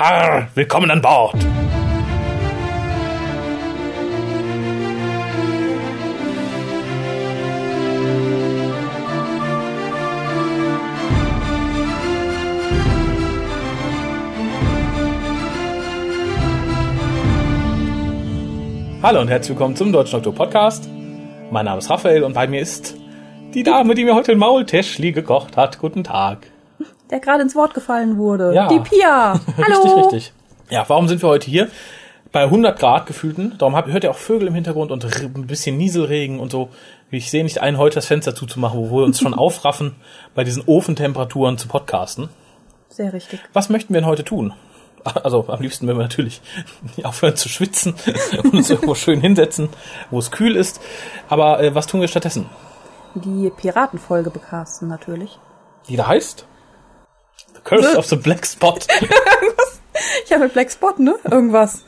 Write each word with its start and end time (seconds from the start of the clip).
Harr, 0.00 0.48
willkommen 0.54 0.90
an 0.90 1.02
Bord. 1.02 1.34
Hallo 19.02 19.20
und 19.20 19.28
herzlich 19.28 19.50
willkommen 19.50 19.76
zum 19.76 19.92
Deutschen 19.92 20.22
Doktor 20.22 20.34
Podcast. 20.34 20.88
Mein 21.50 21.66
Name 21.66 21.76
ist 21.76 21.90
Raphael 21.90 22.22
und 22.22 22.32
bei 22.32 22.46
mir 22.46 22.62
ist 22.62 22.96
die 23.52 23.64
Dame, 23.64 23.94
die 23.94 24.06
mir 24.06 24.14
heute 24.14 24.32
ein 24.32 24.38
Maultäschli 24.38 25.12
gekocht 25.12 25.58
hat. 25.58 25.78
Guten 25.78 26.04
Tag. 26.04 26.46
Der 27.10 27.20
gerade 27.20 27.42
ins 27.42 27.54
Wort 27.56 27.74
gefallen 27.74 28.18
wurde. 28.18 28.54
Ja. 28.54 28.68
Die 28.68 28.78
Pia. 28.80 29.40
Hallo. 29.56 29.82
Richtig, 29.82 29.96
richtig. 29.96 30.32
Ja, 30.70 30.84
warum 30.88 31.08
sind 31.08 31.22
wir 31.22 31.28
heute 31.28 31.50
hier? 31.50 31.68
Bei 32.32 32.44
100 32.44 32.78
Grad 32.78 33.06
gefühlten. 33.06 33.56
Darum 33.58 33.74
habt, 33.74 33.88
hört 33.88 34.04
ihr 34.04 34.10
auch 34.10 34.16
Vögel 34.16 34.46
im 34.46 34.54
Hintergrund 34.54 34.92
und 34.92 35.04
ein 35.04 35.46
bisschen 35.46 35.76
Nieselregen 35.76 36.38
und 36.38 36.52
so. 36.52 36.68
Ich 37.10 37.28
sehe 37.28 37.42
nicht 37.42 37.60
ein, 37.60 37.76
heute 37.76 37.96
das 37.96 38.06
Fenster 38.06 38.36
zuzumachen, 38.36 38.78
wo 38.78 38.98
wir 38.98 39.04
uns 39.04 39.20
schon 39.20 39.34
aufraffen, 39.38 39.96
bei 40.34 40.44
diesen 40.44 40.62
Ofentemperaturen 40.64 41.58
zu 41.58 41.66
podcasten. 41.66 42.28
Sehr 42.88 43.12
richtig. 43.12 43.40
Was 43.52 43.68
möchten 43.68 43.92
wir 43.92 44.00
denn 44.00 44.08
heute 44.08 44.24
tun? 44.24 44.52
Also 45.02 45.48
am 45.48 45.60
liebsten 45.60 45.86
würden 45.86 45.98
wir 45.98 46.02
natürlich 46.02 46.42
aufhören 47.02 47.34
zu 47.34 47.48
schwitzen 47.48 47.94
und 48.44 48.54
uns 48.54 48.70
irgendwo 48.70 48.94
schön 48.94 49.20
hinsetzen, 49.20 49.70
wo 50.10 50.18
es 50.18 50.30
kühl 50.30 50.54
ist. 50.54 50.80
Aber 51.28 51.60
äh, 51.60 51.74
was 51.74 51.86
tun 51.86 52.00
wir 52.00 52.08
stattdessen? 52.08 52.46
Die 53.14 53.50
Piratenfolge 53.50 54.30
bekasten 54.30 54.88
natürlich. 54.88 55.38
Die 55.88 55.96
da 55.96 56.06
heißt? 56.06 56.46
Curse 57.64 57.96
of 57.96 58.06
the 58.06 58.16
Black 58.16 58.46
Spot. 58.46 58.78
Ich 60.24 60.32
habe 60.32 60.48
Black 60.48 60.70
Spot, 60.70 60.94
ne? 60.98 61.16
Irgendwas. 61.30 61.84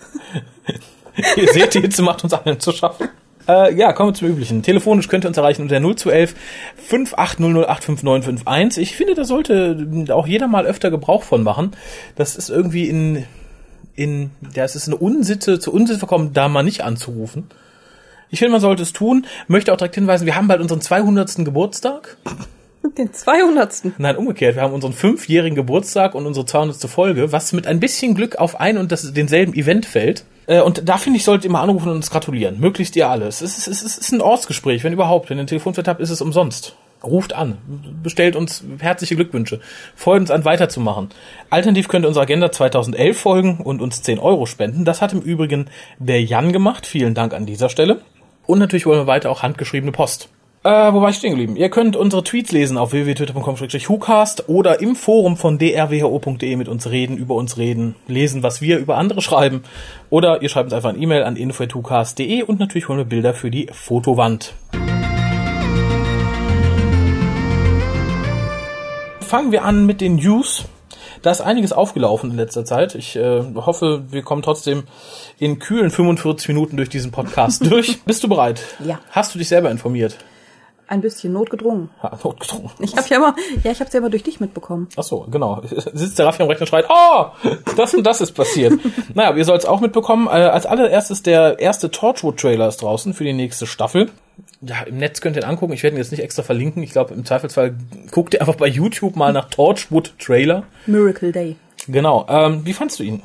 Ihr 1.36 1.52
seht, 1.52 1.74
die 1.74 1.80
Hitze 1.80 2.02
macht 2.02 2.24
uns 2.24 2.34
allen 2.34 2.60
zu 2.60 2.72
schaffen. 2.72 3.08
Äh, 3.48 3.74
ja, 3.74 3.92
kommen 3.92 4.10
wir 4.10 4.14
zum 4.14 4.28
Üblichen. 4.28 4.62
Telefonisch 4.62 5.08
könnt 5.08 5.24
ihr 5.24 5.28
uns 5.28 5.36
erreichen 5.36 5.62
unter 5.62 5.80
0211 5.80 6.34
58008591. 6.90 8.78
Ich 8.78 8.96
finde, 8.96 9.14
da 9.14 9.24
sollte 9.24 10.06
auch 10.10 10.26
jeder 10.26 10.46
mal 10.46 10.66
öfter 10.66 10.90
Gebrauch 10.90 11.22
von 11.22 11.42
machen. 11.42 11.72
Das 12.16 12.36
ist 12.36 12.50
irgendwie 12.50 12.88
in, 12.88 13.26
in, 13.94 14.30
ja, 14.54 14.64
es 14.64 14.76
ist 14.76 14.86
eine 14.86 14.96
Unsitte, 14.96 15.58
zu 15.58 15.72
Unsitte 15.72 15.98
verkommen, 15.98 16.32
da 16.32 16.48
mal 16.48 16.62
nicht 16.62 16.82
anzurufen. 16.82 17.50
Ich 18.30 18.38
finde, 18.38 18.52
man 18.52 18.60
sollte 18.60 18.82
es 18.82 18.92
tun. 18.92 19.26
Möchte 19.48 19.72
auch 19.72 19.76
direkt 19.76 19.96
hinweisen, 19.96 20.24
wir 20.24 20.36
haben 20.36 20.48
bald 20.48 20.60
unseren 20.60 20.80
200. 20.80 21.44
Geburtstag. 21.44 22.16
Den 22.98 23.12
200. 23.12 23.98
Nein, 23.98 24.16
umgekehrt. 24.16 24.56
Wir 24.56 24.62
haben 24.62 24.74
unseren 24.74 24.92
fünfjährigen 24.92 25.54
Geburtstag 25.54 26.14
und 26.14 26.26
unsere 26.26 26.46
200. 26.46 26.76
Folge, 26.90 27.32
was 27.32 27.52
mit 27.52 27.66
ein 27.66 27.80
bisschen 27.80 28.14
Glück 28.14 28.36
auf 28.36 28.60
ein 28.60 28.76
und 28.76 28.92
das, 28.92 29.12
denselben 29.12 29.54
Event 29.54 29.86
fällt. 29.86 30.24
Äh, 30.46 30.60
Und 30.60 30.88
da 30.88 30.96
finde 30.98 31.18
ich, 31.18 31.24
solltet 31.24 31.44
ihr 31.44 31.50
mal 31.50 31.62
anrufen 31.62 31.88
und 31.88 31.96
uns 31.96 32.10
gratulieren. 32.10 32.58
Möglichst 32.60 32.96
ihr 32.96 33.08
alle. 33.08 33.26
Es 33.26 33.42
ist, 33.42 33.58
es 33.58 33.68
ist, 33.68 33.82
es 33.82 33.98
ist 33.98 34.12
ein 34.12 34.20
Ortsgespräch, 34.20 34.84
wenn 34.84 34.92
überhaupt. 34.92 35.30
Wenn 35.30 35.38
ihr 35.38 35.44
ein 35.44 35.46
Telefonfeld 35.46 35.88
habt, 35.88 36.00
ist 36.00 36.10
es 36.10 36.20
umsonst. 36.20 36.76
Ruft 37.04 37.32
an, 37.32 37.58
bestellt 38.02 38.36
uns 38.36 38.62
herzliche 38.78 39.16
Glückwünsche, 39.16 39.58
freut 39.96 40.20
uns 40.20 40.30
an, 40.30 40.44
weiterzumachen. 40.44 41.08
Alternativ 41.50 41.88
könnt 41.88 42.04
ihr 42.04 42.08
unserer 42.08 42.22
Agenda 42.22 42.52
2011 42.52 43.18
folgen 43.18 43.56
und 43.58 43.82
uns 43.82 44.02
10 44.02 44.20
Euro 44.20 44.46
spenden. 44.46 44.84
Das 44.84 45.02
hat 45.02 45.12
im 45.12 45.20
Übrigen 45.20 45.66
der 45.98 46.22
Jan 46.22 46.52
gemacht. 46.52 46.86
Vielen 46.86 47.14
Dank 47.14 47.34
an 47.34 47.44
dieser 47.44 47.70
Stelle. 47.70 48.02
Und 48.46 48.60
natürlich 48.60 48.86
wollen 48.86 49.00
wir 49.00 49.06
weiter 49.08 49.30
auch 49.32 49.42
handgeschriebene 49.42 49.90
Post. 49.90 50.28
Äh, 50.64 50.92
wo 50.92 51.00
war 51.00 51.10
ich 51.10 51.16
stehen 51.16 51.30
geblieben? 51.30 51.56
Ihr 51.56 51.70
könnt 51.70 51.96
unsere 51.96 52.22
Tweets 52.22 52.52
lesen 52.52 52.78
auf 52.78 52.92
www.twitter.com-hucast 52.92 54.48
oder 54.48 54.80
im 54.80 54.94
Forum 54.94 55.36
von 55.36 55.58
drwho.de 55.58 56.54
mit 56.54 56.68
uns 56.68 56.88
reden, 56.88 57.16
über 57.16 57.34
uns 57.34 57.58
reden, 57.58 57.96
lesen, 58.06 58.44
was 58.44 58.62
wir 58.62 58.78
über 58.78 58.96
andere 58.96 59.22
schreiben. 59.22 59.64
Oder 60.08 60.40
ihr 60.40 60.48
schreibt 60.48 60.66
uns 60.66 60.72
einfach 60.72 60.90
ein 60.90 61.02
E-Mail 61.02 61.24
an 61.24 61.34
info.hucast.de 61.34 62.44
und 62.44 62.60
natürlich 62.60 62.88
holen 62.88 62.98
wir 62.98 63.06
Bilder 63.06 63.34
für 63.34 63.50
die 63.50 63.70
Fotowand. 63.72 64.54
Fangen 69.20 69.50
wir 69.50 69.64
an 69.64 69.84
mit 69.84 70.00
den 70.00 70.14
News. 70.14 70.66
Da 71.22 71.32
ist 71.32 71.40
einiges 71.40 71.72
aufgelaufen 71.72 72.30
in 72.30 72.36
letzter 72.36 72.64
Zeit. 72.64 72.94
Ich 72.94 73.16
äh, 73.16 73.42
hoffe, 73.56 74.04
wir 74.10 74.22
kommen 74.22 74.42
trotzdem 74.42 74.84
in 75.40 75.58
kühlen 75.58 75.90
45 75.90 76.46
Minuten 76.46 76.76
durch 76.76 76.88
diesen 76.88 77.10
Podcast 77.10 77.66
durch. 77.70 78.02
Bist 78.04 78.22
du 78.22 78.28
bereit? 78.28 78.62
Ja. 78.84 79.00
Hast 79.10 79.34
du 79.34 79.40
dich 79.40 79.48
selber 79.48 79.68
informiert? 79.68 80.18
Ein 80.88 81.00
bisschen 81.00 81.32
notgedrungen. 81.32 81.90
Ja, 82.02 82.18
notgedrungen. 82.22 82.70
Ich 82.80 82.96
habe 82.96 83.08
ja 83.08 83.16
immer, 83.16 83.36
ja, 83.62 83.70
ich 83.70 83.80
habe 83.80 83.88
es 83.88 83.92
ja 83.94 83.98
immer 83.98 84.10
durch 84.10 84.22
dich 84.22 84.40
mitbekommen. 84.40 84.88
Ach 84.96 85.02
so, 85.02 85.26
genau. 85.30 85.62
Sitzt 85.92 86.18
der 86.18 86.26
Raffi 86.26 86.42
am 86.42 86.48
Rechner 86.48 86.62
und 86.62 86.68
schreit, 86.68 86.90
ah, 86.90 87.32
das 87.76 87.94
und 87.94 88.06
das 88.06 88.20
ist 88.20 88.32
passiert. 88.32 88.74
naja, 89.14 89.34
ihr 89.34 89.44
sollt 89.44 89.62
es 89.62 89.66
auch 89.66 89.80
mitbekommen. 89.80 90.26
Äh, 90.26 90.30
als 90.30 90.66
allererstes 90.66 91.22
der 91.22 91.58
erste 91.58 91.90
Torchwood-Trailer 91.90 92.68
ist 92.68 92.82
draußen 92.82 93.14
für 93.14 93.24
die 93.24 93.32
nächste 93.32 93.66
Staffel. 93.66 94.10
Ja, 94.60 94.82
im 94.82 94.98
Netz 94.98 95.20
könnt 95.20 95.36
ihr 95.36 95.42
ihn 95.42 95.48
angucken. 95.48 95.72
Ich 95.72 95.82
werde 95.82 95.96
ihn 95.96 95.98
jetzt 95.98 96.10
nicht 96.10 96.22
extra 96.22 96.42
verlinken. 96.42 96.82
Ich 96.82 96.92
glaube, 96.92 97.14
im 97.14 97.24
Zweifelsfall 97.24 97.74
guckt 98.10 98.34
ihr 98.34 98.40
einfach 98.40 98.56
bei 98.56 98.66
YouTube 98.66 99.16
mal 99.16 99.32
nach 99.32 99.48
Torchwood-Trailer. 99.48 100.64
Miracle 100.86 101.32
Day. 101.32 101.56
Genau. 101.88 102.26
Ähm, 102.28 102.64
wie 102.64 102.72
fandst 102.72 102.98
du 102.98 103.02
ihn? 103.02 103.22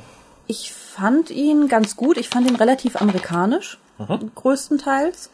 Ich 0.47 0.71
fand 0.71 1.29
ihn 1.29 1.67
ganz 1.67 1.95
gut. 1.95 2.17
Ich 2.17 2.29
fand 2.29 2.49
ihn 2.49 2.55
relativ 2.55 2.95
amerikanisch, 2.95 3.77
größtenteils. 4.35 5.29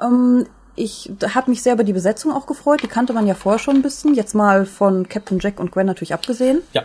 Ähm, 0.00 0.46
ich 0.76 1.10
habe 1.34 1.50
mich 1.50 1.62
sehr 1.62 1.74
über 1.74 1.84
die 1.84 1.92
Besetzung 1.92 2.32
auch 2.32 2.46
gefreut. 2.46 2.82
Die 2.82 2.88
kannte 2.88 3.12
man 3.12 3.26
ja 3.26 3.34
vorher 3.34 3.58
schon 3.58 3.76
ein 3.76 3.82
bisschen. 3.82 4.14
Jetzt 4.14 4.34
mal 4.34 4.66
von 4.66 5.08
Captain 5.08 5.38
Jack 5.38 5.60
und 5.60 5.72
Gwen 5.72 5.86
natürlich 5.86 6.14
abgesehen. 6.14 6.62
Ja. 6.72 6.82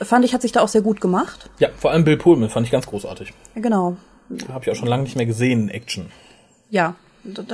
Fand 0.00 0.24
ich, 0.24 0.34
hat 0.34 0.42
sich 0.42 0.52
da 0.52 0.60
auch 0.60 0.68
sehr 0.68 0.82
gut 0.82 1.00
gemacht. 1.00 1.50
Ja, 1.58 1.68
vor 1.76 1.90
allem 1.90 2.04
Bill 2.04 2.16
Pullman 2.16 2.50
fand 2.50 2.66
ich 2.66 2.72
ganz 2.72 2.86
großartig. 2.86 3.32
Genau. 3.54 3.96
Habe 4.52 4.64
ich 4.64 4.70
auch 4.70 4.76
schon 4.76 4.88
lange 4.88 5.04
nicht 5.04 5.16
mehr 5.16 5.26
gesehen 5.26 5.62
in 5.62 5.68
Action. 5.68 6.06
Ja, 6.70 6.96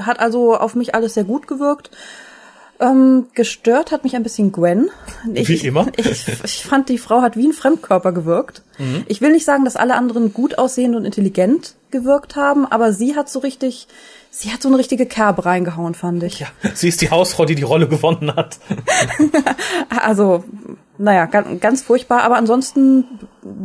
hat 0.01 0.21
also 0.21 0.57
auf 0.57 0.75
mich 0.75 0.95
alles 0.95 1.15
sehr 1.15 1.25
gut 1.25 1.47
gewirkt. 1.47 1.91
Ähm, 2.81 3.27
gestört 3.35 3.93
hat 3.93 4.05
mich 4.05 4.17
ein 4.17 4.23
bisschen 4.23 4.53
Gwen. 4.53 4.89
Ich, 5.35 5.49
Wie 5.49 5.67
immer. 5.67 5.87
Ich, 5.97 6.27
ich 6.29 6.65
fand, 6.65 6.89
die 6.89 6.97
Frau 6.97 7.21
hat 7.21 7.37
wie 7.37 7.47
ein 7.47 7.53
Fremdkörper 7.53 8.13
gewirkt. 8.13 8.63
Ich 9.09 9.21
will 9.21 9.33
nicht 9.33 9.45
sagen, 9.45 9.67
dass 9.67 9.77
alle 9.77 9.95
anderen 9.95 10.33
gut 10.33 10.57
aussehend 10.57 10.97
und 10.97 11.05
intelligent 11.05 11.75
gewirkt 11.91 12.35
haben, 12.35 12.65
aber 12.65 12.95
sie 12.95 13.15
hat 13.15 13.29
so 13.29 13.41
richtig, 13.41 13.89
sie 14.31 14.53
hat 14.53 14.63
so 14.63 14.69
eine 14.69 14.79
richtige 14.79 15.07
Kerbe 15.07 15.45
reingehauen, 15.45 15.95
fand 15.95 16.23
ich. 16.23 16.41
Ja, 16.41 16.49
sie 16.75 16.89
ist 16.89 17.03
die 17.03 17.11
Hausfrau, 17.11 17.45
die 17.45 17.55
die 17.55 17.63
Rolle 17.63 17.89
gewonnen 17.89 18.35
hat. 18.35 18.59
Also, 20.03 20.45
naja, 20.99 21.27
ganz, 21.27 21.61
ganz 21.61 21.83
furchtbar, 21.83 22.23
aber 22.23 22.37
ansonsten, 22.37 23.05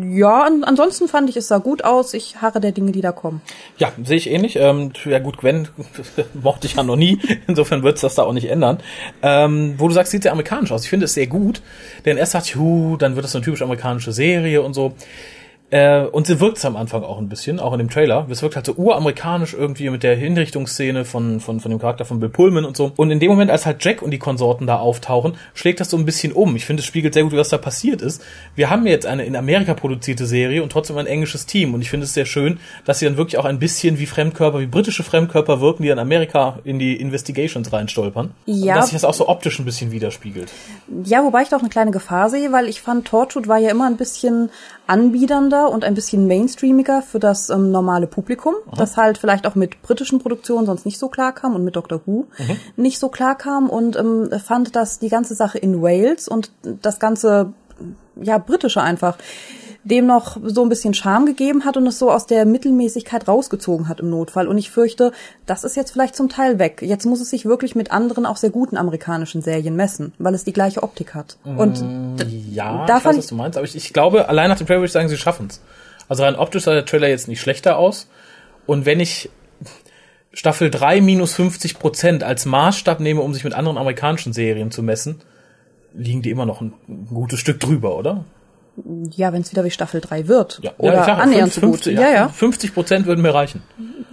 ja, 0.02 0.44
an, 0.44 0.64
ansonsten 0.64 1.08
fand 1.08 1.30
ich, 1.30 1.38
es 1.38 1.48
sah 1.48 1.60
gut 1.60 1.84
aus. 1.84 2.14
Ich 2.14 2.42
harre 2.42 2.60
der 2.60 2.72
Dinge, 2.72 2.92
die 2.92 3.02
da 3.02 3.12
kommen. 3.12 3.42
Ja, 3.78 3.92
sehe 4.04 4.18
ich 4.18 4.30
ähnlich. 4.30 4.56
Ähm, 4.56 4.92
ja 5.06 5.20
gut, 5.20 5.38
Gwen 5.38 5.68
mochte 6.34 6.68
ich 6.68 6.76
ja 6.76 6.84
noch 6.84 6.96
nie. 6.96 7.20
Insofern 7.48 7.84
wird's 7.84 8.02
das 8.02 8.16
da 8.16 8.24
auch 8.24 8.34
nicht 8.34 8.50
ändern. 8.50 8.80
Ähm, 9.22 9.76
wo 9.78 9.88
du 9.88 9.94
sagst, 9.94 10.12
sieht 10.12 10.24
sehr 10.24 10.32
amerikanisch 10.32 10.72
aus. 10.72 10.84
Ich 10.84 10.90
finde 10.90 11.06
es 11.06 11.14
sehr 11.14 11.28
gut. 11.28 11.62
Denn 12.06 12.18
erst 12.18 12.34
dachte 12.34 12.50
ich, 12.50 12.98
dann 12.98 13.16
wird 13.16 13.24
das 13.24 13.36
eine 13.36 13.46
typisch 13.46 13.62
amerikanische 13.62 14.12
Serie 14.12 14.62
und 14.62 14.74
so. 14.74 14.94
Äh, 15.72 16.06
und 16.06 16.28
sie 16.28 16.40
wirkt 16.40 16.64
am 16.64 16.76
Anfang 16.76 17.04
auch 17.04 17.18
ein 17.18 17.28
bisschen, 17.28 17.60
auch 17.60 17.74
in 17.74 17.80
dem 17.80 17.90
Trailer. 17.90 18.28
Es 18.30 18.44
wirkt 18.44 18.56
halt 18.56 18.68
so 18.68 18.74
uramerikanisch 18.74 19.56
irgendwie 19.56 19.90
mit 19.90 20.04
der 20.04 20.16
Hinrichtungsszene 20.16 21.06
von, 21.06 21.40
von, 21.40 21.60
von 21.60 21.72
dem 21.72 21.80
Charakter 21.80 22.06
von 22.06 22.20
Bill 22.20 22.30
Pullman 22.30 22.66
und 22.66 22.78
so. 22.78 22.92
Und 22.96 23.10
in 23.10 23.20
dem 23.20 23.32
Moment, 23.32 23.50
als 23.50 23.66
halt 23.66 23.84
Jack 23.84 24.04
und 24.04 24.12
die 24.12 24.20
Konsorten 24.20 24.68
da 24.68 24.78
auftauchen, 24.78 25.38
schlägt 25.56 25.80
das 25.80 25.90
so 25.90 25.98
ein 25.98 26.06
bisschen 26.06 26.34
um. 26.34 26.56
Ich 26.56 26.66
finde, 26.66 26.82
es 26.82 26.86
spiegelt 26.86 27.16
sehr 27.16 27.24
gut, 27.24 27.34
was 27.34 27.50
da 27.50 27.58
passiert 27.58 28.04
ist. 28.04 28.24
Wir 28.56 28.70
haben 28.70 28.86
jetzt 28.86 29.08
eine 29.08 29.26
in 29.26 29.36
Amerika 29.36 29.74
produzierte 29.74 30.28
Serie 30.28 30.62
und 30.62 30.72
trotzdem 30.72 30.98
ein 30.98 31.08
englisches 31.08 31.48
Team. 31.48 31.74
Und 31.74 31.82
ich 31.82 31.90
finde 31.90 32.06
es 32.06 32.14
sehr 32.14 32.26
schön, 32.26 32.60
dass 32.86 33.00
sie 33.00 33.06
dann 33.06 33.18
wirklich 33.18 33.40
auch 33.40 33.46
ein 33.46 33.58
bisschen 33.58 33.98
wie 33.98 34.06
Fremdkörper, 34.06 34.60
wie 34.60 34.68
britische 34.68 35.02
Fremdkörper 35.02 35.62
wirken, 35.62 35.82
die 35.82 35.90
in 35.90 35.98
Amerika 35.98 36.60
in 36.64 36.78
die 36.78 36.96
Investigations 36.96 37.74
reinstolpern. 37.74 38.32
Ja. 38.46 38.74
Und 38.74 38.80
dass 38.82 38.86
sich 38.86 38.94
das 38.94 39.04
auch 39.04 39.16
so 39.16 39.28
optisch 39.28 39.58
ein 39.58 39.66
bisschen 39.66 39.92
widerspiegelt. 39.92 40.52
Ja, 41.06 41.24
wobei 41.24 41.42
ich 41.42 41.50
doch 41.50 41.60
eine 41.60 41.70
kleine 41.70 41.90
Gefahr 41.90 42.30
sehe, 42.30 42.52
weil 42.52 42.70
ich 42.70 42.82
fand, 42.82 43.08
Torchwood 43.08 43.48
war 43.48 43.58
ja 43.58 43.72
immer 43.72 43.88
ein 43.88 43.98
bisschen 43.98 44.52
anbiedernder 44.88 45.72
und 45.72 45.84
ein 45.84 45.96
bisschen 45.96 46.28
mainstreamiger 46.28 47.02
für 47.02 47.20
das 47.20 47.50
ähm, 47.50 47.72
normale 47.72 48.08
Publikum, 48.08 48.56
das 48.78 48.98
halt 48.98 49.18
vielleicht 49.18 49.48
auch 49.48 49.56
mit 49.56 49.82
britischen 49.82 50.20
Produktionen 50.20 50.66
sonst 50.66 50.86
nicht 50.86 51.00
so 51.00 51.10
klar 51.10 51.34
kam 51.34 51.56
und 51.56 51.64
mit 51.64 51.76
Doctor 51.76 52.02
Who 52.06 52.28
nicht 52.76 53.00
so 53.00 53.10
klar 53.10 53.36
kam. 53.36 53.70
Und 53.70 53.96
ähm, 53.96 54.30
fand, 54.44 54.76
dass 54.76 55.00
die 55.00 55.10
ganze 55.10 55.36
Sache 55.36 55.58
in 55.58 55.82
Wales 55.82 56.28
und 56.28 56.52
das 56.82 57.00
ganze, 57.00 57.54
ja, 58.22 58.38
britische 58.38 58.82
einfach, 58.82 59.18
dem 59.84 60.08
noch 60.08 60.38
so 60.44 60.64
ein 60.64 60.70
bisschen 60.70 60.96
Charme 60.96 61.28
gegeben 61.28 61.64
hat 61.64 61.78
und 61.78 61.86
es 61.86 62.00
so 62.00 62.10
aus 62.12 62.26
der 62.26 62.46
Mittelmäßigkeit 62.46 63.28
rausgezogen 63.28 63.88
hat 63.88 64.00
im 64.00 64.10
Notfall. 64.10 64.48
Und 64.48 64.58
ich 64.58 64.72
fürchte, 64.72 65.12
das 65.46 65.64
ist 65.64 65.76
jetzt 65.76 65.92
vielleicht 65.92 66.16
zum 66.16 66.28
Teil 66.28 66.58
weg. 66.58 66.82
Jetzt 66.82 67.06
muss 67.06 67.22
es 67.22 67.30
sich 67.30 67.46
wirklich 67.46 67.76
mit 67.76 67.92
anderen, 67.92 68.26
auch 68.26 68.38
sehr 68.38 68.50
guten 68.50 68.78
amerikanischen 68.78 69.44
Serien 69.44 69.76
messen, 69.76 70.14
weil 70.18 70.34
es 70.34 70.44
die 70.44 70.54
gleiche 70.54 70.82
Optik 70.82 71.14
hat. 71.14 71.38
Und 71.44 71.82
d- 72.20 72.26
Ja, 72.52 72.86
da 72.88 72.98
ich 72.98 73.06
weiß, 73.06 73.18
was 73.18 73.28
du 73.28 73.36
meinst, 73.36 73.58
aber 73.58 73.66
ich, 73.68 73.76
ich 73.76 73.94
glaube, 73.94 74.28
allein 74.28 74.50
nach 74.50 74.58
dem 74.58 74.66
Trailer 74.66 74.80
würde 74.80 74.88
ich 74.88 74.92
sagen, 74.92 75.08
sie 75.10 75.18
schaffen's. 75.18 75.62
Also 76.10 76.24
rein 76.24 76.36
optisch 76.36 76.64
sah 76.64 76.74
der 76.74 76.86
Trailer 76.86 77.08
jetzt 77.10 77.28
nicht 77.28 77.42
schlechter 77.42 77.78
aus. 77.78 78.08
Und 78.66 78.88
wenn 78.88 79.00
ich 79.00 79.30
Staffel 80.34 80.70
3 80.72 81.00
minus 81.02 81.34
50 81.36 81.78
Prozent 81.80 82.24
als 82.24 82.46
Maßstab 82.46 83.00
nehme, 83.00 83.22
um 83.22 83.34
sich 83.36 83.44
mit 83.44 83.54
anderen 83.54 83.78
amerikanischen 83.78 84.34
Serien 84.34 84.72
zu 84.72 84.82
messen, 84.84 85.22
liegen 85.96 86.22
die 86.22 86.30
immer 86.32 86.46
noch 86.46 86.62
ein, 86.62 86.74
ein 86.88 87.08
gutes 87.14 87.40
Stück 87.40 87.60
drüber, 87.60 87.98
oder? 87.98 88.26
Ja, 89.12 89.32
wenn 89.32 89.42
es 89.42 89.52
wieder 89.52 89.64
wie 89.64 89.72
Staffel 89.72 90.02
3 90.02 90.28
wird. 90.28 90.60
Ja, 90.62 90.72
Oder 90.78 90.94
ja, 91.08 91.14
annähernd 91.16 91.54
so 91.54 91.62
gut. 91.62 91.84
50, 91.86 91.98
Ja, 91.98 92.10
ja. 92.12 92.28
50 92.28 92.74
Prozent 92.74 93.06
würden 93.06 93.22
mir 93.22 93.34
reichen. 93.34 93.64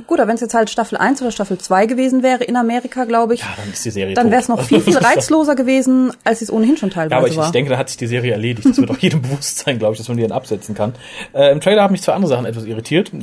Gut, 0.07 0.21
aber 0.21 0.29
wenn 0.29 0.37
es 0.37 0.41
jetzt 0.41 0.55
halt 0.55 0.71
Staffel 0.71 0.99
1 0.99 1.21
oder 1.21 1.33
Staffel 1.33 1.59
2 1.59 1.87
gewesen 1.87 2.23
wäre 2.23 2.45
in 2.45 2.55
Amerika, 2.57 3.05
glaube 3.05 3.35
ich, 3.35 3.41
Ja, 3.41 3.47
dann 3.57 3.73
ist 3.73 3.85
die 3.85 3.91
Serie 3.91 4.15
dann 4.15 4.31
wäre 4.31 4.41
es 4.41 4.47
noch 4.49 4.61
viel, 4.63 4.81
viel 4.81 4.97
reizloser 4.99 5.57
gewesen, 5.57 6.13
als 6.23 6.43
es 6.43 6.53
ohnehin 6.53 6.77
schon 6.77 6.91
teilweise 6.91 7.11
Ja, 7.11 7.19
aber 7.19 7.27
ich, 7.27 7.37
war. 7.37 7.47
ich 7.47 7.51
denke, 7.51 7.71
da 7.71 7.77
hat 7.79 7.89
sich 7.89 7.97
die 7.99 8.07
Serie 8.07 8.31
erledigt. 8.35 8.69
Das 8.69 8.77
wird 8.79 8.89
auch 8.89 8.99
jedem 8.99 9.21
bewusst 9.23 9.59
sein, 9.59 9.81
glaube 9.81 9.95
ich, 9.95 9.99
dass 9.99 10.07
man 10.07 10.17
die 10.17 10.23
dann 10.23 10.31
absetzen 10.31 10.77
kann. 10.77 10.95
Äh, 11.33 11.51
Im 11.51 11.61
Trailer 11.61 11.83
haben 11.83 11.91
mich 11.93 12.03
zwei 12.03 12.13
andere 12.13 12.29
Sachen 12.29 12.47
etwas 12.47 12.65
irritiert. 12.65 13.11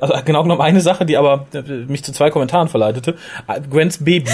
Also 0.00 0.14
genau 0.24 0.42
genommen 0.42 0.60
eine 0.60 0.80
Sache, 0.80 1.06
die 1.06 1.16
aber 1.16 1.46
mich 1.86 2.04
zu 2.04 2.12
zwei 2.12 2.30
Kommentaren 2.30 2.68
verleitete. 2.68 3.14
Äh, 3.46 3.60
Gwens 3.62 4.04
Baby. 4.04 4.30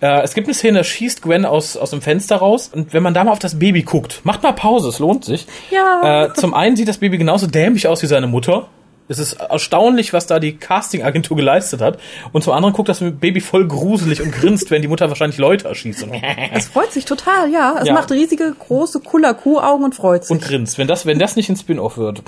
Äh, 0.00 0.22
es 0.22 0.34
gibt 0.34 0.46
eine 0.46 0.54
Szene, 0.54 0.78
da 0.78 0.84
schießt 0.84 1.22
Gwen 1.22 1.44
aus, 1.44 1.76
aus 1.76 1.90
dem 1.90 2.00
Fenster 2.02 2.36
raus. 2.36 2.70
Und 2.74 2.92
wenn 2.92 3.02
man 3.02 3.14
da 3.14 3.24
mal 3.24 3.32
auf 3.32 3.38
das 3.38 3.58
Baby 3.58 3.82
guckt, 3.82 4.20
macht 4.24 4.42
mal 4.42 4.52
Pause, 4.52 4.88
es 4.88 4.98
lohnt 4.98 5.24
sich. 5.24 5.46
Ja. 5.70 6.24
Äh, 6.26 6.34
zum 6.34 6.54
einen 6.54 6.76
sieht 6.76 6.88
das 6.88 6.98
Baby 6.98 7.18
genauso 7.18 7.46
dämlich 7.46 7.86
aus 7.88 8.02
wie 8.02 8.06
seine 8.06 8.26
Mutter. 8.26 8.68
Es 9.08 9.18
ist 9.18 9.32
erstaunlich, 9.32 10.12
was 10.12 10.28
da 10.28 10.38
die 10.38 10.56
Casting-Agentur 10.56 11.36
geleistet 11.36 11.80
hat. 11.80 11.98
Und 12.30 12.44
zum 12.44 12.52
anderen 12.52 12.72
guckt 12.72 12.88
das 12.88 13.00
Baby 13.00 13.40
voll 13.40 13.66
gruselig 13.66 14.22
und 14.22 14.30
grinst, 14.30 14.70
wenn 14.70 14.82
die 14.82 14.88
Mutter 14.88 15.08
wahrscheinlich 15.08 15.36
Leute 15.36 15.66
erschießt. 15.66 16.06
Es 16.54 16.68
freut 16.68 16.92
sich 16.92 17.06
total, 17.06 17.50
ja. 17.50 17.78
Es 17.80 17.88
Ja. 17.88 17.94
macht 17.94 18.12
riesige, 18.12 18.54
große, 18.56 19.00
cooler 19.00 19.34
Kuhaugen 19.34 19.84
und 19.84 19.96
freut 19.96 20.22
sich. 20.24 20.30
und 20.30 20.40
grinst. 20.42 20.78
Wenn 20.78 20.86
das, 20.86 21.06
wenn 21.06 21.18
das 21.18 21.34
nicht 21.34 21.48
ein 21.48 21.56
Spin-off 21.56 21.96
wird. 21.98 22.22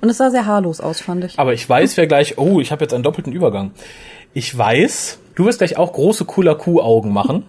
Und 0.00 0.08
es 0.08 0.18
sah 0.18 0.30
sehr 0.30 0.46
haarlos 0.46 0.80
aus, 0.80 1.00
fand 1.00 1.24
ich. 1.24 1.36
Aber 1.36 1.52
ich 1.52 1.68
weiß, 1.68 1.96
wer 1.96 2.06
gleich, 2.06 2.38
oh, 2.38 2.60
ich 2.60 2.70
habe 2.70 2.84
jetzt 2.84 2.94
einen 2.94 3.02
doppelten 3.02 3.32
Übergang. 3.32 3.72
Ich 4.34 4.56
weiß, 4.56 5.18
du 5.38 5.46
wirst 5.46 5.58
gleich 5.58 5.76
auch 5.78 5.92
große 5.92 6.24
cooler 6.26 6.54
Kuh-Augen 6.56 7.12
machen. 7.12 7.44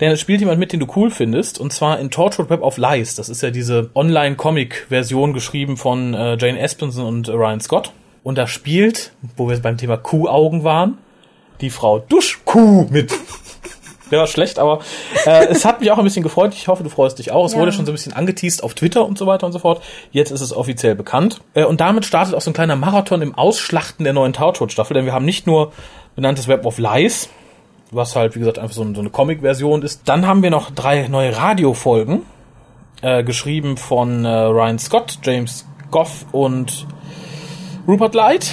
Denn 0.00 0.10
es 0.12 0.20
spielt 0.20 0.40
jemand 0.40 0.58
mit, 0.60 0.72
den 0.72 0.80
du 0.80 0.86
cool 0.94 1.10
findest, 1.10 1.58
und 1.58 1.72
zwar 1.72 1.98
in 1.98 2.10
Tortured 2.10 2.48
Web 2.48 2.62
of 2.62 2.76
Lies. 2.78 3.16
Das 3.16 3.28
ist 3.28 3.42
ja 3.42 3.50
diese 3.50 3.90
Online-Comic-Version 3.94 5.32
geschrieben 5.32 5.76
von 5.76 6.14
äh, 6.14 6.36
Jane 6.38 6.58
Espenson 6.60 7.06
und 7.06 7.28
äh, 7.28 7.32
Ryan 7.32 7.60
Scott. 7.60 7.92
Und 8.22 8.38
da 8.38 8.46
spielt, 8.46 9.12
wo 9.36 9.48
wir 9.48 9.60
beim 9.60 9.76
Thema 9.76 9.96
Kuh-Augen 9.96 10.64
waren, 10.64 10.98
die 11.60 11.70
Frau 11.70 11.98
Duschkuh 11.98 12.86
mit. 12.90 13.12
Der 14.10 14.18
war 14.20 14.26
schlecht, 14.26 14.58
aber 14.58 14.80
äh, 15.24 15.46
es 15.46 15.64
hat 15.64 15.80
mich 15.80 15.90
auch 15.90 15.98
ein 15.98 16.04
bisschen 16.04 16.22
gefreut. 16.22 16.52
Ich 16.54 16.68
hoffe, 16.68 16.82
du 16.82 16.90
freust 16.90 17.18
dich 17.18 17.32
auch. 17.32 17.46
Es 17.46 17.54
Ja. 17.54 17.58
wurde 17.58 17.72
schon 17.72 17.86
so 17.86 17.90
ein 17.92 17.94
bisschen 17.94 18.12
angeteased 18.12 18.62
auf 18.62 18.74
Twitter 18.74 19.04
und 19.06 19.18
so 19.18 19.26
weiter 19.26 19.46
und 19.46 19.52
so 19.52 19.58
fort. 19.58 19.82
Jetzt 20.12 20.30
ist 20.30 20.40
es 20.42 20.54
offiziell 20.54 20.94
bekannt. 20.94 21.40
Äh, 21.54 21.64
und 21.64 21.80
damit 21.80 22.04
startet 22.04 22.34
auch 22.34 22.40
so 22.42 22.50
ein 22.50 22.54
kleiner 22.54 22.76
Marathon 22.76 23.22
im 23.22 23.34
Ausschlachten 23.34 24.04
der 24.04 24.12
neuen 24.12 24.32
Torchwood-Staffel, 24.34 24.94
denn 24.94 25.04
wir 25.06 25.12
haben 25.14 25.24
nicht 25.24 25.46
nur 25.46 25.72
benanntes 26.16 26.48
Web 26.48 26.64
of 26.66 26.78
Lies, 26.78 27.28
was 27.90 28.16
halt, 28.16 28.34
wie 28.34 28.38
gesagt, 28.40 28.58
einfach 28.58 28.74
so, 28.74 28.82
ein- 28.82 28.94
so 28.94 29.00
eine 29.00 29.10
Comic-Version 29.10 29.82
ist. 29.82 30.02
Dann 30.06 30.26
haben 30.26 30.42
wir 30.42 30.50
noch 30.50 30.70
drei 30.70 31.08
neue 31.08 31.36
Radiofolgen, 31.36 32.22
äh, 33.02 33.22
geschrieben 33.24 33.76
von 33.76 34.24
äh, 34.24 34.28
Ryan 34.28 34.78
Scott, 34.78 35.18
James 35.22 35.66
Goff 35.90 36.26
und 36.32 36.86
Rupert 37.86 38.14
Light. 38.14 38.52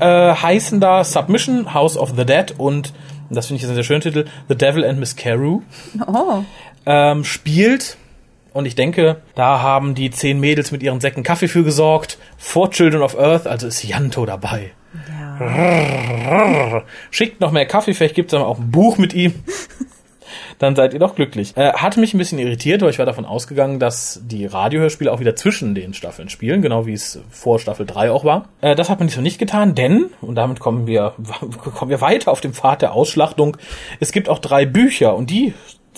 Äh, 0.00 0.34
heißen 0.34 0.80
da 0.80 1.04
Submission, 1.04 1.72
House 1.72 1.96
of 1.96 2.14
the 2.16 2.24
Dead 2.24 2.52
und, 2.58 2.92
und 3.28 3.36
das 3.36 3.46
finde 3.46 3.56
ich 3.58 3.62
jetzt 3.62 3.70
ein 3.70 3.74
sehr 3.76 3.84
schöner 3.84 4.00
Titel, 4.00 4.24
The 4.48 4.56
Devil 4.56 4.84
and 4.84 4.98
Miss 4.98 5.14
Carew 5.14 5.60
Oh. 6.06 6.42
ähm, 6.86 7.24
spielt. 7.24 7.96
Und 8.52 8.66
ich 8.66 8.74
denke, 8.76 9.16
da 9.34 9.60
haben 9.62 9.94
die 9.96 10.10
zehn 10.10 10.38
Mädels 10.40 10.70
mit 10.72 10.82
ihren 10.82 11.00
Säcken 11.00 11.22
Kaffee 11.24 11.48
für 11.48 11.64
gesorgt. 11.64 12.18
Vor 12.38 12.70
Children 12.70 13.02
of 13.02 13.18
Earth, 13.18 13.46
also 13.48 13.66
ist 13.66 13.82
Janto 13.84 14.26
dabei. 14.26 14.70
Schickt 17.10 17.40
noch 17.40 17.52
mehr 17.52 17.66
Kaffee, 17.66 17.94
vielleicht 17.94 18.14
gibt's 18.14 18.32
dann 18.32 18.42
auch 18.42 18.58
ein 18.58 18.70
Buch 18.70 18.98
mit 18.98 19.14
ihm. 19.14 19.34
Dann 20.58 20.76
seid 20.76 20.94
ihr 20.94 21.00
doch 21.00 21.14
glücklich. 21.14 21.56
Äh, 21.56 21.72
hat 21.72 21.96
mich 21.96 22.14
ein 22.14 22.18
bisschen 22.18 22.38
irritiert, 22.38 22.82
weil 22.82 22.90
ich 22.90 22.98
war 22.98 23.06
davon 23.06 23.24
ausgegangen, 23.24 23.78
dass 23.78 24.20
die 24.24 24.46
Radiohörspiele 24.46 25.10
auch 25.12 25.20
wieder 25.20 25.36
zwischen 25.36 25.74
den 25.74 25.94
Staffeln 25.94 26.28
spielen, 26.28 26.62
genau 26.62 26.86
wie 26.86 26.92
es 26.92 27.20
vor 27.30 27.58
Staffel 27.58 27.86
3 27.86 28.10
auch 28.10 28.24
war. 28.24 28.48
Äh, 28.60 28.74
das 28.74 28.90
hat 28.90 28.98
man 28.98 29.06
nicht 29.06 29.14
so 29.14 29.20
nicht 29.20 29.38
getan, 29.38 29.74
denn, 29.74 30.06
und 30.20 30.36
damit 30.36 30.60
kommen 30.60 30.86
wir, 30.86 31.14
kommen 31.74 31.90
wir 31.90 32.00
weiter 32.00 32.30
auf 32.30 32.40
dem 32.40 32.54
Pfad 32.54 32.82
der 32.82 32.92
Ausschlachtung, 32.92 33.56
es 34.00 34.12
gibt 34.12 34.28
auch 34.28 34.38
drei 34.38 34.66
Bücher 34.66 35.14
und 35.16 35.30
die 35.30 35.54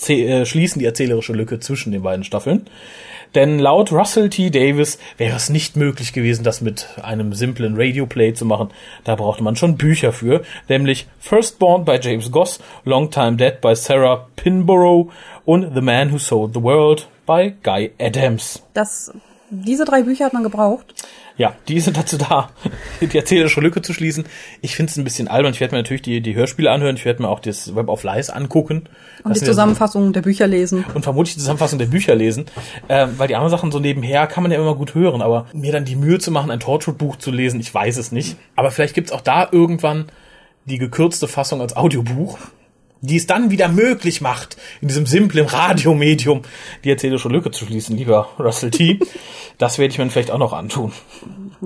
äh, 0.09 0.45
schließen 0.45 0.79
die 0.79 0.85
erzählerische 0.85 1.33
Lücke 1.33 1.59
zwischen 1.59 1.91
den 1.91 2.03
beiden 2.03 2.23
Staffeln. 2.23 2.67
Denn 3.35 3.59
laut 3.59 3.91
Russell 3.91 4.29
T. 4.29 4.49
Davis 4.49 4.99
wäre 5.17 5.35
es 5.35 5.49
nicht 5.49 5.75
möglich 5.75 6.13
gewesen, 6.13 6.43
das 6.43 6.61
mit 6.61 6.87
einem 7.01 7.33
simplen 7.33 7.75
Radioplay 7.75 8.33
zu 8.33 8.45
machen. 8.45 8.69
Da 9.03 9.15
brauchte 9.15 9.43
man 9.43 9.55
schon 9.55 9.77
Bücher 9.77 10.13
für, 10.13 10.43
nämlich 10.69 11.07
Firstborn 11.19 11.85
by 11.85 11.99
James 12.01 12.31
Goss, 12.31 12.59
Long 12.85 13.11
Time 13.11 13.35
Dead 13.35 13.59
by 13.61 13.75
Sarah 13.75 14.27
Pinborough 14.35 15.11
und 15.45 15.73
The 15.75 15.81
Man 15.81 16.11
Who 16.11 16.17
Sold 16.17 16.53
the 16.53 16.63
World 16.63 17.07
by 17.25 17.53
Guy 17.63 17.91
Adams. 17.99 18.63
Das, 18.73 19.11
diese 19.49 19.85
drei 19.85 20.03
Bücher 20.03 20.25
hat 20.25 20.33
man 20.33 20.43
gebraucht. 20.43 20.93
Ja, 21.37 21.53
die 21.67 21.79
sind 21.79 21.97
dazu 21.97 22.17
da, 22.17 22.49
die 22.99 23.15
erzählerische 23.15 23.61
Lücke 23.61 23.81
zu 23.83 23.93
schließen. 23.93 24.25
Ich 24.61 24.75
finde 24.75 24.89
es 24.91 24.97
ein 24.97 25.03
bisschen 25.03 25.27
albern. 25.27 25.53
Ich 25.53 25.59
werde 25.59 25.75
mir 25.75 25.79
natürlich 25.81 26.01
die, 26.01 26.21
die 26.21 26.35
Hörspiele 26.35 26.71
anhören. 26.71 26.95
Ich 26.95 27.05
werde 27.05 27.21
mir 27.21 27.29
auch 27.29 27.39
das 27.39 27.75
Web 27.75 27.89
of 27.89 28.03
Lies 28.03 28.29
angucken. 28.31 28.89
Und 29.23 29.29
Das 29.29 29.39
die 29.39 29.45
Zusammenfassung 29.45 30.13
der 30.13 30.21
Bücher 30.21 30.47
lesen. 30.47 30.83
und 30.95 31.03
vermutlich 31.03 31.35
die 31.35 31.39
Zusammenfassung 31.39 31.77
der 31.77 31.85
Bücher 31.85 32.15
lesen, 32.15 32.45
ähm, 32.89 33.11
weil 33.17 33.27
die 33.27 33.35
anderen 33.35 33.51
Sachen 33.51 33.71
so 33.71 33.79
nebenher 33.79 34.25
kann 34.27 34.43
man 34.43 34.51
ja 34.51 34.59
immer 34.59 34.75
gut 34.75 34.95
hören, 34.95 35.21
aber 35.21 35.45
mir 35.53 35.71
dann 35.71 35.85
die 35.85 35.95
Mühe 35.95 36.17
zu 36.19 36.31
machen, 36.31 36.49
ein 36.49 36.59
Torchwood-Buch 36.59 37.17
zu 37.17 37.31
lesen, 37.31 37.59
ich 37.59 37.73
weiß 37.73 37.97
es 37.97 38.11
nicht. 38.11 38.37
Aber 38.55 38.71
vielleicht 38.71 38.95
gibt's 38.95 39.11
auch 39.11 39.21
da 39.21 39.47
irgendwann 39.51 40.05
die 40.65 40.77
gekürzte 40.77 41.27
Fassung 41.27 41.61
als 41.61 41.75
Audiobuch, 41.77 42.39
die 43.01 43.17
es 43.17 43.27
dann 43.27 43.51
wieder 43.51 43.67
möglich 43.67 44.21
macht, 44.21 44.57
in 44.81 44.87
diesem 44.87 45.05
simplen 45.05 45.45
Radiomedium 45.45 46.41
die 46.83 46.89
erzählerische 46.89 47.29
Lücke 47.29 47.51
zu 47.51 47.65
schließen, 47.65 47.95
lieber 47.97 48.29
Russell 48.39 48.71
T. 48.71 48.99
Das 49.59 49.79
werde 49.79 49.91
ich 49.91 49.97
mir 49.97 50.07
vielleicht 50.11 50.29
auch 50.29 50.37
noch 50.37 50.53
antun. 50.53 50.91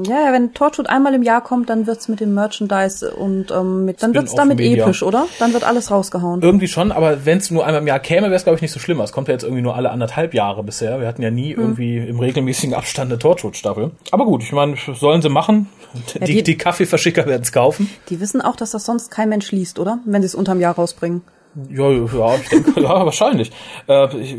Ja, 0.07 0.25
ja, 0.27 0.31
wenn 0.31 0.53
Torchwood 0.53 0.87
einmal 0.87 1.13
im 1.13 1.23
Jahr 1.23 1.41
kommt, 1.43 1.69
dann 1.69 1.87
wird's 1.87 2.07
mit 2.07 2.21
dem 2.21 2.33
Merchandise 2.33 3.11
und 3.13 3.51
ähm, 3.51 3.83
mit, 3.83 4.01
dann 4.01 4.13
wird's 4.13 4.33
damit 4.33 4.59
Media. 4.59 4.85
episch, 4.85 5.03
oder? 5.03 5.27
Dann 5.39 5.51
wird 5.51 5.65
alles 5.65 5.91
rausgehauen. 5.91 6.41
Irgendwie 6.41 6.69
schon, 6.69 6.93
aber 6.93 7.25
wenn 7.25 7.39
es 7.39 7.51
nur 7.51 7.65
einmal 7.65 7.81
im 7.81 7.87
Jahr 7.87 7.99
käme, 7.99 8.27
wäre 8.27 8.35
es, 8.35 8.43
glaube 8.45 8.55
ich, 8.55 8.61
nicht 8.61 8.71
so 8.71 8.79
schlimm. 8.79 9.01
Es 9.01 9.11
kommt 9.11 9.27
ja 9.27 9.33
jetzt 9.33 9.43
irgendwie 9.43 9.61
nur 9.61 9.75
alle 9.75 9.91
anderthalb 9.91 10.33
Jahre 10.33 10.63
bisher. 10.63 11.01
Wir 11.01 11.07
hatten 11.09 11.21
ja 11.21 11.31
nie 11.31 11.51
irgendwie 11.51 11.97
im 11.97 12.17
regelmäßigen 12.17 12.73
Abstand 12.73 13.11
eine 13.11 13.19
Torchwood-Staffel. 13.19 13.91
Aber 14.11 14.23
gut, 14.23 14.41
ich 14.41 14.53
meine, 14.53 14.77
sollen 14.93 15.21
sie 15.21 15.27
machen. 15.27 15.67
Die, 16.13 16.19
die- 16.35 16.43
die 16.43 16.57
Kaffeeverschicker 16.57 17.25
werden 17.25 17.41
es 17.41 17.51
kaufen. 17.51 17.89
Die 18.07 18.21
wissen 18.21 18.39
auch, 18.39 18.55
dass 18.55 18.71
das 18.71 18.85
sonst 18.85 19.11
kein 19.11 19.27
Mensch 19.27 19.51
liest, 19.51 19.79
oder? 19.79 19.99
Wenn 20.05 20.21
sie 20.21 20.27
es 20.27 20.35
unterm 20.35 20.61
Jahr 20.61 20.75
rausbringen. 20.75 21.20
Ja, 21.69 21.89
ja, 21.91 22.35
ich 22.35 22.49
denke, 22.49 22.79
ja, 22.81 23.05
wahrscheinlich. 23.05 23.51
Äh, 23.87 24.17
ich 24.17 24.37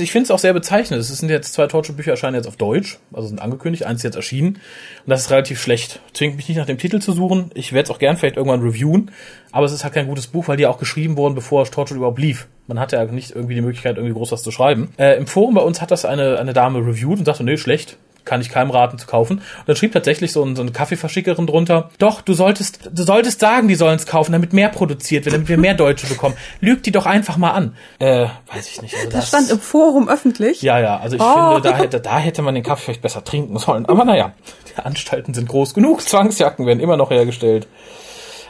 ich 0.00 0.10
finde 0.10 0.24
es 0.24 0.30
auch 0.30 0.38
sehr 0.38 0.54
bezeichnend. 0.54 1.00
Es 1.00 1.08
sind 1.08 1.28
jetzt 1.28 1.52
zwei 1.52 1.66
Torchwood-Bücher 1.66 2.12
erscheinen 2.12 2.36
jetzt 2.36 2.46
auf 2.46 2.56
Deutsch, 2.56 2.98
also 3.12 3.28
sind 3.28 3.40
angekündigt, 3.40 3.84
eins 3.84 4.00
ist 4.00 4.04
jetzt 4.04 4.16
erschienen. 4.16 4.54
Und 4.54 5.10
das 5.10 5.22
ist 5.22 5.30
relativ 5.30 5.60
schlecht. 5.60 6.00
Zwingt 6.14 6.36
mich 6.36 6.48
nicht 6.48 6.56
nach 6.56 6.66
dem 6.66 6.78
Titel 6.78 7.00
zu 7.00 7.12
suchen. 7.12 7.50
Ich 7.54 7.72
werde 7.72 7.84
es 7.84 7.90
auch 7.90 7.98
gern 7.98 8.16
vielleicht 8.16 8.36
irgendwann 8.36 8.62
reviewen. 8.62 9.10
Aber 9.52 9.66
es 9.66 9.72
ist 9.72 9.84
halt 9.84 9.94
kein 9.94 10.06
gutes 10.06 10.26
Buch, 10.26 10.48
weil 10.48 10.56
die 10.56 10.66
auch 10.66 10.78
geschrieben 10.78 11.16
wurden, 11.16 11.34
bevor 11.34 11.64
Torchwood 11.64 11.96
überhaupt 11.96 12.18
lief. 12.18 12.48
Man 12.66 12.80
hatte 12.80 12.96
ja 12.96 13.04
nicht 13.04 13.30
irgendwie 13.30 13.54
die 13.54 13.60
Möglichkeit, 13.60 13.96
irgendwie 13.96 14.14
groß 14.14 14.32
was 14.32 14.42
zu 14.42 14.50
schreiben. 14.50 14.90
Äh, 14.98 15.16
Im 15.16 15.26
Forum 15.26 15.54
bei 15.54 15.62
uns 15.62 15.80
hat 15.80 15.90
das 15.90 16.04
eine, 16.04 16.38
eine 16.38 16.52
Dame 16.52 16.78
reviewed 16.78 17.18
und 17.18 17.24
sagte, 17.24 17.44
nee, 17.44 17.56
schlecht. 17.56 17.98
Kann 18.26 18.42
ich 18.42 18.50
keinem 18.50 18.70
raten 18.70 18.98
zu 18.98 19.06
kaufen. 19.06 19.38
Und 19.38 19.44
dann 19.68 19.76
schrieb 19.76 19.92
tatsächlich 19.92 20.32
so, 20.32 20.44
ein, 20.44 20.54
so 20.54 20.60
eine 20.60 20.72
Kaffeeverschickerin 20.72 21.46
drunter, 21.46 21.88
doch, 21.98 22.20
du 22.20 22.34
solltest, 22.34 22.90
du 22.92 23.02
solltest 23.04 23.40
sagen, 23.40 23.68
die 23.68 23.74
sollen 23.74 23.96
es 23.96 24.04
kaufen, 24.04 24.32
damit 24.32 24.52
mehr 24.52 24.68
produziert 24.68 25.24
wird, 25.24 25.34
damit 25.34 25.48
wir 25.48 25.56
mehr 25.56 25.72
Deutsche 25.74 26.06
bekommen. 26.06 26.34
Lüg 26.60 26.82
die 26.82 26.92
doch 26.92 27.06
einfach 27.06 27.38
mal 27.38 27.52
an. 27.52 27.74
Äh, 27.98 28.26
weiß 28.52 28.68
ich 28.68 28.82
nicht. 28.82 28.94
Also 28.94 29.08
Das 29.10 29.28
stand 29.28 29.50
im 29.50 29.58
Forum 29.60 30.08
öffentlich. 30.10 30.60
ja, 30.60 30.78
ja, 30.78 30.98
also 30.98 31.16
ich 31.16 31.22
Oh. 31.22 31.54
finde, 31.54 31.70
da 31.70 31.76
hätte, 31.78 32.00
da 32.00 32.18
hätte 32.18 32.42
man 32.42 32.54
den 32.54 32.62
Kaffee 32.64 32.82
vielleicht 32.84 33.02
besser 33.02 33.24
trinken 33.24 33.56
sollen. 33.58 33.86
Aber 33.86 34.04
naja, 34.04 34.32
die 34.68 34.82
Anstalten 34.82 35.32
sind 35.32 35.48
groß 35.48 35.72
genug. 35.72 36.02
Zwangsjacken 36.02 36.66
werden 36.66 36.80
immer 36.80 36.96
noch 36.98 37.10
hergestellt, 37.10 37.66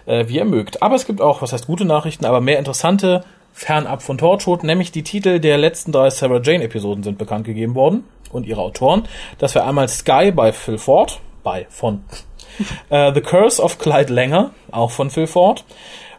äh, 0.06 0.26
wie 0.28 0.36
ihr 0.36 0.44
mögt. 0.44 0.82
Aber 0.82 0.94
es 0.96 1.06
gibt 1.06 1.20
auch, 1.20 1.42
was 1.42 1.52
heißt 1.52 1.66
gute 1.66 1.84
Nachrichten, 1.84 2.24
aber 2.24 2.40
mehr 2.40 2.58
interessante 2.58 3.24
fernab 3.52 4.02
von 4.02 4.18
Torchwood, 4.18 4.64
nämlich 4.64 4.92
die 4.92 5.02
Titel 5.02 5.38
der 5.40 5.56
letzten 5.58 5.90
drei 5.92 6.10
Sarah 6.10 6.40
Jane 6.42 6.64
Episoden 6.64 7.02
sind 7.02 7.16
bekannt 7.18 7.44
gegeben 7.46 7.74
worden 7.74 8.04
und 8.32 8.46
ihre 8.46 8.60
Autoren. 8.60 9.04
Das 9.38 9.54
wäre 9.54 9.66
einmal 9.66 9.88
Sky 9.88 10.32
bei 10.32 10.52
Phil 10.52 10.78
Ford, 10.78 11.20
bei, 11.42 11.66
von 11.70 12.04
äh, 12.90 13.12
The 13.12 13.20
Curse 13.20 13.62
of 13.62 13.78
Clyde 13.78 14.12
Langer, 14.12 14.50
auch 14.70 14.90
von 14.90 15.10
Phil 15.10 15.26
Ford. 15.26 15.64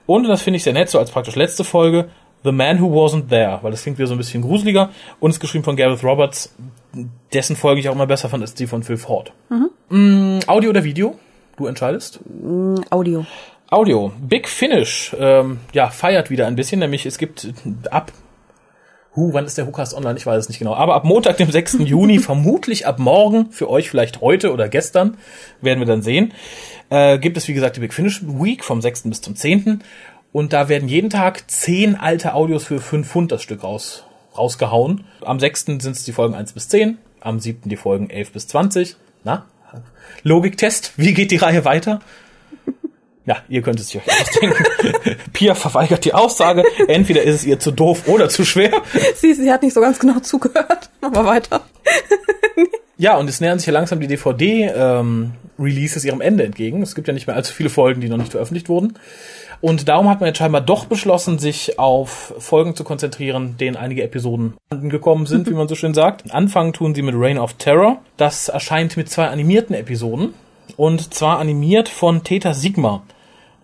Und 0.06 0.26
und 0.26 0.30
das 0.30 0.42
finde 0.42 0.58
ich 0.58 0.64
sehr 0.64 0.74
nett, 0.74 0.90
so 0.90 1.00
als 1.00 1.12
praktisch 1.12 1.36
letzte 1.36 1.64
Folge, 1.64 2.10
The 2.44 2.52
Man 2.52 2.82
Who 2.82 2.88
Wasn't 2.88 3.30
There, 3.30 3.60
weil 3.62 3.72
das 3.72 3.84
klingt 3.84 3.98
wieder 3.98 4.08
so 4.08 4.16
ein 4.16 4.18
bisschen 4.18 4.42
gruseliger 4.42 4.90
und 5.20 5.32
ist 5.32 5.40
geschrieben 5.40 5.64
von 5.64 5.76
Gareth 5.76 6.04
Roberts, 6.04 6.56
dessen 7.34 7.56
Folge 7.56 7.82
ich 7.82 7.90
auch 7.90 7.94
immer 7.94 8.08
besser 8.08 8.30
fand, 8.30 8.42
als 8.42 8.54
die 8.54 8.68
von 8.68 8.84
Phil 8.84 8.98
Ford. 8.98 9.34
Mm, 9.90 10.40
Audio 10.48 10.70
oder 10.70 10.84
Video? 10.84 11.16
Du 11.58 11.66
entscheidest. 11.66 12.20
Audio. 12.90 13.26
Audio. 13.70 14.14
Big 14.22 14.48
Finish, 14.48 15.14
ähm, 15.20 15.60
ja, 15.74 15.90
feiert 15.90 16.30
wieder 16.30 16.48
ein 16.48 16.56
bisschen, 16.56 16.80
nämlich 16.80 17.06
es 17.06 17.18
gibt 17.18 17.50
ab 17.92 18.12
Huh, 19.18 19.34
wann 19.34 19.46
ist 19.46 19.58
der 19.58 19.66
Hookast 19.66 19.96
online? 19.96 20.16
Ich 20.20 20.28
weiß 20.28 20.44
es 20.44 20.48
nicht 20.48 20.60
genau. 20.60 20.76
Aber 20.76 20.94
ab 20.94 21.04
Montag, 21.04 21.38
dem 21.38 21.50
6. 21.50 21.78
Juni, 21.80 22.20
vermutlich 22.20 22.86
ab 22.86 23.00
morgen, 23.00 23.52
für 23.52 23.68
euch 23.68 23.90
vielleicht 23.90 24.22
heute 24.22 24.54
oder 24.54 24.70
gestern, 24.70 25.18
werden 25.60 25.80
wir 25.80 25.88
dann 25.88 26.04
sehen, 26.04 26.34
äh, 26.92 27.18
gibt 27.18 27.36
es 27.36 27.48
wie 27.48 27.56
gesagt 27.56 27.78
die 27.78 27.80
Big 27.80 27.96
Finish 27.96 28.22
Week 28.24 28.64
vom 28.64 28.80
6. 28.80 29.10
bis 29.10 29.22
zum 29.22 29.36
10. 29.36 29.82
Und 30.32 30.54
da 30.54 30.70
werden 30.70 30.88
jeden 30.88 31.10
Tag 31.10 31.50
10 31.50 31.96
alte 31.96 32.36
Audios 32.36 32.66
für 32.66 32.80
5 32.80 33.10
Pfund 33.10 33.32
das 33.32 33.42
Stück 33.42 33.64
raus, 33.64 34.06
rausgehauen. 34.38 35.06
Am 35.22 35.40
6. 35.40 35.66
sind 35.66 35.88
es 35.88 36.04
die 36.04 36.12
Folgen 36.12 36.36
1 36.36 36.54
bis 36.54 36.70
10, 36.70 37.00
am 37.20 37.40
7. 37.40 37.70
die 37.70 37.76
Folgen 37.76 38.12
11 38.12 38.34
bis 38.34 38.48
20. 38.50 38.98
Na? 39.24 39.48
Logiktest, 40.22 40.94
wie 40.98 41.16
geht 41.16 41.32
die 41.32 41.38
Reihe 41.38 41.66
weiter? 41.66 42.02
Ja, 43.28 43.36
ihr 43.50 43.62
könnt 43.62 43.78
es 43.82 43.94
euch 43.94 44.02
ausdenken. 44.08 44.64
Pia 45.34 45.54
verweigert 45.54 46.06
die 46.06 46.14
Aussage. 46.14 46.64
Entweder 46.88 47.24
ist 47.24 47.36
es 47.36 47.46
ihr 47.46 47.60
zu 47.60 47.72
doof 47.72 48.08
oder 48.08 48.30
zu 48.30 48.46
schwer. 48.46 48.82
Sie, 49.16 49.34
sie 49.34 49.52
hat 49.52 49.64
nicht 49.64 49.74
so 49.74 49.82
ganz 49.82 50.00
genau 50.00 50.22
zugehört. 50.22 50.90
Aber 51.02 51.26
weiter. 51.26 51.62
Ja, 52.98 53.18
und 53.18 53.30
es 53.30 53.42
nähern 53.42 53.60
sich 53.60 53.68
ja 53.68 53.74
langsam 53.74 54.00
die 54.00 54.08
DVD-Releases 54.08 56.04
ähm, 56.04 56.08
ihrem 56.08 56.22
Ende 56.22 56.46
entgegen. 56.46 56.82
Es 56.82 56.96
gibt 56.96 57.10
ja 57.10 57.14
nicht 57.14 57.28
mehr 57.28 57.36
allzu 57.36 57.54
viele 57.54 57.70
Folgen, 57.70 58.00
die 58.00 58.08
noch 58.08 58.18
nicht 58.18 58.32
veröffentlicht 58.32 58.70
wurden. 58.70 58.98
Und 59.60 59.90
darum 59.90 60.10
hat 60.10 60.22
man 60.22 60.28
jetzt 60.28 60.38
scheinbar 60.38 60.62
doch 60.62 60.86
beschlossen, 60.86 61.38
sich 61.38 61.78
auf 61.80 62.34
Folgen 62.38 62.76
zu 62.76 62.86
konzentrieren, 62.86 63.58
denen 63.58 63.76
einige 63.76 64.04
Episoden 64.04 64.54
angekommen 64.70 65.26
sind, 65.26 65.50
wie 65.50 65.54
man 65.54 65.68
so 65.68 65.76
schön 65.76 65.94
sagt. 65.94 66.32
Anfangen 66.34 66.72
tun 66.72 66.96
sie 66.96 67.02
mit 67.02 67.16
Reign 67.18 67.40
of 67.40 67.56
Terror. 67.56 67.98
Das 68.16 68.48
erscheint 68.48 68.96
mit 68.96 69.10
zwei 69.10 69.28
animierten 69.28 69.76
Episoden. 69.76 70.34
Und 70.78 71.14
zwar 71.14 71.40
animiert 71.40 71.90
von 71.90 72.24
Theta 72.24 72.54
Sigma. 72.54 73.04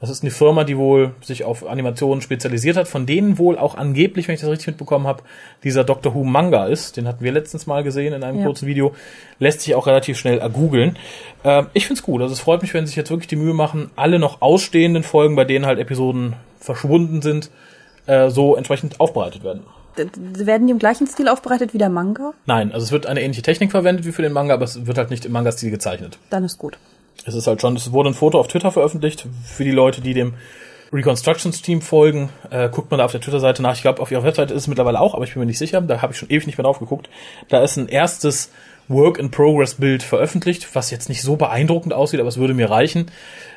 Das 0.04 0.10
ist 0.10 0.22
eine 0.22 0.32
Firma, 0.32 0.66
die 0.66 0.78
wohl 0.78 1.14
sich 1.22 1.46
auf 1.46 1.66
Animationen 1.66 2.22
spezialisiert 2.22 2.76
hat, 2.76 2.90
von 2.90 3.06
denen 3.06 3.38
wohl 3.38 3.58
auch 3.58 3.76
angeblich, 3.76 4.28
wenn 4.28 4.36
ich 4.36 4.42
das 4.42 4.50
richtig 4.50 4.68
mitbekommen 4.68 5.08
habe, 5.08 5.24
dieser 5.64 5.86
Doctor 5.86 6.14
Who 6.14 6.26
Manga 6.26 6.66
ist. 6.66 6.98
Den 6.98 7.08
hatten 7.08 7.24
wir 7.24 7.32
letztens 7.32 7.68
mal 7.68 7.86
gesehen 7.86 8.12
in 8.12 8.22
einem 8.22 8.40
ja. 8.40 8.46
kurzen 8.46 8.68
Video. 8.68 8.94
Lässt 9.40 9.62
sich 9.62 9.76
auch 9.76 9.88
relativ 9.88 10.18
schnell 10.18 10.40
ergoogeln. 10.40 10.98
Äh, 11.44 11.64
ich 11.72 11.88
find's 11.88 12.04
gut. 12.04 12.22
Also 12.22 12.34
es 12.34 12.42
freut 12.42 12.62
mich, 12.62 12.74
wenn 12.74 12.86
sie 12.86 12.90
sich 12.90 12.98
jetzt 12.98 13.12
wirklich 13.12 13.30
die 13.30 13.38
Mühe 13.38 13.54
machen, 13.54 13.92
alle 13.96 14.20
noch 14.20 14.42
ausstehenden 14.42 15.04
Folgen, 15.04 15.38
bei 15.38 15.46
denen 15.46 15.66
halt 15.66 15.80
Episoden 15.80 16.34
verschwunden 16.60 17.22
sind, 17.22 17.50
äh, 18.06 18.30
so 18.30 18.58
entsprechend 18.58 19.00
aufbereitet 19.00 19.46
werden. 19.46 19.62
Werden 19.96 20.68
die 20.68 20.72
im 20.72 20.80
gleichen 20.80 21.08
Stil 21.08 21.30
aufbereitet 21.30 21.74
wie 21.74 21.78
der 21.78 21.88
Manga? 21.88 22.34
Nein, 22.46 22.74
also 22.74 22.84
es 22.84 22.92
wird 22.92 23.06
eine 23.06 23.22
ähnliche 23.22 23.42
Technik 23.42 23.72
verwendet 23.72 24.06
wie 24.06 24.12
für 24.12 24.22
den 24.22 24.34
Manga, 24.34 24.54
aber 24.56 24.66
es 24.66 24.86
wird 24.86 24.98
halt 24.98 25.12
nicht 25.12 25.24
im 25.24 25.32
Manga-Stil 25.32 25.72
gezeichnet. 25.72 26.18
Dann 26.30 26.44
ist 26.44 26.58
gut 26.58 26.78
es 27.26 27.36
ist 27.36 27.48
halt 27.48 27.62
schon, 27.62 27.76
es 27.76 27.92
wurde 27.92 28.10
ein 28.10 28.14
Foto 28.14 28.40
auf 28.40 28.48
Twitter 28.48 28.72
veröffentlicht 28.72 29.26
für 29.46 29.64
die 29.64 29.72
Leute, 29.72 30.02
die 30.02 30.14
dem 30.14 30.34
Reconstructions 30.92 31.62
Team 31.62 31.82
folgen. 31.82 32.30
Äh, 32.52 32.70
guckt 32.70 32.92
man 32.92 33.00
da 33.00 33.06
auf 33.06 33.12
der 33.12 33.22
Twitter-Seite 33.22 33.64
nach. 33.64 33.74
Ich 33.76 33.82
glaube, 33.82 34.02
auf 34.02 34.12
ihrer 34.12 34.24
Webseite 34.24 34.54
ist 34.54 34.64
es 34.64 34.68
mittlerweile 34.68 35.00
auch, 35.00 35.16
aber 35.16 35.24
ich 35.24 35.34
bin 35.34 35.40
mir 35.40 35.48
nicht 35.48 35.58
sicher. 35.58 35.82
Da 35.82 36.02
habe 36.02 36.14
ich 36.14 36.20
schon 36.20 36.30
ewig 36.30 36.46
nicht 36.46 36.58
mehr 36.58 36.64
drauf 36.64 36.80
geguckt. 36.80 37.10
Da 37.50 37.64
ist 37.64 37.78
ein 37.78 37.88
erstes 37.88 38.52
Work-in-Progress-Bild 38.90 40.04
veröffentlicht, 40.04 40.76
was 40.76 40.92
jetzt 40.92 41.10
nicht 41.10 41.22
so 41.22 41.36
beeindruckend 41.36 41.94
aussieht, 41.94 42.20
aber 42.20 42.30
es 42.30 42.38
würde 42.38 42.54
mir 42.54 42.70
reichen. 42.70 43.08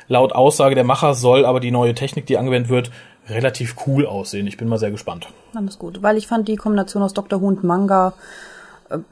Laut 0.07 0.33
Aussage 0.33 0.73
der 0.73 0.83
Macher 0.83 1.13
soll 1.13 1.45
aber 1.45 1.59
die 1.59 1.71
neue 1.71 1.93
Technik, 1.93 2.25
die 2.25 2.37
angewendet 2.37 2.69
wird, 2.69 2.91
relativ 3.29 3.75
cool 3.85 4.05
aussehen. 4.05 4.47
Ich 4.47 4.57
bin 4.57 4.67
mal 4.67 4.79
sehr 4.79 4.91
gespannt. 4.91 5.27
Ist 5.67 5.79
gut, 5.79 6.01
weil 6.01 6.17
ich 6.17 6.27
fand 6.27 6.47
die 6.47 6.55
Kombination 6.55 7.03
aus 7.03 7.13
Dr. 7.13 7.41
Who 7.41 7.47
und 7.47 7.63
Manga 7.63 8.13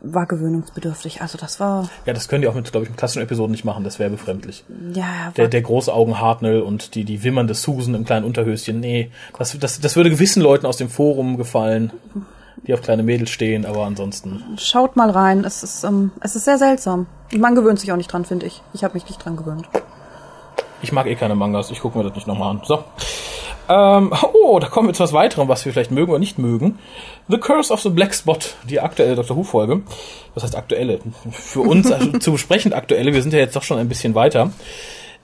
war 0.02 0.26
gewöhnungsbedürftig. 0.26 1.22
Also 1.22 1.38
das 1.38 1.60
war. 1.60 1.90
Ja, 2.06 2.14
das 2.14 2.28
können 2.28 2.42
die 2.42 2.48
auch 2.48 2.54
mit, 2.54 2.72
glaube 2.72 2.86
ich, 2.86 2.90
mit 2.90 2.98
klassischen 2.98 3.22
Episoden 3.22 3.52
nicht 3.52 3.66
machen. 3.66 3.84
Das 3.84 4.00
wäre 4.00 4.10
befremdlich. 4.10 4.64
Ja, 4.94 5.32
der, 5.36 5.48
der 5.48 5.62
große 5.62 5.94
Augen 5.94 6.20
Hartnell 6.20 6.62
und 6.62 6.96
die, 6.96 7.04
die 7.04 7.24
wimmernde 7.24 7.54
Susan 7.54 7.94
im 7.96 8.06
kleinen 8.06 8.26
Unterhöschen. 8.26 8.80
Nee, 8.80 9.12
das, 9.38 9.58
das, 9.60 9.80
das 9.80 9.96
würde 9.96 10.10
gewissen 10.10 10.42
Leuten 10.42 10.66
aus 10.66 10.78
dem 10.78 10.90
Forum 10.90 11.38
gefallen, 11.38 11.92
die 12.66 12.74
auf 12.74 12.82
kleine 12.82 13.04
Mädels 13.04 13.30
stehen, 13.30 13.66
aber 13.66 13.86
ansonsten. 13.86 14.44
Schaut 14.58 14.96
mal 14.96 15.10
rein. 15.10 15.44
Es 15.44 15.64
ist, 15.64 15.84
ähm, 15.84 16.12
es 16.22 16.36
ist 16.36 16.46
sehr 16.46 16.58
seltsam. 16.58 17.08
Man 17.36 17.56
gewöhnt 17.56 17.80
sich 17.80 17.92
auch 17.92 17.98
nicht 17.98 18.12
dran, 18.12 18.26
finde 18.26 18.46
ich. 18.46 18.62
Ich 18.74 18.84
habe 18.84 18.94
mich 18.94 19.06
nicht 19.06 19.24
dran 19.24 19.36
gewöhnt. 19.36 19.68
Ich 20.82 20.92
mag 20.92 21.08
eh 21.08 21.16
keine 21.16 21.36
Mangas. 21.36 21.72
Ich 21.72 21.80
gucke 21.80 21.98
mir 21.98 22.04
das 22.04 22.16
nicht 22.16 22.28
nochmal 22.28 22.52
an. 22.52 22.62
So. 22.64 22.84
Ähm, 23.68 24.14
oh, 24.34 24.60
da 24.60 24.68
kommen 24.68 24.90
wir 24.90 24.94
zu 24.94 25.04
was 25.04 25.14
weiterem, 25.14 25.48
was 25.48 25.66
wir 25.66 25.74
vielleicht 25.74 25.92
mögen 25.92 26.12
oder 26.12 26.20
nicht 26.20 26.38
mögen. 26.38 26.80
The 27.28 27.38
Curse 27.38 27.74
of 27.74 27.82
the 27.82 27.90
Black 27.90 28.14
Spot, 28.14 28.38
die 28.70 28.80
aktuelle 28.80 29.16
Dr. 29.16 29.36
Who-Folge. 29.36 29.82
Was 30.34 30.44
heißt 30.44 30.56
aktuelle? 30.56 31.00
Für 31.32 31.62
uns 31.62 31.92
also 31.92 32.12
zu 32.20 32.32
besprechend 32.32 32.74
aktuelle, 32.74 33.14
wir 33.14 33.22
sind 33.22 33.34
ja 33.34 33.40
jetzt 33.40 33.56
doch 33.56 33.64
schon 33.64 33.80
ein 33.80 33.90
bisschen 33.90 34.16
weiter. 34.16 34.52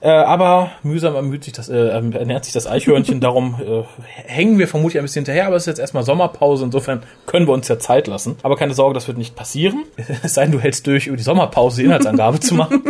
Äh, 0.02 0.10
aber 0.10 0.72
mühsam 0.82 1.14
ermüht 1.14 1.44
sich 1.44 1.52
das, 1.52 1.68
äh, 1.68 1.76
ernährt 1.76 2.44
sich 2.44 2.52
das 2.52 2.66
Eichhörnchen, 2.66 3.20
darum 3.20 3.54
äh, 3.60 3.84
hängen 4.26 4.58
wir 4.58 4.66
vermutlich 4.66 4.98
ein 4.98 5.04
bisschen 5.04 5.24
hinterher, 5.24 5.46
aber 5.46 5.54
es 5.54 5.62
ist 5.62 5.68
jetzt 5.68 5.78
erstmal 5.78 6.02
Sommerpause, 6.02 6.64
insofern 6.64 7.04
können 7.26 7.46
wir 7.46 7.52
uns 7.52 7.68
ja 7.68 7.78
Zeit 7.78 8.08
lassen. 8.08 8.34
Aber 8.42 8.56
keine 8.56 8.74
Sorge, 8.74 8.94
das 8.94 9.06
wird 9.06 9.18
nicht 9.18 9.36
passieren. 9.36 9.84
Es 10.24 10.34
sei 10.34 10.42
denn, 10.42 10.52
du 10.52 10.60
hältst 10.60 10.86
durch, 10.88 11.06
über 11.06 11.16
die 11.16 11.22
Sommerpause 11.22 11.80
die 11.80 11.84
Inhaltsangabe 11.84 12.40
zu 12.40 12.54
machen. 12.54 12.82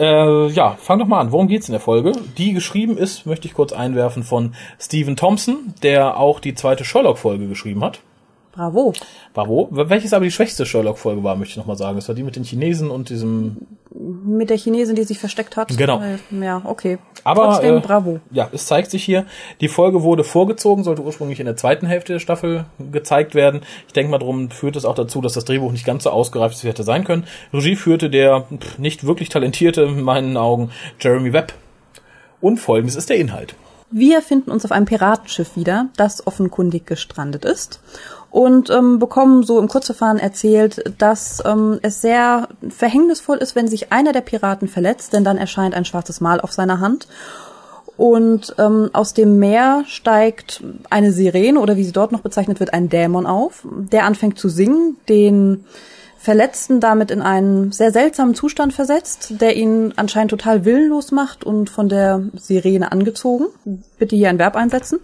Äh, 0.00 0.46
ja, 0.48 0.76
fang 0.80 0.98
doch 0.98 1.06
mal 1.06 1.20
an. 1.20 1.30
Worum 1.30 1.46
geht's 1.46 1.68
in 1.68 1.72
der 1.72 1.80
Folge? 1.80 2.12
Die 2.38 2.54
geschrieben 2.54 2.96
ist, 2.96 3.26
möchte 3.26 3.46
ich 3.46 3.52
kurz 3.52 3.72
einwerfen, 3.72 4.22
von 4.22 4.54
Stephen 4.80 5.14
Thompson, 5.14 5.74
der 5.82 6.16
auch 6.16 6.40
die 6.40 6.54
zweite 6.54 6.86
Sherlock-Folge 6.86 7.48
geschrieben 7.48 7.84
hat. 7.84 8.00
Bravo. 8.52 8.92
Bravo. 9.32 9.68
Welches 9.70 10.12
aber 10.12 10.24
die 10.24 10.30
schwächste 10.32 10.66
Sherlock-Folge 10.66 11.22
war, 11.22 11.36
möchte 11.36 11.52
ich 11.52 11.56
nochmal 11.56 11.76
sagen. 11.76 11.96
Das 11.96 12.08
war 12.08 12.16
die 12.16 12.24
mit 12.24 12.34
den 12.34 12.42
Chinesen 12.42 12.90
und 12.90 13.08
diesem... 13.08 13.58
Mit 13.92 14.50
der 14.50 14.56
Chinesin, 14.56 14.96
die 14.96 15.04
sich 15.04 15.18
versteckt 15.18 15.56
hat. 15.56 15.76
Genau. 15.76 16.02
Ja, 16.30 16.62
okay. 16.64 16.98
Aber, 17.22 17.44
Trotzdem, 17.44 17.76
äh, 17.76 17.80
bravo. 17.80 18.20
Ja, 18.30 18.48
es 18.52 18.66
zeigt 18.66 18.90
sich 18.90 19.04
hier, 19.04 19.24
die 19.60 19.68
Folge 19.68 20.02
wurde 20.02 20.24
vorgezogen, 20.24 20.84
sollte 20.84 21.02
ursprünglich 21.02 21.38
in 21.38 21.46
der 21.46 21.56
zweiten 21.56 21.86
Hälfte 21.86 22.14
der 22.14 22.20
Staffel 22.20 22.64
gezeigt 22.90 23.34
werden. 23.34 23.62
Ich 23.86 23.92
denke 23.92 24.10
mal, 24.10 24.18
darum 24.18 24.50
führt 24.50 24.76
es 24.76 24.84
auch 24.84 24.94
dazu, 24.94 25.20
dass 25.20 25.34
das 25.34 25.44
Drehbuch 25.44 25.72
nicht 25.72 25.86
ganz 25.86 26.04
so 26.04 26.10
ausgereift 26.10 26.54
ist, 26.54 26.64
wie 26.64 26.68
hätte 26.68 26.82
sein 26.82 27.04
können. 27.04 27.24
Regie 27.52 27.76
führte 27.76 28.10
der 28.10 28.46
nicht 28.78 29.06
wirklich 29.06 29.28
talentierte, 29.28 29.82
in 29.82 30.02
meinen 30.02 30.36
Augen, 30.36 30.70
Jeremy 31.00 31.32
Webb. 31.32 31.52
Und 32.40 32.58
folgendes 32.58 32.96
ist 32.96 33.10
der 33.10 33.16
Inhalt. 33.16 33.54
Wir 33.92 34.22
finden 34.22 34.52
uns 34.52 34.64
auf 34.64 34.70
einem 34.70 34.86
Piratenschiff 34.86 35.56
wieder, 35.56 35.88
das 35.96 36.26
offenkundig 36.26 36.86
gestrandet 36.86 37.44
ist 37.44 37.80
und 38.30 38.70
ähm, 38.70 38.98
bekommen 38.98 39.42
so 39.42 39.58
im 39.58 39.68
Kurzverfahren 39.68 40.18
erzählt, 40.18 40.94
dass 40.98 41.42
ähm, 41.44 41.78
es 41.82 42.00
sehr 42.00 42.48
verhängnisvoll 42.68 43.38
ist, 43.38 43.56
wenn 43.56 43.68
sich 43.68 43.92
einer 43.92 44.12
der 44.12 44.20
Piraten 44.20 44.68
verletzt, 44.68 45.12
denn 45.12 45.24
dann 45.24 45.36
erscheint 45.36 45.74
ein 45.74 45.84
schwarzes 45.84 46.20
Mal 46.20 46.40
auf 46.40 46.52
seiner 46.52 46.80
Hand. 46.80 47.08
Und 47.96 48.54
ähm, 48.58 48.88
aus 48.94 49.12
dem 49.12 49.38
Meer 49.38 49.84
steigt 49.86 50.62
eine 50.88 51.12
Sirene 51.12 51.60
oder 51.60 51.76
wie 51.76 51.84
sie 51.84 51.92
dort 51.92 52.12
noch 52.12 52.22
bezeichnet 52.22 52.58
wird, 52.58 52.72
ein 52.72 52.88
Dämon 52.88 53.26
auf, 53.26 53.66
der 53.66 54.04
anfängt 54.04 54.38
zu 54.38 54.48
singen, 54.48 54.96
den 55.08 55.64
Verletzten 56.16 56.80
damit 56.80 57.10
in 57.10 57.22
einen 57.22 57.72
sehr 57.72 57.92
seltsamen 57.92 58.34
Zustand 58.34 58.72
versetzt, 58.74 59.40
der 59.40 59.56
ihn 59.56 59.94
anscheinend 59.96 60.30
total 60.30 60.64
willenlos 60.64 61.12
macht 61.12 61.44
und 61.44 61.68
von 61.70 61.88
der 61.88 62.22
Sirene 62.36 62.92
angezogen. 62.92 63.46
Bitte 63.98 64.16
hier 64.16 64.28
ein 64.28 64.38
Verb 64.38 64.54
einsetzen. 64.56 65.00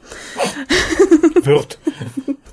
Wird. 1.43 1.79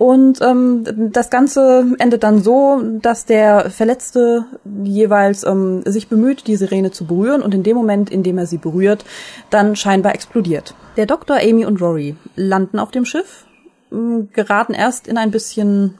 Und 0.00 0.40
ähm, 0.40 1.10
das 1.12 1.28
Ganze 1.28 1.84
endet 1.98 2.22
dann 2.22 2.42
so, 2.42 2.80
dass 3.02 3.26
der 3.26 3.68
Verletzte 3.68 4.46
jeweils 4.82 5.44
ähm, 5.44 5.82
sich 5.84 6.08
bemüht, 6.08 6.46
die 6.46 6.56
Sirene 6.56 6.90
zu 6.90 7.04
berühren 7.04 7.42
und 7.42 7.52
in 7.52 7.62
dem 7.64 7.76
Moment, 7.76 8.08
in 8.08 8.22
dem 8.22 8.38
er 8.38 8.46
sie 8.46 8.56
berührt, 8.56 9.04
dann 9.50 9.76
scheinbar 9.76 10.14
explodiert. 10.14 10.74
Der 10.96 11.04
Doktor, 11.04 11.36
Amy 11.42 11.66
und 11.66 11.82
Rory 11.82 12.16
landen 12.34 12.78
auf 12.78 12.90
dem 12.90 13.04
Schiff, 13.04 13.44
geraten 13.90 14.72
erst 14.72 15.06
in 15.06 15.18
ein 15.18 15.30
bisschen 15.30 15.98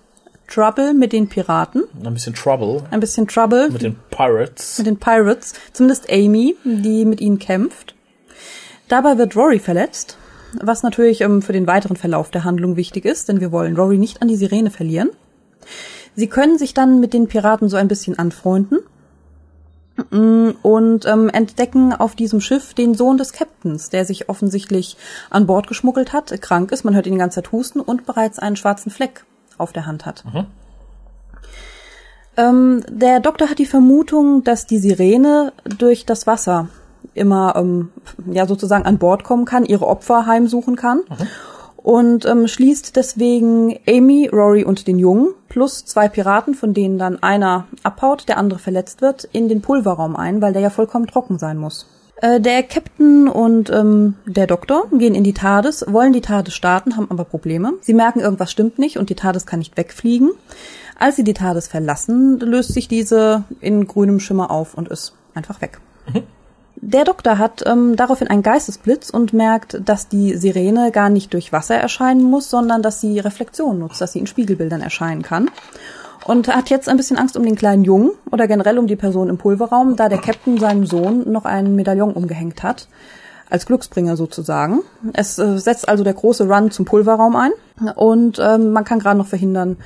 Trouble 0.48 0.94
mit 0.94 1.12
den 1.12 1.28
Piraten. 1.28 1.82
Ein 2.02 2.14
bisschen 2.14 2.34
Trouble. 2.34 2.82
Ein 2.90 3.00
bisschen 3.00 3.28
Trouble. 3.28 3.68
Mit 3.68 3.82
den 3.82 3.96
Pirates. 4.10 4.78
Mit 4.78 4.86
den 4.86 4.96
Pirates. 4.96 5.52
Zumindest 5.74 6.10
Amy, 6.10 6.56
die 6.64 7.04
mit 7.04 7.20
ihnen 7.20 7.38
kämpft. 7.38 7.94
Dabei 8.88 9.18
wird 9.18 9.36
Rory 9.36 9.58
verletzt 9.58 10.16
was 10.60 10.82
natürlich 10.82 11.20
ähm, 11.20 11.42
für 11.42 11.52
den 11.52 11.66
weiteren 11.66 11.96
Verlauf 11.96 12.30
der 12.30 12.44
Handlung 12.44 12.76
wichtig 12.76 13.04
ist, 13.04 13.28
denn 13.28 13.40
wir 13.40 13.52
wollen 13.52 13.76
Rory 13.76 13.98
nicht 13.98 14.22
an 14.22 14.28
die 14.28 14.36
Sirene 14.36 14.70
verlieren. 14.70 15.10
Sie 16.16 16.28
können 16.28 16.58
sich 16.58 16.74
dann 16.74 17.00
mit 17.00 17.12
den 17.12 17.28
Piraten 17.28 17.68
so 17.68 17.76
ein 17.76 17.88
bisschen 17.88 18.18
anfreunden 18.18 18.80
mm, 20.10 20.50
und 20.62 21.06
ähm, 21.06 21.28
entdecken 21.28 21.92
auf 21.92 22.14
diesem 22.14 22.40
Schiff 22.40 22.74
den 22.74 22.94
Sohn 22.94 23.16
des 23.16 23.32
Captains, 23.32 23.90
der 23.90 24.04
sich 24.04 24.28
offensichtlich 24.28 24.96
an 25.30 25.46
Bord 25.46 25.66
geschmuggelt 25.66 26.12
hat, 26.12 26.40
krank 26.42 26.72
ist, 26.72 26.84
man 26.84 26.94
hört 26.94 27.06
ihn 27.06 27.12
die 27.14 27.18
ganze 27.18 27.36
Zeit 27.36 27.52
husten 27.52 27.80
und 27.80 28.06
bereits 28.06 28.38
einen 28.38 28.56
schwarzen 28.56 28.90
Fleck 28.90 29.24
auf 29.58 29.72
der 29.72 29.86
Hand 29.86 30.06
hat. 30.06 30.24
Mhm. 30.24 30.46
Ähm, 32.36 32.82
der 32.88 33.20
Doktor 33.20 33.50
hat 33.50 33.58
die 33.58 33.66
Vermutung, 33.66 34.44
dass 34.44 34.66
die 34.66 34.78
Sirene 34.78 35.52
durch 35.64 36.06
das 36.06 36.26
Wasser 36.26 36.68
immer 37.14 37.54
ähm, 37.56 37.90
ja 38.30 38.46
sozusagen 38.46 38.84
an 38.84 38.98
Bord 38.98 39.24
kommen 39.24 39.44
kann, 39.44 39.64
ihre 39.64 39.86
Opfer 39.86 40.26
heimsuchen 40.26 40.76
kann. 40.76 40.98
Mhm. 41.08 41.26
Und 41.76 42.26
ähm, 42.26 42.46
schließt 42.46 42.94
deswegen 42.96 43.78
Amy, 43.88 44.28
Rory 44.30 44.64
und 44.64 44.86
den 44.86 44.98
Jungen 44.98 45.28
plus 45.48 45.84
zwei 45.86 46.08
Piraten, 46.08 46.54
von 46.54 46.74
denen 46.74 46.98
dann 46.98 47.22
einer 47.22 47.66
abhaut, 47.82 48.28
der 48.28 48.36
andere 48.36 48.58
verletzt 48.58 49.00
wird, 49.00 49.24
in 49.32 49.48
den 49.48 49.62
Pulverraum 49.62 50.14
ein, 50.14 50.42
weil 50.42 50.52
der 50.52 50.60
ja 50.60 50.70
vollkommen 50.70 51.06
trocken 51.06 51.38
sein 51.38 51.56
muss. 51.56 51.86
Äh, 52.20 52.40
der 52.40 52.62
Captain 52.62 53.28
und 53.28 53.70
ähm, 53.70 54.16
der 54.26 54.46
Doktor 54.46 54.88
gehen 54.92 55.14
in 55.14 55.24
die 55.24 55.32
TARDIS, 55.32 55.86
wollen 55.88 56.12
die 56.12 56.20
TARDIS 56.20 56.54
starten, 56.54 56.96
haben 56.96 57.10
aber 57.10 57.24
Probleme. 57.24 57.72
Sie 57.80 57.94
merken, 57.94 58.20
irgendwas 58.20 58.50
stimmt 58.50 58.78
nicht 58.78 58.98
und 58.98 59.08
die 59.08 59.14
TARDIS 59.14 59.46
kann 59.46 59.58
nicht 59.58 59.76
wegfliegen. 59.76 60.30
Als 60.98 61.16
sie 61.16 61.24
die 61.24 61.32
TARDIS 61.32 61.68
verlassen, 61.68 62.38
löst 62.40 62.74
sich 62.74 62.88
diese 62.88 63.44
in 63.60 63.86
grünem 63.86 64.20
Schimmer 64.20 64.50
auf 64.50 64.74
und 64.74 64.88
ist 64.88 65.14
einfach 65.34 65.62
weg. 65.62 65.80
Mhm. 66.12 66.24
Der 66.82 67.04
Doktor 67.04 67.38
hat 67.38 67.62
ähm, 67.66 67.94
daraufhin 67.96 68.28
einen 68.28 68.42
Geistesblitz 68.42 69.10
und 69.10 69.34
merkt, 69.34 69.80
dass 69.84 70.08
die 70.08 70.36
Sirene 70.36 70.90
gar 70.90 71.10
nicht 71.10 71.34
durch 71.34 71.52
Wasser 71.52 71.74
erscheinen 71.74 72.22
muss, 72.22 72.48
sondern 72.48 72.82
dass 72.82 73.00
sie 73.00 73.18
Reflexion 73.18 73.78
nutzt, 73.78 74.00
dass 74.00 74.12
sie 74.12 74.18
in 74.18 74.26
Spiegelbildern 74.26 74.80
erscheinen 74.80 75.22
kann. 75.22 75.50
und 76.26 76.48
hat 76.48 76.70
jetzt 76.70 76.88
ein 76.88 76.96
bisschen 76.96 77.18
Angst 77.18 77.36
um 77.36 77.44
den 77.44 77.56
kleinen 77.56 77.84
Jungen 77.84 78.12
oder 78.30 78.46
generell 78.46 78.78
um 78.78 78.86
die 78.86 78.96
Person 78.96 79.28
im 79.28 79.38
Pulverraum, 79.38 79.96
da 79.96 80.08
der 80.08 80.18
Captain 80.18 80.58
seinem 80.58 80.86
Sohn 80.86 81.30
noch 81.30 81.44
einen 81.44 81.76
Medaillon 81.76 82.12
umgehängt 82.12 82.62
hat. 82.62 82.88
Als 83.48 83.66
Glücksbringer 83.66 84.16
sozusagen. 84.16 84.82
Es 85.12 85.38
äh, 85.38 85.58
setzt 85.58 85.88
also 85.88 86.04
der 86.04 86.14
große 86.14 86.48
Run 86.48 86.70
zum 86.70 86.84
Pulverraum 86.84 87.34
ein 87.34 87.50
und 87.96 88.38
ähm, 88.38 88.72
man 88.72 88.84
kann 88.84 89.00
gerade 89.00 89.18
noch 89.18 89.26
verhindern, 89.26 89.76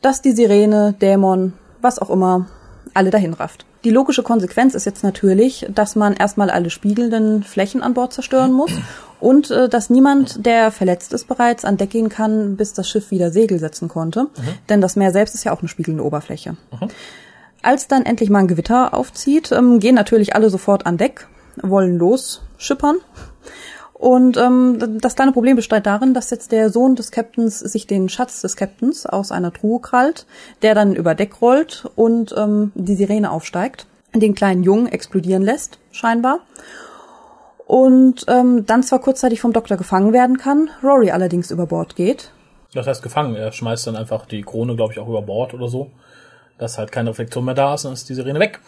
dass 0.00 0.22
die 0.22 0.32
Sirene, 0.32 0.94
Dämon, 0.94 1.52
was 1.82 1.98
auch 1.98 2.08
immer, 2.08 2.46
alle 2.94 3.10
dahin 3.10 3.34
rafft. 3.34 3.64
Die 3.84 3.90
logische 3.90 4.22
Konsequenz 4.22 4.74
ist 4.74 4.84
jetzt 4.84 5.02
natürlich, 5.02 5.66
dass 5.74 5.96
man 5.96 6.14
erstmal 6.14 6.50
alle 6.50 6.70
spiegelnden 6.70 7.42
Flächen 7.42 7.82
an 7.82 7.94
Bord 7.94 8.12
zerstören 8.12 8.52
muss 8.52 8.72
und 9.20 9.50
äh, 9.50 9.68
dass 9.68 9.90
niemand, 9.90 10.44
der 10.44 10.70
verletzt 10.70 11.12
ist, 11.12 11.28
bereits 11.28 11.64
an 11.64 11.76
Deck 11.76 11.90
gehen 11.90 12.08
kann, 12.08 12.56
bis 12.56 12.72
das 12.72 12.88
Schiff 12.88 13.10
wieder 13.10 13.30
Segel 13.30 13.58
setzen 13.58 13.88
konnte. 13.88 14.24
Mhm. 14.24 14.28
Denn 14.68 14.80
das 14.80 14.96
Meer 14.96 15.12
selbst 15.12 15.34
ist 15.34 15.44
ja 15.44 15.52
auch 15.52 15.60
eine 15.60 15.68
spiegelnde 15.68 16.04
Oberfläche. 16.04 16.52
Mhm. 16.52 16.88
Als 17.62 17.88
dann 17.88 18.06
endlich 18.06 18.30
mal 18.30 18.40
ein 18.40 18.48
Gewitter 18.48 18.94
aufzieht, 18.94 19.52
ähm, 19.52 19.80
gehen 19.80 19.94
natürlich 19.94 20.34
alle 20.34 20.50
sofort 20.50 20.86
an 20.86 20.96
Deck, 20.96 21.26
wollen 21.62 21.98
los 21.98 22.42
schippern. 22.56 22.96
Und 24.00 24.38
ähm, 24.38 24.98
das 24.98 25.14
kleine 25.14 25.32
Problem 25.32 25.56
besteht 25.56 25.84
darin, 25.84 26.14
dass 26.14 26.30
jetzt 26.30 26.52
der 26.52 26.70
Sohn 26.70 26.96
des 26.96 27.10
Captains 27.10 27.58
sich 27.58 27.86
den 27.86 28.08
Schatz 28.08 28.40
des 28.40 28.56
Captains 28.56 29.04
aus 29.04 29.30
einer 29.30 29.52
Truhe 29.52 29.78
krallt, 29.78 30.24
der 30.62 30.74
dann 30.74 30.94
über 30.94 31.14
Deck 31.14 31.42
rollt 31.42 31.84
und 31.96 32.34
ähm, 32.34 32.72
die 32.74 32.94
Sirene 32.94 33.30
aufsteigt, 33.30 33.86
den 34.14 34.34
kleinen 34.34 34.62
Jungen 34.62 34.86
explodieren 34.86 35.42
lässt, 35.42 35.78
scheinbar. 35.92 36.38
Und 37.66 38.24
ähm, 38.28 38.64
dann 38.64 38.82
zwar 38.82 39.00
kurzzeitig 39.00 39.42
vom 39.42 39.52
Doktor 39.52 39.76
gefangen 39.76 40.14
werden 40.14 40.38
kann, 40.38 40.70
Rory 40.82 41.10
allerdings 41.10 41.50
über 41.50 41.66
Bord 41.66 41.94
geht. 41.94 42.32
Das 42.72 42.86
heißt 42.86 43.02
gefangen, 43.02 43.36
er 43.36 43.52
schmeißt 43.52 43.86
dann 43.86 43.96
einfach 43.96 44.24
die 44.24 44.40
Krone, 44.40 44.76
glaube 44.76 44.94
ich, 44.94 44.98
auch 44.98 45.08
über 45.08 45.20
Bord 45.20 45.52
oder 45.52 45.68
so. 45.68 45.90
Dass 46.56 46.78
halt 46.78 46.90
keine 46.90 47.10
Reflexion 47.10 47.44
mehr 47.44 47.54
da 47.54 47.74
ist, 47.74 47.84
dann 47.84 47.92
ist 47.92 48.08
die 48.08 48.14
Sirene 48.14 48.40
weg. 48.40 48.60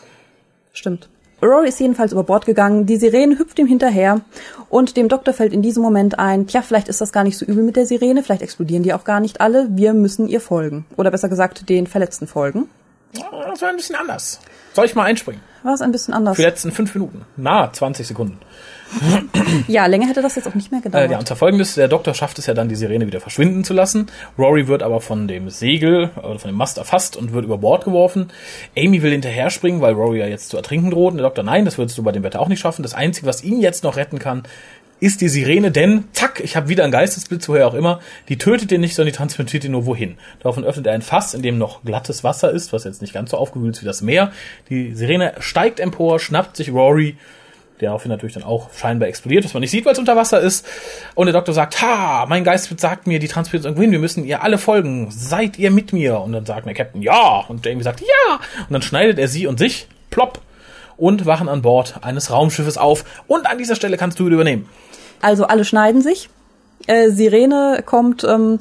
Stimmt. 0.75 1.09
Rory 1.43 1.69
ist 1.69 1.81
jedenfalls 1.81 2.13
über 2.13 2.23
Bord 2.23 2.47
gegangen, 2.47 2.87
die 2.87 2.97
Sirene 2.97 3.39
hüpft 3.39 3.59
ihm 3.59 3.67
hinterher 3.67 4.21
und 4.69 4.97
dem 4.97 5.09
Doktor 5.09 5.35
fällt 5.35 5.53
in 5.53 5.61
diesem 5.61 5.83
Moment 5.83 6.19
ein, 6.19 6.47
tja, 6.47 6.63
vielleicht 6.63 6.89
ist 6.89 7.01
das 7.01 7.13
gar 7.13 7.25
nicht 7.25 7.37
so 7.37 7.45
übel 7.45 7.65
mit 7.65 7.75
der 7.75 7.85
Sirene, 7.85 8.23
vielleicht 8.23 8.43
explodieren 8.43 8.85
die 8.85 8.95
auch 8.95 9.05
gar 9.05 9.19
nicht 9.19 9.41
alle, 9.41 9.67
wir 9.71 9.93
müssen 9.93 10.29
ihr 10.29 10.41
folgen. 10.41 10.87
Oder 10.97 11.11
besser 11.11 11.29
gesagt, 11.29 11.69
den 11.69 11.89
Verletzten 11.89 12.29
folgen. 12.29 12.69
Das 13.13 13.61
war 13.61 13.69
ein 13.69 13.77
bisschen 13.77 13.97
anders. 13.97 14.41
Soll 14.73 14.87
ich 14.87 14.95
mal 14.95 15.05
einspringen? 15.05 15.43
War 15.65 15.75
es 15.75 15.83
ein 15.83 15.93
bisschen 15.93 16.15
anders? 16.15 16.37
Für 16.37 16.43
die 16.43 16.49
letzten 16.49 16.73
fünf 16.73 16.95
Minuten. 16.95 17.27
Na, 17.37 17.73
20 17.73 18.07
Sekunden. 18.07 18.39
Ja, 19.69 19.87
länger 19.87 20.09
hätte 20.09 20.23
das 20.23 20.37
jetzt 20.37 20.49
auch 20.49 20.55
nicht 20.55 20.71
mehr 20.71 20.81
gedauert. 20.81 21.09
Äh, 21.09 21.13
ja, 21.13 21.19
und 21.19 21.29
folgendes, 21.29 21.75
der 21.75 21.89
Doktor 21.89 22.15
schafft 22.15 22.39
es 22.39 22.47
ja 22.47 22.55
dann, 22.55 22.69
die 22.69 22.77
Sirene 22.77 23.07
wieder 23.07 23.21
verschwinden 23.21 23.65
zu 23.65 23.75
lassen. 23.75 24.07
Rory 24.39 24.69
wird 24.69 24.83
aber 24.83 25.01
von 25.01 25.29
dem 25.29 25.51
Segel 25.51 26.11
oder 26.17 26.39
von 26.39 26.51
dem 26.51 26.57
Mast 26.57 26.79
erfasst 26.79 27.17
und 27.17 27.33
wird 27.33 27.45
über 27.45 27.59
Bord 27.59 27.85
geworfen. 27.85 28.31
Amy 28.77 29.03
will 29.03 29.13
hinterher 29.13 29.51
springen, 29.51 29.81
weil 29.81 29.95
Rory 29.95 30.19
ja 30.21 30.27
jetzt 30.27 30.49
zu 30.49 30.57
ertrinken 30.57 30.91
droht. 30.91 31.13
Und 31.13 31.19
der 31.19 31.27
Doktor, 31.27 31.43
nein, 31.43 31.65
das 31.65 31.79
würdest 31.79 31.97
du 31.99 32.03
bei 32.03 32.13
dem 32.13 32.23
Wetter 32.23 32.41
auch 32.41 32.49
nicht 32.49 32.61
schaffen. 32.61 32.83
Das 32.83 32.95
Einzige, 32.95 33.27
was 33.27 33.43
ihn 33.43 33.61
jetzt 33.61 33.85
noch 33.85 33.97
retten 33.97 34.19
kann, 34.19 34.43
ist 35.03 35.21
die 35.21 35.29
Sirene, 35.29 35.73
denn 35.73 36.05
zack, 36.13 36.39
ich 36.39 36.55
habe 36.55 36.69
wieder 36.69 36.85
einen 36.85 36.93
Geistesblitz, 36.93 37.49
woher 37.49 37.67
auch 37.67 37.75
immer, 37.75 37.99
die 38.29 38.39
tötet 38.39 38.71
ihn 38.71 38.81
nicht, 38.81 38.95
sondern 38.95 39.13
die 39.13 39.17
transportiert 39.17 39.65
ihn 39.65 39.73
nur 39.73 39.85
wohin. 39.85 40.17
Daraufhin 40.39 40.63
öffnet 40.63 40.87
er 40.87 40.93
ein 40.93 41.03
Fass, 41.03 41.35
in 41.35 41.43
dem 41.43 41.59
noch 41.59 41.83
glattes 41.83 42.23
Wasser 42.23 42.53
ist, 42.53 42.73
was 42.73 42.85
jetzt 42.85 43.03
nicht 43.03 43.13
ganz 43.13 43.33
so 43.33 43.37
aufgewühlt 43.37 43.75
ist 43.75 43.83
wie 43.83 43.87
das 43.87 44.01
Meer. 44.01 44.31
Die 44.71 44.95
Sirene 44.95 45.35
steigt 45.41 45.81
empor, 45.81 46.21
schnappt 46.21 46.57
sich 46.57 46.71
Rory, 46.71 47.17
daraufhin 47.83 48.11
natürlich 48.11 48.35
dann 48.35 48.43
auch 48.43 48.71
scheinbar 48.75 49.09
explodiert, 49.09 49.45
was 49.45 49.55
man 49.55 49.61
nicht 49.61 49.71
sieht, 49.71 49.85
weil 49.85 49.93
es 49.93 49.99
unter 49.99 50.17
Wasser 50.17 50.41
ist. 50.41 50.67
Und 51.15 51.27
der 51.27 51.33
Doktor 51.33 51.53
sagt, 51.53 51.83
ha, 51.83 52.27
mein 52.29 52.45
Geist 52.45 52.73
sagt 52.81 53.07
mir, 53.07 53.19
die 53.19 53.29
transportiert 53.29 53.65
irgendwo 53.65 53.83
hin, 53.83 53.93
wir 53.93 53.99
müssen 53.99 54.25
ihr 54.25 54.43
alle 54.43 54.59
folgen, 54.59 55.11
seid 55.11 55.59
ihr 55.59 55.71
mit 55.71 55.93
mir? 55.93 56.21
Und 56.21 56.33
dann 56.33 56.47
sagt 56.47 56.67
der 56.67 56.75
Captain, 56.75 57.03
ja. 57.03 57.45
Und 57.49 57.65
Jamie 57.65 57.83
sagt, 57.83 58.01
ja. 58.01 58.41
Und 58.61 58.73
dann 58.73 58.83
schneidet 58.83 59.19
er 59.19 59.29
sie 59.29 59.47
und 59.47 59.59
sich, 59.59 59.89
plopp, 60.11 60.41
und 60.97 61.27
wachen 61.27 61.49
an 61.49 61.63
Bord 61.63 61.97
eines 62.03 62.31
Raumschiffes 62.31 62.79
auf. 62.79 63.05
Und 63.27 63.47
an 63.47 63.59
dieser 63.59 63.75
Stelle 63.75 63.97
kannst 63.97 64.19
du 64.19 64.29
übernehmen. 64.29 64.69
Also 65.21 65.47
alle 65.47 65.65
schneiden 65.65 66.03
sich. 66.03 66.29
Äh, 66.87 67.11
Sirene 67.11 67.83
kommt, 67.85 68.25
ähm, 68.25 68.59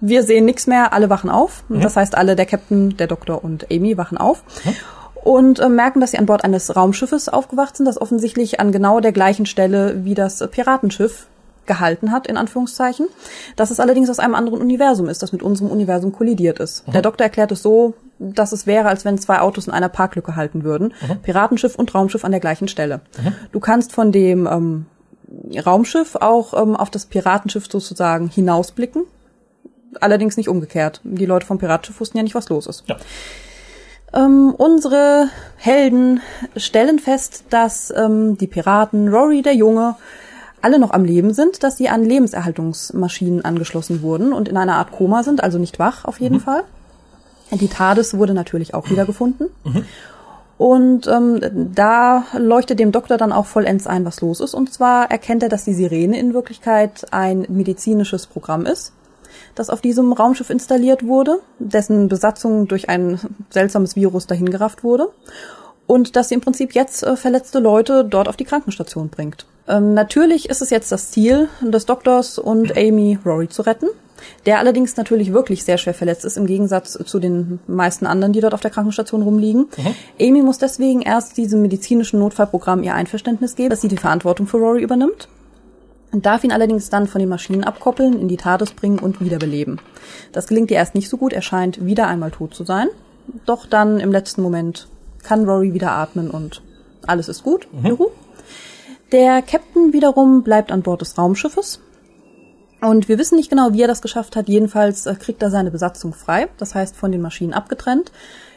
wir 0.00 0.22
sehen 0.22 0.44
nichts 0.44 0.66
mehr, 0.66 0.92
alle 0.92 1.10
wachen 1.10 1.30
auf. 1.30 1.64
Mhm. 1.68 1.80
Das 1.80 1.96
heißt, 1.96 2.16
alle, 2.16 2.36
der 2.36 2.46
Captain, 2.46 2.96
der 2.96 3.06
Doktor 3.06 3.42
und 3.42 3.70
Amy 3.70 3.96
wachen 3.96 4.18
auf. 4.18 4.42
Mhm. 4.64 4.74
Und 5.24 5.58
äh, 5.58 5.70
merken, 5.70 6.00
dass 6.00 6.10
sie 6.10 6.18
an 6.18 6.26
Bord 6.26 6.44
eines 6.44 6.76
Raumschiffes 6.76 7.30
aufgewacht 7.30 7.76
sind, 7.76 7.86
das 7.86 8.00
offensichtlich 8.00 8.60
an 8.60 8.72
genau 8.72 9.00
der 9.00 9.12
gleichen 9.12 9.46
Stelle 9.46 10.04
wie 10.04 10.14
das 10.14 10.46
Piratenschiff 10.50 11.28
gehalten 11.64 12.12
hat, 12.12 12.26
in 12.26 12.36
Anführungszeichen. 12.36 13.06
Dass 13.56 13.70
es 13.70 13.80
allerdings 13.80 14.10
aus 14.10 14.18
einem 14.18 14.34
anderen 14.34 14.60
Universum 14.60 15.08
ist, 15.08 15.22
das 15.22 15.32
mit 15.32 15.42
unserem 15.42 15.70
Universum 15.70 16.12
kollidiert 16.12 16.60
ist. 16.60 16.86
Mhm. 16.86 16.92
Der 16.92 17.00
Doktor 17.02 17.24
erklärt 17.24 17.52
es 17.52 17.62
so, 17.62 17.94
dass 18.18 18.52
es 18.52 18.66
wäre, 18.66 18.88
als 18.88 19.06
wenn 19.06 19.16
zwei 19.16 19.40
Autos 19.40 19.66
in 19.66 19.72
einer 19.72 19.88
Parklücke 19.88 20.36
halten 20.36 20.62
würden. 20.62 20.92
Mhm. 21.00 21.22
Piratenschiff 21.22 21.74
und 21.74 21.94
Raumschiff 21.94 22.24
an 22.26 22.30
der 22.30 22.40
gleichen 22.40 22.68
Stelle. 22.68 23.00
Mhm. 23.18 23.32
Du 23.50 23.60
kannst 23.60 23.92
von 23.92 24.12
dem 24.12 24.46
ähm, 24.46 24.86
Raumschiff 25.64 26.16
auch 26.16 26.52
ähm, 26.52 26.76
auf 26.76 26.90
das 26.90 27.06
Piratenschiff 27.06 27.66
sozusagen 27.70 28.28
hinausblicken. 28.28 29.04
Allerdings 30.00 30.36
nicht 30.36 30.50
umgekehrt. 30.50 31.00
Die 31.02 31.24
Leute 31.24 31.46
vom 31.46 31.58
Piratenschiff 31.58 31.98
wussten 31.98 32.18
ja 32.18 32.22
nicht, 32.22 32.34
was 32.34 32.50
los 32.50 32.66
ist. 32.66 32.84
Ja. 32.88 32.96
Ähm, 34.14 34.54
unsere 34.56 35.28
Helden 35.56 36.20
stellen 36.56 36.98
fest, 37.00 37.44
dass 37.50 37.92
ähm, 37.96 38.38
die 38.38 38.46
Piraten, 38.46 39.08
Rory 39.08 39.42
der 39.42 39.54
Junge, 39.54 39.96
alle 40.62 40.78
noch 40.78 40.92
am 40.92 41.04
Leben 41.04 41.34
sind, 41.34 41.62
dass 41.62 41.76
sie 41.76 41.88
an 41.88 42.04
Lebenserhaltungsmaschinen 42.04 43.44
angeschlossen 43.44 44.02
wurden 44.02 44.32
und 44.32 44.48
in 44.48 44.56
einer 44.56 44.76
Art 44.76 44.92
Koma 44.92 45.22
sind, 45.22 45.42
also 45.42 45.58
nicht 45.58 45.78
wach 45.78 46.04
auf 46.04 46.20
jeden 46.20 46.36
mhm. 46.36 46.40
Fall. 46.40 46.62
Die 47.50 47.68
TARDIS 47.68 48.16
wurde 48.16 48.34
natürlich 48.34 48.72
auch 48.72 48.88
wieder 48.88 49.04
gefunden. 49.04 49.46
Mhm. 49.64 49.84
Und 50.56 51.06
ähm, 51.08 51.72
da 51.74 52.24
leuchtet 52.38 52.78
dem 52.78 52.92
Doktor 52.92 53.18
dann 53.18 53.32
auch 53.32 53.46
vollends 53.46 53.86
ein, 53.86 54.04
was 54.04 54.20
los 54.20 54.40
ist. 54.40 54.54
Und 54.54 54.72
zwar 54.72 55.10
erkennt 55.10 55.42
er, 55.42 55.48
dass 55.48 55.64
die 55.64 55.74
Sirene 55.74 56.18
in 56.18 56.32
Wirklichkeit 56.32 57.06
ein 57.10 57.44
medizinisches 57.48 58.26
Programm 58.26 58.64
ist, 58.64 58.92
das 59.54 59.70
auf 59.70 59.80
diesem 59.80 60.12
Raumschiff 60.12 60.50
installiert 60.50 61.06
wurde, 61.06 61.40
dessen 61.58 62.08
Besatzung 62.08 62.68
durch 62.68 62.88
ein 62.88 63.20
seltsames 63.50 63.96
Virus 63.96 64.26
dahingerafft 64.26 64.84
wurde. 64.84 65.08
Und 65.86 66.16
dass 66.16 66.28
sie 66.28 66.34
im 66.34 66.40
Prinzip 66.40 66.74
jetzt 66.74 67.02
äh, 67.02 67.16
verletzte 67.16 67.58
Leute 67.58 68.04
dort 68.04 68.28
auf 68.28 68.36
die 68.36 68.44
Krankenstation 68.44 69.10
bringt. 69.10 69.46
Ähm, 69.68 69.94
natürlich 69.94 70.48
ist 70.48 70.62
es 70.62 70.70
jetzt 70.70 70.90
das 70.92 71.10
Ziel 71.10 71.48
des 71.60 71.84
Doktors 71.86 72.38
und 72.38 72.76
Amy 72.76 73.18
Rory 73.24 73.48
zu 73.48 73.62
retten 73.62 73.88
der 74.46 74.58
allerdings 74.58 74.96
natürlich 74.96 75.32
wirklich 75.32 75.64
sehr 75.64 75.78
schwer 75.78 75.94
verletzt 75.94 76.24
ist, 76.24 76.36
im 76.36 76.46
Gegensatz 76.46 76.92
zu 76.92 77.18
den 77.18 77.60
meisten 77.66 78.06
anderen, 78.06 78.32
die 78.32 78.40
dort 78.40 78.54
auf 78.54 78.60
der 78.60 78.70
Krankenstation 78.70 79.22
rumliegen. 79.22 79.66
Mhm. 79.76 79.94
Amy 80.20 80.42
muss 80.42 80.58
deswegen 80.58 81.02
erst 81.02 81.36
diesem 81.36 81.62
medizinischen 81.62 82.20
Notfallprogramm 82.20 82.82
ihr 82.82 82.94
Einverständnis 82.94 83.56
geben, 83.56 83.70
dass 83.70 83.80
sie 83.80 83.88
die 83.88 83.96
Verantwortung 83.96 84.46
für 84.46 84.58
Rory 84.58 84.82
übernimmt 84.82 85.28
und 86.14 86.26
darf 86.26 86.44
ihn 86.44 86.52
allerdings 86.52 86.90
dann 86.90 87.08
von 87.08 87.18
den 87.18 87.28
Maschinen 87.28 87.64
abkoppeln, 87.64 88.20
in 88.20 88.28
die 88.28 88.36
TARDIS 88.36 88.74
bringen 88.74 89.00
und 89.00 89.20
wiederbeleben. 89.20 89.80
Das 90.30 90.46
gelingt 90.46 90.70
ihr 90.70 90.76
erst 90.76 90.94
nicht 90.94 91.08
so 91.08 91.16
gut, 91.16 91.32
er 91.32 91.42
scheint 91.42 91.84
wieder 91.84 92.06
einmal 92.06 92.30
tot 92.30 92.54
zu 92.54 92.62
sein. 92.62 92.86
Doch 93.46 93.66
dann 93.66 93.98
im 93.98 94.12
letzten 94.12 94.40
Moment 94.40 94.86
kann 95.24 95.44
Rory 95.44 95.74
wieder 95.74 95.90
atmen 95.90 96.30
und 96.30 96.62
alles 97.04 97.28
ist 97.28 97.42
gut. 97.42 97.66
Mhm. 97.72 97.98
Der 99.10 99.42
Captain 99.42 99.92
wiederum 99.92 100.44
bleibt 100.44 100.70
an 100.70 100.82
Bord 100.82 101.00
des 101.00 101.18
Raumschiffes 101.18 101.80
und 102.80 103.08
wir 103.08 103.18
wissen 103.18 103.34
nicht 103.36 103.50
genau, 103.50 103.72
wie 103.72 103.82
er 103.82 103.88
das 103.88 104.00
geschafft 104.00 104.36
hat. 104.36 104.48
Jedenfalls 104.48 105.06
äh, 105.06 105.16
kriegt 105.16 105.42
er 105.42 105.50
seine 105.50 105.72
Besatzung 105.72 106.12
frei, 106.14 106.48
das 106.58 106.76
heißt 106.76 106.94
von 106.94 107.10
den 107.10 107.22
Maschinen 107.22 107.52
abgetrennt, 107.52 108.12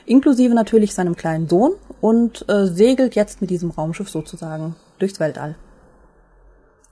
inklusive 0.05 0.53
natürlich 0.53 0.93
seinem 0.93 1.15
kleinen 1.15 1.49
Sohn 1.49 1.71
und 2.01 2.47
äh, 2.49 2.67
segelt 2.67 3.15
jetzt 3.15 3.41
mit 3.41 3.49
diesem 3.49 3.71
Raumschiff 3.71 4.09
sozusagen 4.09 4.75
durchs 4.99 5.19
Weltall. 5.19 5.55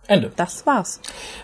Ende. 0.08 0.32
Das 0.36 0.66
war's. 0.66 1.00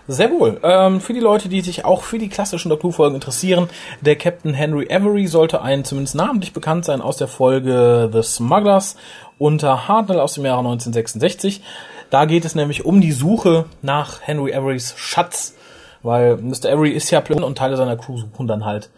Sehr 0.08 0.32
wohl. 0.32 0.60
Ähm, 0.64 1.02
für 1.02 1.14
die 1.14 1.20
Leute, 1.20 1.50
die 1.50 1.62
sich 1.62 1.86
auch 1.86 2.04
für 2.04 2.20
die 2.20 2.30
klassischen 2.30 2.70
Doctor 2.70 2.94
Folgen 2.94 3.16
interessieren, 3.16 3.70
der 4.02 4.16
Captain 4.16 4.54
Henry 4.54 4.88
Avery 4.92 5.28
sollte 5.28 5.62
einen 5.62 5.84
zumindest 5.84 6.16
namentlich 6.16 6.54
bekannt 6.54 6.86
sein 6.86 7.02
aus 7.02 7.18
der 7.18 7.28
Folge 7.28 8.10
The 8.12 8.24
Smugglers 8.24 8.96
unter 9.38 9.88
Hartnell 9.88 10.20
aus 10.20 10.34
dem 10.34 10.46
Jahre 10.46 10.60
1966. 10.60 11.62
Da 12.10 12.26
geht 12.26 12.46
es 12.46 12.56
nämlich 12.56 12.86
um 12.86 13.02
die 13.02 13.14
Suche 13.14 13.66
nach 13.82 14.22
Henry 14.22 14.54
Averys 14.54 14.94
Schatz 14.98 15.56
weil 16.04 16.38
Mr. 16.38 16.72
Avery 16.72 16.92
ist 16.92 17.12
ja 17.12 17.22
Plan 17.22 17.44
und 17.44 17.58
Teile 17.58 17.78
seiner 17.78 17.98
Crew 17.98 18.18
suchen 18.18 18.48
dann 18.48 18.66
halt 18.66 18.90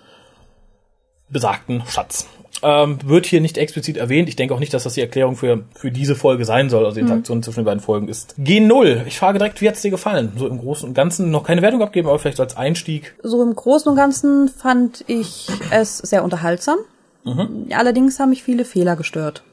besagten 1.30 1.84
Schatz. 1.88 2.28
Ähm, 2.62 3.00
wird 3.04 3.26
hier 3.26 3.42
nicht 3.42 3.58
explizit 3.58 3.98
erwähnt. 3.98 4.30
Ich 4.30 4.36
denke 4.36 4.54
auch 4.54 4.60
nicht, 4.60 4.74
dass 4.74 4.84
das 4.84 4.94
die 4.94 5.02
Erklärung 5.02 5.36
für, 5.36 5.64
für 5.76 5.92
diese 5.92 6.16
Folge 6.16 6.46
sein 6.46 6.70
soll. 6.70 6.86
Also 6.86 6.96
die 6.96 7.02
Interaktion 7.02 7.40
mhm. 7.40 7.44
zwischen 7.44 7.60
den 7.62 7.66
beiden 7.66 7.82
Folgen 7.82 8.08
ist 8.08 8.36
G0. 8.40 9.06
Ich 9.06 9.18
frage 9.18 9.40
direkt, 9.40 9.60
wie 9.60 9.68
hat's 9.68 9.82
dir 9.82 9.92
gefallen? 9.92 10.34
So 10.38 10.48
im 10.48 10.60
Großen 10.60 10.88
und 10.88 10.94
Ganzen 10.94 11.32
noch 11.32 11.44
keine 11.44 11.62
Wertung 11.62 11.82
abgeben, 11.82 12.08
aber 12.08 12.20
vielleicht 12.20 12.40
als 12.40 12.56
Einstieg. 12.56 13.16
So 13.24 13.42
im 13.42 13.56
Großen 13.56 13.90
und 13.90 13.96
Ganzen 13.98 14.48
fand 14.48 15.04
ich 15.08 15.48
es 15.72 15.98
sehr 15.98 16.24
unterhaltsam. 16.24 16.78
Mhm. 17.26 17.68
Allerdings 17.76 18.20
haben 18.20 18.30
mich 18.30 18.44
viele 18.44 18.66
Fehler 18.66 18.96
gestört. 18.96 19.44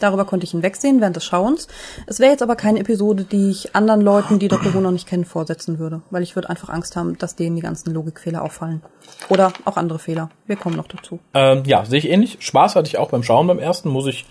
Darüber 0.00 0.24
konnte 0.24 0.44
ich 0.44 0.52
hinwegsehen 0.52 1.00
während 1.00 1.16
des 1.16 1.24
Schauens. 1.24 1.68
Es 2.06 2.20
wäre 2.20 2.30
jetzt 2.30 2.42
aber 2.42 2.56
keine 2.56 2.80
Episode, 2.80 3.24
die 3.24 3.50
ich 3.50 3.76
anderen 3.76 4.00
Leuten, 4.00 4.38
die 4.38 4.48
Dr. 4.48 4.72
Who 4.72 4.80
noch 4.80 4.90
nicht 4.90 5.06
kennen, 5.06 5.24
vorsetzen 5.24 5.78
würde. 5.78 6.00
Weil 6.10 6.22
ich 6.22 6.34
würde 6.36 6.48
einfach 6.48 6.70
Angst 6.70 6.96
haben, 6.96 7.18
dass 7.18 7.36
denen 7.36 7.56
die 7.56 7.62
ganzen 7.62 7.92
Logikfehler 7.92 8.42
auffallen. 8.42 8.82
Oder 9.28 9.52
auch 9.64 9.76
andere 9.76 9.98
Fehler. 9.98 10.30
Wir 10.46 10.56
kommen 10.56 10.76
noch 10.76 10.88
dazu. 10.88 11.20
Ähm, 11.34 11.62
ja, 11.66 11.84
sehe 11.84 11.98
ich 11.98 12.08
ähnlich. 12.08 12.38
Spaß 12.40 12.76
hatte 12.76 12.88
ich 12.88 12.98
auch 12.98 13.10
beim 13.10 13.22
Schauen 13.22 13.46
beim 13.46 13.58
ersten, 13.58 13.90
muss 13.90 14.06
ich 14.06 14.24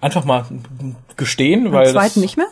einfach 0.00 0.24
mal 0.24 0.44
gestehen. 1.16 1.64
Beim 1.64 1.72
weil 1.72 1.90
zweiten 1.90 2.14
das, 2.14 2.16
nicht 2.16 2.36
mehr? 2.36 2.48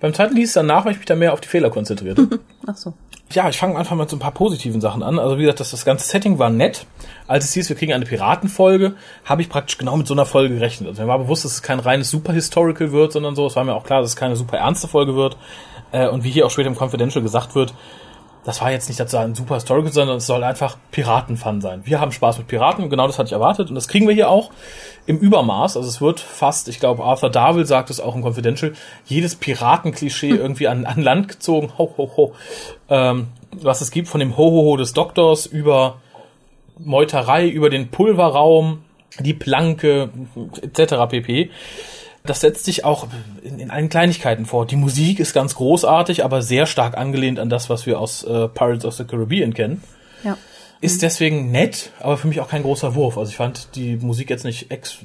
Beim 0.00 0.14
zweiten 0.14 0.36
ließ 0.36 0.48
es 0.48 0.54
danach, 0.54 0.84
weil 0.84 0.92
ich 0.92 0.98
mich 0.98 1.06
da 1.06 1.16
mehr 1.16 1.32
auf 1.32 1.40
die 1.40 1.48
Fehler 1.48 1.70
konzentrierte. 1.70 2.28
Ach 2.66 2.76
so. 2.76 2.94
Ja, 3.32 3.48
ich 3.48 3.58
fange 3.58 3.76
einfach 3.76 3.94
mal 3.94 4.04
mit 4.04 4.10
so 4.10 4.16
ein 4.16 4.20
paar 4.20 4.32
positiven 4.32 4.80
Sachen 4.80 5.02
an. 5.02 5.18
Also 5.18 5.36
wie 5.36 5.42
gesagt, 5.42 5.60
das, 5.60 5.72
das 5.72 5.84
ganze 5.84 6.08
Setting 6.08 6.38
war 6.38 6.48
nett. 6.48 6.86
Als 7.26 7.44
es 7.44 7.52
hieß, 7.52 7.68
wir 7.68 7.76
kriegen 7.76 7.92
eine 7.92 8.06
Piratenfolge, 8.06 8.94
habe 9.24 9.42
ich 9.42 9.50
praktisch 9.50 9.76
genau 9.76 9.96
mit 9.96 10.06
so 10.06 10.14
einer 10.14 10.24
Folge 10.24 10.54
gerechnet. 10.54 10.88
Also 10.88 11.02
mir 11.02 11.08
war 11.08 11.18
bewusst, 11.18 11.44
dass 11.44 11.52
es 11.52 11.62
kein 11.62 11.78
reines 11.78 12.10
Super-Historical 12.10 12.92
wird, 12.92 13.12
sondern 13.12 13.36
so. 13.36 13.46
Es 13.46 13.56
war 13.56 13.64
mir 13.64 13.74
auch 13.74 13.84
klar, 13.84 14.00
dass 14.00 14.10
es 14.10 14.16
keine 14.16 14.34
super 14.34 14.56
ernste 14.56 14.88
Folge 14.88 15.14
wird. 15.14 15.36
Äh, 15.92 16.08
und 16.08 16.24
wie 16.24 16.30
hier 16.30 16.46
auch 16.46 16.50
später 16.50 16.68
im 16.68 16.76
Confidential 16.76 17.22
gesagt 17.22 17.54
wird, 17.54 17.74
das 18.48 18.62
war 18.62 18.70
jetzt 18.70 18.88
nicht 18.88 18.98
dazu 18.98 19.18
ein 19.18 19.34
super 19.34 19.56
Historical, 19.56 19.92
sondern 19.92 20.16
es 20.16 20.26
soll 20.26 20.42
einfach 20.42 20.78
Piratenfun 20.90 21.60
sein. 21.60 21.82
Wir 21.84 22.00
haben 22.00 22.12
Spaß 22.12 22.38
mit 22.38 22.48
Piraten 22.48 22.88
genau 22.88 23.06
das 23.06 23.18
hatte 23.18 23.26
ich 23.26 23.34
erwartet 23.34 23.68
und 23.68 23.74
das 23.74 23.88
kriegen 23.88 24.08
wir 24.08 24.14
hier 24.14 24.30
auch 24.30 24.50
im 25.04 25.18
Übermaß. 25.18 25.76
Also 25.76 25.86
es 25.86 26.00
wird 26.00 26.18
fast, 26.18 26.66
ich 26.68 26.80
glaube, 26.80 27.04
Arthur 27.04 27.28
Darvill 27.28 27.66
sagt 27.66 27.90
es 27.90 28.00
auch 28.00 28.14
im 28.14 28.22
Confidential, 28.22 28.72
jedes 29.04 29.36
Piratenklischee 29.36 30.30
irgendwie 30.30 30.66
an, 30.66 30.86
an 30.86 31.02
Land 31.02 31.28
gezogen. 31.28 31.74
Ho, 31.76 31.92
ho, 31.98 32.10
ho. 32.16 32.34
Ähm, 32.88 33.26
was 33.52 33.82
es 33.82 33.90
gibt 33.90 34.08
von 34.08 34.18
dem 34.18 34.38
Ho-Ho-Ho 34.38 34.78
des 34.78 34.94
Doktors 34.94 35.44
über 35.44 36.00
Meuterei, 36.78 37.48
über 37.48 37.68
den 37.68 37.90
Pulverraum, 37.90 38.82
die 39.18 39.34
Planke 39.34 40.08
etc. 40.62 40.94
pp. 41.10 41.50
Das 42.28 42.40
setzt 42.40 42.64
sich 42.64 42.84
auch 42.84 43.06
in, 43.42 43.58
in 43.58 43.70
allen 43.70 43.88
Kleinigkeiten 43.88 44.44
vor. 44.46 44.66
Die 44.66 44.76
Musik 44.76 45.18
ist 45.18 45.32
ganz 45.34 45.54
großartig, 45.54 46.24
aber 46.24 46.42
sehr 46.42 46.66
stark 46.66 46.96
angelehnt 46.96 47.38
an 47.38 47.48
das, 47.48 47.70
was 47.70 47.86
wir 47.86 47.98
aus 47.98 48.22
äh, 48.24 48.48
Pirates 48.48 48.84
of 48.84 48.94
the 48.94 49.04
Caribbean 49.04 49.54
kennen. 49.54 49.82
Ja. 50.24 50.36
Ist 50.80 51.02
deswegen 51.02 51.50
nett, 51.50 51.90
aber 52.00 52.16
für 52.16 52.28
mich 52.28 52.40
auch 52.40 52.48
kein 52.48 52.62
großer 52.62 52.94
Wurf. 52.94 53.18
Also 53.18 53.30
ich 53.30 53.36
fand 53.36 53.74
die 53.74 53.96
Musik 53.96 54.30
jetzt 54.30 54.44
nicht 54.44 54.70
ex 54.70 54.98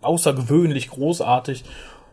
außergewöhnlich 0.00 0.88
großartig, 0.90 1.64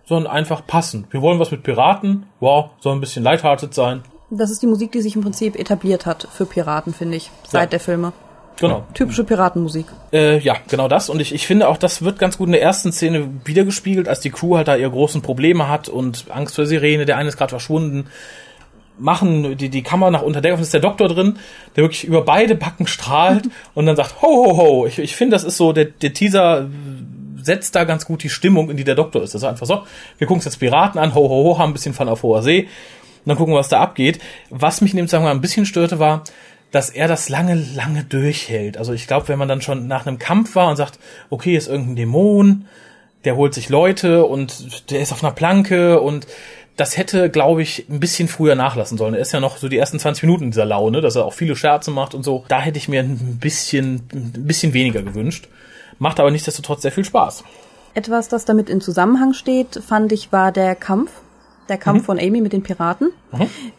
sondern 0.06 0.32
einfach 0.32 0.66
passend. 0.66 1.12
Wir 1.14 1.22
wollen 1.22 1.40
was 1.40 1.52
mit 1.52 1.64
Piraten, 1.64 2.26
wow, 2.40 2.72
soll 2.80 2.94
ein 2.96 3.00
bisschen 3.00 3.24
lighthearted 3.24 3.74
sein. 3.74 4.02
Das 4.32 4.52
ist 4.52 4.62
die 4.62 4.68
Musik, 4.68 4.92
die 4.92 5.02
sich 5.02 5.16
im 5.16 5.22
Prinzip 5.22 5.56
etabliert 5.58 6.06
hat 6.06 6.28
für 6.32 6.46
Piraten, 6.46 6.94
finde 6.94 7.18
ich, 7.18 7.32
seit 7.48 7.62
Ja. 7.64 7.68
der 7.68 7.80
Filme. 7.80 8.14
Genau. 8.60 8.86
Typische 8.93 9.24
Piratenmusik. 9.24 9.86
Äh, 10.12 10.39
ja, 10.39 10.56
genau 10.67 10.88
das. 10.88 11.10
Und 11.10 11.19
ich, 11.19 11.34
ich 11.34 11.48
finde 11.48 11.67
auch, 11.67 11.78
das 11.78 12.02
wird 12.02 12.19
ganz 12.19 12.38
gut 12.38 12.48
in 12.48 12.54
der 12.54 12.62
ersten 12.62 12.91
Szene 12.91 13.30
wiedergespiegelt, 13.45 14.08
als 14.08 14.19
die 14.19 14.30
Crew 14.30 14.58
halt 14.58 14.67
da 14.67 14.76
ihre 14.76 14.91
großen 14.91 15.22
Probleme 15.22 15.69
hat 15.69 15.89
und 15.89 16.26
Angst 16.30 16.56
vor 16.56 16.65
Sirene, 16.65 17.06
der 17.06 17.17
eine 17.17 17.30
ist 17.30 17.38
gerade 17.38 17.52
verschwunden, 17.52 18.08
machen 18.98 19.58
die, 19.58 19.69
die 19.69 19.82
Kamera 19.82 20.12
nach 20.12 20.22
unter 20.22 20.41
Deck 20.41 20.54
und 20.54 20.62
ist 20.62 20.74
der 20.74 20.82
Doktor 20.82 21.08
drin, 21.08 21.38
der 21.76 21.84
wirklich 21.86 22.04
über 22.04 22.24
beide 22.24 22.56
Backen 22.56 22.86
strahlt 22.86 23.50
und 23.74 23.86
dann 23.86 23.95
sagt, 23.95 24.22
ho, 24.22 24.28
ho, 24.28 24.58
ho. 24.58 24.86
Ich, 24.88 25.00
ich 25.00 25.15
finde, 25.15 25.36
das 25.36 25.43
ist 25.43 25.58
so, 25.58 25.72
der, 25.72 25.86
der 25.86 26.13
Teaser 26.13 26.67
setzt 27.41 27.76
da 27.76 27.86
ganz 27.86 28.06
gut 28.06 28.24
die 28.24 28.30
Stimmung, 28.30 28.69
in 28.69 28.76
die 28.76 28.84
der 28.84 28.95
Doktor 28.95 29.24
ist. 29.24 29.34
Das 29.34 29.41
ist 29.41 29.48
einfach 29.48 29.65
so, 29.65 29.84
wir 30.17 30.28
gucken 30.28 30.39
uns 30.39 30.45
jetzt 30.45 30.60
Piraten 30.60 31.00
an, 31.00 31.15
ho, 31.15 31.30
ho, 31.30 31.43
ho, 31.45 31.58
haben 31.58 31.72
ein 31.72 31.74
bisschen 31.74 31.93
Fun 31.93 32.10
auf 32.10 32.24
hoher 32.24 32.43
See 32.43 32.67
und 33.26 33.30
dann 33.30 33.38
gucken 33.38 33.54
wir, 33.54 33.60
was 33.60 33.69
da 33.69 33.82
abgeht. 33.82 34.19
Was 34.50 34.82
mich 34.82 34.91
in 34.91 34.98
dem 34.98 35.08
Zusammenhang 35.08 35.38
ein 35.38 35.41
bisschen 35.41 35.65
störte, 35.65 36.00
war, 36.00 36.24
dass 36.72 36.90
er 36.90 37.08
das 37.08 37.30
lange, 37.30 37.56
lange 37.56 38.04
durchhält. 38.04 38.78
Also 38.78 38.94
ich 38.94 39.08
glaube, 39.08 39.28
wenn 39.28 39.40
man 39.40 39.48
dann 39.48 39.62
schon 39.62 39.88
nach 39.88 40.06
einem 40.06 40.20
Kampf 40.20 40.56
war 40.56 40.70
und 40.70 40.76
sagt, 40.76 41.00
okay, 41.30 41.56
ist 41.56 41.68
irgendein 41.68 41.96
Dämon, 41.96 42.66
der 43.26 43.36
holt 43.36 43.54
sich 43.54 43.70
Leute 43.70 44.26
und 44.26 44.92
der 44.92 45.02
ist 45.02 45.12
auf 45.12 45.24
einer 45.24 45.34
Planke 45.34 46.00
und 46.00 46.28
das 46.78 46.96
hätte, 46.96 47.30
glaube 47.30 47.62
ich, 47.62 47.90
ein 47.90 48.00
bisschen 48.00 48.30
früher 48.30 48.56
nachlassen 48.56 48.98
sollen. 48.98 49.14
Er 49.14 49.20
ist 49.20 49.34
ja 49.34 49.42
noch 49.42 49.58
so 49.58 49.68
die 49.68 49.78
ersten 49.78 50.00
20 50.00 50.24
Minuten 50.24 50.46
in 50.46 50.52
dieser 50.52 50.66
Laune, 50.66 51.02
dass 51.02 51.18
er 51.18 51.26
auch 51.26 51.34
viele 51.34 51.58
Scherze 51.58 51.92
macht 51.92 52.14
und 52.14 52.24
so. 52.24 52.46
Da 52.48 52.62
hätte 52.62 52.78
ich 52.78 52.88
mir 52.88 53.02
ein 53.02 53.38
bisschen, 53.42 54.08
ein 54.14 54.48
bisschen 54.48 54.74
weniger 54.74 55.02
gewünscht. 55.02 55.50
Macht 55.98 56.22
aber 56.22 56.32
nichtsdestotrotz 56.32 56.84
sehr 56.84 56.94
viel 56.94 57.04
Spaß. 57.04 57.44
Etwas, 57.96 58.30
das 58.30 58.46
damit 58.46 58.70
in 58.70 58.80
Zusammenhang 58.80 59.34
steht, 59.34 59.82
fand 59.86 60.14
ich, 60.14 60.32
war 60.32 60.54
der 60.54 60.76
Kampf. 60.76 61.12
Der 61.70 61.78
Kampf 61.78 62.06
von 62.06 62.20
Amy 62.20 62.42
mit 62.42 62.52
den 62.52 62.64
Piraten, 62.64 63.12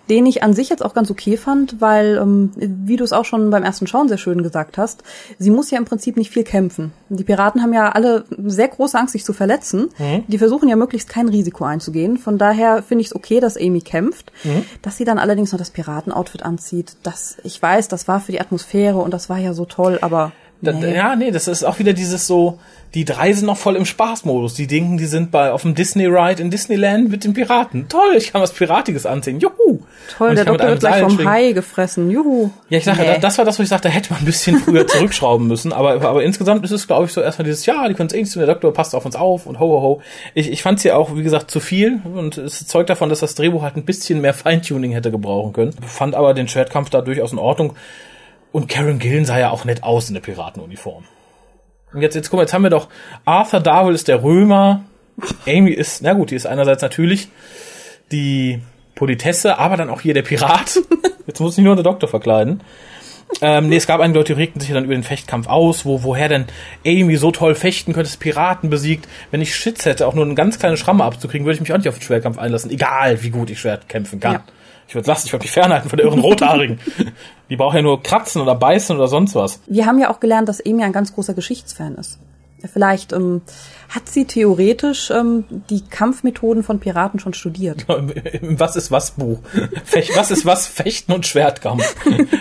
den 0.08 0.24
ich 0.26 0.42
an 0.42 0.54
sich 0.54 0.68
jetzt 0.68 0.84
auch 0.84 0.94
ganz 0.94 1.10
okay 1.10 1.36
fand, 1.36 1.80
weil, 1.80 2.18
ähm, 2.22 2.52
wie 2.56 2.96
du 2.96 3.02
es 3.02 3.12
auch 3.12 3.24
schon 3.24 3.50
beim 3.50 3.64
ersten 3.64 3.86
Schauen 3.88 4.08
sehr 4.08 4.16
schön 4.16 4.42
gesagt 4.42 4.78
hast, 4.78 5.02
sie 5.38 5.50
muss 5.50 5.70
ja 5.70 5.78
im 5.78 5.84
Prinzip 5.84 6.16
nicht 6.16 6.30
viel 6.30 6.44
kämpfen. 6.44 6.92
Die 7.08 7.24
Piraten 7.24 7.62
haben 7.62 7.72
ja 7.72 7.90
alle 7.90 8.24
sehr 8.44 8.68
große 8.68 8.96
Angst, 8.96 9.12
sich 9.12 9.24
zu 9.24 9.32
verletzen. 9.32 9.88
Die 10.28 10.38
versuchen 10.38 10.68
ja 10.68 10.76
möglichst 10.76 11.08
kein 11.08 11.28
Risiko 11.28 11.64
einzugehen. 11.64 12.16
Von 12.16 12.38
daher 12.38 12.82
finde 12.82 13.02
ich 13.02 13.08
es 13.08 13.14
okay, 13.16 13.40
dass 13.40 13.56
Amy 13.56 13.80
kämpft. 13.80 14.32
Dass 14.82 14.96
sie 14.96 15.04
dann 15.04 15.18
allerdings 15.18 15.50
noch 15.52 15.58
das 15.58 15.70
Piratenoutfit 15.70 16.42
anzieht, 16.44 16.96
das, 17.02 17.38
ich 17.42 17.60
weiß, 17.60 17.88
das 17.88 18.06
war 18.06 18.20
für 18.20 18.32
die 18.32 18.40
Atmosphäre 18.40 18.98
und 18.98 19.12
das 19.12 19.28
war 19.28 19.38
ja 19.38 19.52
so 19.52 19.64
toll, 19.64 19.98
aber 20.00 20.32
Da, 20.62 20.72
nee. 20.72 20.94
Ja, 20.94 21.16
nee, 21.16 21.30
das 21.30 21.48
ist 21.48 21.64
auch 21.64 21.78
wieder 21.78 21.92
dieses 21.94 22.26
so, 22.26 22.58
die 22.94 23.04
drei 23.04 23.32
sind 23.32 23.46
noch 23.46 23.56
voll 23.56 23.76
im 23.76 23.84
Spaßmodus. 23.86 24.54
Die 24.54 24.66
denken, 24.66 24.98
die 24.98 25.06
sind 25.06 25.30
bei 25.30 25.52
auf 25.52 25.62
dem 25.62 25.74
Disney 25.76 26.06
Ride 26.06 26.42
in 26.42 26.50
Disneyland 26.50 27.08
mit 27.08 27.22
den 27.24 27.32
Piraten. 27.34 27.88
Toll, 27.88 28.14
ich 28.16 28.32
kann 28.32 28.42
was 28.42 28.52
Piratiges 28.52 29.06
anziehen. 29.06 29.38
Juhu. 29.38 29.78
Toll, 30.18 30.34
der 30.34 30.44
Doktor 30.44 30.66
wird 30.68 30.80
gleich 30.80 31.00
vom 31.00 31.10
schwingen. 31.10 31.30
Hai 31.32 31.52
gefressen. 31.52 32.10
Juhu. 32.10 32.50
Ja, 32.68 32.78
ich 32.78 32.84
sage, 32.84 33.00
Nee. 33.02 33.18
das 33.20 33.38
war 33.38 33.44
das, 33.44 33.58
wo 33.58 33.62
ich 33.62 33.68
sagte, 33.68 33.88
da 33.88 33.94
hätte 33.94 34.12
man 34.12 34.20
ein 34.22 34.24
bisschen 34.26 34.58
früher 34.58 34.86
zurückschrauben 34.88 35.46
müssen. 35.46 35.72
Aber, 35.72 35.92
aber 36.02 36.24
insgesamt 36.24 36.64
ist 36.64 36.72
es, 36.72 36.86
glaube 36.88 37.06
ich, 37.06 37.12
so 37.12 37.20
erstmal 37.20 37.44
dieses, 37.44 37.64
ja, 37.64 37.86
die 37.88 37.94
können 37.94 38.08
es 38.08 38.12
eh 38.12 38.20
nicht 38.20 38.32
tun, 38.32 38.40
der 38.44 38.52
Doktor 38.52 38.72
passt 38.74 38.94
auf 38.96 39.06
uns 39.06 39.14
auf 39.14 39.46
und 39.46 39.60
ho, 39.60 39.66
ho, 39.68 39.80
ho. 39.82 40.02
Ich, 40.34 40.50
ich 40.50 40.62
fand 40.62 40.78
es 40.78 40.84
ja 40.84 40.96
auch, 40.96 41.16
wie 41.16 41.22
gesagt, 41.22 41.50
zu 41.50 41.60
viel 41.60 42.00
und 42.12 42.38
es 42.38 42.66
zeugt 42.66 42.90
davon, 42.90 43.08
dass 43.08 43.20
das 43.20 43.36
Drehbuch 43.36 43.62
halt 43.62 43.76
ein 43.76 43.84
bisschen 43.84 44.20
mehr 44.20 44.34
Feintuning 44.34 44.90
hätte 44.92 45.12
gebrauchen 45.12 45.52
können. 45.52 45.72
Fand 45.86 46.16
aber 46.16 46.34
den 46.34 46.48
Schwertkampf 46.48 46.90
da 46.90 47.00
durchaus 47.02 47.32
in 47.32 47.38
Ordnung. 47.38 47.74
Und 48.52 48.68
Karen 48.68 48.98
Gillen 48.98 49.24
sah 49.24 49.38
ja 49.38 49.50
auch 49.50 49.64
nett 49.64 49.82
aus 49.82 50.08
in 50.08 50.14
der 50.14 50.20
Piratenuniform. 50.20 51.04
Und 51.92 52.02
jetzt, 52.02 52.14
jetzt 52.14 52.30
guck 52.30 52.38
mal, 52.38 52.42
jetzt 52.42 52.52
haben 52.52 52.62
wir 52.62 52.70
doch, 52.70 52.88
Arthur 53.24 53.60
Darvill 53.60 53.94
ist 53.94 54.08
der 54.08 54.22
Römer, 54.22 54.84
Amy 55.46 55.70
ist, 55.70 56.02
na 56.02 56.12
gut, 56.12 56.30
die 56.30 56.36
ist 56.36 56.46
einerseits 56.46 56.82
natürlich 56.82 57.28
die 58.12 58.60
Politesse, 58.94 59.58
aber 59.58 59.76
dann 59.76 59.90
auch 59.90 60.00
hier 60.00 60.14
der 60.14 60.22
Pirat. 60.22 60.78
Jetzt 61.26 61.40
muss 61.40 61.56
ich 61.56 61.64
nur 61.64 61.74
der 61.74 61.84
Doktor 61.84 62.08
verkleiden. 62.08 62.62
Ähm, 63.40 63.68
nee, 63.68 63.76
es 63.76 63.86
gab 63.86 64.00
einige 64.00 64.18
Leute, 64.18 64.34
die 64.34 64.40
regten 64.40 64.60
sich 64.60 64.70
dann 64.72 64.84
über 64.84 64.94
den 64.94 65.04
Fechtkampf 65.04 65.46
aus, 65.46 65.84
wo, 65.84 66.02
woher 66.02 66.28
denn 66.28 66.46
Amy 66.84 67.16
so 67.16 67.30
toll 67.30 67.54
fechten 67.54 67.92
könnte, 67.92 68.10
Piraten 68.18 68.68
besiegt. 68.68 69.08
Wenn 69.30 69.40
ich 69.40 69.54
Shits 69.54 69.86
hätte, 69.86 70.06
auch 70.06 70.14
nur 70.14 70.24
eine 70.24 70.34
ganz 70.34 70.58
kleine 70.58 70.76
Schramme 70.76 71.04
abzukriegen, 71.04 71.46
würde 71.46 71.54
ich 71.54 71.60
mich 71.60 71.72
auch 71.72 71.78
nicht 71.78 71.88
auf 71.88 71.96
den 71.96 72.02
Schwertkampf 72.02 72.38
einlassen. 72.38 72.70
Egal, 72.70 73.22
wie 73.22 73.30
gut 73.30 73.48
ich 73.50 73.60
Schwert 73.60 73.88
kämpfen 73.88 74.20
kann. 74.20 74.32
Ja. 74.32 74.44
Ich 74.88 74.94
würde 74.94 75.06
lassen, 75.06 75.26
ich 75.26 75.32
würde 75.32 75.44
mich 75.44 75.52
fernhalten 75.52 75.88
von 75.88 75.96
der 75.96 76.06
irren 76.06 76.18
Rothaarigen. 76.18 76.80
die 77.50 77.56
braucht 77.56 77.74
ja 77.76 77.82
nur 77.82 78.02
kratzen 78.02 78.40
oder 78.40 78.54
beißen 78.54 78.96
oder 78.96 79.08
sonst 79.08 79.34
was. 79.34 79.60
Wir 79.66 79.84
haben 79.86 79.98
ja 79.98 80.10
auch 80.10 80.20
gelernt, 80.20 80.48
dass 80.48 80.64
Amy 80.64 80.82
ein 80.84 80.92
ganz 80.92 81.14
großer 81.14 81.34
Geschichtsfan 81.34 81.96
ist. 81.96 82.18
Vielleicht 82.70 83.14
ähm, 83.14 83.40
hat 83.88 84.06
sie 84.10 84.26
theoretisch 84.26 85.10
ähm, 85.10 85.44
die 85.70 85.80
Kampfmethoden 85.80 86.62
von 86.62 86.78
Piraten 86.78 87.18
schon 87.18 87.32
studiert. 87.32 87.86
Was 88.42 88.76
ist 88.76 88.90
was 88.90 89.12
Buch. 89.12 89.38
Fech, 89.84 90.10
was 90.14 90.30
ist 90.30 90.44
was 90.44 90.66
Fechten 90.66 91.12
und 91.12 91.26
Schwertkampf. 91.26 91.94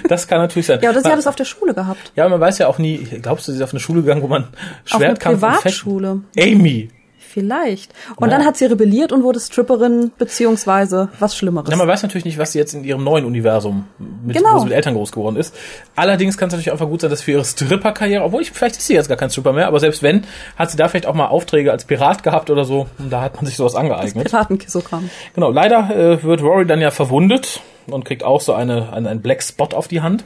Das 0.10 0.28
kann 0.28 0.40
natürlich 0.40 0.66
sein. 0.68 0.80
Ja, 0.82 0.90
oder 0.90 1.00
sie 1.00 1.04
Man- 1.04 1.14
hat 1.14 1.20
es 1.20 1.28
auf 1.28 1.38
der 1.38 1.46
Schule 1.46 1.74
gehabt. 1.74 2.12
ja, 2.18 2.28
man 2.28 2.40
weiß 2.42 2.58
ja 2.58 2.68
auch 2.68 2.80
nie, 2.80 2.98
glaubst 3.22 3.48
du, 3.48 3.54
sie 3.54 3.60
ist 3.60 3.64
auf 3.64 3.72
eine 3.72 3.80
Schule 3.80 4.02
gegangen, 4.02 4.22
wo 4.22 4.28
man 4.28 4.44
Auf 4.44 4.50
eine 4.96 5.06
Schwertkampf 5.06 5.42
und 5.42 5.50
Fechten- 5.62 5.62
Privatschule. 5.62 6.22
Amy. 6.38 6.90
Vielleicht. 7.32 7.94
Und 8.16 8.30
Ja. 8.32 8.38
dann 8.38 8.46
hat 8.46 8.58
sie 8.58 8.66
rebelliert 8.66 9.12
und 9.12 9.22
wurde 9.24 9.40
Stripperin, 9.40 10.12
beziehungsweise 10.18 11.10
was 11.20 11.36
Schlimmeres. 11.38 11.70
Ja, 11.70 11.76
man 11.76 11.88
weiß 11.88 12.02
natürlich 12.02 12.26
nicht, 12.26 12.38
was 12.40 12.54
sie 12.54 12.58
jetzt 12.60 12.74
in 12.74 12.84
ihrem 12.84 13.04
neuen 13.04 13.24
Universum 13.26 13.86
mit, 14.26 14.36
Genau. 14.36 14.64
mit 14.64 14.74
Eltern 14.74 14.96
groß 14.96 15.12
geworden 15.12 15.36
ist. 15.36 15.56
Allerdings 15.96 16.38
kann 16.38 16.48
es 16.48 16.54
natürlich 16.54 16.72
einfach 16.72 16.88
gut 16.88 17.02
sein, 17.02 17.10
dass 17.12 17.22
für 17.22 17.32
ihre 17.34 17.46
Stripper-Karriere, 17.46 18.24
obwohl 18.24 18.42
ich, 18.42 18.52
vielleicht 18.52 18.78
ist 18.78 18.88
sie 18.88 18.96
jetzt 18.96 19.10
gar 19.10 19.18
kein 19.18 19.30
Stripper 19.30 19.54
mehr, 19.54 19.68
aber 19.68 19.80
selbst 19.80 20.02
wenn, 20.02 20.24
hat 20.56 20.72
sie 20.72 20.78
da 20.78 20.88
vielleicht 20.88 21.06
auch 21.06 21.14
mal 21.14 21.28
Aufträge 21.28 21.72
als 21.72 21.86
Pirat 21.86 22.24
gehabt 22.24 22.50
oder 22.50 22.66
so. 22.66 22.88
Und 22.98 23.12
da 23.14 23.22
hat 23.22 23.36
man 23.36 23.46
sich 23.46 23.56
sowas 23.58 23.76
angeeignet. 23.76 24.26
Piratenkissogramm. 24.26 25.10
Genau, 25.36 25.52
leider 25.52 25.90
äh, 25.96 26.24
wird 26.24 26.42
Rory 26.42 26.66
dann 26.66 26.82
ja 26.82 26.90
verwundet 26.92 27.62
und 27.88 28.06
kriegt 28.06 28.24
auch 28.24 28.42
so 28.42 28.54
eine, 28.54 28.92
eine, 28.92 29.10
einen 29.10 29.22
Black 29.22 29.44
Spot 29.44 29.70
auf 29.76 29.88
die 29.88 30.02
Hand, 30.02 30.24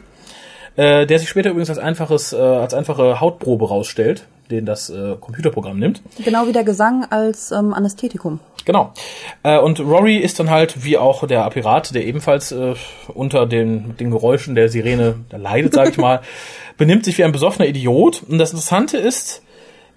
äh, 0.76 1.06
der 1.06 1.20
sich 1.20 1.28
später 1.30 1.50
übrigens 1.50 1.70
als 1.70 1.80
einfaches, 1.80 2.34
äh, 2.34 2.38
als 2.38 2.74
einfache 2.74 3.20
Hautprobe 3.20 3.68
rausstellt, 3.68 4.26
den 4.52 4.66
das 4.66 4.90
äh, 4.90 5.16
Computerprogramm 5.20 5.80
nimmt. 5.80 6.02
Genau 6.24 6.48
wie 6.48 6.52
der 6.52 6.64
Gesang 6.64 7.06
als 7.10 7.52
ähm, 7.52 7.74
Anästhetikum. 7.74 8.40
Genau. 8.66 8.94
Äh, 9.44 9.60
und 9.60 9.80
Rory 9.80 10.18
ist 10.18 10.40
dann 10.40 10.50
halt, 10.50 10.84
wie 10.84 10.98
auch 10.98 11.28
der 11.28 11.50
Pirat, 11.50 11.94
der 11.94 12.06
ebenfalls 12.06 12.52
äh, 12.52 12.76
unter 13.14 13.46
den, 13.46 13.98
den 13.98 14.12
Geräuschen 14.12 14.56
der 14.56 14.70
Sirene 14.70 15.16
leidet, 15.32 15.74
sag 15.74 15.90
ich 15.90 15.98
mal, 15.98 16.22
benimmt 16.78 17.06
sich 17.06 17.18
wie 17.18 17.24
ein 17.24 17.32
besoffener 17.32 17.68
Idiot. 17.68 18.24
Und 18.28 18.38
das 18.38 18.52
Interessante 18.52 18.98
ist, 18.98 19.42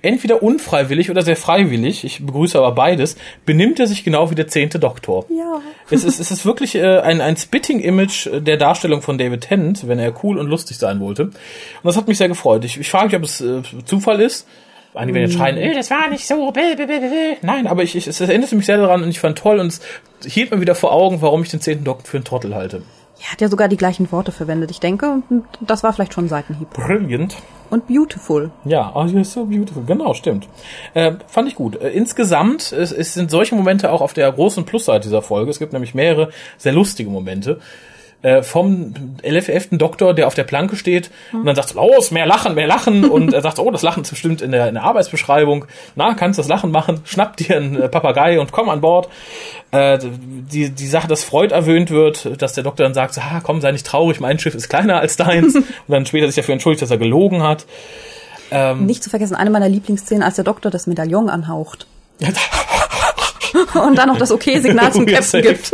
entweder 0.02 0.42
unfreiwillig 0.42 1.10
oder 1.10 1.22
sehr 1.22 1.36
freiwillig, 1.36 2.04
ich 2.04 2.24
begrüße 2.24 2.58
aber 2.58 2.72
beides, 2.72 3.16
benimmt 3.44 3.80
er 3.80 3.86
sich 3.86 4.04
genau 4.04 4.30
wie 4.30 4.34
der 4.34 4.48
zehnte 4.48 4.78
Doktor. 4.78 5.26
Ja. 5.28 5.60
Es 5.90 6.04
ist, 6.04 6.20
es 6.20 6.30
ist 6.30 6.44
wirklich 6.44 6.74
äh, 6.76 6.98
ein, 7.00 7.20
ein 7.20 7.36
Spitting-Image 7.36 8.28
der 8.40 8.56
Darstellung 8.56 9.02
von 9.02 9.18
David 9.18 9.42
Tennant, 9.42 9.88
wenn 9.88 9.98
er 9.98 10.12
cool 10.24 10.38
und 10.38 10.48
lustig 10.48 10.78
sein 10.78 11.00
wollte. 11.00 11.24
Und 11.24 11.34
das 11.84 11.96
hat 11.96 12.08
mich 12.08 12.18
sehr 12.18 12.28
gefreut. 12.28 12.64
Ich, 12.64 12.78
ich 12.78 12.88
frage 12.88 13.06
mich, 13.06 13.16
ob 13.16 13.22
es 13.22 13.40
äh, 13.40 13.62
Zufall 13.84 14.20
ist 14.20 14.46
Einige 14.96 15.18
werden 15.18 15.30
jetzt 15.30 15.38
schreien, 15.38 15.56
äh, 15.58 15.74
das 15.74 15.90
war 15.90 16.08
nicht 16.08 16.26
so. 16.26 16.50
Bäh. 16.50 17.36
Nein, 17.42 17.66
aber 17.66 17.82
ich, 17.82 17.96
ich, 17.96 18.06
es 18.06 18.18
erinnerte 18.20 18.56
mich 18.56 18.64
sehr 18.64 18.78
daran 18.78 19.02
und 19.02 19.10
ich 19.10 19.20
fand 19.20 19.36
toll 19.36 19.60
und 19.60 19.66
es 19.66 19.80
hielt 20.24 20.50
mir 20.50 20.60
wieder 20.60 20.74
vor 20.74 20.92
Augen, 20.92 21.20
warum 21.20 21.42
ich 21.42 21.50
den 21.50 21.60
zehnten 21.60 21.84
Doktor 21.84 22.06
für 22.08 22.16
einen 22.16 22.24
Trottel 22.24 22.54
halte. 22.54 22.82
Er 23.20 23.32
hat 23.32 23.40
ja 23.40 23.48
sogar 23.48 23.68
die 23.68 23.76
gleichen 23.76 24.10
Worte 24.12 24.30
verwendet. 24.30 24.70
Ich 24.70 24.80
denke, 24.80 25.22
das 25.60 25.82
war 25.82 25.92
vielleicht 25.92 26.12
schon 26.12 26.26
ein 26.26 26.28
Seitenhieb. 26.28 26.70
Brilliant. 26.70 27.36
Und 27.70 27.88
beautiful. 27.88 28.50
Ja, 28.64 28.92
oh, 28.94 29.02
you're 29.02 29.24
so 29.24 29.44
beautiful. 29.46 29.82
Genau, 29.84 30.14
stimmt. 30.14 30.48
Äh, 30.94 31.14
fand 31.26 31.48
ich 31.48 31.56
gut. 31.56 31.80
Äh, 31.80 31.90
insgesamt 31.90 32.72
es, 32.72 32.92
es 32.92 33.14
sind 33.14 33.30
solche 33.30 33.54
Momente 33.54 33.90
auch 33.90 34.02
auf 34.02 34.12
der 34.12 34.30
großen 34.30 34.64
Plusseite 34.64 35.08
dieser 35.08 35.22
Folge. 35.22 35.50
Es 35.50 35.58
gibt 35.58 35.72
nämlich 35.72 35.94
mehrere 35.94 36.30
sehr 36.58 36.72
lustige 36.72 37.10
Momente 37.10 37.58
äh, 38.22 38.42
vom 38.42 38.94
elften 39.22 39.78
Doktor, 39.78 40.14
der 40.14 40.26
auf 40.26 40.34
der 40.34 40.44
Planke 40.44 40.76
steht 40.76 41.10
und 41.32 41.44
dann 41.44 41.54
sagt, 41.54 41.74
los, 41.74 42.10
mehr 42.10 42.26
lachen, 42.26 42.54
mehr 42.54 42.66
lachen 42.66 43.04
und 43.10 43.32
er 43.32 43.42
sagt, 43.42 43.58
oh, 43.58 43.70
das 43.70 43.82
Lachen 43.82 44.02
ist 44.02 44.10
bestimmt 44.10 44.42
in 44.42 44.52
der, 44.52 44.68
in 44.68 44.74
der 44.74 44.84
Arbeitsbeschreibung. 44.84 45.66
Na, 45.94 46.14
kannst 46.14 46.38
das 46.38 46.48
Lachen 46.48 46.70
machen, 46.70 47.00
schnapp 47.04 47.36
dir 47.36 47.56
einen 47.56 47.80
äh, 47.80 47.88
Papagei 47.88 48.40
und 48.40 48.52
komm 48.52 48.68
an 48.68 48.80
Bord. 48.80 49.08
Äh, 49.70 49.98
die, 50.00 50.70
die 50.70 50.86
Sache, 50.86 51.08
dass 51.08 51.24
Freud 51.24 51.52
erwähnt 51.54 51.90
wird, 51.90 52.40
dass 52.40 52.54
der 52.54 52.64
Doktor 52.64 52.84
dann 52.84 52.94
sagt, 52.94 53.18
ah, 53.18 53.40
komm, 53.42 53.60
sei 53.60 53.72
nicht 53.72 53.86
traurig, 53.86 54.20
mein 54.20 54.38
Schiff 54.38 54.54
ist 54.54 54.68
kleiner 54.68 55.00
als 55.00 55.16
deins 55.16 55.54
und 55.54 55.66
dann 55.88 56.06
später 56.06 56.26
sich 56.26 56.36
dafür 56.36 56.54
entschuldigt, 56.54 56.82
dass 56.82 56.90
er 56.90 56.98
gelogen 56.98 57.42
hat. 57.42 57.66
Ähm, 58.50 58.86
Nicht 58.86 59.02
zu 59.02 59.10
vergessen, 59.10 59.34
eine 59.34 59.50
meiner 59.50 59.68
Lieblingsszenen, 59.68 60.22
als 60.22 60.36
der 60.36 60.44
Doktor 60.44 60.70
das 60.70 60.86
Medaillon 60.86 61.28
anhaucht. 61.28 61.86
und 63.74 63.96
dann 63.96 64.08
noch 64.08 64.18
das 64.18 64.30
Okay-Signal 64.30 64.92
zum 64.92 65.06
Captain 65.06 65.42
gibt. 65.42 65.70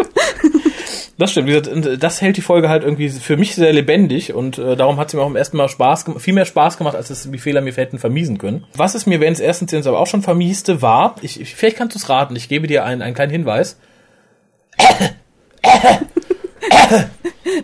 Das 1.19 1.31
stimmt. 1.31 2.03
Das 2.03 2.21
hält 2.21 2.37
die 2.37 2.43
Folge 2.43 2.69
halt 2.69 2.85
irgendwie 2.85 3.09
für 3.11 3.37
mich 3.37 3.55
sehr 3.55 3.73
lebendig 3.73 4.33
und 4.33 4.59
äh, 4.59 4.77
darum 4.77 4.97
hat 4.97 5.11
sie 5.11 5.17
mir 5.17 5.23
auch 5.23 5.29
im 5.29 5.37
ersten 5.37 5.57
Mal 5.57 5.69
Spaß 5.69 6.07
viel 6.19 6.35
mehr 6.35 6.47
Spaß 6.47 6.79
gemacht, 6.79 6.97
als 6.97 7.11
es 7.11 7.31
die 7.31 7.39
Fehler 7.39 7.61
mir 7.61 7.73
hätten 7.73 7.99
vermiesen 7.99 8.39
können. 8.39 8.65
Was 8.75 8.95
es 8.95 9.07
mir 9.07 9.21
während 9.21 9.37
des 9.37 9.45
ersten 9.45 9.69
Szenen 9.69 9.87
aber 9.87 9.99
auch 9.99 10.07
schon 10.07 10.23
vermieste, 10.23 10.83
war, 10.83 11.17
ich, 11.21 11.41
ich 11.41 11.55
vielleicht 11.55 11.77
kannst 11.77 11.95
du 11.95 11.99
es 11.99 12.09
raten, 12.09 12.35
ich 12.35 12.49
gebe 12.49 12.67
dir 12.67 12.85
einen, 12.85 13.03
einen 13.03 13.15
kleinen 13.15 13.33
Hinweis. 13.33 13.79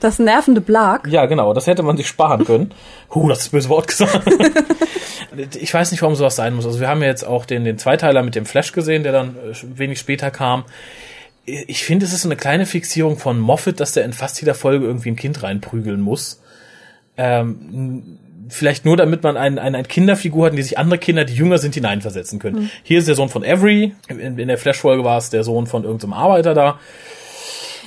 Das 0.00 0.18
nervende 0.18 0.60
Blag. 0.60 1.06
Ja, 1.08 1.26
genau, 1.26 1.54
das 1.54 1.66
hätte 1.66 1.82
man 1.82 1.96
sich 1.96 2.08
sparen 2.08 2.44
können. 2.44 2.74
Huh, 3.14 3.28
das 3.28 3.40
ist 3.40 3.50
böse 3.50 3.68
Wort 3.68 3.86
gesagt. 3.88 4.28
ich 5.60 5.72
weiß 5.72 5.90
nicht, 5.92 6.02
warum 6.02 6.16
sowas 6.16 6.36
sein 6.36 6.54
muss. 6.54 6.66
Also 6.66 6.80
wir 6.80 6.88
haben 6.88 7.00
ja 7.00 7.08
jetzt 7.08 7.24
auch 7.24 7.44
den, 7.44 7.64
den 7.64 7.78
Zweiteiler 7.78 8.22
mit 8.22 8.34
dem 8.34 8.46
Flash 8.46 8.72
gesehen, 8.72 9.02
der 9.02 9.12
dann 9.12 9.36
äh, 9.36 9.54
wenig 9.78 9.98
später 9.98 10.30
kam 10.30 10.64
ich 11.48 11.84
finde, 11.84 12.04
es 12.06 12.12
ist 12.12 12.22
so 12.22 12.28
eine 12.28 12.36
kleine 12.36 12.66
Fixierung 12.66 13.16
von 13.16 13.38
Moffat, 13.38 13.80
dass 13.80 13.92
der 13.92 14.04
in 14.04 14.12
fast 14.12 14.40
jeder 14.40 14.54
Folge 14.54 14.86
irgendwie 14.86 15.10
ein 15.10 15.16
Kind 15.16 15.42
reinprügeln 15.42 16.00
muss. 16.00 16.42
Ähm, 17.16 18.18
vielleicht 18.48 18.84
nur, 18.84 18.96
damit 18.96 19.22
man 19.22 19.36
eine, 19.36 19.60
eine, 19.60 19.78
eine 19.78 19.88
Kinderfigur 19.88 20.46
hat, 20.46 20.52
in 20.52 20.56
die 20.56 20.62
sich 20.62 20.78
andere 20.78 20.98
Kinder, 20.98 21.24
die 21.24 21.34
jünger 21.34 21.58
sind, 21.58 21.74
hineinversetzen 21.74 22.38
können. 22.38 22.62
Mhm. 22.62 22.70
Hier 22.82 22.98
ist 22.98 23.08
der 23.08 23.14
Sohn 23.14 23.28
von 23.28 23.44
Avery, 23.44 23.94
in, 24.08 24.38
in 24.38 24.48
der 24.48 24.58
Flash-Folge 24.58 25.04
war 25.04 25.18
es 25.18 25.30
der 25.30 25.44
Sohn 25.44 25.66
von 25.66 25.84
irgendeinem 25.84 26.12
Arbeiter 26.12 26.54
da. 26.54 26.78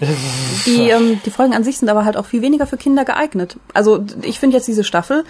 Die, 0.65 0.89
ähm, 0.89 1.19
die 1.25 1.29
Folgen 1.31 1.53
an 1.53 1.63
sich 1.63 1.77
sind 1.77 1.89
aber 1.89 2.05
halt 2.05 2.17
auch 2.17 2.25
viel 2.25 2.41
weniger 2.41 2.67
für 2.67 2.77
Kinder 2.77 3.05
geeignet. 3.05 3.57
Also 3.73 4.03
ich 4.21 4.39
finde 4.39 4.57
jetzt 4.57 4.67
diese 4.67 4.83
Staffel 4.83 5.23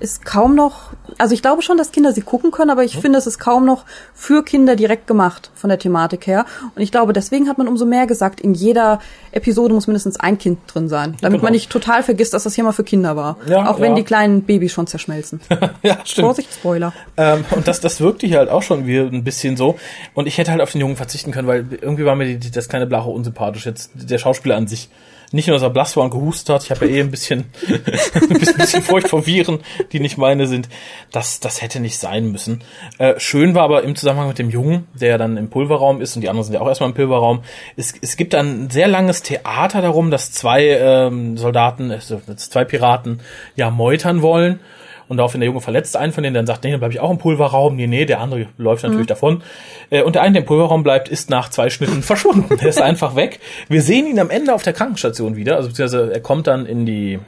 ist 0.00 0.24
kaum 0.24 0.54
noch, 0.54 0.92
also 1.18 1.34
ich 1.34 1.42
glaube 1.42 1.62
schon, 1.62 1.76
dass 1.76 1.92
Kinder 1.92 2.12
sie 2.12 2.20
gucken 2.20 2.50
können, 2.50 2.70
aber 2.70 2.84
ich 2.84 2.96
mhm. 2.96 3.00
finde, 3.00 3.18
es 3.18 3.26
ist 3.26 3.38
kaum 3.38 3.64
noch 3.64 3.84
für 4.14 4.44
Kinder 4.44 4.76
direkt 4.76 5.06
gemacht 5.06 5.50
von 5.54 5.70
der 5.70 5.78
Thematik 5.78 6.26
her. 6.26 6.44
Und 6.74 6.82
ich 6.82 6.92
glaube, 6.92 7.12
deswegen 7.12 7.48
hat 7.48 7.58
man 7.58 7.68
umso 7.68 7.84
mehr 7.84 8.06
gesagt, 8.06 8.40
in 8.40 8.54
jeder 8.54 9.00
Episode 9.32 9.74
muss 9.74 9.86
mindestens 9.86 10.18
ein 10.18 10.38
Kind 10.38 10.58
drin 10.66 10.88
sein, 10.88 11.16
damit 11.20 11.38
genau. 11.38 11.44
man 11.44 11.52
nicht 11.52 11.70
total 11.70 12.02
vergisst, 12.02 12.34
dass 12.34 12.44
das 12.44 12.54
hier 12.54 12.64
mal 12.64 12.72
für 12.72 12.84
Kinder 12.84 13.16
war. 13.16 13.36
Ja, 13.46 13.70
auch 13.70 13.80
wenn 13.80 13.92
ja. 13.92 13.96
die 13.96 14.04
kleinen 14.04 14.42
Babys 14.42 14.72
schon 14.72 14.86
zerschmelzen. 14.86 15.40
ja, 15.82 15.98
stimmt. 16.04 16.26
Vorsicht, 16.26 16.52
Spoiler. 16.52 16.92
Ähm, 17.16 17.44
und 17.50 17.68
das, 17.68 17.80
das 17.80 18.00
wirkte 18.00 18.26
hier 18.26 18.38
halt 18.38 18.50
auch 18.50 18.62
schon 18.62 18.86
wie 18.86 18.98
ein 18.98 19.24
bisschen 19.24 19.56
so. 19.56 19.76
Und 20.14 20.26
ich 20.26 20.38
hätte 20.38 20.50
halt 20.50 20.60
auf 20.60 20.72
den 20.72 20.80
Jungen 20.80 20.96
verzichten 20.96 21.32
können, 21.32 21.48
weil 21.48 21.66
irgendwie 21.80 22.04
war 22.04 22.14
mir 22.14 22.38
die, 22.38 22.50
das 22.50 22.68
kleine 22.68 22.86
Blache 22.86 23.10
unsympathisch. 23.10 23.66
Jetzt 23.66 23.90
der 23.94 24.15
Schauspieler 24.18 24.56
an 24.56 24.66
sich 24.66 24.88
nicht 25.32 25.48
nur, 25.48 25.56
dass 25.56 25.62
er 25.62 25.70
blass 25.70 25.96
war 25.96 26.04
und 26.04 26.10
gehustet 26.10 26.54
hat, 26.54 26.64
ich 26.64 26.70
habe 26.70 26.86
ja 26.86 26.96
eh 26.96 27.00
ein 27.00 27.10
bisschen, 27.10 27.46
ein 27.68 28.38
bisschen 28.38 28.82
Furcht 28.82 29.08
vor 29.08 29.26
Viren, 29.26 29.60
die 29.92 30.00
nicht 30.00 30.18
meine 30.18 30.46
sind. 30.46 30.68
Das, 31.10 31.40
das 31.40 31.62
hätte 31.62 31.80
nicht 31.80 31.98
sein 31.98 32.30
müssen. 32.30 32.62
Äh, 32.98 33.18
schön 33.18 33.54
war 33.54 33.64
aber 33.64 33.82
im 33.82 33.96
Zusammenhang 33.96 34.28
mit 34.28 34.38
dem 34.38 34.50
Jungen, 34.50 34.86
der 34.94 35.18
dann 35.18 35.36
im 35.36 35.50
Pulverraum 35.50 36.00
ist 36.00 36.16
und 36.16 36.22
die 36.22 36.28
anderen 36.28 36.44
sind 36.44 36.54
ja 36.54 36.60
auch 36.60 36.68
erstmal 36.68 36.90
im 36.90 36.94
Pulverraum. 36.94 37.42
Es, 37.76 37.94
es 38.00 38.16
gibt 38.16 38.34
ein 38.34 38.70
sehr 38.70 38.88
langes 38.88 39.22
Theater 39.22 39.82
darum, 39.82 40.10
dass 40.10 40.32
zwei 40.32 40.64
ähm, 40.68 41.36
Soldaten, 41.36 41.90
also 41.90 42.20
zwei 42.36 42.64
Piraten 42.64 43.20
ja 43.56 43.70
meutern 43.70 44.22
wollen 44.22 44.60
und 45.08 45.18
daraufhin 45.18 45.40
der 45.40 45.48
Junge 45.48 45.60
verletzt 45.60 45.96
einen 45.96 46.12
von 46.12 46.22
denen, 46.22 46.34
dann 46.34 46.46
sagt, 46.46 46.64
nee, 46.64 46.70
dann 46.70 46.80
bleibe 46.80 46.94
ich 46.94 47.00
auch 47.00 47.10
im 47.10 47.18
Pulverraum. 47.18 47.76
Nee, 47.76 47.86
nee, 47.86 48.04
der 48.04 48.20
andere 48.20 48.46
läuft 48.58 48.82
natürlich 48.82 49.04
mhm. 49.04 49.08
davon. 49.08 49.42
Äh, 49.90 50.02
und 50.02 50.14
der 50.14 50.22
eine, 50.22 50.32
der 50.32 50.42
im 50.42 50.46
Pulverraum 50.46 50.82
bleibt, 50.82 51.08
ist 51.08 51.30
nach 51.30 51.48
zwei 51.50 51.70
Schnitten 51.70 52.02
verschwunden. 52.02 52.56
Der 52.56 52.68
ist 52.68 52.80
einfach 52.80 53.16
weg. 53.16 53.40
Wir 53.68 53.82
sehen 53.82 54.06
ihn 54.06 54.18
am 54.18 54.30
Ende 54.30 54.54
auf 54.54 54.62
der 54.62 54.72
Krankenstation 54.72 55.36
wieder. 55.36 55.56
Also 55.56 55.68
beziehungsweise 55.68 56.12
er 56.12 56.20
kommt 56.20 56.46
dann 56.46 56.66
in 56.66 56.86
die 56.86 57.18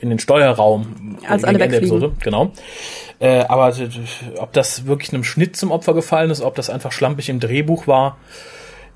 in 0.00 0.10
den 0.10 0.18
Steuerraum. 0.18 1.18
Als 1.26 1.44
alle 1.44 1.58
wegfliegen. 1.58 2.12
Genau. 2.20 2.52
Äh, 3.20 3.44
aber 3.48 3.74
ob 4.36 4.52
das 4.52 4.86
wirklich 4.86 5.12
einem 5.12 5.24
Schnitt 5.24 5.56
zum 5.56 5.70
Opfer 5.70 5.94
gefallen 5.94 6.30
ist, 6.30 6.42
ob 6.42 6.54
das 6.56 6.68
einfach 6.68 6.92
schlampig 6.92 7.28
im 7.30 7.40
Drehbuch 7.40 7.86
war, 7.86 8.18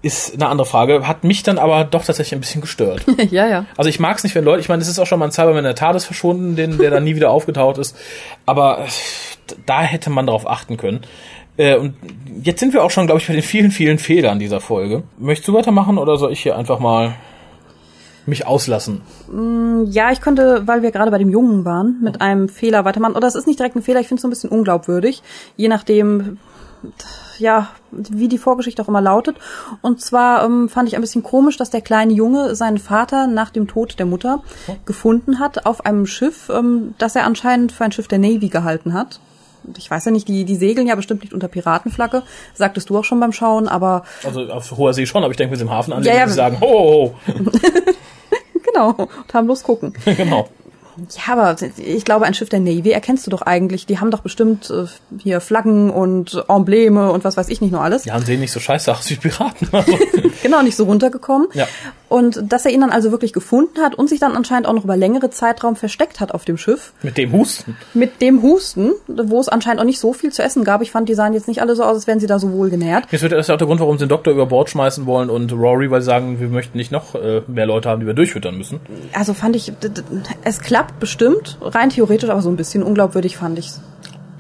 ist 0.01 0.35
eine 0.35 0.49
andere 0.49 0.67
Frage. 0.67 1.07
Hat 1.09 1.25
mich 1.25 1.43
dann 1.43 1.59
aber 1.59 1.85
doch 1.85 2.05
tatsächlich 2.05 2.35
ein 2.35 2.41
bisschen 2.41 2.61
gestört. 2.61 3.05
ja, 3.31 3.47
ja. 3.47 3.67
Also 3.77 3.89
ich 3.89 3.99
mag 3.99 4.17
es 4.17 4.25
nicht, 4.25 4.35
wenn 4.35 4.45
Leute, 4.45 4.61
ich 4.61 4.69
meine, 4.69 4.83
es 4.83 4.89
ist 4.89 4.99
auch 4.99 5.07
schon 5.07 5.19
mal 5.19 5.27
ein 5.27 5.33
Cyberman 5.33 5.65
der 5.65 5.75
Tat 5.75 5.97
ist 5.97 6.05
verschwunden, 6.05 6.57
den, 6.57 6.79
der 6.79 6.91
dann 6.91 7.05
nie 7.05 7.17
wieder 7.17 7.31
aufgetaucht 7.31 7.79
ist. 7.79 7.97
Aber 8.47 8.81
äh, 8.81 8.89
da 9.67 9.83
hätte 9.83 10.11
man 10.11 10.27
darauf 10.27 10.49
achten 10.49 10.77
können. 10.77 11.01
Äh, 11.57 11.77
und 11.77 11.95
jetzt 12.43 12.61
sind 12.61 12.73
wir 12.73 12.85
auch 12.85 12.91
schon, 12.91 13.07
glaube 13.07 13.21
ich, 13.21 13.27
bei 13.27 13.35
den 13.35 13.43
vielen, 13.43 13.71
vielen 13.71 13.99
Fehlern 13.99 14.39
dieser 14.39 14.61
Folge. 14.61 15.03
Möchtest 15.19 15.49
du 15.49 15.55
weitermachen 15.55 15.99
oder 15.99 16.17
soll 16.17 16.33
ich 16.33 16.41
hier 16.41 16.57
einfach 16.57 16.79
mal 16.79 17.17
mich 18.27 18.47
auslassen? 18.47 19.01
Mm, 19.33 19.85
ja, 19.87 20.13
ich 20.13 20.21
konnte, 20.21 20.63
weil 20.67 20.83
wir 20.83 20.93
gerade 20.93 21.11
bei 21.11 21.19
dem 21.19 21.31
Jungen 21.31 21.65
waren, 21.65 21.99
mit 22.03 22.21
einem 22.21 22.49
Fehler 22.49 22.85
weitermachen. 22.85 23.17
Oder 23.17 23.27
es 23.27 23.35
ist 23.35 23.47
nicht 23.47 23.59
direkt 23.59 23.75
ein 23.75 23.83
Fehler, 23.83 24.01
ich 24.01 24.07
finde 24.07 24.19
es 24.19 24.23
so 24.23 24.29
ein 24.29 24.31
bisschen 24.31 24.51
unglaubwürdig. 24.51 25.23
Je 25.57 25.69
nachdem, 25.69 26.39
ja, 27.39 27.69
wie 27.91 28.29
die 28.29 28.39
Vorgeschichte 28.39 28.83
auch 28.83 28.89
immer 28.89 29.01
lautet. 29.01 29.37
Und 29.83 30.01
zwar 30.01 30.45
ähm, 30.45 30.69
fand 30.69 30.89
ich 30.89 30.97
ein 30.97 31.01
bisschen 31.01 31.23
komisch, 31.23 31.57
dass 31.57 31.71
der 31.71 31.81
kleine 31.81 32.13
Junge 32.13 32.55
seinen 32.55 32.79
Vater 32.79 33.27
nach 33.27 33.51
dem 33.51 33.69
Tod 33.69 33.99
der 33.99 34.07
Mutter 34.07 34.43
oh. 34.67 34.77
gefunden 34.85 35.39
hat 35.39 35.67
auf 35.67 35.87
einem 35.87 36.07
Schiff, 36.07 36.51
ähm, 36.51 36.95
das 36.99 37.17
er 37.17 37.25
anscheinend 37.25 37.73
für 37.73 37.85
ein 37.85 37.93
Schiff 37.93 38.09
der 38.09 38.19
Navy 38.19 38.49
gehalten 38.49 38.93
hat. 38.93 39.21
Ich 39.77 39.91
weiß 39.91 40.07
ja 40.07 40.11
nicht, 40.13 40.29
die, 40.29 40.45
die 40.45 40.57
segeln 40.57 40.87
ja 40.87 40.95
bestimmt 40.95 41.23
nicht 41.23 41.35
unter 41.35 41.49
Piratenflagge, 41.49 42.23
sagtest 42.55 42.89
du 42.91 42.99
auch 42.99 43.05
schon 43.05 43.21
beim 43.21 43.33
Schauen, 43.33 43.69
aber. 43.69 44.05
Also 44.25 44.43
auf 44.47 44.71
hoher 44.77 44.95
See 44.95 45.05
schon, 45.05 45.25
aber 45.25 45.33
ich 45.33 45.37
denke, 45.37 45.53
wenn 45.53 45.59
sie 45.59 45.65
im 45.65 45.71
Hafen 45.71 45.93
anlegen, 45.93 46.15
ja, 46.15 46.23
ja. 46.23 46.29
sagen, 46.29 46.61
ho, 46.61 46.67
ho, 46.67 47.15
ho. 47.27 47.35
genau, 48.73 48.91
und 48.93 49.35
haben 49.35 49.47
bloß 49.47 49.63
gucken. 49.63 49.93
genau. 50.05 50.49
Ja, 51.17 51.33
aber 51.33 51.57
ich 51.77 52.05
glaube, 52.05 52.25
ein 52.25 52.35
Schiff 52.35 52.49
der 52.49 52.61
Navy 52.61 52.91
erkennst 52.91 53.27
du 53.27 53.31
doch 53.31 53.43
eigentlich. 53.43 53.87
Die 53.87 53.99
haben 53.99 54.11
doch 54.11 54.21
bestimmt 54.21 54.71
äh, 54.71 54.87
hier 55.19 55.41
Flaggen 55.41 55.91
und 55.91 56.45
Embleme 56.49 57.11
und 57.13 57.25
was 57.25 57.37
weiß 57.37 57.49
ich 57.49 57.61
nicht 57.61 57.71
nur 57.71 57.83
alles. 57.83 58.05
Ja, 58.05 58.17
und 58.17 58.27
sehen 58.27 58.41
nicht 58.41 58.53
so 58.53 58.61
scheiße 58.61 58.93
aus 58.93 59.09
wie 59.11 59.17
Piraten. 59.17 59.69
Also. 59.73 59.99
genau, 60.43 60.63
nicht 60.63 60.77
so 60.77 60.85
runtergekommen. 60.85 61.49
Ja. 61.55 61.67
Und 62.09 62.43
dass 62.53 62.65
er 62.65 62.71
ihn 62.71 62.81
dann 62.81 62.91
also 62.91 63.11
wirklich 63.11 63.33
gefunden 63.33 63.81
hat 63.81 63.95
und 63.95 64.09
sich 64.09 64.19
dann 64.19 64.35
anscheinend 64.35 64.67
auch 64.67 64.73
noch 64.73 64.85
über 64.85 64.97
längere 64.97 65.31
Zeitraum 65.31 65.77
versteckt 65.77 66.21
hat 66.21 66.33
auf 66.33 66.45
dem 66.45 66.57
Schiff. 66.57 66.93
Mit 67.03 67.19
dem 67.19 67.33
Husten. 67.33 67.77
Mit 67.93 68.23
dem 68.23 68.43
Husten, 68.43 68.93
wo 69.07 69.41
es 69.41 69.49
anscheinend 69.49 69.81
auch 69.81 69.85
nicht 69.85 70.01
so 70.01 70.13
viel 70.13 70.33
zu 70.33 70.43
essen 70.43 70.65
gab. 70.65 70.81
Ich 70.83 70.91
fand, 70.91 71.09
die 71.09 71.15
sahen 71.15 71.35
jetzt 71.35 71.49
nicht 71.49 71.61
alle 71.61 71.77
so 71.77 71.85
aus, 71.85 71.97
als 71.97 72.07
wären 72.07 72.21
sie 72.21 72.27
da 72.27 72.39
so 72.39 72.53
wohl 72.53 72.71
genährt. 72.71 73.05
Das 73.11 73.23
ist 73.23 73.49
ja 73.49 73.55
auch 73.55 73.59
der 73.59 73.67
Grund, 73.67 73.81
warum 73.81 73.99
sie 73.99 74.05
den 74.05 74.09
Doktor 74.09 74.33
über 74.33 74.47
Bord 74.47 74.71
schmeißen 74.71 75.07
wollen 75.07 75.29
und 75.29 75.53
Rory, 75.53 75.91
weil 75.91 76.01
sie 76.01 76.07
sagen, 76.07 76.41
wir 76.41 76.49
möchten 76.49 76.79
nicht 76.79 76.93
noch 76.93 77.15
äh, 77.15 77.43
mehr 77.47 77.67
Leute 77.67 77.89
haben, 77.89 78.01
die 78.01 78.07
wir 78.07 78.15
durchfüttern 78.15 78.57
müssen. 78.57 78.81
Also 79.13 79.35
fand 79.35 79.57
ich, 79.57 79.73
es 80.45 80.61
klappt 80.61 81.01
bestimmt, 81.01 81.59
rein 81.61 81.91
theoretisch, 81.91 82.31
aber 82.31 82.43
so 82.43 82.49
ein 82.49 82.57
bisschen 82.57 82.83
unglaubwürdig 82.83 83.37
fand 83.37 83.59
ich's. 83.59 83.81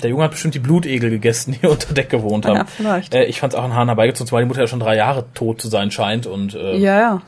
Der 0.03 0.11
Junge 0.11 0.25
hat 0.25 0.31
bestimmt 0.31 0.55
die 0.55 0.61
Blutegel 0.61 1.11
gegessen, 1.11 1.57
die 1.61 1.67
unter 1.69 1.93
Deck 1.93 2.11
gewohnt 2.11 2.47
haben. 2.47 2.57
Ja, 2.57 2.65
vielleicht. 2.65 3.15
Äh, 3.15 3.25
ich 3.25 3.41
fand 3.41 3.53
es 3.53 3.59
auch 3.59 3.65
ein 3.65 3.75
Hahn 3.75 3.89
herbeigezogen, 3.89 4.31
weil 4.33 4.45
die 4.45 4.49
Mutter 4.49 4.61
ja 4.61 4.67
schon 4.67 4.81
drei 4.81 4.97
Jahre 4.97 5.27
tot 5.35 5.61
zu 5.61 5.69
sein 5.69 5.91
scheint 5.91 6.27
und 6.27 6.55
äh, 6.55 6.77
ja, 6.77 6.99
ja. 6.99 7.23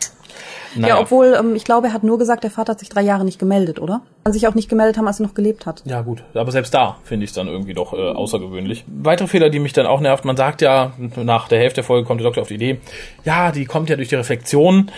Naja. 0.74 0.94
Ja, 0.94 1.00
obwohl, 1.00 1.37
ähm, 1.38 1.54
ich 1.54 1.64
glaube, 1.64 1.88
er 1.88 1.92
hat 1.92 2.04
nur 2.04 2.18
gesagt, 2.18 2.44
der 2.44 2.50
Vater 2.50 2.72
hat 2.72 2.80
sich 2.80 2.88
drei 2.88 3.02
Jahre 3.02 3.24
nicht 3.24 3.38
gemeldet, 3.38 3.80
oder? 3.80 4.02
Kann 4.24 4.33
sich 4.33 4.46
auch 4.46 4.54
nicht 4.54 4.68
gemeldet 4.68 4.96
haben, 4.98 5.06
als 5.06 5.20
er 5.20 5.26
noch 5.26 5.35
gelebt 5.35 5.66
hat. 5.66 5.83
Ja, 5.85 6.02
gut. 6.02 6.22
Aber 6.35 6.52
selbst 6.52 6.72
da 6.74 6.98
finde 7.04 7.24
ich 7.24 7.30
es 7.30 7.35
dann 7.35 7.48
irgendwie 7.48 7.74
doch 7.74 7.92
äh, 7.92 7.96
außergewöhnlich. 7.96 8.85
Weitere 8.87 9.28
Fehler, 9.28 9.50
die 9.50 9.59
mich 9.59 9.72
dann 9.72 9.87
auch 9.87 10.00
nervt, 10.00 10.24
man 10.24 10.37
sagt 10.37 10.62
ja, 10.62 10.92
nach 11.16 11.48
der 11.48 11.59
Hälfte 11.59 11.76
der 11.76 11.85
Folge 11.85 12.06
kommt 12.06 12.20
der 12.20 12.26
Doktor 12.26 12.42
auf 12.42 12.48
die 12.48 12.54
Idee, 12.54 12.80
ja, 13.24 13.52
die 13.52 13.64
kommt 13.64 13.90
ja 13.90 13.96
durch 13.96 14.09
die 14.09 14.16
Reflexion, 14.16 14.90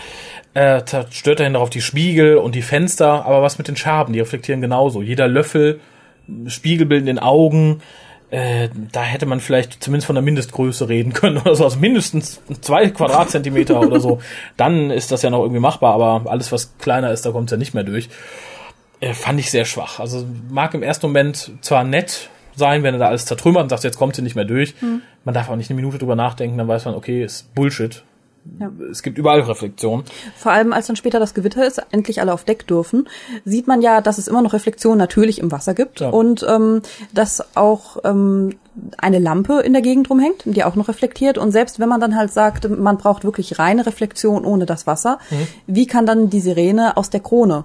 äh, 0.53 0.81
stört 1.09 1.39
dahin 1.39 1.53
darauf 1.53 1.69
die 1.69 1.81
Spiegel 1.81 2.37
und 2.37 2.55
die 2.55 2.61
Fenster, 2.61 3.25
aber 3.25 3.41
was 3.41 3.57
mit 3.57 3.67
den 3.67 3.75
Scherben, 3.75 4.13
die 4.13 4.19
reflektieren 4.19 4.61
genauso. 4.61 5.01
Jeder 5.01 5.27
Löffel, 5.27 5.79
Spiegelbild 6.47 7.01
in 7.01 7.07
den 7.07 7.19
Augen, 7.19 7.81
äh, 8.33 8.69
da 8.91 9.03
hätte 9.03 9.27
man 9.27 9.39
vielleicht 9.39 9.83
zumindest 9.83 10.07
von 10.07 10.15
der 10.15 10.23
Mindestgröße 10.23 10.89
reden 10.89 11.13
können 11.13 11.37
oder 11.37 11.53
so, 11.53 11.65
also 11.65 11.79
mindestens 11.79 12.41
zwei 12.61 12.89
Quadratzentimeter 12.89 13.79
oder 13.79 13.99
so. 13.99 14.21
Dann 14.57 14.89
ist 14.89 15.11
das 15.11 15.21
ja 15.21 15.29
noch 15.29 15.41
irgendwie 15.41 15.59
machbar, 15.59 15.93
aber 15.93 16.31
alles, 16.31 16.51
was 16.51 16.75
kleiner 16.79 17.11
ist, 17.11 17.27
da 17.27 17.31
kommt 17.31 17.49
es 17.49 17.51
ja 17.51 17.57
nicht 17.57 17.75
mehr 17.75 17.83
durch. 17.83 18.09
Äh, 19.01 19.13
fand 19.13 19.39
ich 19.39 19.51
sehr 19.51 19.65
schwach. 19.65 19.99
Also 19.99 20.25
mag 20.49 20.73
im 20.73 20.81
ersten 20.81 21.05
Moment 21.05 21.51
zwar 21.61 21.83
nett, 21.83 22.31
sein, 22.55 22.81
wenn 22.83 22.95
er 22.95 22.99
da 22.99 23.07
alles 23.07 23.25
zertrümmert 23.25 23.63
und 23.63 23.69
sagt, 23.69 23.83
jetzt 23.83 23.97
kommt 23.97 24.15
sie 24.15 24.21
nicht 24.21 24.35
mehr 24.35 24.45
durch. 24.45 24.75
Man 25.25 25.33
darf 25.33 25.49
auch 25.49 25.55
nicht 25.55 25.69
eine 25.69 25.75
Minute 25.75 25.97
drüber 25.97 26.15
nachdenken, 26.15 26.57
dann 26.57 26.67
weiß 26.67 26.85
man, 26.85 26.95
okay, 26.95 27.23
ist 27.23 27.53
Bullshit. 27.55 28.03
Ja. 28.59 28.69
Es 28.91 29.01
gibt 29.03 29.17
überall 29.17 29.39
Reflexion. 29.41 30.03
Vor 30.35 30.51
allem, 30.51 30.73
als 30.73 30.87
dann 30.87 30.95
später 30.95 31.19
das 31.19 31.33
Gewitter 31.33 31.65
ist, 31.65 31.81
endlich 31.91 32.19
alle 32.21 32.33
auf 32.33 32.43
Deck 32.43 32.67
dürfen, 32.67 33.07
sieht 33.45 33.67
man 33.67 33.81
ja, 33.81 34.01
dass 34.01 34.17
es 34.17 34.27
immer 34.27 34.41
noch 34.41 34.53
Reflexion 34.53 34.97
natürlich 34.97 35.39
im 35.39 35.51
Wasser 35.51 35.73
gibt 35.73 36.01
Ja. 36.01 36.09
und 36.09 36.45
ähm, 36.47 36.81
dass 37.13 37.55
auch 37.55 37.97
ähm, 38.03 38.55
eine 38.97 39.19
Lampe 39.19 39.61
in 39.61 39.73
der 39.73 39.81
Gegend 39.81 40.09
rumhängt, 40.09 40.43
die 40.45 40.63
auch 40.63 40.75
noch 40.75 40.87
reflektiert. 40.89 41.37
Und 41.37 41.51
selbst 41.51 41.79
wenn 41.79 41.89
man 41.89 42.01
dann 42.01 42.15
halt 42.17 42.31
sagt, 42.33 42.69
man 42.69 42.97
braucht 42.97 43.23
wirklich 43.23 43.59
reine 43.59 43.85
Reflexion 43.85 44.45
ohne 44.45 44.65
das 44.65 44.87
Wasser, 44.87 45.19
Mhm. 45.31 45.47
wie 45.67 45.87
kann 45.87 46.05
dann 46.05 46.29
die 46.29 46.39
Sirene 46.41 46.97
aus 46.97 47.09
der 47.09 47.21
Krone 47.21 47.63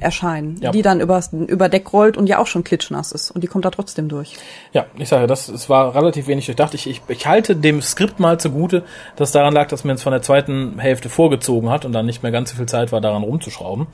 erscheinen, 0.00 0.56
Ja. 0.60 0.70
die 0.70 0.82
dann 0.82 1.00
übers, 1.00 1.32
über 1.32 1.68
Deck 1.68 1.92
rollt 1.92 2.16
und 2.16 2.26
ja 2.26 2.38
auch 2.38 2.46
schon 2.46 2.64
klitschnass 2.64 3.12
ist 3.12 3.30
und 3.30 3.42
die 3.42 3.46
kommt 3.46 3.64
da 3.64 3.70
trotzdem 3.70 4.08
durch. 4.08 4.34
Ja, 4.72 4.86
ich 4.96 5.08
sage, 5.08 5.26
das 5.26 5.48
es 5.48 5.68
war 5.68 5.94
relativ 5.94 6.26
wenig 6.26 6.46
durchdacht. 6.46 6.74
Ich, 6.74 6.86
ich, 6.88 7.00
ich 7.08 7.26
halte 7.26 7.56
dem 7.56 7.80
Skript 7.82 8.20
mal 8.20 8.38
zugute, 8.40 8.82
dass 9.16 9.32
daran 9.32 9.54
lag, 9.54 9.68
dass 9.68 9.84
man 9.84 9.94
es 9.96 10.02
von 10.02 10.12
der 10.12 10.22
zweiten 10.22 10.78
Hälfte 10.78 11.08
vorgezogen 11.08 11.70
hat 11.70 11.84
und 11.84 11.92
dann 11.92 12.06
nicht 12.06 12.22
mehr 12.22 12.32
ganz 12.32 12.50
so 12.50 12.56
viel 12.56 12.66
Zeit 12.66 12.92
war, 12.92 13.00
daran 13.00 13.22
rumzuschrauben. 13.22 13.86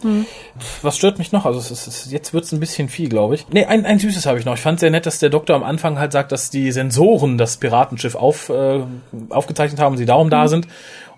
Was 0.82 0.96
stört 0.96 1.18
mich 1.18 1.32
noch? 1.32 1.46
Also 1.46 1.58
es 1.58 1.70
ist, 1.70 1.86
es 1.86 2.06
ist, 2.06 2.12
jetzt 2.12 2.32
wird's 2.32 2.52
ein 2.52 2.60
bisschen 2.60 2.88
viel, 2.88 3.08
glaube 3.08 3.34
ich. 3.34 3.46
Nee, 3.50 3.64
ein, 3.66 3.84
ein 3.86 3.98
süßes 3.98 4.26
habe 4.26 4.38
ich 4.38 4.44
noch. 4.44 4.54
Ich 4.54 4.60
fand 4.60 4.80
sehr 4.80 4.90
nett, 4.90 5.06
dass 5.06 5.18
der 5.18 5.30
Doktor 5.30 5.54
am 5.56 5.62
Anfang 5.62 5.98
halt 5.98 6.12
sagt, 6.12 6.32
dass 6.32 6.50
die 6.50 6.72
Sensoren 6.72 7.38
das 7.38 7.56
Piratenschiff 7.58 8.14
auf, 8.14 8.48
äh, 8.48 8.80
aufgezeichnet 9.28 9.80
haben 9.80 9.92
und 9.92 9.98
sie 9.98 10.06
darum 10.06 10.30
da 10.30 10.48
sind. 10.48 10.66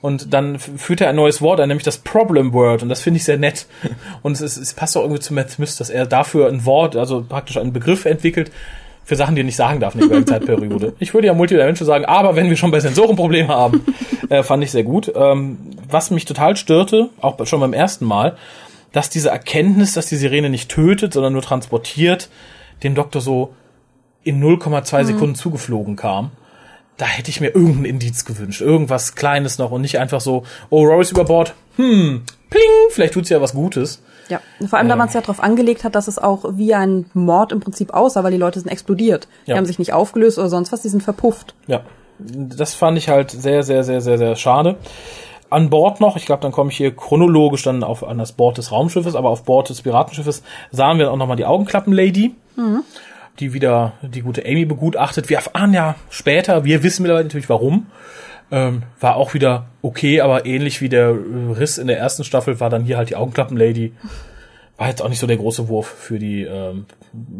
Und 0.02 0.34
dann 0.34 0.58
führt 0.58 1.00
er 1.00 1.08
ein 1.08 1.16
neues 1.16 1.40
Wort 1.40 1.60
ein, 1.60 1.68
nämlich 1.68 1.84
das 1.84 1.98
Problem 1.98 2.52
Word. 2.52 2.82
Und 2.82 2.88
das 2.88 3.00
finde 3.00 3.18
ich 3.18 3.24
sehr 3.24 3.38
nett. 3.38 3.66
Und 4.22 4.32
es, 4.32 4.40
ist, 4.40 4.56
es 4.56 4.74
passt 4.74 4.96
auch 4.96 5.02
irgendwie 5.02 5.20
zu 5.20 5.32
Matt 5.32 5.50
Smith, 5.50 5.76
dass 5.76 5.90
er 5.90 6.06
dafür 6.06 6.48
ein 6.48 6.66
Wort, 6.66 6.96
also 6.96 7.24
praktisch 7.26 7.56
einen 7.56 7.72
Begriff 7.72 8.04
entwickelt, 8.04 8.50
für 9.04 9.16
Sachen, 9.16 9.34
die 9.34 9.42
er 9.42 9.44
nicht 9.44 9.56
sagen 9.56 9.80
darf 9.80 9.94
in 9.94 10.08
der 10.08 10.26
Zeitperiode. 10.26 10.94
Ich 10.98 11.14
würde 11.14 11.26
ja 11.26 11.34
Multidimension 11.34 11.86
sagen, 11.86 12.04
aber 12.04 12.36
wenn 12.36 12.48
wir 12.48 12.56
schon 12.56 12.70
bei 12.70 12.80
Sensorenproblemen 12.80 13.50
haben, 13.50 13.84
äh, 14.28 14.42
fand 14.42 14.62
ich 14.62 14.70
sehr 14.70 14.84
gut. 14.84 15.12
Ähm, 15.14 15.58
was 15.88 16.10
mich 16.10 16.24
total 16.24 16.56
störte, 16.56 17.10
auch 17.20 17.44
schon 17.46 17.60
beim 17.60 17.72
ersten 17.72 18.04
Mal, 18.04 18.36
dass 18.92 19.08
diese 19.08 19.30
Erkenntnis, 19.30 19.92
dass 19.92 20.06
die 20.06 20.16
Sirene 20.16 20.50
nicht 20.50 20.68
tötet, 20.68 21.14
sondern 21.14 21.32
nur 21.32 21.42
transportiert, 21.42 22.28
dem 22.82 22.94
Doktor 22.94 23.20
so 23.20 23.54
in 24.24 24.42
0,2 24.42 25.04
Sekunden 25.04 25.34
zugeflogen 25.34 25.96
kam. 25.96 26.30
Da 27.02 27.08
hätte 27.08 27.30
ich 27.30 27.40
mir 27.40 27.48
irgendein 27.48 27.84
Indiz 27.86 28.24
gewünscht, 28.24 28.60
irgendwas 28.60 29.16
Kleines 29.16 29.58
noch 29.58 29.72
und 29.72 29.80
nicht 29.80 29.98
einfach 29.98 30.20
so, 30.20 30.44
oh, 30.70 30.84
Rory 30.84 31.00
ist 31.00 31.10
über 31.10 31.24
Bord, 31.24 31.52
hm, 31.74 32.22
pling, 32.48 32.62
vielleicht 32.90 33.14
tut 33.14 33.26
sie 33.26 33.34
ja 33.34 33.40
was 33.40 33.54
Gutes. 33.54 34.00
Ja, 34.28 34.40
vor 34.68 34.78
allem, 34.78 34.86
da 34.88 34.94
man 34.94 35.08
es 35.08 35.14
ja 35.14 35.20
darauf 35.20 35.42
angelegt 35.42 35.82
hat, 35.82 35.96
dass 35.96 36.06
es 36.06 36.20
auch 36.20 36.44
wie 36.52 36.74
ein 36.74 37.06
Mord 37.12 37.50
im 37.50 37.58
Prinzip 37.58 37.92
aussah, 37.92 38.22
weil 38.22 38.30
die 38.30 38.38
Leute 38.38 38.60
sind 38.60 38.70
explodiert. 38.70 39.26
Die 39.48 39.50
Ja. 39.50 39.56
haben 39.56 39.66
sich 39.66 39.80
nicht 39.80 39.92
aufgelöst 39.92 40.38
oder 40.38 40.48
sonst 40.48 40.70
was, 40.70 40.82
die 40.82 40.90
sind 40.90 41.02
verpufft. 41.02 41.56
Ja, 41.66 41.80
das 42.20 42.74
fand 42.74 42.96
ich 42.98 43.08
halt 43.08 43.32
sehr, 43.32 43.64
sehr, 43.64 43.82
sehr, 43.82 44.00
sehr, 44.00 44.18
sehr 44.18 44.36
schade. 44.36 44.76
An 45.50 45.70
Bord 45.70 46.00
noch, 46.00 46.16
ich 46.16 46.24
glaube, 46.24 46.42
dann 46.42 46.52
komme 46.52 46.70
ich 46.70 46.76
hier 46.76 46.94
chronologisch 46.94 47.64
dann 47.64 47.82
auf 47.82 48.04
an 48.06 48.18
das 48.18 48.30
Bord 48.30 48.58
des 48.58 48.70
Raumschiffes, 48.70 49.16
aber 49.16 49.30
auf 49.30 49.42
Bord 49.42 49.70
des 49.70 49.82
Piratenschiffes 49.82 50.44
sahen 50.70 50.98
wir 50.98 51.06
dann 51.06 51.14
auch 51.14 51.18
nochmal 51.18 51.36
die 51.36 51.46
Augenklappen-Lady, 51.46 52.36
die 53.40 53.52
wieder 53.52 53.94
die 54.02 54.22
gute 54.22 54.44
Amy 54.44 54.64
begutachtet. 54.64 55.28
Wir 55.28 55.36
erfahren 55.36 55.72
ja 55.72 55.96
später, 56.10 56.64
wir 56.64 56.82
wissen 56.82 57.02
mittlerweile 57.02 57.24
natürlich 57.24 57.48
warum. 57.48 57.86
Ähm, 58.50 58.82
war 59.00 59.16
auch 59.16 59.32
wieder 59.32 59.66
okay, 59.80 60.20
aber 60.20 60.44
ähnlich 60.44 60.82
wie 60.82 60.90
der 60.90 61.14
Riss 61.14 61.78
in 61.78 61.86
der 61.86 61.98
ersten 61.98 62.22
Staffel 62.24 62.60
war 62.60 62.68
dann 62.68 62.84
hier 62.84 62.98
halt 62.98 63.08
die 63.08 63.16
Augenklappen-Lady. 63.16 63.92
War 64.76 64.88
jetzt 64.88 65.00
auch 65.00 65.08
nicht 65.08 65.20
so 65.20 65.26
der 65.26 65.38
große 65.38 65.68
Wurf 65.68 65.86
für 65.86 66.18
die 66.18 66.42
ähm, 66.42 66.86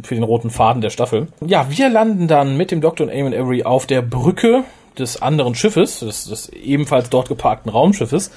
für 0.03 0.15
den 0.15 0.25
roten 0.25 0.51
Faden 0.51 0.81
der 0.81 0.91
Staffel. 0.91 1.29
Ja, 1.45 1.67
wir 1.71 1.89
landen 1.89 2.29
dann 2.29 2.57
mit 2.57 2.71
dem 2.71 2.81
Doktor 2.81 3.05
und 3.07 3.13
Eamon 3.13 3.35
Avery 3.35 3.63
auf 3.65 3.87
der 3.87 4.03
Brücke 4.03 4.65
des 4.99 5.21
anderen 5.21 5.55
Schiffes, 5.55 6.01
des, 6.01 6.27
des 6.27 6.49
ebenfalls 6.51 7.11
dort 7.11 7.29
geparkten 7.29 7.71
Raumschiffes. 7.71 8.31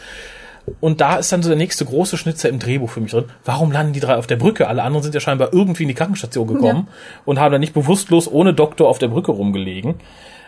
Und 0.79 1.01
da 1.01 1.17
ist 1.17 1.31
dann 1.31 1.43
so 1.43 1.49
der 1.49 1.57
nächste 1.57 1.85
große 1.85 2.17
Schnitzer 2.17 2.49
im 2.49 2.59
Drehbuch 2.59 2.89
für 2.89 3.01
mich 3.01 3.11
drin. 3.11 3.25
Warum 3.43 3.71
landen 3.71 3.93
die 3.93 3.99
drei 3.99 4.15
auf 4.15 4.27
der 4.27 4.35
Brücke? 4.35 4.67
Alle 4.67 4.83
anderen 4.83 5.03
sind 5.03 5.13
ja 5.13 5.21
scheinbar 5.21 5.53
irgendwie 5.53 5.83
in 5.83 5.89
die 5.89 5.95
Krankenstation 5.95 6.47
gekommen 6.47 6.87
und 7.25 7.39
haben 7.39 7.51
dann 7.51 7.61
nicht 7.61 7.73
bewusstlos 7.73 8.31
ohne 8.31 8.53
Doktor 8.53 8.89
auf 8.89 8.97
der 8.97 9.07
Brücke 9.07 9.31
rumgelegen. 9.31 9.95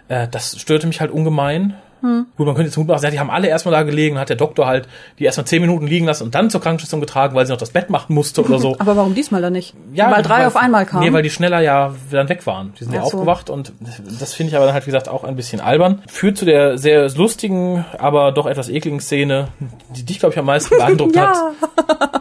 Äh, 0.08 0.27
das 0.30 0.60
störte 0.60 0.88
mich 0.88 1.01
halt 1.01 1.12
ungemein. 1.12 1.75
Gut, 2.01 2.27
man 2.38 2.47
könnte 2.55 2.63
jetzt 2.63 2.75
gut 2.75 2.88
machen, 2.88 3.12
die 3.12 3.19
haben 3.19 3.29
alle 3.29 3.47
erstmal 3.47 3.73
da 3.73 3.83
gelegen, 3.83 4.19
hat 4.19 4.29
der 4.29 4.36
Doktor 4.36 4.67
halt 4.67 4.88
die 5.19 5.23
erstmal 5.23 5.45
zehn 5.45 5.62
Minuten 5.62 5.88
liegen 5.88 6.05
lassen 6.05 6.23
und 6.23 6.36
dann 6.36 6.49
zur 6.49 6.62
Krankenstation 6.62 7.01
getragen, 7.01 7.36
weil 7.36 7.45
sie 7.45 7.51
noch 7.51 7.60
das 7.60 7.71
Bett 7.71 7.89
machen 7.89 8.13
musste 8.13 8.43
oder 8.43 8.60
so. 8.60 8.75
Aber 8.79 8.95
warum 8.95 9.15
diesmal 9.15 9.41
dann 9.41 9.53
nicht? 9.53 9.73
weil 9.95 10.21
drei 10.23 10.45
auf 10.47 10.55
einmal 10.55 10.86
kamen. 10.86 11.03
Nee, 11.03 11.13
weil 11.13 11.23
die 11.23 11.29
schneller 11.29 11.60
ja 11.60 11.93
dann 12.12 12.29
weg 12.29 12.45
waren. 12.45 12.73
Die 12.79 12.83
sind 12.83 12.93
ja 12.93 13.01
Ach 13.01 13.07
so. 13.07 13.17
aufgewacht 13.17 13.49
und 13.49 13.73
das 14.19 14.33
finde 14.33 14.51
ich 14.51 14.55
aber 14.55 14.65
dann 14.65 14.73
halt, 14.73 14.86
wie 14.86 14.91
gesagt, 14.91 15.10
auch 15.10 15.23
ein 15.23 15.36
bisschen 15.36 15.60
albern. 15.60 16.01
Führt 16.07 16.38
zu 16.38 16.45
der 16.45 16.77
sehr 16.77 17.10
lustigen, 17.10 17.86
aber 17.97 18.31
doch 18.31 18.45
etwas 18.45 18.69
ekligen 18.69 18.99
Szene, 18.99 19.47
die 19.95 20.03
dich, 20.03 20.19
glaube 20.19 20.33
ich, 20.33 20.39
am 20.39 20.45
meisten 20.45 20.75
beeindruckt 20.77 21.17
hat. 21.17 21.36
ja, 21.36 22.12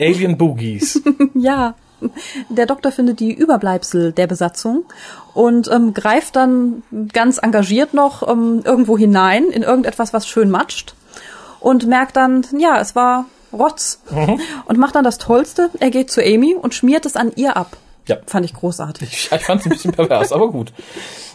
Alien 0.00 0.36
Boogies. 0.36 1.02
ja. 1.34 1.74
Der 2.48 2.66
Doktor 2.66 2.92
findet 2.92 3.20
die 3.20 3.32
Überbleibsel 3.32 4.12
der 4.12 4.26
Besatzung 4.26 4.84
und 5.34 5.70
ähm, 5.70 5.94
greift 5.94 6.36
dann 6.36 6.82
ganz 7.12 7.38
engagiert 7.38 7.94
noch 7.94 8.28
ähm, 8.28 8.62
irgendwo 8.64 8.98
hinein 8.98 9.44
in 9.44 9.62
irgendetwas, 9.62 10.12
was 10.12 10.26
schön 10.26 10.50
matscht 10.50 10.94
und 11.60 11.86
merkt 11.86 12.16
dann, 12.16 12.44
ja, 12.58 12.80
es 12.80 12.94
war 12.94 13.26
Rotz 13.52 14.00
und 14.66 14.78
macht 14.78 14.94
dann 14.94 15.04
das 15.04 15.18
Tollste. 15.18 15.70
Er 15.80 15.90
geht 15.90 16.10
zu 16.10 16.22
Amy 16.22 16.54
und 16.54 16.74
schmiert 16.74 17.06
es 17.06 17.16
an 17.16 17.32
ihr 17.36 17.56
ab. 17.56 17.76
Ja. 18.08 18.16
Fand 18.26 18.44
ich 18.44 18.54
großartig. 18.54 19.08
Ich, 19.12 19.32
ich 19.32 19.42
fand 19.42 19.60
es 19.60 19.66
ein 19.66 19.70
bisschen 19.70 19.92
pervers, 19.92 20.32
aber 20.32 20.50
gut. 20.50 20.72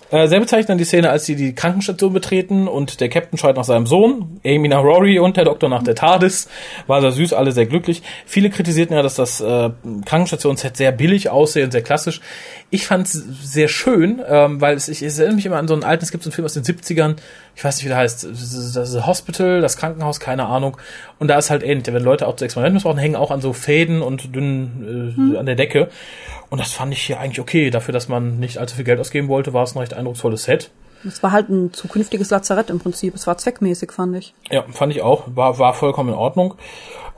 Äh, 0.10 0.28
sehr 0.28 0.40
bezeichnend 0.40 0.70
dann 0.70 0.78
die 0.78 0.86
Szene, 0.86 1.10
als 1.10 1.26
sie 1.26 1.36
die 1.36 1.54
Krankenstation 1.54 2.14
betreten 2.14 2.68
und 2.68 3.02
der 3.02 3.10
Captain 3.10 3.38
schreit 3.38 3.58
nach 3.58 3.66
seinem 3.66 3.88
Sohn, 3.88 4.37
Amy 4.48 4.68
nach 4.68 4.84
Rory 4.84 5.20
und 5.20 5.38
der 5.38 5.46
Doktor 5.46 5.70
nach 5.70 5.84
der 5.84 5.96
TARDIS. 5.96 6.48
War 6.88 7.02
sehr 7.02 7.12
süß, 7.12 7.34
alle 7.34 7.52
sehr 7.52 7.66
glücklich. 7.66 8.02
Viele 8.26 8.50
kritisierten 8.50 8.96
ja, 8.96 9.04
dass 9.04 9.16
das 9.16 9.42
äh, 9.42 9.70
Krankenstationsset 10.06 10.78
sehr 10.78 10.92
billig 10.92 11.30
aussehe 11.30 11.66
und 11.66 11.72
sehr 11.72 11.82
klassisch. 11.82 12.22
Ich 12.70 12.88
fand 12.88 13.08
es 13.08 13.14
sehr 13.14 13.68
schön, 13.68 14.22
ähm, 14.28 14.60
weil 14.62 14.76
es, 14.76 14.88
ich, 14.88 15.02
es 15.02 15.20
erinnert 15.20 15.38
mich 15.38 15.46
immer 15.46 15.58
an 15.58 15.68
so 15.68 15.74
einen 15.74 15.84
alten, 15.84 16.04
es 16.04 16.12
gibt 16.12 16.24
so 16.24 16.30
einen 16.30 16.34
Film 16.34 16.46
aus 16.46 16.54
den 16.54 16.64
70ern, 16.64 17.16
ich 17.56 17.64
weiß 17.64 17.78
nicht, 17.78 17.86
wie 17.86 17.90
der 17.90 17.98
heißt, 17.98 18.28
das 18.76 19.06
Hospital, 19.08 19.62
das 19.62 19.78
Krankenhaus, 19.78 20.20
keine 20.20 20.46
Ahnung. 20.46 20.78
Und 21.18 21.28
da 21.28 21.38
ist 21.38 21.50
halt 21.50 21.64
ähnlich, 21.64 21.88
wenn 21.88 22.04
Leute 22.04 22.28
auch 22.28 22.36
zu 22.36 22.46
Experimenten 22.46 22.76
missbrauchen, 22.76 23.00
hängen 23.00 23.16
auch 23.16 23.32
an 23.32 23.42
so 23.42 23.54
Fäden 23.54 24.02
und 24.02 24.36
dünnen 24.36 25.34
äh, 25.36 25.38
an 25.38 25.46
der 25.46 25.56
Decke. 25.56 25.90
Und 26.50 26.60
das 26.60 26.74
fand 26.74 26.94
ich 26.94 27.02
hier 27.02 27.20
eigentlich 27.20 27.40
okay. 27.40 27.70
Dafür, 27.70 27.94
dass 27.94 28.08
man 28.08 28.40
nicht 28.40 28.58
allzu 28.58 28.76
viel 28.76 28.86
Geld 28.86 29.00
ausgeben 29.00 29.28
wollte, 29.28 29.54
war 29.54 29.64
es 29.64 29.76
ein 29.76 29.80
recht 29.80 29.94
eindrucksvolles 29.94 30.44
Set. 30.44 30.70
Es 31.06 31.22
war 31.24 31.32
halt 31.32 31.50
ein 31.50 31.74
zukünftiges 31.74 32.30
Lazarett 32.30 32.70
im 32.70 32.80
Prinzip. 32.80 33.16
Es 33.16 33.28
war 33.28 33.38
zweckmäßig, 33.38 33.92
fand 33.92 34.16
ich. 34.16 34.34
Ja, 34.50 34.64
fand 34.72 34.94
ich 34.94 35.02
auch. 35.02 35.24
War, 35.28 35.60
war 35.60 35.74
vollkommen 35.74 36.10
in 36.10 36.16
Ordnung. 36.16 36.56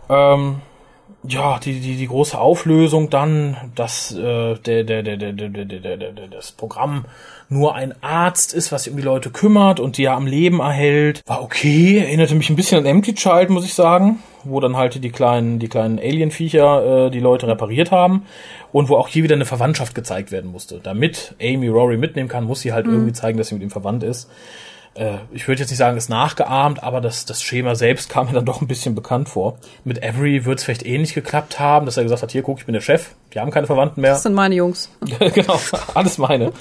Ähm, 0.09 0.61
ja, 1.27 1.59
die, 1.59 1.79
die, 1.79 1.97
die 1.97 2.07
große 2.07 2.39
Auflösung 2.39 3.09
dann, 3.09 3.57
dass 3.75 4.13
äh, 4.13 4.55
der, 4.55 4.83
der, 4.83 5.03
der, 5.03 5.17
der, 5.17 5.33
der, 5.33 5.65
der, 5.65 5.97
der, 5.97 6.27
das 6.27 6.53
Programm 6.53 7.05
nur 7.49 7.75
ein 7.75 7.93
Arzt 8.01 8.53
ist, 8.53 8.71
was 8.71 8.83
sich 8.83 8.93
um 8.93 8.97
die 8.97 9.03
Leute 9.03 9.29
kümmert 9.29 9.79
und 9.79 9.97
die 9.97 10.03
ja 10.03 10.15
am 10.15 10.27
Leben 10.27 10.59
erhält, 10.59 11.21
war 11.25 11.41
okay, 11.41 11.97
erinnerte 11.97 12.35
mich 12.35 12.49
ein 12.49 12.55
bisschen 12.55 12.77
an 12.77 12.85
Empty 12.85 13.15
Child, 13.15 13.49
muss 13.49 13.65
ich 13.65 13.73
sagen, 13.73 14.19
wo 14.43 14.59
dann 14.59 14.77
halt 14.77 15.03
die 15.03 15.09
kleinen, 15.09 15.59
die 15.59 15.67
kleinen 15.67 15.99
Alien-Viecher 15.99 17.07
äh, 17.07 17.11
die 17.11 17.19
Leute 17.19 17.47
repariert 17.47 17.91
haben 17.91 18.25
und 18.71 18.87
wo 18.87 18.95
auch 18.95 19.07
hier 19.07 19.23
wieder 19.23 19.35
eine 19.35 19.45
Verwandtschaft 19.45 19.95
gezeigt 19.95 20.31
werden 20.31 20.51
musste. 20.51 20.79
Damit 20.81 21.35
Amy 21.41 21.67
Rory 21.67 21.97
mitnehmen 21.97 22.29
kann, 22.29 22.45
muss 22.45 22.61
sie 22.61 22.71
halt 22.71 22.85
mhm. 22.85 22.93
irgendwie 22.93 23.13
zeigen, 23.13 23.37
dass 23.37 23.47
sie 23.47 23.55
mit 23.55 23.63
ihm 23.63 23.71
verwandt 23.71 24.03
ist 24.03 24.29
ich 25.31 25.47
würde 25.47 25.61
jetzt 25.61 25.69
nicht 25.69 25.77
sagen, 25.77 25.97
ist 25.97 26.09
nachgeahmt, 26.09 26.83
aber 26.83 26.99
das, 26.99 27.25
das 27.25 27.41
Schema 27.41 27.75
selbst 27.75 28.09
kam 28.09 28.27
mir 28.27 28.33
dann 28.33 28.45
doch 28.45 28.61
ein 28.61 28.67
bisschen 28.67 28.95
bekannt 28.95 29.29
vor. 29.29 29.57
Mit 29.85 30.03
Avery 30.03 30.43
wird 30.43 30.59
es 30.59 30.65
vielleicht 30.65 30.85
ähnlich 30.85 31.13
geklappt 31.13 31.57
haben, 31.57 31.85
dass 31.85 31.95
er 31.95 32.03
gesagt 32.03 32.21
hat, 32.21 32.31
hier 32.31 32.41
guck, 32.41 32.59
ich 32.59 32.65
bin 32.65 32.73
der 32.73 32.81
Chef, 32.81 33.11
wir 33.31 33.41
haben 33.41 33.49
keine 33.51 33.67
Verwandten 33.67 34.01
mehr. 34.01 34.11
Das 34.11 34.23
sind 34.23 34.33
meine 34.33 34.55
Jungs. 34.55 34.89
genau, 35.33 35.57
alles 35.93 36.17
meine. 36.17 36.51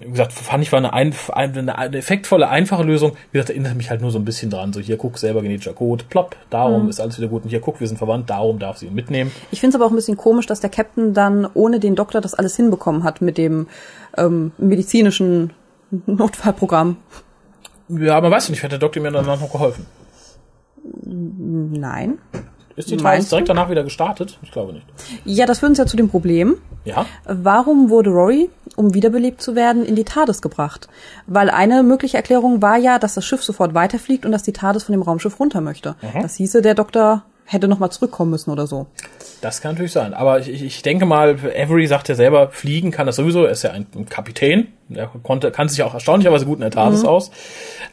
Wie 0.00 0.10
gesagt, 0.10 0.32
fand 0.32 0.64
ich 0.64 0.72
war 0.72 0.78
eine, 0.78 0.92
ein, 0.92 1.14
eine, 1.32 1.78
eine 1.78 1.96
effektvolle, 1.98 2.48
einfache 2.48 2.82
Lösung. 2.82 3.12
Wie 3.30 3.38
gesagt, 3.38 3.50
erinnert 3.50 3.76
mich 3.76 3.90
halt 3.90 4.00
nur 4.00 4.10
so 4.10 4.18
ein 4.18 4.24
bisschen 4.24 4.50
dran. 4.50 4.72
So, 4.72 4.80
hier 4.80 4.96
guck, 4.96 5.16
selber 5.18 5.42
genetischer 5.42 5.74
Code, 5.74 6.04
plopp, 6.08 6.34
darum 6.50 6.88
ist 6.88 7.00
alles 7.00 7.18
wieder 7.18 7.28
gut. 7.28 7.44
Und 7.44 7.50
hier 7.50 7.60
guck, 7.60 7.78
wir 7.78 7.86
sind 7.86 7.98
verwandt, 7.98 8.28
darum 8.28 8.58
darf 8.58 8.78
sie 8.78 8.86
ihn 8.86 8.94
mitnehmen. 8.94 9.30
Ich 9.52 9.60
finde 9.60 9.76
es 9.76 9.80
aber 9.80 9.86
auch 9.86 9.92
ein 9.92 9.96
bisschen 9.96 10.16
komisch, 10.16 10.46
dass 10.46 10.58
der 10.58 10.70
Captain 10.70 11.14
dann 11.14 11.46
ohne 11.54 11.78
den 11.78 11.94
Doktor 11.94 12.20
das 12.20 12.34
alles 12.34 12.56
hinbekommen 12.56 13.04
hat 13.04 13.20
mit 13.20 13.38
dem 13.38 13.68
ähm, 14.16 14.50
medizinischen 14.58 15.52
Notfallprogramm. 16.06 16.96
Ja, 17.88 18.20
man 18.20 18.30
weiß 18.30 18.48
ja 18.48 18.52
nicht, 18.52 18.62
hat 18.62 18.72
der 18.72 18.78
Doktor 18.78 19.00
mir 19.02 19.10
danach 19.10 19.40
noch 19.40 19.50
geholfen. 19.50 19.86
Nein. 21.04 22.18
Ist 22.76 22.90
die 22.90 22.96
Meinst 22.96 23.32
du? 23.32 23.36
direkt 23.36 23.48
danach 23.48 23.70
wieder 23.70 23.82
gestartet? 23.82 24.38
Ich 24.42 24.52
glaube 24.52 24.72
nicht. 24.72 24.86
Ja, 25.24 25.46
das 25.46 25.58
führt 25.58 25.70
uns 25.70 25.78
ja 25.78 25.86
zu 25.86 25.96
dem 25.96 26.08
Problem. 26.08 26.58
Ja? 26.84 27.06
Warum 27.24 27.90
wurde 27.90 28.10
Rory, 28.10 28.50
um 28.76 28.94
wiederbelebt 28.94 29.42
zu 29.42 29.56
werden, 29.56 29.84
in 29.84 29.96
die 29.96 30.04
TARDIS 30.04 30.42
gebracht? 30.42 30.88
Weil 31.26 31.50
eine 31.50 31.82
mögliche 31.82 32.16
Erklärung 32.16 32.62
war 32.62 32.76
ja, 32.76 33.00
dass 33.00 33.14
das 33.14 33.24
Schiff 33.24 33.42
sofort 33.42 33.74
weiterfliegt 33.74 34.24
und 34.24 34.30
dass 34.30 34.44
die 34.44 34.52
TARDIS 34.52 34.84
von 34.84 34.92
dem 34.92 35.02
Raumschiff 35.02 35.40
runter 35.40 35.60
möchte. 35.60 35.96
Das 36.22 36.36
hieße, 36.36 36.62
der 36.62 36.74
Doktor 36.74 37.24
hätte 37.50 37.66
noch 37.66 37.78
mal 37.78 37.90
zurückkommen 37.90 38.30
müssen 38.30 38.50
oder 38.50 38.66
so. 38.66 38.86
Das 39.40 39.60
kann 39.60 39.72
natürlich 39.72 39.92
sein. 39.92 40.14
Aber 40.14 40.40
ich, 40.40 40.48
ich 40.62 40.82
denke 40.82 41.06
mal, 41.06 41.38
Avery 41.56 41.86
sagt 41.86 42.08
ja 42.08 42.14
selber, 42.14 42.50
fliegen 42.50 42.90
kann 42.90 43.06
das 43.06 43.16
sowieso. 43.16 43.44
Er 43.44 43.52
ist 43.52 43.62
ja 43.62 43.70
ein 43.70 43.86
Kapitän. 44.08 44.68
Er 44.92 45.06
konnte, 45.22 45.50
kann 45.50 45.68
sich 45.68 45.82
auch 45.82 45.94
erstaunlicherweise 45.94 46.44
gut 46.44 46.56
in 46.58 46.62
der 46.62 46.70
TARDIS 46.70 47.02
Mhm. 47.02 47.08
aus. 47.08 47.30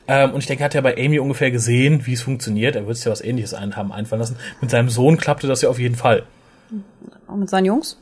Ähm, 0.07 0.31
und 0.33 0.39
ich 0.39 0.47
denke, 0.47 0.63
er 0.63 0.65
hat 0.65 0.73
ja 0.73 0.81
bei 0.81 0.95
Amy 0.97 1.19
ungefähr 1.19 1.51
gesehen, 1.51 2.05
wie 2.05 2.13
es 2.13 2.21
funktioniert. 2.21 2.75
Er 2.75 2.85
wird 2.87 2.97
sich 2.97 3.05
ja 3.05 3.11
was 3.11 3.21
ähnliches 3.21 3.53
ein, 3.53 3.75
haben 3.75 3.91
einfallen 3.91 4.19
lassen. 4.19 4.37
Mit 4.61 4.71
seinem 4.71 4.89
Sohn 4.89 5.17
klappte 5.17 5.47
das 5.47 5.61
ja 5.61 5.69
auf 5.69 5.79
jeden 5.79 5.95
Fall. 5.95 6.23
Auch 7.27 7.35
mit 7.35 7.49
seinen 7.49 7.65
Jungs. 7.65 7.97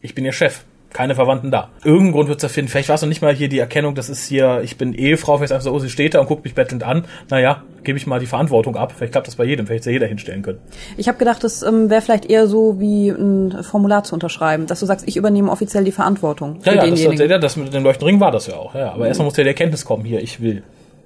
Ich 0.00 0.14
bin 0.14 0.24
ihr 0.24 0.32
Chef. 0.32 0.64
Keine 0.96 1.14
Verwandten 1.14 1.50
da. 1.50 1.68
Irgendeinen 1.84 2.12
Grund 2.12 2.28
wird 2.30 2.38
es 2.38 2.42
da 2.42 2.48
finden. 2.48 2.70
Vielleicht 2.70 2.88
war 2.88 2.94
es 2.94 3.02
noch 3.02 3.08
nicht 3.10 3.20
mal 3.20 3.34
hier 3.34 3.50
die 3.50 3.58
Erkennung, 3.58 3.94
das 3.94 4.08
ist 4.08 4.26
hier, 4.26 4.62
ich 4.64 4.78
bin 4.78 4.94
Ehefrau, 4.94 5.36
vielleicht 5.36 5.52
einfach 5.52 5.64
so, 5.64 5.72
oh, 5.72 5.78
sie 5.78 5.90
steht 5.90 6.14
da 6.14 6.20
und 6.20 6.26
guckt 6.26 6.42
mich 6.42 6.54
bettelnd 6.54 6.84
an. 6.84 7.04
Naja, 7.28 7.62
gebe 7.84 7.98
ich 7.98 8.06
mal 8.06 8.18
die 8.18 8.24
Verantwortung 8.24 8.76
ab. 8.76 8.94
Vielleicht 8.96 9.12
klappt 9.12 9.26
das 9.26 9.36
bei 9.36 9.44
jedem, 9.44 9.66
vielleicht 9.66 9.84
hätte 9.84 9.92
jeder 9.92 10.06
hinstellen 10.06 10.40
können. 10.40 10.58
Ich 10.96 11.06
habe 11.06 11.18
gedacht, 11.18 11.44
das 11.44 11.62
ähm, 11.62 11.90
wäre 11.90 12.00
vielleicht 12.00 12.24
eher 12.24 12.46
so 12.46 12.80
wie 12.80 13.10
ein 13.10 13.62
Formular 13.62 14.04
zu 14.04 14.14
unterschreiben, 14.14 14.66
dass 14.66 14.80
du 14.80 14.86
sagst, 14.86 15.06
ich 15.06 15.18
übernehme 15.18 15.50
offiziell 15.50 15.84
die 15.84 15.92
Verantwortung 15.92 16.60
Ja, 16.64 16.72
ja, 16.72 16.86
das, 16.86 17.00
ja, 17.18 17.38
das 17.38 17.56
mit 17.56 17.74
dem 17.74 17.82
leuchtenden 17.82 18.08
Ring 18.14 18.20
war 18.20 18.30
das 18.30 18.46
ja 18.46 18.54
auch. 18.54 18.74
Ja, 18.74 18.92
aber 18.92 19.06
erstmal 19.06 19.26
muss 19.26 19.36
ja 19.36 19.44
die 19.44 19.48
Erkenntnis 19.48 19.84
kommen, 19.84 20.06
hier, 20.06 20.22
ich 20.22 20.40
will. 20.40 20.62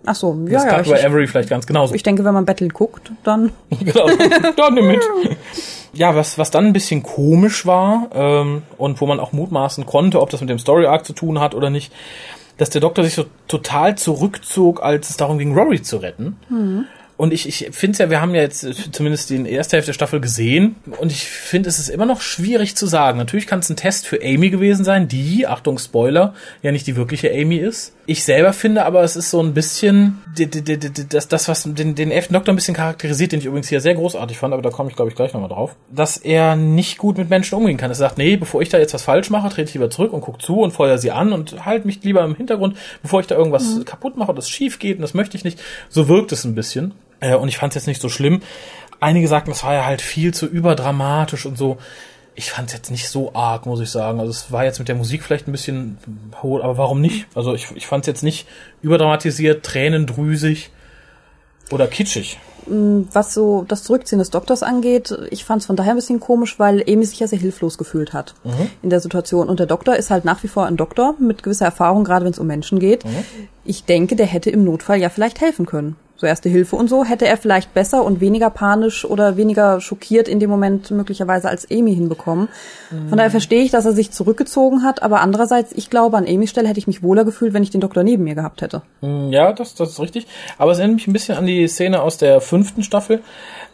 Ach 0.06 0.14
so, 0.14 0.38
Das 0.44 0.52
ja, 0.52 0.58
ja. 0.60 0.68
klappt 0.68 0.86
Ich, 0.86 0.92
bei 0.92 1.04
Avery 1.04 1.26
vielleicht 1.26 1.50
ganz 1.50 1.66
genauso. 1.66 1.94
ich 1.94 2.04
denke, 2.04 2.24
wenn 2.24 2.32
man 2.32 2.44
Battle 2.44 2.68
guckt, 2.68 3.10
dann 3.24 3.50
genau, 3.80 4.06
da 4.56 4.70
nimm 4.70 4.86
mit. 4.86 5.00
Ja, 5.92 6.14
was, 6.14 6.38
was 6.38 6.50
dann 6.50 6.66
ein 6.66 6.72
bisschen 6.72 7.02
komisch 7.02 7.66
war 7.66 8.08
ähm, 8.14 8.62
und 8.78 9.00
wo 9.00 9.06
man 9.06 9.20
auch 9.20 9.32
mutmaßen 9.32 9.86
konnte, 9.86 10.20
ob 10.20 10.30
das 10.30 10.40
mit 10.40 10.50
dem 10.50 10.58
Story 10.58 10.86
Arc 10.86 11.04
zu 11.04 11.12
tun 11.12 11.40
hat 11.40 11.54
oder 11.54 11.70
nicht, 11.70 11.92
dass 12.58 12.70
der 12.70 12.80
Doktor 12.80 13.04
sich 13.04 13.14
so 13.14 13.24
total 13.48 13.96
zurückzog, 13.96 14.82
als 14.82 15.10
es 15.10 15.16
darum 15.16 15.38
ging, 15.38 15.54
Rory 15.54 15.82
zu 15.82 15.96
retten. 15.96 16.36
Und 17.16 17.34
ich, 17.34 17.46
ich 17.46 17.68
finde 17.72 17.92
es 17.92 17.98
ja, 17.98 18.08
wir 18.08 18.22
haben 18.22 18.34
ja 18.34 18.40
jetzt 18.40 18.66
zumindest 18.92 19.28
die 19.28 19.46
erste 19.46 19.76
Hälfte 19.76 19.90
der 19.90 19.94
Staffel 19.94 20.20
gesehen 20.20 20.76
und 20.98 21.12
ich 21.12 21.26
finde, 21.26 21.68
es 21.68 21.78
ist 21.78 21.90
immer 21.90 22.06
noch 22.06 22.22
schwierig 22.22 22.76
zu 22.76 22.86
sagen. 22.86 23.18
Natürlich 23.18 23.46
kann 23.46 23.58
es 23.58 23.68
ein 23.68 23.76
Test 23.76 24.06
für 24.06 24.22
Amy 24.22 24.48
gewesen 24.48 24.84
sein, 24.84 25.06
die, 25.06 25.46
Achtung 25.46 25.78
Spoiler, 25.78 26.32
ja 26.62 26.72
nicht 26.72 26.86
die 26.86 26.96
wirkliche 26.96 27.30
Amy 27.30 27.56
ist. 27.56 27.94
Ich 28.10 28.24
selber 28.24 28.52
finde 28.52 28.86
aber, 28.86 29.04
es 29.04 29.14
ist 29.14 29.30
so 29.30 29.40
ein 29.40 29.54
bisschen 29.54 30.20
das, 31.10 31.28
das 31.28 31.46
was 31.46 31.62
den, 31.62 31.94
den 31.94 32.10
elften 32.10 32.34
Doktor 32.34 32.52
ein 32.52 32.56
bisschen 32.56 32.74
charakterisiert, 32.74 33.30
den 33.30 33.38
ich 33.38 33.46
übrigens 33.46 33.68
hier 33.68 33.80
sehr 33.80 33.94
großartig 33.94 34.36
fand, 34.36 34.52
aber 34.52 34.62
da 34.62 34.70
komme 34.70 34.90
ich 34.90 34.96
glaube 34.96 35.10
ich 35.10 35.14
gleich 35.14 35.32
nochmal 35.32 35.48
drauf, 35.48 35.76
dass 35.92 36.16
er 36.16 36.56
nicht 36.56 36.98
gut 36.98 37.18
mit 37.18 37.30
Menschen 37.30 37.54
umgehen 37.54 37.76
kann. 37.76 37.88
Er 37.88 37.94
sagt, 37.94 38.18
nee, 38.18 38.34
bevor 38.34 38.62
ich 38.62 38.68
da 38.68 38.78
jetzt 38.78 38.94
was 38.94 39.04
falsch 39.04 39.30
mache, 39.30 39.48
trete 39.50 39.68
ich 39.68 39.74
lieber 39.74 39.90
zurück 39.90 40.12
und 40.12 40.22
guck 40.22 40.42
zu 40.42 40.58
und 40.60 40.72
feuer 40.72 40.98
sie 40.98 41.12
an 41.12 41.32
und 41.32 41.64
halt 41.64 41.84
mich 41.84 42.02
lieber 42.02 42.24
im 42.24 42.34
Hintergrund, 42.34 42.76
bevor 43.00 43.20
ich 43.20 43.28
da 43.28 43.36
irgendwas 43.36 43.84
kaputt 43.84 44.16
mache 44.16 44.34
das 44.34 44.50
schief 44.50 44.80
geht 44.80 44.96
und 44.96 45.02
das 45.02 45.14
möchte 45.14 45.36
ich 45.36 45.44
nicht. 45.44 45.60
So 45.88 46.08
wirkt 46.08 46.32
es 46.32 46.44
ein 46.44 46.56
bisschen. 46.56 46.94
Äh, 47.20 47.36
und 47.36 47.46
ich 47.46 47.58
fand 47.58 47.70
es 47.70 47.76
jetzt 47.76 47.86
nicht 47.86 48.02
so 48.02 48.08
schlimm. 48.08 48.40
Einige 48.98 49.28
sagten, 49.28 49.52
das 49.52 49.62
war 49.62 49.74
ja 49.74 49.86
halt 49.86 50.02
viel 50.02 50.34
zu 50.34 50.46
überdramatisch 50.46 51.46
und 51.46 51.56
so. 51.56 51.78
Ich 52.40 52.52
fand 52.52 52.68
es 52.68 52.72
jetzt 52.72 52.90
nicht 52.90 53.06
so 53.06 53.34
arg, 53.34 53.66
muss 53.66 53.80
ich 53.80 53.90
sagen. 53.90 54.18
Also 54.18 54.30
es 54.30 54.50
war 54.50 54.64
jetzt 54.64 54.78
mit 54.78 54.88
der 54.88 54.94
Musik 54.94 55.22
vielleicht 55.22 55.46
ein 55.46 55.52
bisschen 55.52 55.98
hohl, 56.42 56.62
aber 56.62 56.78
warum 56.78 57.02
nicht? 57.02 57.26
Also 57.34 57.52
ich, 57.54 57.70
ich 57.74 57.86
fand 57.86 58.04
es 58.04 58.06
jetzt 58.06 58.22
nicht 58.22 58.48
überdramatisiert, 58.80 59.62
tränendrüsig 59.62 60.70
oder 61.70 61.86
kitschig. 61.86 62.38
was 62.66 63.34
so 63.34 63.66
das 63.68 63.82
Zurückziehen 63.82 64.20
des 64.20 64.30
Doktors 64.30 64.62
angeht, 64.62 65.14
ich 65.30 65.44
fand 65.44 65.60
es 65.60 65.66
von 65.66 65.76
daher 65.76 65.92
ein 65.92 65.96
bisschen 65.96 66.18
komisch, 66.18 66.58
weil 66.58 66.82
Amy 66.88 67.04
sich 67.04 67.20
ja 67.20 67.26
sehr 67.26 67.38
hilflos 67.38 67.76
gefühlt 67.76 68.14
hat 68.14 68.34
in 68.80 68.88
der 68.88 69.00
Situation. 69.00 69.46
Und 69.50 69.60
der 69.60 69.66
Doktor 69.66 69.96
ist 69.96 70.08
halt 70.08 70.24
nach 70.24 70.42
wie 70.42 70.48
vor 70.48 70.64
ein 70.64 70.78
Doktor 70.78 71.16
mit 71.18 71.42
gewisser 71.42 71.66
Erfahrung, 71.66 72.04
gerade 72.04 72.24
wenn 72.24 72.32
es 72.32 72.38
um 72.38 72.46
Menschen 72.46 72.78
geht. 72.78 73.04
Ich 73.66 73.84
denke, 73.84 74.16
der 74.16 74.26
hätte 74.26 74.48
im 74.48 74.64
Notfall 74.64 74.98
ja 74.98 75.10
vielleicht 75.10 75.42
helfen 75.42 75.66
können. 75.66 75.96
So 76.20 76.26
erste 76.26 76.50
Hilfe 76.50 76.76
und 76.76 76.90
so 76.90 77.02
hätte 77.06 77.26
er 77.26 77.38
vielleicht 77.38 77.72
besser 77.72 78.04
und 78.04 78.20
weniger 78.20 78.50
panisch 78.50 79.06
oder 79.06 79.38
weniger 79.38 79.80
schockiert 79.80 80.28
in 80.28 80.38
dem 80.38 80.50
Moment 80.50 80.90
möglicherweise 80.90 81.48
als 81.48 81.66
Amy 81.70 81.94
hinbekommen. 81.94 82.48
Von 83.08 83.16
daher 83.16 83.30
verstehe 83.30 83.62
ich, 83.62 83.70
dass 83.70 83.86
er 83.86 83.92
sich 83.92 84.10
zurückgezogen 84.10 84.82
hat, 84.82 85.02
aber 85.02 85.22
andererseits, 85.22 85.72
ich 85.72 85.88
glaube, 85.88 86.18
an 86.18 86.26
Amys 86.26 86.50
Stelle 86.50 86.68
hätte 86.68 86.78
ich 86.78 86.86
mich 86.86 87.02
wohler 87.02 87.24
gefühlt, 87.24 87.54
wenn 87.54 87.62
ich 87.62 87.70
den 87.70 87.80
Doktor 87.80 88.02
neben 88.02 88.24
mir 88.24 88.34
gehabt 88.34 88.60
hätte. 88.60 88.82
Mm, 89.00 89.30
Ja, 89.32 89.54
das, 89.54 89.74
das 89.74 89.90
ist 89.92 90.00
richtig. 90.00 90.26
Aber 90.58 90.72
es 90.72 90.78
erinnert 90.78 90.96
mich 90.96 91.06
ein 91.06 91.14
bisschen 91.14 91.38
an 91.38 91.46
die 91.46 91.66
Szene 91.68 92.02
aus 92.02 92.18
der 92.18 92.42
fünften 92.42 92.82
Staffel, 92.82 93.22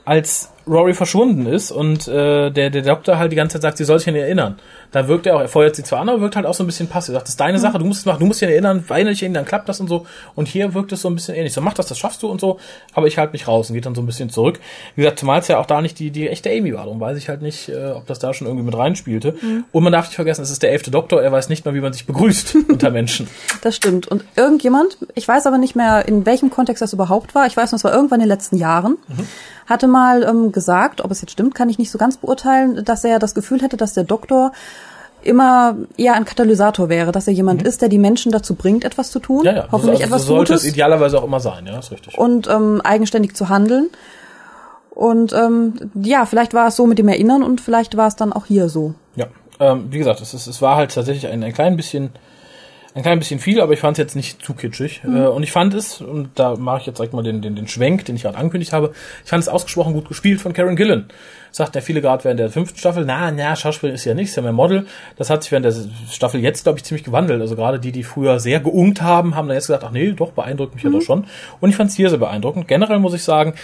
als 0.04 0.50
Rory 0.68 0.94
verschwunden 0.94 1.46
ist 1.46 1.70
und 1.70 2.08
äh, 2.08 2.50
der, 2.50 2.70
der 2.70 2.82
Doktor 2.82 3.18
halt 3.18 3.30
die 3.30 3.36
ganze 3.36 3.54
Zeit 3.54 3.62
sagt, 3.62 3.78
sie 3.78 3.84
soll 3.84 3.98
sich 3.98 4.08
an 4.08 4.16
ihn 4.16 4.22
erinnern. 4.22 4.58
Da 4.90 5.06
wirkt 5.08 5.26
er 5.26 5.36
auch, 5.36 5.40
er 5.40 5.48
feuert 5.48 5.76
sie 5.76 5.84
zwar 5.84 6.00
an, 6.00 6.08
aber 6.08 6.20
wirkt 6.20 6.36
halt 6.36 6.46
auch 6.46 6.54
so 6.54 6.64
ein 6.64 6.66
bisschen 6.66 6.88
passiv. 6.88 7.12
Er 7.12 7.14
sagt, 7.14 7.24
das 7.24 7.30
ist 7.30 7.40
deine 7.40 7.58
Sache, 7.58 7.78
du 7.78 7.84
musst 7.84 8.00
es 8.00 8.06
machen, 8.06 8.20
du 8.20 8.26
musst 8.26 8.40
dich 8.40 8.48
erinnern, 8.48 8.84
weine 8.88 9.10
dich 9.10 9.22
ihn, 9.22 9.34
dann 9.34 9.44
klappt 9.44 9.68
das 9.68 9.78
und 9.80 9.88
so. 9.88 10.06
Und 10.34 10.48
hier 10.48 10.74
wirkt 10.74 10.92
es 10.92 11.02
so 11.02 11.08
ein 11.08 11.14
bisschen 11.14 11.34
ähnlich. 11.34 11.52
So, 11.52 11.60
mach 11.60 11.74
das, 11.74 11.86
das 11.86 11.98
schaffst 11.98 12.22
du 12.22 12.28
und 12.28 12.40
so, 12.40 12.58
aber 12.94 13.06
ich 13.06 13.18
halte 13.18 13.32
mich 13.32 13.46
raus 13.46 13.70
und 13.70 13.74
geht 13.74 13.86
dann 13.86 13.94
so 13.94 14.02
ein 14.02 14.06
bisschen 14.06 14.30
zurück. 14.30 14.58
Wie 14.96 15.02
gesagt, 15.02 15.20
zumal 15.20 15.40
es 15.40 15.48
ja 15.48 15.58
auch 15.58 15.66
da 15.66 15.80
nicht 15.80 15.98
die, 15.98 16.10
die 16.10 16.28
echte 16.28 16.50
Amy 16.50 16.74
war, 16.74 16.84
darum 16.84 16.98
weiß 16.98 17.16
ich 17.18 17.28
halt 17.28 17.42
nicht, 17.42 17.68
äh, 17.68 17.90
ob 17.90 18.06
das 18.06 18.18
da 18.18 18.34
schon 18.34 18.46
irgendwie 18.46 18.64
mit 18.64 18.76
reinspielte. 18.76 19.36
Und 19.70 19.84
man 19.84 19.92
darf 19.92 20.06
nicht 20.06 20.16
vergessen, 20.16 20.42
es 20.42 20.50
ist 20.50 20.62
der 20.62 20.72
elfte 20.72 20.90
Doktor, 20.90 21.22
er 21.22 21.30
weiß 21.30 21.48
nicht 21.48 21.64
mal, 21.64 21.74
wie 21.74 21.80
man 21.80 21.92
sich 21.92 22.06
begrüßt 22.06 22.56
unter 22.68 22.90
Menschen. 22.90 23.28
Das 23.62 23.76
stimmt. 23.76 24.08
Und 24.08 24.24
irgendjemand, 24.34 24.98
ich 25.14 25.28
weiß 25.28 25.46
aber 25.46 25.58
nicht 25.58 25.76
mehr, 25.76 26.06
in 26.08 26.26
welchem 26.26 26.50
Kontext 26.50 26.82
das 26.82 26.92
überhaupt 26.92 27.34
war, 27.34 27.46
ich 27.46 27.56
weiß 27.56 27.72
nur, 27.72 27.76
es 27.76 27.84
war 27.84 27.92
irgendwann 27.92 28.20
in 28.20 28.26
den 28.26 28.30
letzten 28.30 28.56
Jahren, 28.56 28.96
hatte 29.66 29.88
mal 29.88 30.22
ähm, 30.22 30.52
gesagt, 30.56 31.00
ob 31.04 31.12
es 31.12 31.20
jetzt 31.20 31.30
stimmt, 31.30 31.54
kann 31.54 31.68
ich 31.68 31.78
nicht 31.78 31.92
so 31.92 31.98
ganz 31.98 32.16
beurteilen, 32.16 32.84
dass 32.84 33.04
er 33.04 33.20
das 33.20 33.34
Gefühl 33.34 33.62
hätte, 33.62 33.76
dass 33.76 33.92
der 33.92 34.02
Doktor 34.02 34.50
immer 35.22 35.76
eher 35.96 36.14
ein 36.14 36.24
Katalysator 36.24 36.88
wäre, 36.88 37.12
dass 37.12 37.28
er 37.28 37.34
jemand 37.34 37.62
ist, 37.62 37.82
der 37.82 37.88
die 37.88 37.98
Menschen 37.98 38.32
dazu 38.32 38.54
bringt, 38.54 38.84
etwas 38.84 39.10
zu 39.10 39.20
tun, 39.20 39.44
Ja, 39.44 39.52
ja. 39.54 39.68
hoffentlich 39.70 39.98
so, 39.98 40.04
also, 40.04 40.14
etwas 40.14 40.22
so 40.22 40.28
sollte 40.28 40.52
Gutes 40.54 40.64
es 40.64 40.72
idealerweise 40.72 41.18
auch 41.18 41.24
immer 41.24 41.40
sein, 41.40 41.66
ja, 41.66 41.78
ist 41.78 41.92
richtig. 41.92 42.16
und 42.18 42.48
ähm, 42.48 42.80
eigenständig 42.82 43.34
zu 43.34 43.48
handeln. 43.48 43.90
Und 44.90 45.34
ähm, 45.34 45.74
ja, 45.94 46.24
vielleicht 46.24 46.54
war 46.54 46.68
es 46.68 46.76
so 46.76 46.86
mit 46.86 46.98
dem 46.98 47.08
Erinnern 47.08 47.42
und 47.42 47.60
vielleicht 47.60 47.98
war 47.98 48.06
es 48.08 48.16
dann 48.16 48.32
auch 48.32 48.46
hier 48.46 48.70
so. 48.70 48.94
Ja, 49.14 49.26
ähm, 49.60 49.88
wie 49.90 49.98
gesagt, 49.98 50.22
es, 50.22 50.32
ist, 50.32 50.46
es 50.46 50.62
war 50.62 50.76
halt 50.76 50.94
tatsächlich 50.94 51.30
ein, 51.30 51.42
ein 51.44 51.52
klein 51.52 51.76
bisschen 51.76 52.10
ein 52.96 53.02
klein 53.02 53.18
bisschen 53.18 53.40
viel, 53.40 53.60
aber 53.60 53.74
ich 53.74 53.80
fand 53.80 53.98
es 53.98 53.98
jetzt 53.98 54.16
nicht 54.16 54.42
zu 54.42 54.54
kitschig. 54.54 55.02
Äh, 55.04 55.26
und 55.26 55.42
ich 55.42 55.52
fand 55.52 55.74
es, 55.74 56.00
und 56.00 56.30
da 56.34 56.56
mache 56.56 56.80
ich 56.80 56.86
jetzt 56.86 56.98
direkt 56.98 57.12
mal 57.12 57.22
den, 57.22 57.42
den, 57.42 57.54
den 57.54 57.68
Schwenk, 57.68 58.06
den 58.06 58.16
ich 58.16 58.22
gerade 58.22 58.38
angekündigt 58.38 58.72
habe, 58.72 58.92
ich 59.22 59.28
fand 59.28 59.42
es 59.42 59.50
ausgesprochen 59.50 59.92
gut 59.92 60.08
gespielt 60.08 60.40
von 60.40 60.54
Karen 60.54 60.76
Gillan. 60.76 61.04
Sagt 61.50 61.74
ja 61.74 61.82
viele 61.82 62.00
gerade 62.00 62.24
während 62.24 62.40
der 62.40 62.48
fünften 62.48 62.78
Staffel, 62.78 63.04
na, 63.04 63.30
na, 63.30 63.54
Schauspiel 63.54 63.90
ist 63.90 64.06
ja 64.06 64.14
nichts, 64.14 64.30
ist 64.30 64.36
ja 64.36 64.42
mehr 64.42 64.52
Model. 64.52 64.86
Das 65.18 65.28
hat 65.28 65.42
sich 65.42 65.52
während 65.52 65.66
der 65.66 65.74
Staffel 66.10 66.40
jetzt, 66.40 66.62
glaube 66.62 66.78
ich, 66.78 66.84
ziemlich 66.84 67.04
gewandelt. 67.04 67.42
Also 67.42 67.54
gerade 67.54 67.78
die, 67.78 67.92
die 67.92 68.02
früher 68.02 68.40
sehr 68.40 68.60
geungt 68.60 69.02
haben, 69.02 69.34
haben 69.34 69.46
dann 69.46 69.56
jetzt 69.56 69.66
gesagt, 69.66 69.84
ach 69.84 69.90
nee, 69.90 70.12
doch, 70.12 70.32
beeindruckt 70.32 70.74
mich 70.74 70.82
ja 70.82 70.88
doch 70.90 71.02
schon. 71.02 71.26
Und 71.60 71.68
ich 71.68 71.76
fand 71.76 71.90
es 71.90 71.96
hier 71.96 72.08
sehr 72.08 72.18
beeindruckend. 72.18 72.66
Generell 72.66 72.98
muss 72.98 73.12
ich 73.12 73.22
sagen, 73.22 73.54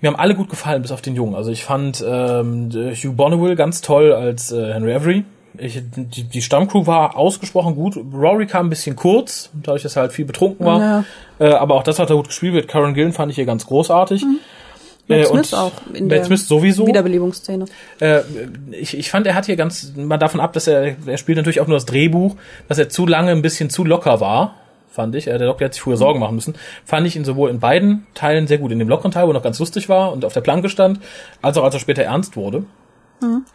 mir 0.00 0.08
haben 0.08 0.16
alle 0.16 0.34
gut 0.34 0.48
gefallen, 0.48 0.80
bis 0.80 0.92
auf 0.92 1.02
den 1.02 1.14
Jungen. 1.14 1.34
Also 1.34 1.50
ich 1.50 1.64
fand 1.64 2.02
ähm, 2.06 2.70
Hugh 2.72 3.12
Bonneville 3.12 3.56
ganz 3.56 3.82
toll 3.82 4.12
als 4.12 4.50
äh, 4.50 4.72
Henry 4.72 4.94
Avery. 4.94 5.24
Ich, 5.56 5.80
die, 5.94 6.24
die 6.24 6.42
Stammcrew 6.42 6.86
war 6.86 7.16
ausgesprochen 7.16 7.76
gut. 7.76 7.96
Rory 8.12 8.46
kam 8.46 8.66
ein 8.66 8.70
bisschen 8.70 8.96
kurz, 8.96 9.50
dadurch, 9.52 9.82
dass 9.82 9.96
er 9.96 10.02
halt 10.02 10.12
viel 10.12 10.24
betrunken 10.24 10.66
war. 10.66 10.80
Ja. 10.80 11.04
Äh, 11.38 11.52
aber 11.52 11.74
auch 11.76 11.84
das 11.84 11.98
hat 11.98 12.10
er 12.10 12.16
gut 12.16 12.28
gespielt. 12.28 12.54
Mit 12.54 12.68
Karen 12.68 12.94
Gillen 12.94 13.12
fand 13.12 13.30
ich 13.30 13.36
hier 13.36 13.46
ganz 13.46 13.66
großartig. 13.66 14.24
Matt 15.06 15.18
Äh, 15.18 15.24
Smith 15.26 15.52
und 15.52 15.58
auch 15.58 15.72
in 15.92 16.06
Matt 16.06 16.18
der 16.18 16.24
Smith 16.24 16.48
sowieso. 16.48 16.86
Wiederbelebungsszene. 16.86 17.66
Äh, 18.00 18.20
ich, 18.72 18.96
ich 18.96 19.10
fand, 19.10 19.26
er 19.26 19.34
hat 19.34 19.46
hier 19.46 19.56
ganz, 19.56 19.92
mal 19.96 20.18
davon 20.18 20.40
ab, 20.40 20.52
dass 20.54 20.66
er, 20.66 20.96
er 21.06 21.18
spielt 21.18 21.36
natürlich 21.36 21.60
auch 21.60 21.66
nur 21.66 21.76
das 21.76 21.84
Drehbuch, 21.84 22.36
dass 22.68 22.78
er 22.78 22.88
zu 22.88 23.06
lange 23.06 23.30
ein 23.30 23.42
bisschen 23.42 23.70
zu 23.70 23.84
locker 23.84 24.20
war, 24.20 24.54
fand 24.90 25.14
ich. 25.14 25.26
Der 25.26 25.38
Doktor 25.38 25.66
hat 25.66 25.74
sich 25.74 25.82
früher 25.82 25.96
Sorgen 25.96 26.20
machen 26.20 26.34
müssen. 26.34 26.54
Fand 26.84 27.06
ich 27.06 27.16
ihn 27.16 27.24
sowohl 27.24 27.50
in 27.50 27.60
beiden 27.60 28.06
Teilen 28.14 28.46
sehr 28.46 28.58
gut. 28.58 28.72
In 28.72 28.78
dem 28.78 28.88
lockeren 28.88 29.12
Teil, 29.12 29.26
wo 29.26 29.30
er 29.30 29.34
noch 29.34 29.42
ganz 29.42 29.58
lustig 29.58 29.88
war 29.88 30.12
und 30.12 30.24
auf 30.24 30.32
der 30.32 30.40
Planke 30.40 30.68
stand, 30.68 31.00
als 31.42 31.56
auch 31.58 31.64
als 31.64 31.74
er 31.74 31.80
später 31.80 32.02
ernst 32.02 32.36
wurde. 32.36 32.64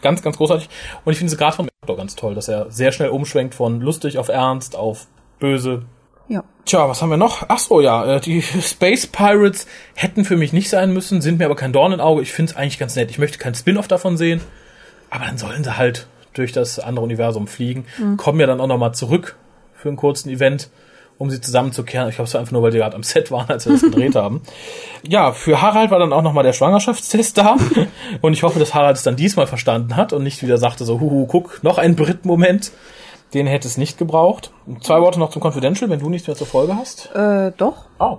Ganz, 0.01 0.21
ganz 0.21 0.37
großartig. 0.37 0.69
Und 1.05 1.11
ich 1.11 1.17
finde 1.19 1.31
es 1.31 1.37
gerade 1.37 1.55
vom 1.55 1.67
Doktor 1.81 1.97
ganz 1.97 2.15
toll, 2.15 2.35
dass 2.35 2.47
er 2.47 2.71
sehr 2.71 2.91
schnell 2.91 3.09
umschwenkt 3.09 3.55
von 3.55 3.81
lustig 3.81 4.17
auf 4.17 4.29
ernst, 4.29 4.75
auf 4.75 5.07
böse, 5.39 5.83
Ja. 6.27 6.43
Tja, 6.65 6.87
was 6.87 7.01
haben 7.01 7.09
wir 7.09 7.17
noch? 7.17 7.45
Ach 7.47 7.57
so, 7.59 7.81
ja, 7.81 8.15
äh, 8.15 8.19
die 8.21 8.41
Space 8.61 9.07
Pirates 9.07 9.67
hätten 9.95 10.25
für 10.25 10.37
mich 10.37 10.53
nicht 10.53 10.69
sein 10.69 10.91
müssen, 10.93 11.21
sind 11.21 11.39
mir 11.39 11.45
aber 11.45 11.55
kein 11.55 11.73
Dorn 11.73 11.91
im 11.91 11.99
Auge. 11.99 12.21
Ich 12.21 12.31
finde 12.31 12.51
es 12.51 12.57
eigentlich 12.57 12.77
ganz 12.79 12.95
nett. 12.95 13.09
Ich 13.09 13.17
möchte 13.19 13.37
keinen 13.39 13.55
Spin-off 13.55 13.87
davon 13.87 14.17
sehen, 14.17 14.41
aber 15.09 15.25
dann 15.25 15.37
sollen 15.37 15.63
sie 15.63 15.77
halt 15.77 16.07
durch 16.33 16.51
das 16.51 16.77
andere 16.79 17.03
Universum 17.03 17.47
fliegen, 17.47 17.85
kommen 18.17 18.39
ja 18.39 18.45
dann 18.45 18.61
auch 18.61 18.67
nochmal 18.67 18.93
zurück 18.93 19.35
für 19.73 19.87
einen 19.87 19.97
kurzen 19.97 20.29
Event, 20.29 20.69
um 21.19 21.29
sie 21.29 21.41
zusammenzukehren. 21.41 22.09
Ich 22.09 22.15
glaube, 22.15 22.27
es 22.27 22.33
war 22.33 22.39
einfach 22.39 22.53
nur, 22.53 22.63
weil 22.63 22.71
die 22.71 22.77
gerade 22.77 22.95
am 22.95 23.03
Set 23.03 23.29
waren, 23.29 23.47
als 23.49 23.65
wir 23.65 23.73
das 23.73 23.83
gedreht 23.83 24.15
haben. 24.15 24.41
Ja, 25.07 25.31
für 25.31 25.61
Harald 25.61 25.91
war 25.91 25.99
dann 25.99 26.11
auch 26.11 26.21
nochmal 26.21 26.43
der 26.43 26.51
Schwangerschaftstest 26.51 27.37
da. 27.37 27.55
Und 28.21 28.33
ich 28.33 28.43
hoffe, 28.43 28.59
dass 28.59 28.73
Harald 28.73 28.97
es 28.97 29.03
dann 29.03 29.15
diesmal 29.15 29.47
verstanden 29.47 29.95
hat 29.95 30.11
und 30.11 30.23
nicht 30.23 30.43
wieder 30.43 30.57
sagte 30.57 30.83
so, 30.83 30.99
huhu, 30.99 31.25
guck, 31.25 31.63
noch 31.63 31.77
ein 31.77 31.95
Brit-Moment. 31.95 32.73
Den 33.33 33.47
hätte 33.47 33.67
es 33.67 33.77
nicht 33.77 33.97
gebraucht. 33.97 34.51
Zwei 34.81 34.99
Worte 35.01 35.19
noch 35.19 35.29
zum 35.29 35.41
Confidential, 35.41 35.89
wenn 35.89 36.01
du 36.01 36.09
nichts 36.09 36.27
mehr 36.27 36.35
zur 36.35 36.47
Folge 36.47 36.75
hast. 36.75 37.15
Äh, 37.15 37.53
doch. 37.55 37.85
Oh. 37.97 38.17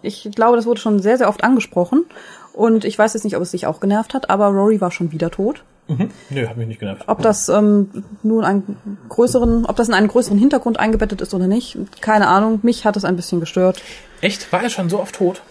Ich 0.00 0.30
glaube, 0.34 0.56
das 0.56 0.64
wurde 0.64 0.80
schon 0.80 1.00
sehr, 1.00 1.18
sehr 1.18 1.28
oft 1.28 1.44
angesprochen. 1.44 2.06
Und 2.54 2.86
ich 2.86 2.98
weiß 2.98 3.12
jetzt 3.12 3.24
nicht, 3.24 3.36
ob 3.36 3.42
es 3.42 3.50
dich 3.50 3.66
auch 3.66 3.80
genervt 3.80 4.14
hat, 4.14 4.30
aber 4.30 4.46
Rory 4.46 4.80
war 4.80 4.90
schon 4.90 5.12
wieder 5.12 5.30
tot. 5.30 5.64
Mhm. 5.88 6.10
Nö, 6.30 6.46
hat 6.48 6.56
mich 6.56 6.66
nicht 6.66 6.80
genervt. 6.80 7.04
Ob 7.06 7.22
das 7.22 7.48
ähm, 7.48 8.04
nun 8.22 8.44
einen 8.44 8.76
größeren, 9.08 9.66
ob 9.66 9.76
das 9.76 9.88
in 9.88 9.94
einen 9.94 10.08
größeren 10.08 10.38
Hintergrund 10.38 10.80
eingebettet 10.80 11.20
ist 11.20 11.32
oder 11.32 11.46
nicht, 11.46 11.78
keine 12.00 12.28
Ahnung. 12.28 12.60
Mich 12.62 12.84
hat 12.84 12.96
es 12.96 13.04
ein 13.04 13.16
bisschen 13.16 13.40
gestört. 13.40 13.82
Echt? 14.20 14.52
War 14.52 14.62
er 14.62 14.70
schon 14.70 14.88
so 14.88 15.00
oft 15.00 15.14
tot? 15.14 15.42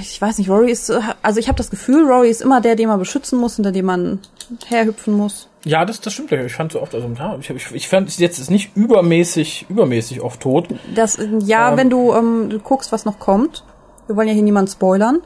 ich 0.00 0.20
weiß 0.20 0.38
nicht, 0.38 0.50
Rory 0.50 0.70
ist, 0.70 0.92
also 1.22 1.40
ich 1.40 1.48
habe 1.48 1.56
das 1.56 1.70
Gefühl, 1.70 2.04
Rory 2.04 2.28
ist 2.28 2.42
immer 2.42 2.60
der, 2.60 2.76
den 2.76 2.88
man 2.88 2.98
beschützen 2.98 3.38
muss, 3.38 3.56
hinter 3.56 3.72
dem 3.72 3.86
man 3.86 4.18
herhüpfen 4.66 5.14
muss. 5.14 5.48
Ja, 5.64 5.84
das, 5.84 6.00
das 6.00 6.12
stimmt. 6.12 6.32
Ich 6.32 6.52
fand 6.52 6.72
so 6.72 6.82
oft, 6.82 6.94
also 6.94 7.08
ja, 7.16 7.38
ich, 7.40 7.48
ich, 7.48 7.72
ich 7.72 7.88
fand 7.88 8.14
jetzt 8.18 8.38
ist 8.38 8.50
nicht 8.50 8.76
übermäßig, 8.76 9.66
übermäßig 9.68 10.20
oft 10.20 10.40
tot. 10.40 10.68
Das, 10.94 11.18
ja, 11.44 11.70
Ähm. 11.70 11.76
wenn 11.78 11.90
du, 11.90 12.12
ähm, 12.12 12.50
du 12.50 12.58
guckst, 12.58 12.92
was 12.92 13.04
noch 13.04 13.18
kommt. 13.18 13.64
Wir 14.08 14.16
wollen 14.16 14.28
ja 14.28 14.34
hier 14.34 14.42
niemanden 14.42 14.70
spoilern. 14.70 15.20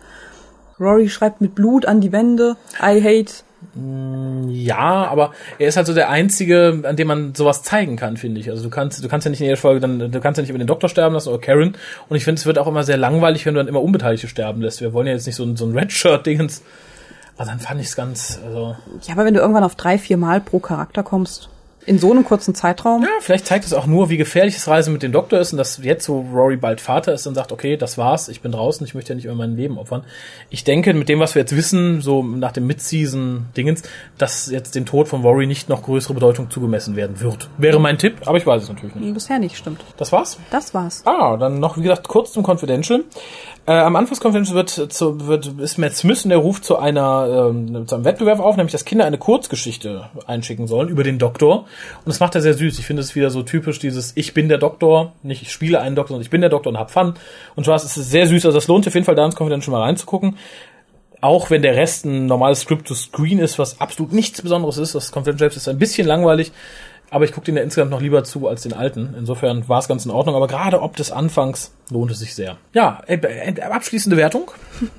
Rory 0.78 1.08
schreibt 1.08 1.40
mit 1.40 1.54
Blut 1.54 1.86
an 1.86 2.00
die 2.00 2.12
Wände. 2.12 2.56
I 2.80 3.02
hate. 3.02 3.32
Ja, 3.74 5.06
aber 5.06 5.32
er 5.58 5.68
ist 5.68 5.76
halt 5.76 5.86
so 5.86 5.94
der 5.94 6.08
einzige, 6.08 6.82
an 6.84 6.96
dem 6.96 7.08
man 7.08 7.34
sowas 7.34 7.62
zeigen 7.62 7.96
kann, 7.96 8.16
finde 8.16 8.40
ich. 8.40 8.50
Also 8.50 8.62
du 8.62 8.70
kannst, 8.70 9.02
du 9.02 9.08
kannst 9.08 9.24
ja 9.24 9.30
nicht 9.30 9.40
in 9.40 9.46
jeder 9.46 9.56
Folge 9.56 9.80
dann, 9.80 10.10
du 10.10 10.20
kannst 10.20 10.38
ja 10.38 10.42
nicht 10.42 10.50
über 10.50 10.58
den 10.58 10.66
Doktor 10.66 10.88
sterben 10.88 11.14
lassen 11.14 11.30
oder 11.30 11.38
Karen. 11.38 11.76
Und 12.08 12.16
ich 12.16 12.24
finde, 12.24 12.38
es 12.38 12.46
wird 12.46 12.58
auch 12.58 12.66
immer 12.66 12.84
sehr 12.84 12.96
langweilig, 12.96 13.44
wenn 13.46 13.54
du 13.54 13.60
dann 13.60 13.68
immer 13.68 13.82
Unbeteiligte 13.82 14.28
sterben 14.28 14.62
lässt. 14.62 14.80
Wir 14.80 14.92
wollen 14.92 15.06
ja 15.06 15.14
jetzt 15.14 15.26
nicht 15.26 15.36
so 15.36 15.44
ein, 15.44 15.56
so 15.56 15.66
ein 15.66 15.76
Redshirt-Dingens. 15.76 16.62
Aber 17.36 17.46
dann 17.46 17.58
fand 17.58 17.80
ich 17.80 17.88
es 17.88 17.96
ganz, 17.96 18.40
also. 18.44 18.76
Ja, 19.02 19.14
aber 19.14 19.24
wenn 19.24 19.34
du 19.34 19.40
irgendwann 19.40 19.64
auf 19.64 19.74
drei, 19.74 19.98
vier 19.98 20.16
Mal 20.16 20.40
pro 20.40 20.58
Charakter 20.58 21.02
kommst, 21.02 21.50
in 21.86 21.98
so 21.98 22.10
einem 22.10 22.24
kurzen 22.24 22.54
Zeitraum, 22.54 23.02
Ja, 23.02 23.08
vielleicht 23.20 23.46
zeigt 23.46 23.64
es 23.64 23.72
auch 23.72 23.86
nur, 23.86 24.10
wie 24.10 24.16
gefährlich 24.16 24.54
das 24.54 24.66
Reisen 24.68 24.92
mit 24.92 25.02
dem 25.02 25.12
Doktor 25.12 25.38
ist 25.38 25.52
und 25.52 25.58
dass 25.58 25.78
jetzt, 25.82 26.08
wo 26.08 26.20
Rory 26.32 26.56
bald 26.56 26.80
Vater 26.80 27.12
ist, 27.12 27.26
dann 27.26 27.34
sagt, 27.34 27.52
okay, 27.52 27.76
das 27.76 27.96
war's, 27.96 28.28
ich 28.28 28.40
bin 28.40 28.52
draußen, 28.52 28.84
ich 28.84 28.94
möchte 28.94 29.10
ja 29.12 29.14
nicht 29.14 29.24
immer 29.26 29.36
mein 29.36 29.56
Leben 29.56 29.78
opfern. 29.78 30.04
Ich 30.50 30.64
denke, 30.64 30.92
mit 30.94 31.08
dem, 31.08 31.20
was 31.20 31.34
wir 31.34 31.42
jetzt 31.42 31.56
wissen, 31.56 32.00
so 32.00 32.22
nach 32.22 32.52
dem 32.52 32.66
Mid-Season-Dingens, 32.66 33.82
dass 34.18 34.50
jetzt 34.50 34.74
dem 34.74 34.84
Tod 34.84 35.08
von 35.08 35.22
Rory 35.22 35.46
nicht 35.46 35.68
noch 35.68 35.82
größere 35.82 36.14
Bedeutung 36.14 36.50
zugemessen 36.50 36.96
werden 36.96 37.20
wird. 37.20 37.48
Wäre 37.58 37.80
mein 37.80 37.98
Tipp, 37.98 38.16
aber 38.26 38.38
ich 38.38 38.46
weiß 38.46 38.64
es 38.64 38.68
natürlich 38.68 38.94
nicht. 38.96 39.14
bisher 39.14 39.38
nicht 39.38 39.56
stimmt. 39.56 39.80
Das 39.96 40.10
war's? 40.12 40.38
Das 40.50 40.74
war's. 40.74 41.02
Ah, 41.06 41.36
dann 41.36 41.60
noch, 41.60 41.76
wie 41.78 41.82
gesagt, 41.82 42.08
kurz 42.08 42.32
zum 42.32 42.44
Confidential. 42.44 43.04
Äh, 43.68 43.72
am 43.72 43.96
Anfang 43.96 44.14
des 44.14 44.20
Confidential 44.20 44.54
wird, 44.54 44.92
zu, 44.92 45.26
wird, 45.26 45.58
ist 45.58 45.76
Matt 45.76 45.96
Smith 45.96 46.24
und 46.24 46.30
der 46.30 46.38
ruft 46.38 46.64
zu 46.64 46.78
einer, 46.78 47.50
ähm, 47.50 47.88
zu 47.88 47.96
einem 47.96 48.04
Wettbewerb 48.04 48.38
auf, 48.38 48.56
nämlich 48.56 48.70
dass 48.70 48.84
Kinder 48.84 49.04
eine 49.04 49.18
Kurzgeschichte 49.18 50.08
einschicken 50.28 50.68
sollen 50.68 50.88
über 50.88 51.02
den 51.02 51.18
Doktor. 51.18 51.60
Und 51.62 52.06
das 52.06 52.20
macht 52.20 52.36
er 52.36 52.42
sehr 52.42 52.54
süß. 52.54 52.78
Ich 52.78 52.86
finde 52.86 53.02
es 53.02 53.16
wieder 53.16 53.30
so 53.30 53.42
typisch 53.42 53.80
dieses 53.80 54.12
Ich 54.14 54.34
bin 54.34 54.48
der 54.48 54.58
Doktor, 54.58 55.14
nicht 55.24 55.42
ich 55.42 55.50
spiele 55.50 55.80
einen 55.80 55.96
Doktor, 55.96 56.10
sondern 56.10 56.22
ich 56.22 56.30
bin 56.30 56.42
der 56.42 56.50
Doktor 56.50 56.70
und 56.70 56.78
hab 56.78 56.92
Fun. 56.92 57.14
Und 57.56 57.64
zwar 57.64 57.74
ist 57.74 57.84
es 57.84 57.94
sehr 57.94 58.28
süß, 58.28 58.46
also 58.46 58.56
das 58.56 58.68
lohnt 58.68 58.84
sich 58.84 58.92
auf 58.92 58.94
jeden 58.94 59.06
Fall 59.06 59.16
da 59.16 59.26
ins 59.26 59.34
Confidential 59.34 59.72
mal 59.72 59.82
reinzugucken. 59.82 60.36
Auch 61.20 61.50
wenn 61.50 61.62
der 61.62 61.74
Rest 61.74 62.04
ein 62.04 62.26
normales 62.26 62.60
Script-to-Screen 62.60 63.40
ist, 63.40 63.58
was 63.58 63.80
absolut 63.80 64.12
nichts 64.12 64.42
Besonderes 64.42 64.78
ist. 64.78 64.94
Das 64.94 65.10
Confidential 65.12 65.50
ist 65.50 65.66
ein 65.66 65.78
bisschen 65.78 66.06
langweilig. 66.06 66.52
Aber 67.16 67.24
ich 67.24 67.32
gucke 67.32 67.46
den 67.46 67.56
ja 67.56 67.62
insgesamt 67.62 67.90
noch 67.90 68.02
lieber 68.02 68.24
zu 68.24 68.46
als 68.46 68.60
den 68.60 68.74
alten. 68.74 69.14
Insofern 69.18 69.66
war 69.70 69.78
es 69.78 69.88
ganz 69.88 70.04
in 70.04 70.10
Ordnung. 70.10 70.36
Aber 70.36 70.48
gerade 70.48 70.82
ob 70.82 70.96
des 70.96 71.10
Anfangs 71.10 71.72
lohnt 71.88 72.10
es 72.10 72.18
sich 72.18 72.34
sehr. 72.34 72.58
Ja, 72.74 73.00
äh, 73.06 73.16
äh, 73.16 73.58
abschließende 73.62 74.18
Wertung. 74.18 74.50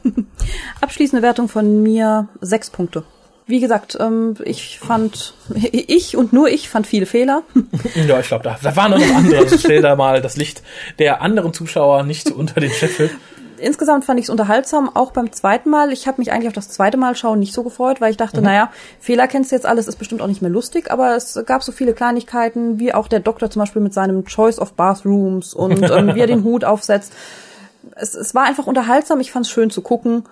Abschließende 0.81 1.21
Wertung 1.21 1.47
von 1.47 1.83
mir 1.83 2.27
sechs 2.41 2.71
Punkte. 2.71 3.03
Wie 3.45 3.59
gesagt, 3.59 3.99
ähm, 4.01 4.33
ich 4.43 4.79
fand, 4.79 5.35
ich 5.71 6.17
und 6.17 6.33
nur 6.33 6.49
ich 6.49 6.69
fand 6.69 6.87
viele 6.87 7.05
Fehler. 7.05 7.43
Ja, 8.07 8.19
ich 8.19 8.29
glaube, 8.29 8.43
da, 8.43 8.57
da 8.63 8.75
waren 8.75 8.89
noch 8.89 9.15
andere. 9.15 9.41
Also 9.41 9.59
stell 9.59 9.83
da 9.83 9.95
mal 9.95 10.19
das 10.19 10.37
Licht 10.37 10.63
der 10.97 11.21
anderen 11.21 11.53
Zuschauer 11.53 12.01
nicht 12.01 12.31
unter 12.31 12.59
den 12.59 12.71
Scheffel. 12.71 13.11
Insgesamt 13.59 14.05
fand 14.05 14.19
ich 14.19 14.25
es 14.25 14.29
unterhaltsam, 14.29 14.89
auch 14.93 15.11
beim 15.11 15.31
zweiten 15.31 15.69
Mal. 15.69 15.91
Ich 15.91 16.07
habe 16.07 16.19
mich 16.19 16.31
eigentlich 16.31 16.47
auf 16.47 16.53
das 16.53 16.69
zweite 16.69 16.97
Mal 16.97 17.15
schauen 17.15 17.39
nicht 17.39 17.53
so 17.53 17.63
gefreut, 17.63 18.01
weil 18.01 18.11
ich 18.11 18.17
dachte, 18.17 18.41
naja, 18.41 18.71
Fehler 18.99 19.27
kennst 19.27 19.51
du 19.51 19.55
jetzt 19.55 19.65
alles, 19.65 19.87
ist 19.87 19.97
bestimmt 19.97 20.21
auch 20.21 20.27
nicht 20.27 20.41
mehr 20.41 20.51
lustig, 20.51 20.91
aber 20.91 21.15
es 21.15 21.39
gab 21.45 21.63
so 21.63 21.71
viele 21.71 21.93
Kleinigkeiten, 21.93 22.79
wie 22.79 22.93
auch 22.93 23.07
der 23.07 23.19
Doktor 23.19 23.49
zum 23.49 23.61
Beispiel 23.61 23.81
mit 23.81 23.93
seinem 23.93 24.25
Choice 24.25 24.59
of 24.59 24.73
Bathrooms 24.73 25.53
und 25.53 25.81
ähm, 25.91 26.15
wie 26.15 26.19
er 26.19 26.27
den 26.27 26.43
Hut 26.43 26.63
aufsetzt. 26.63 27.13
Es, 27.95 28.13
es 28.15 28.35
war 28.35 28.45
einfach 28.45 28.67
unterhaltsam, 28.67 29.19
ich 29.19 29.31
fand 29.31 29.45
es 29.45 29.51
schön 29.51 29.69
zu 29.69 29.81
gucken, 29.81 30.23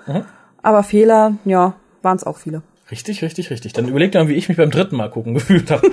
aber 0.62 0.84
Fehler, 0.84 1.36
ja, 1.46 1.74
waren 2.02 2.18
es 2.18 2.24
auch 2.24 2.38
viele. 2.38 2.62
Richtig, 2.92 3.24
richtig, 3.24 3.50
richtig. 3.50 3.74
Dann 3.74 3.88
überleg 3.88 4.12
dir 4.12 4.20
mal, 4.20 4.28
wie 4.28 4.36
ich 4.36 4.48
mich 4.48 4.58
beim 4.58 4.70
dritten 4.70 4.96
Mal 4.96 5.10
gucken 5.10 5.34
gefühlt 5.36 5.72
habe. 5.72 5.88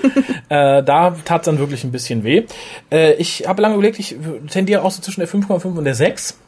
äh, 0.51 0.83
da 0.83 1.16
tat 1.24 1.47
dann 1.47 1.59
wirklich 1.59 1.85
ein 1.85 1.93
bisschen 1.93 2.22
weh. 2.22 2.45
Äh, 2.91 3.14
ich 3.14 3.49
habe 3.49 3.62
lange 3.62 3.74
überlegt, 3.74 3.99
ich 3.99 4.16
tendiere 4.51 4.83
auch 4.83 4.91
so 4.91 5.01
zwischen 5.01 5.20
der 5.20 5.28
5,5 5.28 5.64
und 5.78 5.85
der 5.85 5.95
6. 5.95 6.39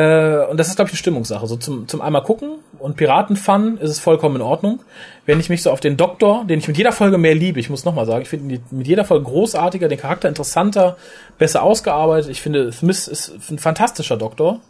Äh, 0.00 0.46
und 0.46 0.56
das 0.56 0.68
ist, 0.68 0.76
glaube 0.76 0.88
ich, 0.88 0.94
eine 0.94 0.98
Stimmungssache. 0.98 1.46
So 1.46 1.56
zum, 1.56 1.86
zum 1.86 2.00
einmal 2.00 2.22
gucken 2.22 2.52
und 2.78 2.96
Piratenfun 2.96 3.76
ist 3.78 3.90
es 3.90 3.98
vollkommen 3.98 4.36
in 4.36 4.42
Ordnung. 4.42 4.80
Wenn 5.26 5.40
ich 5.40 5.50
mich 5.50 5.62
so 5.62 5.70
auf 5.70 5.80
den 5.80 5.96
Doktor, 5.98 6.44
den 6.46 6.58
ich 6.58 6.68
mit 6.68 6.78
jeder 6.78 6.92
Folge 6.92 7.18
mehr 7.18 7.34
liebe, 7.34 7.60
ich 7.60 7.68
muss 7.68 7.84
nochmal 7.84 8.06
sagen, 8.06 8.22
ich 8.22 8.28
finde 8.28 8.54
ihn 8.54 8.62
mit 8.70 8.86
jeder 8.86 9.04
Folge 9.04 9.24
großartiger, 9.24 9.88
den 9.88 9.98
Charakter 9.98 10.28
interessanter, 10.28 10.96
besser 11.38 11.62
ausgearbeitet. 11.62 12.30
Ich 12.30 12.40
finde, 12.40 12.72
Smith 12.72 13.08
ist 13.08 13.50
ein 13.50 13.58
fantastischer 13.58 14.16
Doktor. 14.16 14.60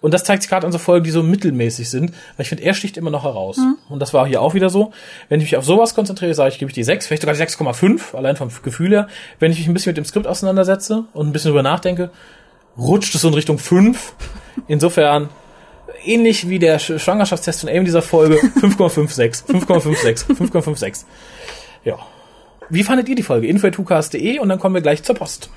Und 0.00 0.14
das 0.14 0.24
zeigt 0.24 0.42
sich 0.42 0.48
gerade 0.48 0.64
an 0.64 0.72
so 0.72 0.78
Folgen, 0.78 1.04
die 1.04 1.10
so 1.10 1.22
mittelmäßig 1.22 1.90
sind, 1.90 2.12
weil 2.36 2.44
ich 2.44 2.48
finde, 2.48 2.64
er 2.64 2.72
sticht 2.72 2.96
immer 2.96 3.10
noch 3.10 3.24
heraus. 3.24 3.58
Und 3.90 4.00
das 4.00 4.14
war 4.14 4.26
hier 4.26 4.40
auch 4.40 4.54
wieder 4.54 4.70
so. 4.70 4.92
Wenn 5.28 5.40
ich 5.40 5.46
mich 5.46 5.56
auf 5.58 5.64
sowas 5.64 5.94
konzentriere, 5.94 6.32
sage 6.32 6.50
ich, 6.50 6.58
gebe 6.58 6.70
ich 6.70 6.74
die 6.74 6.84
6, 6.84 7.06
vielleicht 7.06 7.22
sogar 7.22 7.34
die 7.34 7.42
6,5, 7.42 8.16
allein 8.16 8.36
vom 8.36 8.48
Gefühl 8.62 8.92
her. 8.92 9.08
Wenn 9.40 9.52
ich 9.52 9.58
mich 9.58 9.68
ein 9.68 9.74
bisschen 9.74 9.90
mit 9.90 9.98
dem 9.98 10.06
Skript 10.06 10.26
auseinandersetze 10.26 11.04
und 11.12 11.28
ein 11.28 11.32
bisschen 11.32 11.50
drüber 11.50 11.62
nachdenke, 11.62 12.10
rutscht 12.78 13.14
es 13.14 13.24
in 13.24 13.34
Richtung 13.34 13.58
5. 13.58 14.12
Insofern, 14.68 15.28
ähnlich 16.04 16.48
wie 16.48 16.58
der 16.58 16.80
Sch- 16.80 16.98
Schwangerschaftstest 16.98 17.60
von 17.60 17.68
Amy 17.70 17.84
dieser 17.84 18.02
Folge, 18.02 18.36
5,56, 18.36 19.46
5,56, 19.46 20.26
5,56. 20.36 21.04
Ja. 21.84 21.96
Wie 22.68 22.84
fandet 22.84 23.08
ihr 23.08 23.16
die 23.16 23.22
Folge? 23.22 23.46
info.tukas.de 23.48 24.38
und 24.38 24.48
dann 24.48 24.58
kommen 24.60 24.74
wir 24.74 24.82
gleich 24.82 25.02
zur 25.02 25.14
Post. 25.16 25.50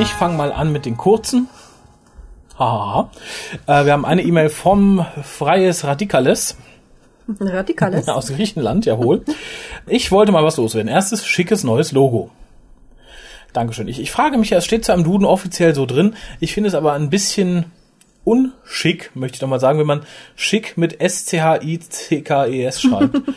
Ich 0.00 0.08
fange 0.08 0.36
mal 0.36 0.52
an 0.52 0.72
mit 0.72 0.84
den 0.84 0.96
kurzen. 0.96 1.48
Haha. 2.58 3.10
Äh, 3.66 3.84
wir 3.84 3.92
haben 3.92 4.04
eine 4.04 4.22
E-Mail 4.22 4.48
vom 4.48 5.04
Freies 5.22 5.84
Radikales 5.84 6.56
Radikales. 7.40 8.08
aus 8.08 8.28
Griechenland, 8.28 8.84
jawohl. 8.84 9.24
Ich 9.86 10.10
wollte 10.10 10.32
mal 10.32 10.44
was 10.44 10.56
loswerden. 10.56 10.88
Erstes 10.90 11.24
schickes 11.24 11.62
neues 11.64 11.92
Logo. 11.92 12.30
Dankeschön. 13.52 13.88
Ich, 13.88 14.00
ich 14.00 14.10
frage 14.10 14.38
mich, 14.38 14.50
ja, 14.50 14.58
es 14.58 14.64
steht 14.64 14.84
zwar 14.84 14.96
im 14.96 15.04
Duden 15.04 15.26
offiziell 15.26 15.74
so 15.74 15.86
drin, 15.86 16.14
ich 16.40 16.54
finde 16.54 16.68
es 16.68 16.74
aber 16.74 16.94
ein 16.94 17.10
bisschen 17.10 17.66
unschick, 18.24 19.10
möchte 19.14 19.36
ich 19.36 19.40
doch 19.40 19.48
mal 19.48 19.60
sagen, 19.60 19.78
wenn 19.78 19.86
man 19.86 20.02
schick 20.36 20.76
mit 20.76 21.00
S-C-H-I-C-K-E-S 21.00 22.80
schreibt. 22.80 23.20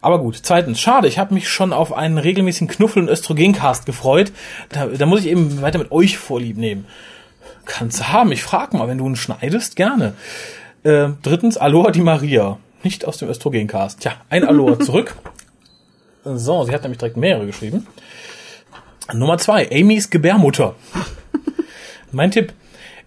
Aber 0.00 0.18
gut, 0.18 0.38
zweitens, 0.42 0.82
schade, 0.82 1.08
ich 1.08 1.18
habe 1.18 1.32
mich 1.32 1.48
schon 1.48 1.72
auf 1.72 1.94
einen 1.94 2.18
regelmäßigen 2.18 2.68
Knuffel- 2.68 3.02
und 3.02 3.08
Östrogencast 3.08 3.86
gefreut. 3.86 4.32
Da, 4.68 4.84
da 4.84 5.06
muss 5.06 5.20
ich 5.20 5.28
eben 5.28 5.62
weiter 5.62 5.78
mit 5.78 5.92
euch 5.92 6.18
vorlieb 6.18 6.58
nehmen. 6.58 6.86
Kannst 7.64 8.00
du 8.00 8.08
haben, 8.08 8.30
ich 8.30 8.42
frag 8.42 8.74
mal, 8.74 8.86
wenn 8.86 8.98
du 8.98 9.06
ihn 9.06 9.16
schneidest, 9.16 9.76
gerne. 9.76 10.12
Äh, 10.82 11.08
drittens, 11.22 11.56
Aloha 11.56 11.90
die 11.90 12.02
Maria. 12.02 12.58
Nicht 12.82 13.06
aus 13.06 13.16
dem 13.16 13.30
Östrogencast. 13.30 14.00
Tja, 14.00 14.12
ein 14.28 14.44
Aloha 14.44 14.78
zurück. 14.84 15.16
So, 16.22 16.64
sie 16.64 16.72
hat 16.72 16.82
nämlich 16.82 16.98
direkt 16.98 17.16
mehrere 17.16 17.46
geschrieben. 17.46 17.86
Nummer 19.12 19.36
zwei, 19.38 19.68
Amys 19.70 20.08
Gebärmutter. 20.08 20.74
mein 22.12 22.30
Tipp. 22.30 22.54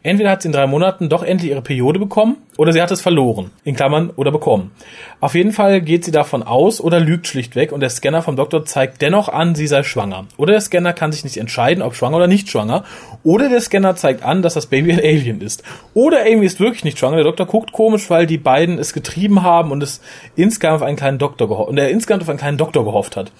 Entweder 0.03 0.29
hat 0.29 0.41
sie 0.41 0.47
in 0.47 0.53
drei 0.53 0.67
Monaten 0.67 1.09
doch 1.09 1.23
endlich 1.23 1.51
ihre 1.51 1.61
Periode 1.61 1.99
bekommen 1.99 2.37
oder 2.55 2.71
sie 2.71 2.81
hat 2.81 2.91
es 2.91 3.01
verloren. 3.01 3.51
In 3.65 3.75
Klammern 3.75 4.11
oder 4.15 4.31
bekommen. 4.31 4.71
Auf 5.19 5.35
jeden 5.35 5.51
Fall 5.51 5.81
geht 5.81 6.05
sie 6.05 6.11
davon 6.11 6.43
aus 6.43 6.79
oder 6.79 6.99
lügt 6.99 7.27
schlichtweg 7.27 7.71
und 7.71 7.81
der 7.81 7.89
Scanner 7.89 8.21
vom 8.21 8.35
Doktor 8.35 8.63
zeigt 8.63 9.01
dennoch 9.01 9.27
an, 9.27 9.55
sie 9.55 9.67
sei 9.67 9.83
schwanger. 9.83 10.27
Oder 10.37 10.53
der 10.53 10.61
Scanner 10.61 10.93
kann 10.93 11.11
sich 11.11 11.23
nicht 11.23 11.37
entscheiden, 11.37 11.81
ob 11.81 11.95
schwanger 11.95 12.17
oder 12.17 12.27
nicht 12.27 12.49
schwanger. 12.49 12.85
Oder 13.23 13.49
der 13.49 13.59
Scanner 13.59 13.95
zeigt 13.95 14.23
an, 14.23 14.41
dass 14.43 14.53
das 14.53 14.67
Baby 14.67 14.93
ein 14.93 14.99
Alien 14.99 15.41
ist. 15.41 15.63
Oder 15.93 16.21
Amy 16.21 16.45
ist 16.45 16.59
wirklich 16.59 16.85
nicht 16.85 16.99
schwanger. 16.99 17.17
Der 17.17 17.25
Doktor 17.25 17.47
guckt 17.47 17.73
komisch, 17.73 18.09
weil 18.09 18.27
die 18.27 18.37
beiden 18.37 18.79
es 18.79 18.93
getrieben 18.93 19.41
haben 19.41 19.71
und 19.71 19.83
es 19.83 19.99
insgesamt 20.35 20.75
auf 20.75 20.87
einen 20.87 20.97
kleinen 20.97 21.17
Doktor 21.17 21.49
gehofft 21.49 21.69
und 21.69 21.77
er 21.77 21.89
insgesamt 21.89 22.23
auf 22.23 22.29
einen 22.29 22.39
kleinen 22.39 22.57
Doktor 22.57 22.85
gehofft 22.85 23.17
hat. 23.17 23.31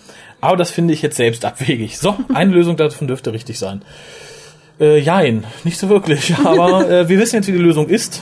Aber 0.41 0.57
das 0.57 0.71
finde 0.71 0.93
ich 0.93 1.01
jetzt 1.01 1.17
selbst 1.17 1.45
abwegig. 1.45 1.97
So, 1.97 2.15
eine 2.33 2.51
Lösung 2.51 2.77
davon 2.77 3.07
dürfte 3.07 3.33
richtig 3.33 3.57
sein. 3.57 3.81
Äh, 4.79 4.99
jein, 4.99 5.45
nicht 5.63 5.79
so 5.79 5.89
wirklich. 5.89 6.35
Aber 6.43 6.89
äh, 6.89 7.09
wir 7.09 7.19
wissen 7.19 7.38
jetzt, 7.38 7.47
wie 7.47 7.53
die 7.53 7.57
Lösung 7.57 7.88
ist. 7.88 8.21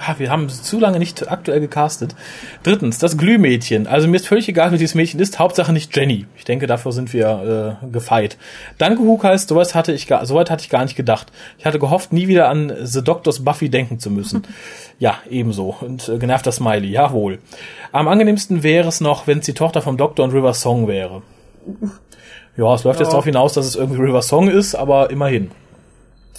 Ha, 0.00 0.14
wir 0.18 0.30
haben 0.30 0.48
zu 0.48 0.80
lange 0.80 0.98
nicht 0.98 1.30
aktuell 1.30 1.60
gecastet. 1.60 2.14
Drittens, 2.62 2.98
das 2.98 3.18
Glühmädchen. 3.18 3.86
Also 3.86 4.08
mir 4.08 4.16
ist 4.16 4.26
völlig 4.26 4.48
egal, 4.48 4.72
wie 4.72 4.78
dieses 4.78 4.94
Mädchen 4.94 5.20
ist. 5.20 5.38
Hauptsache 5.38 5.74
nicht 5.74 5.94
Jenny. 5.94 6.24
Ich 6.36 6.44
denke, 6.44 6.66
dafür 6.66 6.92
sind 6.92 7.12
wir 7.12 7.78
äh, 7.82 7.86
gefeit. 7.92 8.38
Danke, 8.78 9.02
heißt, 9.22 9.48
sowas 9.48 9.74
hatte 9.74 9.92
ich 9.92 10.06
gar, 10.06 10.24
soweit 10.24 10.50
hatte 10.50 10.62
ich 10.62 10.70
gar 10.70 10.84
nicht 10.84 10.96
gedacht. 10.96 11.30
Ich 11.58 11.66
hatte 11.66 11.78
gehofft, 11.78 12.14
nie 12.14 12.28
wieder 12.28 12.48
an 12.48 12.72
The 12.82 13.04
Doctors 13.04 13.44
Buffy 13.44 13.68
denken 13.68 13.98
zu 13.98 14.10
müssen. 14.10 14.42
ja, 14.98 15.18
ebenso. 15.28 15.76
Und 15.80 16.08
äh, 16.08 16.18
genervter 16.18 16.52
Smiley, 16.52 16.88
jawohl. 16.88 17.38
Am 17.92 18.08
angenehmsten 18.08 18.62
wäre 18.62 18.88
es 18.88 19.02
noch, 19.02 19.26
wenn 19.26 19.40
es 19.40 19.46
die 19.46 19.54
Tochter 19.54 19.82
vom 19.82 19.98
Doktor 19.98 20.24
und 20.24 20.32
River 20.32 20.54
Song 20.54 20.88
wäre. 20.88 21.22
Ja, 22.56 22.74
es 22.74 22.84
läuft 22.84 23.00
jetzt 23.00 23.10
darauf 23.10 23.24
hinaus, 23.24 23.52
dass 23.52 23.66
es 23.66 23.76
irgendwie 23.76 24.00
River 24.00 24.22
Song 24.22 24.48
ist, 24.48 24.74
aber 24.74 25.10
immerhin. 25.10 25.50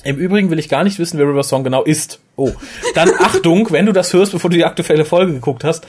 Im 0.03 0.17
Übrigen 0.17 0.49
will 0.49 0.57
ich 0.57 0.67
gar 0.67 0.83
nicht 0.83 0.97
wissen, 0.97 1.19
wer 1.19 1.27
River 1.27 1.43
Song 1.43 1.63
genau 1.63 1.83
ist. 1.83 2.19
Oh. 2.41 2.51
Dann 2.95 3.09
Achtung, 3.19 3.69
wenn 3.71 3.85
du 3.85 3.91
das 3.91 4.13
hörst, 4.13 4.31
bevor 4.31 4.49
du 4.49 4.57
die 4.57 4.65
aktuelle 4.65 5.05
Folge 5.05 5.33
geguckt 5.33 5.63
hast, 5.63 5.85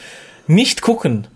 nicht 0.46 0.82
gucken. 0.82 1.26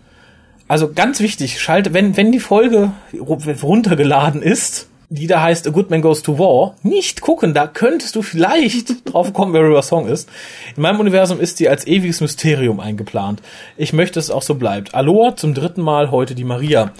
Also 0.67 0.91
ganz 0.93 1.21
wichtig, 1.21 1.61
schalte, 1.61 1.93
wenn, 1.93 2.17
wenn 2.17 2.31
die 2.31 2.39
Folge 2.41 2.91
ru- 3.13 3.61
runtergeladen 3.63 4.41
ist, 4.41 4.87
die 5.09 5.25
da 5.27 5.41
heißt 5.41 5.65
A 5.65 5.69
Good 5.69 5.89
Man 5.89 6.01
Goes 6.01 6.21
to 6.21 6.37
War, 6.37 6.75
nicht 6.83 7.21
gucken. 7.21 7.53
Da 7.53 7.65
könntest 7.65 8.17
du 8.17 8.21
vielleicht 8.21 9.05
drauf 9.13 9.31
kommen, 9.31 9.53
wer 9.53 9.61
River 9.63 9.81
Song 9.81 10.05
ist. 10.09 10.27
In 10.75 10.81
meinem 10.81 10.99
Universum 10.99 11.39
ist 11.39 11.61
die 11.61 11.69
als 11.69 11.87
ewiges 11.87 12.19
Mysterium 12.19 12.81
eingeplant. 12.81 13.41
Ich 13.77 13.93
möchte, 13.93 14.15
dass 14.15 14.25
es 14.25 14.31
auch 14.31 14.41
so 14.41 14.55
bleibt. 14.55 14.93
Aloha, 14.93 15.37
zum 15.37 15.53
dritten 15.53 15.81
Mal 15.81 16.11
heute 16.11 16.35
die 16.35 16.43
Maria. 16.43 16.91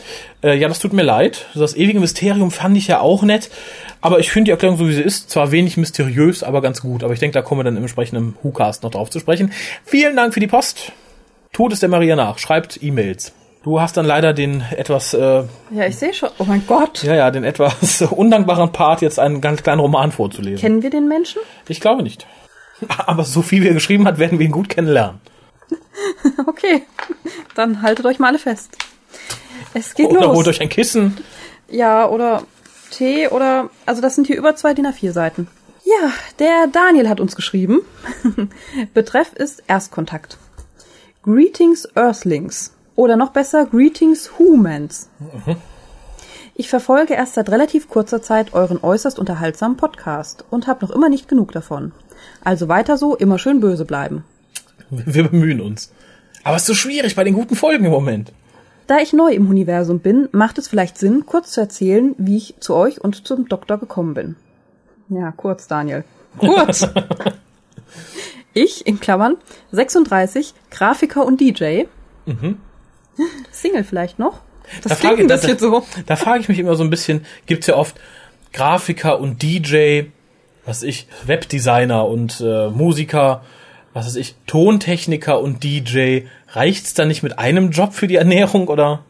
Äh, 0.41 0.57
ja, 0.57 0.69
das 0.69 0.79
tut 0.79 0.93
mir 0.93 1.03
leid. 1.03 1.47
Das 1.53 1.75
ewige 1.75 1.99
Mysterium 1.99 2.49
fand 2.49 2.77
ich 2.77 2.87
ja 2.87 3.01
auch 3.01 3.23
nett. 3.23 3.49
Aber 4.01 4.19
ich 4.19 4.31
finde 4.31 4.45
die 4.45 4.51
Erklärung, 4.51 4.77
so 4.77 4.87
wie 4.87 4.93
sie 4.93 5.01
ist, 5.01 5.29
zwar 5.29 5.51
wenig 5.51 5.77
mysteriös, 5.77 6.43
aber 6.43 6.61
ganz 6.61 6.81
gut. 6.81 7.03
Aber 7.03 7.13
ich 7.13 7.19
denke, 7.19 7.33
da 7.33 7.41
kommen 7.41 7.59
wir 7.59 7.63
dann 7.63 7.75
im 7.77 7.83
entsprechenden 7.83 8.35
WhoCast 8.43 8.83
noch 8.83 8.91
drauf 8.91 9.09
zu 9.09 9.19
sprechen. 9.19 9.51
Vielen 9.85 10.15
Dank 10.15 10.33
für 10.33 10.39
die 10.39 10.47
Post. 10.47 10.91
Tut 11.53 11.73
es 11.73 11.79
der 11.79 11.89
Maria 11.89 12.15
nach. 12.15 12.37
Schreibt 12.37 12.81
E-Mails. 12.83 13.33
Du 13.63 13.81
hast 13.81 13.97
dann 13.97 14.05
leider 14.05 14.33
den 14.33 14.61
etwas 14.71 15.13
äh, 15.13 15.43
Ja, 15.71 15.85
ich 15.87 15.95
sehe 15.97 16.13
schon. 16.13 16.29
Oh 16.37 16.43
mein 16.45 16.65
Gott. 16.67 17.03
ja, 17.03 17.15
ja, 17.15 17.31
den 17.31 17.43
etwas 17.43 18.01
undankbaren 18.09 18.71
Part, 18.71 19.01
jetzt 19.01 19.19
einen 19.19 19.41
ganz 19.41 19.63
kleinen 19.63 19.81
Roman 19.81 20.11
vorzulesen. 20.11 20.59
Kennen 20.59 20.83
wir 20.83 20.89
den 20.89 21.07
Menschen? 21.07 21.41
Ich 21.67 21.81
glaube 21.81 22.03
nicht. 22.03 22.25
Aber 23.05 23.23
so 23.25 23.41
viel 23.41 23.63
wie 23.63 23.67
er 23.67 23.73
geschrieben 23.73 24.05
hat, 24.07 24.19
werden 24.19 24.39
wir 24.39 24.45
ihn 24.45 24.51
gut 24.51 24.69
kennenlernen. 24.69 25.19
Okay. 26.47 26.83
Dann 27.55 27.81
haltet 27.81 28.05
euch 28.05 28.19
mal 28.19 28.27
alle 28.27 28.39
fest. 28.39 28.69
Es 29.73 29.93
geht 29.95 30.07
Oder 30.07 30.21
los. 30.27 30.35
holt 30.35 30.47
euch 30.47 30.61
ein 30.61 30.69
Kissen. 30.69 31.17
Ja, 31.69 32.07
oder 32.07 32.43
Tee 32.89 33.27
oder, 33.27 33.69
also 33.85 34.01
das 34.01 34.15
sind 34.15 34.27
hier 34.27 34.37
über 34.37 34.55
zwei 34.55 34.73
DIN 34.73 34.87
A4 34.87 35.11
Seiten. 35.11 35.47
Ja, 35.83 36.11
der 36.39 36.67
Daniel 36.67 37.07
hat 37.07 37.19
uns 37.19 37.35
geschrieben. 37.35 37.81
Betreff 38.93 39.33
ist 39.33 39.63
Erstkontakt. 39.67 40.37
Greetings 41.23 41.87
Earthlings. 41.95 42.73
Oder 42.95 43.15
noch 43.15 43.31
besser, 43.31 43.65
Greetings 43.65 44.37
Humans. 44.39 45.09
Ich 46.55 46.69
verfolge 46.69 47.13
erst 47.13 47.35
seit 47.35 47.49
relativ 47.49 47.87
kurzer 47.87 48.21
Zeit 48.21 48.53
euren 48.53 48.83
äußerst 48.83 49.19
unterhaltsamen 49.19 49.77
Podcast 49.77 50.43
und 50.49 50.65
habe 50.65 50.83
noch 50.85 50.91
immer 50.91 51.07
nicht 51.07 51.27
genug 51.27 51.51
davon. 51.51 51.91
Also 52.43 52.67
weiter 52.67 52.97
so, 52.97 53.15
immer 53.15 53.37
schön 53.37 53.59
böse 53.59 53.85
bleiben. 53.85 54.23
Wir 54.89 55.29
bemühen 55.29 55.61
uns. 55.61 55.93
Aber 56.43 56.55
es 56.55 56.63
ist 56.63 56.67
so 56.67 56.73
schwierig 56.73 57.15
bei 57.15 57.23
den 57.23 57.33
guten 57.33 57.55
Folgen 57.55 57.85
im 57.85 57.91
Moment. 57.91 58.31
Da 58.87 58.99
ich 58.99 59.11
neu 59.11 59.31
im 59.31 59.49
Universum 59.49 59.99
bin, 59.99 60.29
macht 60.31 60.57
es 60.57 60.69
vielleicht 60.69 60.97
Sinn, 60.97 61.25
kurz 61.25 61.51
zu 61.51 61.61
erzählen, 61.61 62.15
wie 62.17 62.37
ich 62.37 62.55
zu 62.59 62.73
euch 62.73 63.01
und 63.01 63.27
zum 63.27 63.47
Doktor 63.49 63.77
gekommen 63.77 64.13
bin. 64.13 64.35
Ja, 65.09 65.31
kurz, 65.31 65.67
Daniel. 65.67 66.05
Kurz. 66.37 66.87
ich, 68.53 68.87
in 68.87 68.99
Klammern, 68.99 69.35
36, 69.71 70.53
Grafiker 70.71 71.25
und 71.25 71.41
DJ. 71.41 71.83
Single 73.51 73.83
vielleicht 73.83 74.19
noch? 74.19 74.41
Das 74.83 74.99
klingt 74.99 75.19
ein 75.19 75.27
da, 75.27 75.35
bisschen 75.35 75.57
da, 75.57 75.59
so. 75.59 75.85
Da 76.05 76.15
frage 76.15 76.41
ich 76.41 76.49
mich 76.49 76.59
immer 76.59 76.75
so 76.75 76.83
ein 76.83 76.89
bisschen, 76.89 77.25
gibt's 77.45 77.67
ja 77.67 77.75
oft 77.75 77.99
Grafiker 78.53 79.19
und 79.19 79.41
DJ, 79.41 80.03
was 80.65 80.83
ich, 80.83 81.07
Webdesigner 81.25 82.07
und 82.07 82.41
äh, 82.41 82.69
Musiker, 82.69 83.43
was 83.97 84.05
weiß 84.05 84.15
ich, 84.15 84.35
Tontechniker 84.45 85.41
und 85.41 85.63
DJ. 85.63 86.21
Reicht's 86.49 86.93
da 86.93 87.05
nicht 87.05 87.23
mit 87.23 87.39
einem 87.39 87.71
Job 87.71 87.93
für 87.93 88.07
die 88.07 88.15
Ernährung 88.15 88.67
oder 88.67 89.03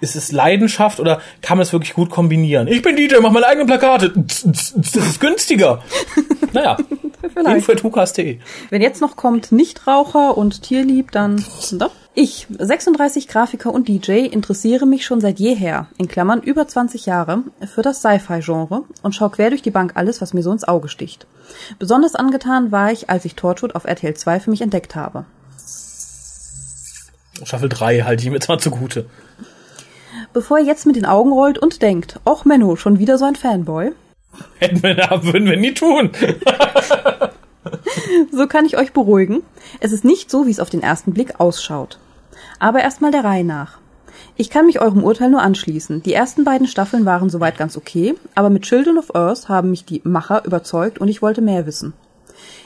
ist 0.00 0.16
es 0.16 0.32
Leidenschaft 0.32 1.00
oder 1.00 1.20
kann 1.42 1.58
man 1.58 1.62
es 1.62 1.72
wirklich 1.72 1.94
gut 1.94 2.10
kombinieren? 2.10 2.68
Ich 2.68 2.82
bin 2.82 2.96
DJ, 2.96 3.16
mach 3.20 3.30
meine 3.30 3.46
eigenen 3.46 3.66
Plakate. 3.66 4.12
Das 4.14 4.72
ist 4.74 5.20
günstiger. 5.20 5.82
Naja, 6.52 6.78
Vielleicht. 7.32 7.68
Wenn 8.70 8.82
jetzt 8.82 9.00
noch 9.00 9.16
kommt 9.16 9.52
Nichtraucher 9.52 10.36
und 10.36 10.62
Tierlieb, 10.62 11.12
dann 11.12 11.44
da. 11.72 11.90
Ich, 12.14 12.46
36 12.50 13.28
Grafiker 13.28 13.72
und 13.72 13.88
DJ, 13.88 14.26
interessiere 14.26 14.84
mich 14.84 15.04
schon 15.04 15.20
seit 15.20 15.38
jeher, 15.38 15.86
in 15.96 16.08
Klammern 16.08 16.42
über 16.42 16.66
20 16.66 17.06
Jahre, 17.06 17.44
für 17.72 17.82
das 17.82 18.00
Sci-Fi-Genre 18.00 18.82
und 19.02 19.14
schaue 19.14 19.30
quer 19.30 19.50
durch 19.50 19.62
die 19.62 19.70
Bank 19.70 19.92
alles, 19.94 20.20
was 20.20 20.34
mir 20.34 20.42
so 20.42 20.50
ins 20.50 20.66
Auge 20.66 20.88
sticht. 20.88 21.26
Besonders 21.78 22.14
angetan 22.16 22.72
war 22.72 22.90
ich, 22.90 23.08
als 23.10 23.24
ich 23.24 23.36
Torchwood 23.36 23.74
auf 23.76 23.84
RTL 23.84 24.14
2 24.14 24.40
für 24.40 24.50
mich 24.50 24.62
entdeckt 24.62 24.96
habe. 24.96 25.24
Staffel 27.44 27.68
3 27.68 28.00
halte 28.00 28.24
ich 28.24 28.30
mir 28.30 28.40
zwar 28.40 28.58
zugute. 28.58 29.06
Bevor 30.32 30.58
ihr 30.58 30.64
jetzt 30.64 30.86
mit 30.86 30.96
den 30.96 31.06
Augen 31.06 31.32
rollt 31.32 31.58
und 31.58 31.82
denkt, 31.82 32.20
och 32.24 32.44
Menno, 32.44 32.76
schon 32.76 32.98
wieder 32.98 33.18
so 33.18 33.24
ein 33.24 33.36
Fanboy, 33.36 33.92
Hätten 34.58 34.82
wir 34.82 34.94
da, 34.94 35.24
würden 35.24 35.48
wir 35.48 35.56
nie 35.56 35.74
tun. 35.74 36.10
so 38.32 38.46
kann 38.46 38.64
ich 38.64 38.78
euch 38.78 38.92
beruhigen. 38.92 39.42
Es 39.80 39.92
ist 39.92 40.04
nicht 40.04 40.30
so, 40.30 40.46
wie 40.46 40.50
es 40.50 40.60
auf 40.60 40.70
den 40.70 40.82
ersten 40.82 41.12
Blick 41.12 41.40
ausschaut. 41.40 41.98
Aber 42.58 42.80
erstmal 42.80 43.10
der 43.10 43.24
Reihe 43.24 43.44
nach. 43.44 43.78
Ich 44.36 44.50
kann 44.50 44.66
mich 44.66 44.80
eurem 44.80 45.04
Urteil 45.04 45.30
nur 45.30 45.42
anschließen. 45.42 46.02
Die 46.02 46.14
ersten 46.14 46.44
beiden 46.44 46.66
Staffeln 46.66 47.04
waren 47.04 47.30
soweit 47.30 47.58
ganz 47.58 47.76
okay, 47.76 48.14
aber 48.34 48.50
mit 48.50 48.62
Children 48.62 48.98
of 48.98 49.14
Earth 49.14 49.48
haben 49.48 49.70
mich 49.70 49.84
die 49.84 50.00
Macher 50.04 50.44
überzeugt 50.44 50.98
und 50.98 51.08
ich 51.08 51.22
wollte 51.22 51.42
mehr 51.42 51.66
wissen. 51.66 51.92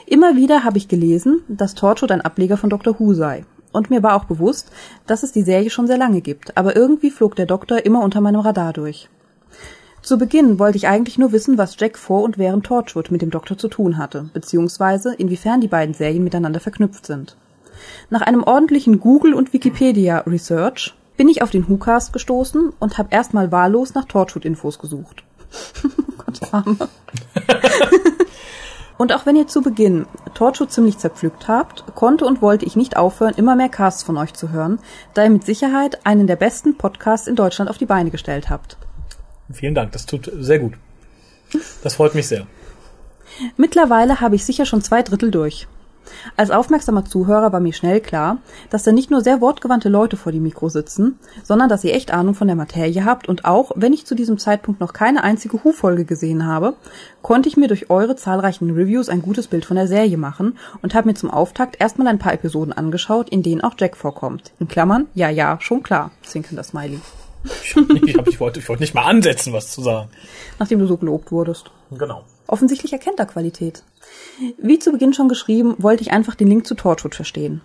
Immer 0.05 0.35
wieder 0.35 0.63
habe 0.63 0.77
ich 0.77 0.87
gelesen, 0.87 1.41
dass 1.47 1.75
Torchwood 1.75 2.11
ein 2.11 2.21
Ableger 2.21 2.57
von 2.57 2.69
Doctor 2.69 2.99
Who 2.99 3.13
sei. 3.13 3.43
Und 3.75 3.89
mir 3.89 4.01
war 4.01 4.15
auch 4.15 4.23
bewusst, 4.23 4.71
dass 5.05 5.23
es 5.23 5.33
die 5.33 5.43
Serie 5.43 5.69
schon 5.69 5.85
sehr 5.85 5.97
lange 5.97 6.21
gibt, 6.21 6.55
aber 6.57 6.75
irgendwie 6.75 7.11
flog 7.11 7.35
der 7.35 7.45
Doktor 7.45 7.85
immer 7.85 8.01
unter 8.01 8.21
meinem 8.21 8.39
Radar 8.39 8.71
durch. 8.71 9.09
Zu 10.01 10.17
Beginn 10.17 10.59
wollte 10.59 10.77
ich 10.77 10.87
eigentlich 10.87 11.17
nur 11.17 11.31
wissen, 11.31 11.57
was 11.57 11.75
Jack 11.77 11.97
vor 11.97 12.23
und 12.23 12.37
während 12.37 12.65
Torchwood 12.65 13.11
mit 13.11 13.21
dem 13.21 13.31
Doktor 13.31 13.57
zu 13.57 13.67
tun 13.67 13.97
hatte, 13.97 14.29
beziehungsweise 14.33 15.13
inwiefern 15.15 15.59
die 15.59 15.67
beiden 15.67 15.93
Serien 15.93 16.23
miteinander 16.23 16.59
verknüpft 16.59 17.05
sind. 17.05 17.35
Nach 18.09 18.21
einem 18.21 18.43
ordentlichen 18.43 18.99
Google- 19.01 19.33
und 19.33 19.51
Wikipedia-Research 19.51 20.93
bin 21.17 21.27
ich 21.27 21.41
auf 21.41 21.49
den 21.49 21.67
WhoCast 21.67 22.13
gestoßen 22.13 22.71
und 22.79 22.97
habe 22.97 23.09
erstmal 23.11 23.51
wahllos 23.51 23.93
nach 23.93 24.05
Torchwood-Infos 24.05 24.79
gesucht. 24.79 25.23
Gott, 26.17 26.53
Arme. 26.53 26.77
und 28.97 29.13
auch 29.13 29.25
wenn 29.25 29.35
ihr 29.35 29.47
zu 29.47 29.61
Beginn 29.61 30.05
Torchwood 30.33 30.71
ziemlich 30.71 30.97
zerpflückt 30.97 31.47
habt, 31.47 31.83
konnte 31.95 32.25
und 32.25 32.41
wollte 32.41 32.65
ich 32.65 32.75
nicht 32.75 32.97
aufhören, 32.97 33.33
immer 33.35 33.55
mehr 33.55 33.69
Casts 33.69 34.03
von 34.03 34.17
euch 34.17 34.33
zu 34.33 34.51
hören, 34.51 34.79
da 35.13 35.23
ihr 35.23 35.29
mit 35.29 35.45
Sicherheit 35.45 36.05
einen 36.05 36.27
der 36.27 36.35
besten 36.35 36.77
Podcasts 36.77 37.27
in 37.27 37.35
Deutschland 37.35 37.69
auf 37.69 37.77
die 37.77 37.85
Beine 37.85 38.09
gestellt 38.09 38.49
habt. 38.49 38.77
Vielen 39.51 39.75
Dank, 39.75 39.91
das 39.91 40.05
tut 40.05 40.31
sehr 40.39 40.59
gut. 40.59 40.73
Das 41.83 41.95
freut 41.95 42.15
mich 42.15 42.27
sehr. 42.27 42.47
Mittlerweile 43.57 44.21
habe 44.21 44.35
ich 44.35 44.45
sicher 44.45 44.65
schon 44.65 44.81
zwei 44.81 45.01
Drittel 45.03 45.31
durch. 45.31 45.67
Als 46.37 46.51
aufmerksamer 46.51 47.05
Zuhörer 47.05 47.51
war 47.53 47.59
mir 47.59 47.73
schnell 47.73 48.01
klar, 48.01 48.37
dass 48.69 48.83
da 48.83 48.91
nicht 48.91 49.11
nur 49.11 49.21
sehr 49.21 49.41
wortgewandte 49.41 49.89
Leute 49.89 50.17
vor 50.17 50.31
dem 50.31 50.43
Mikro 50.43 50.69
sitzen, 50.69 51.19
sondern 51.43 51.69
dass 51.69 51.83
ihr 51.83 51.93
echt 51.93 52.11
Ahnung 52.11 52.35
von 52.35 52.47
der 52.47 52.55
Materie 52.55 53.05
habt 53.05 53.27
und 53.29 53.45
auch, 53.45 53.71
wenn 53.75 53.93
ich 53.93 54.05
zu 54.05 54.15
diesem 54.15 54.37
Zeitpunkt 54.37 54.79
noch 54.79 54.93
keine 54.93 55.23
einzige 55.23 55.63
Hu-Folge 55.63 56.05
gesehen 56.05 56.45
habe, 56.45 56.73
konnte 57.21 57.49
ich 57.49 57.57
mir 57.57 57.67
durch 57.67 57.89
eure 57.89 58.15
zahlreichen 58.15 58.71
Reviews 58.71 59.09
ein 59.09 59.21
gutes 59.21 59.47
Bild 59.47 59.65
von 59.65 59.77
der 59.77 59.87
Serie 59.87 60.17
machen 60.17 60.57
und 60.81 60.93
habe 60.93 61.07
mir 61.07 61.15
zum 61.15 61.31
Auftakt 61.31 61.79
erstmal 61.79 62.07
ein 62.07 62.19
paar 62.19 62.33
Episoden 62.33 62.73
angeschaut, 62.73 63.29
in 63.29 63.43
denen 63.43 63.61
auch 63.61 63.75
Jack 63.77 63.97
vorkommt. 63.97 64.51
In 64.59 64.67
Klammern, 64.67 65.07
ja, 65.13 65.29
ja, 65.29 65.57
schon 65.59 65.83
klar, 65.83 66.11
zwinkender 66.23 66.63
Smiley. 66.63 66.99
Ich, 67.45 67.75
ich, 67.75 68.17
hab, 68.17 68.27
ich, 68.27 68.39
wollte, 68.39 68.59
ich 68.59 68.69
wollte 68.69 68.81
nicht 68.81 68.95
mal 68.95 69.05
ansetzen, 69.05 69.53
was 69.53 69.71
zu 69.71 69.81
sagen. 69.81 70.09
Nachdem 70.59 70.79
du 70.79 70.87
so 70.87 70.97
gelobt 70.97 71.31
wurdest. 71.31 71.71
Genau. 71.91 72.23
Offensichtlich 72.47 72.93
erkennt 72.93 73.19
er 73.19 73.25
Qualität. 73.25 73.83
Wie 74.57 74.79
zu 74.79 74.91
Beginn 74.91 75.13
schon 75.13 75.29
geschrieben, 75.29 75.75
wollte 75.77 76.01
ich 76.01 76.11
einfach 76.11 76.35
den 76.35 76.47
Link 76.47 76.67
zu 76.67 76.75
Torchwood 76.75 77.15
verstehen. 77.15 77.61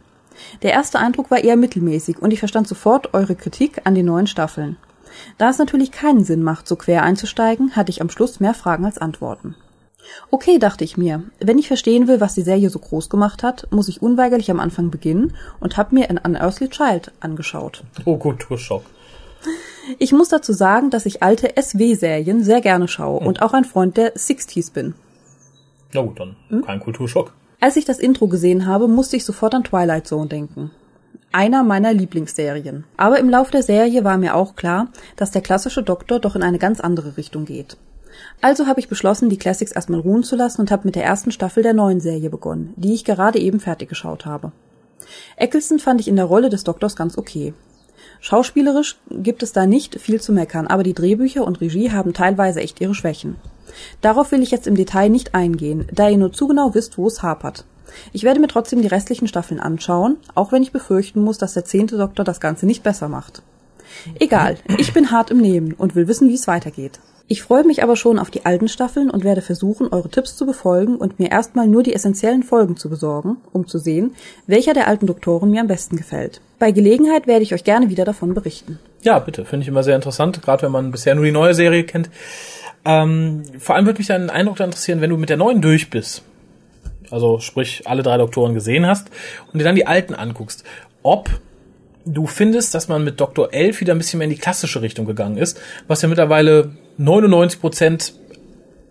Der 0.62 0.72
erste 0.72 0.98
Eindruck 0.98 1.30
war 1.30 1.42
eher 1.42 1.56
mittelmäßig 1.56 2.20
und 2.20 2.32
ich 2.32 2.38
verstand 2.38 2.68
sofort 2.68 3.12
eure 3.14 3.34
Kritik 3.34 3.82
an 3.84 3.94
den 3.94 4.06
neuen 4.06 4.26
Staffeln. 4.26 4.76
Da 5.38 5.50
es 5.50 5.58
natürlich 5.58 5.90
keinen 5.90 6.24
Sinn 6.24 6.42
macht, 6.42 6.68
so 6.68 6.76
quer 6.76 7.02
einzusteigen, 7.02 7.74
hatte 7.76 7.90
ich 7.90 8.00
am 8.00 8.10
Schluss 8.10 8.40
mehr 8.40 8.54
Fragen 8.54 8.84
als 8.84 8.98
Antworten. 8.98 9.56
Okay, 10.30 10.58
dachte 10.58 10.84
ich 10.84 10.96
mir, 10.96 11.24
wenn 11.40 11.58
ich 11.58 11.68
verstehen 11.68 12.08
will, 12.08 12.20
was 12.20 12.34
die 12.34 12.42
Serie 12.42 12.70
so 12.70 12.78
groß 12.78 13.10
gemacht 13.10 13.42
hat, 13.42 13.66
muss 13.70 13.88
ich 13.88 14.02
unweigerlich 14.02 14.50
am 14.50 14.60
Anfang 14.60 14.90
beginnen 14.90 15.34
und 15.60 15.76
habe 15.76 15.94
mir 15.94 16.10
An 16.10 16.18
Unearthly 16.18 16.68
Child 16.68 17.12
angeschaut. 17.20 17.84
Oh, 18.04 18.16
Kulturschock. 18.16 18.84
Ich 19.98 20.12
muss 20.12 20.28
dazu 20.28 20.52
sagen, 20.52 20.90
dass 20.90 21.06
ich 21.06 21.22
alte 21.22 21.50
SW-Serien 21.60 22.44
sehr 22.44 22.60
gerne 22.60 22.88
schaue 22.88 23.20
und 23.20 23.42
auch 23.42 23.52
ein 23.52 23.64
Freund 23.64 23.96
der 23.96 24.14
60s 24.14 24.72
bin. 24.72 24.94
Na 25.92 26.02
gut, 26.02 26.20
dann 26.20 26.36
kein 26.64 26.80
Kulturschock. 26.80 27.32
Als 27.60 27.76
ich 27.76 27.84
das 27.84 27.98
Intro 27.98 28.26
gesehen 28.26 28.66
habe, 28.66 28.88
musste 28.88 29.16
ich 29.16 29.24
sofort 29.24 29.54
an 29.54 29.64
Twilight 29.64 30.06
Zone 30.06 30.28
denken. 30.28 30.70
Einer 31.32 31.62
meiner 31.62 31.92
Lieblingsserien. 31.92 32.84
Aber 32.96 33.18
im 33.18 33.28
Lauf 33.28 33.50
der 33.50 33.62
Serie 33.62 34.02
war 34.02 34.16
mir 34.16 34.34
auch 34.34 34.56
klar, 34.56 34.88
dass 35.16 35.30
der 35.30 35.42
klassische 35.42 35.82
Doktor 35.82 36.18
doch 36.18 36.34
in 36.34 36.42
eine 36.42 36.58
ganz 36.58 36.80
andere 36.80 37.16
Richtung 37.16 37.44
geht. 37.44 37.76
Also 38.40 38.66
habe 38.66 38.80
ich 38.80 38.88
beschlossen, 38.88 39.28
die 39.28 39.36
Classics 39.36 39.72
erstmal 39.72 40.00
ruhen 40.00 40.22
zu 40.22 40.36
lassen 40.36 40.62
und 40.62 40.70
habe 40.70 40.86
mit 40.86 40.96
der 40.96 41.04
ersten 41.04 41.30
Staffel 41.30 41.62
der 41.62 41.74
neuen 41.74 42.00
Serie 42.00 42.30
begonnen, 42.30 42.74
die 42.76 42.94
ich 42.94 43.04
gerade 43.04 43.38
eben 43.38 43.60
fertig 43.60 43.88
geschaut 43.88 44.26
habe. 44.26 44.52
Eccleston 45.36 45.78
fand 45.78 46.00
ich 46.00 46.08
in 46.08 46.16
der 46.16 46.24
Rolle 46.24 46.48
des 46.48 46.64
Doktors 46.64 46.96
ganz 46.96 47.16
okay. 47.16 47.54
Schauspielerisch 48.20 48.98
gibt 49.10 49.42
es 49.42 49.52
da 49.52 49.66
nicht 49.66 50.00
viel 50.00 50.20
zu 50.20 50.32
meckern, 50.32 50.66
aber 50.66 50.82
die 50.82 50.94
Drehbücher 50.94 51.44
und 51.44 51.60
Regie 51.60 51.90
haben 51.90 52.12
teilweise 52.12 52.60
echt 52.60 52.80
ihre 52.80 52.94
Schwächen. 52.94 53.36
Darauf 54.00 54.32
will 54.32 54.42
ich 54.42 54.50
jetzt 54.50 54.66
im 54.66 54.76
Detail 54.76 55.08
nicht 55.08 55.34
eingehen, 55.34 55.86
da 55.92 56.08
ihr 56.08 56.18
nur 56.18 56.32
zu 56.32 56.48
genau 56.48 56.74
wisst, 56.74 56.98
wo 56.98 57.06
es 57.06 57.22
hapert. 57.22 57.64
Ich 58.12 58.22
werde 58.22 58.40
mir 58.40 58.48
trotzdem 58.48 58.82
die 58.82 58.88
restlichen 58.88 59.28
Staffeln 59.28 59.60
anschauen, 59.60 60.16
auch 60.34 60.52
wenn 60.52 60.62
ich 60.62 60.72
befürchten 60.72 61.22
muss, 61.22 61.38
dass 61.38 61.54
der 61.54 61.64
zehnte 61.64 61.96
Doktor 61.96 62.24
das 62.24 62.40
Ganze 62.40 62.66
nicht 62.66 62.82
besser 62.82 63.08
macht. 63.08 63.42
Egal, 64.18 64.56
ich 64.78 64.92
bin 64.92 65.10
hart 65.10 65.30
im 65.30 65.40
Nehmen 65.40 65.72
und 65.72 65.94
will 65.94 66.08
wissen, 66.08 66.28
wie 66.28 66.34
es 66.34 66.46
weitergeht. 66.46 67.00
Ich 67.32 67.44
freue 67.44 67.62
mich 67.62 67.84
aber 67.84 67.94
schon 67.94 68.18
auf 68.18 68.28
die 68.28 68.44
alten 68.44 68.66
Staffeln 68.66 69.08
und 69.08 69.22
werde 69.22 69.40
versuchen, 69.40 69.86
eure 69.92 70.08
Tipps 70.08 70.36
zu 70.36 70.46
befolgen 70.46 70.96
und 70.96 71.20
mir 71.20 71.30
erstmal 71.30 71.68
nur 71.68 71.84
die 71.84 71.94
essentiellen 71.94 72.42
Folgen 72.42 72.76
zu 72.76 72.90
besorgen, 72.90 73.36
um 73.52 73.68
zu 73.68 73.78
sehen, 73.78 74.16
welcher 74.48 74.74
der 74.74 74.88
alten 74.88 75.06
Doktoren 75.06 75.52
mir 75.52 75.60
am 75.60 75.68
besten 75.68 75.96
gefällt. 75.96 76.40
Bei 76.58 76.72
Gelegenheit 76.72 77.28
werde 77.28 77.44
ich 77.44 77.54
euch 77.54 77.62
gerne 77.62 77.88
wieder 77.88 78.04
davon 78.04 78.34
berichten. 78.34 78.80
Ja, 79.02 79.20
bitte. 79.20 79.44
Finde 79.44 79.62
ich 79.62 79.68
immer 79.68 79.84
sehr 79.84 79.94
interessant, 79.94 80.42
gerade 80.42 80.64
wenn 80.64 80.72
man 80.72 80.90
bisher 80.90 81.14
nur 81.14 81.24
die 81.24 81.30
neue 81.30 81.54
Serie 81.54 81.84
kennt. 81.84 82.10
Ähm, 82.84 83.42
vor 83.58 83.76
allem 83.76 83.86
würde 83.86 83.98
mich 83.98 84.06
dein 84.06 84.30
Eindruck 84.30 84.56
da 84.56 84.64
interessieren, 84.64 85.00
wenn 85.00 85.10
du 85.10 85.16
mit 85.16 85.28
der 85.28 85.36
neuen 85.36 85.60
durch 85.60 85.90
bist. 85.90 86.22
Also 87.10 87.40
sprich, 87.40 87.82
alle 87.86 88.02
drei 88.02 88.16
Doktoren 88.16 88.54
gesehen 88.54 88.86
hast 88.86 89.10
und 89.52 89.58
dir 89.58 89.64
dann 89.64 89.74
die 89.74 89.86
alten 89.86 90.14
anguckst. 90.14 90.64
Ob 91.02 91.28
du 92.04 92.26
findest, 92.26 92.74
dass 92.74 92.88
man 92.88 93.04
mit 93.04 93.20
Dr. 93.20 93.52
Elf 93.52 93.80
wieder 93.80 93.94
ein 93.94 93.98
bisschen 93.98 94.18
mehr 94.18 94.24
in 94.24 94.34
die 94.34 94.38
klassische 94.38 94.82
Richtung 94.82 95.06
gegangen 95.06 95.36
ist, 95.36 95.60
was 95.86 96.02
ja 96.02 96.08
mittlerweile 96.08 96.70
99 96.98 97.60
Prozent 97.60 98.14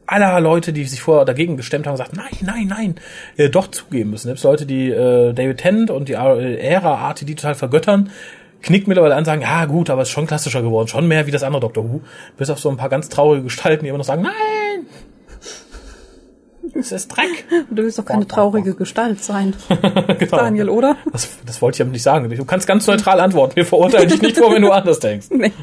aller 0.05 0.39
Leute, 0.39 0.73
die 0.73 0.85
sich 0.85 1.01
vorher 1.01 1.25
dagegen 1.25 1.55
gestemmt 1.55 1.85
haben, 1.85 1.93
gesagt, 1.93 2.15
nein, 2.15 2.35
nein, 2.41 2.67
nein, 2.67 2.95
äh, 3.37 3.49
doch 3.49 3.67
zugeben 3.67 4.11
müssen. 4.11 4.27
Selbst 4.27 4.43
Leute, 4.43 4.65
die 4.65 4.89
äh, 4.89 5.33
David 5.33 5.57
Tennant 5.57 5.91
und 5.91 6.09
die 6.09 6.13
Ära 6.13 7.09
RTD 7.09 7.35
total 7.35 7.55
vergöttern, 7.55 8.09
knickt 8.61 8.87
mittlerweile 8.87 9.15
an, 9.15 9.25
sagen, 9.25 9.41
ja 9.41 9.65
gut, 9.65 9.89
aber 9.89 10.01
es 10.01 10.09
ist 10.09 10.13
schon 10.13 10.27
klassischer 10.27 10.61
geworden, 10.61 10.87
schon 10.87 11.07
mehr 11.07 11.27
wie 11.27 11.31
das 11.31 11.43
andere 11.43 11.61
Doctor 11.61 11.83
Who. 11.83 12.01
Bis 12.37 12.49
auf 12.49 12.59
so 12.59 12.69
ein 12.69 12.77
paar 12.77 12.89
ganz 12.89 13.09
traurige 13.09 13.43
Gestalten, 13.43 13.83
die 13.83 13.89
immer 13.89 13.97
noch 13.97 14.05
sagen, 14.05 14.23
nein, 14.23 14.85
es 16.73 16.91
ist 16.91 17.07
Dreck. 17.09 17.45
Du 17.69 17.83
willst 17.83 17.99
doch 17.99 18.05
keine 18.05 18.27
traurige 18.27 18.73
Gestalt 18.73 19.23
sein, 19.23 19.53
genau. 20.19 20.37
Daniel, 20.37 20.69
oder? 20.69 20.95
Das, 21.11 21.29
das 21.45 21.61
wollte 21.61 21.77
ich 21.77 21.81
aber 21.81 21.91
nicht 21.91 22.03
sagen. 22.03 22.29
Du 22.29 22.45
kannst 22.45 22.67
ganz 22.67 22.87
neutral 22.87 23.19
antworten. 23.19 23.55
Wir 23.55 23.65
verurteilen 23.65 24.09
dich 24.09 24.21
nicht 24.21 24.37
vor, 24.37 24.53
wenn 24.53 24.61
du 24.61 24.71
anders 24.71 24.99
denkst. 24.99 25.27
Nee, 25.39 25.53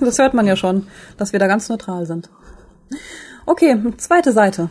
das 0.00 0.18
hört 0.18 0.34
man 0.34 0.46
ja 0.46 0.56
schon, 0.56 0.86
dass 1.16 1.32
wir 1.32 1.38
da 1.38 1.46
ganz 1.46 1.68
neutral 1.68 2.04
sind. 2.04 2.28
Okay, 3.46 3.76
zweite 3.96 4.32
Seite. 4.32 4.68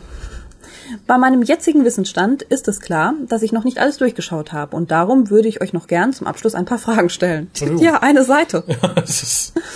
Bei 1.06 1.18
meinem 1.18 1.42
jetzigen 1.42 1.84
Wissensstand 1.84 2.42
ist 2.42 2.68
es 2.68 2.80
klar, 2.80 3.14
dass 3.28 3.42
ich 3.42 3.52
noch 3.52 3.64
nicht 3.64 3.78
alles 3.78 3.98
durchgeschaut 3.98 4.52
habe 4.52 4.76
und 4.76 4.90
darum 4.90 5.30
würde 5.30 5.48
ich 5.48 5.60
euch 5.60 5.72
noch 5.72 5.86
gern 5.86 6.12
zum 6.12 6.26
Abschluss 6.26 6.54
ein 6.54 6.64
paar 6.64 6.78
Fragen 6.78 7.10
stellen. 7.10 7.50
Ja, 7.78 8.02
eine 8.02 8.24
Seite. 8.24 8.64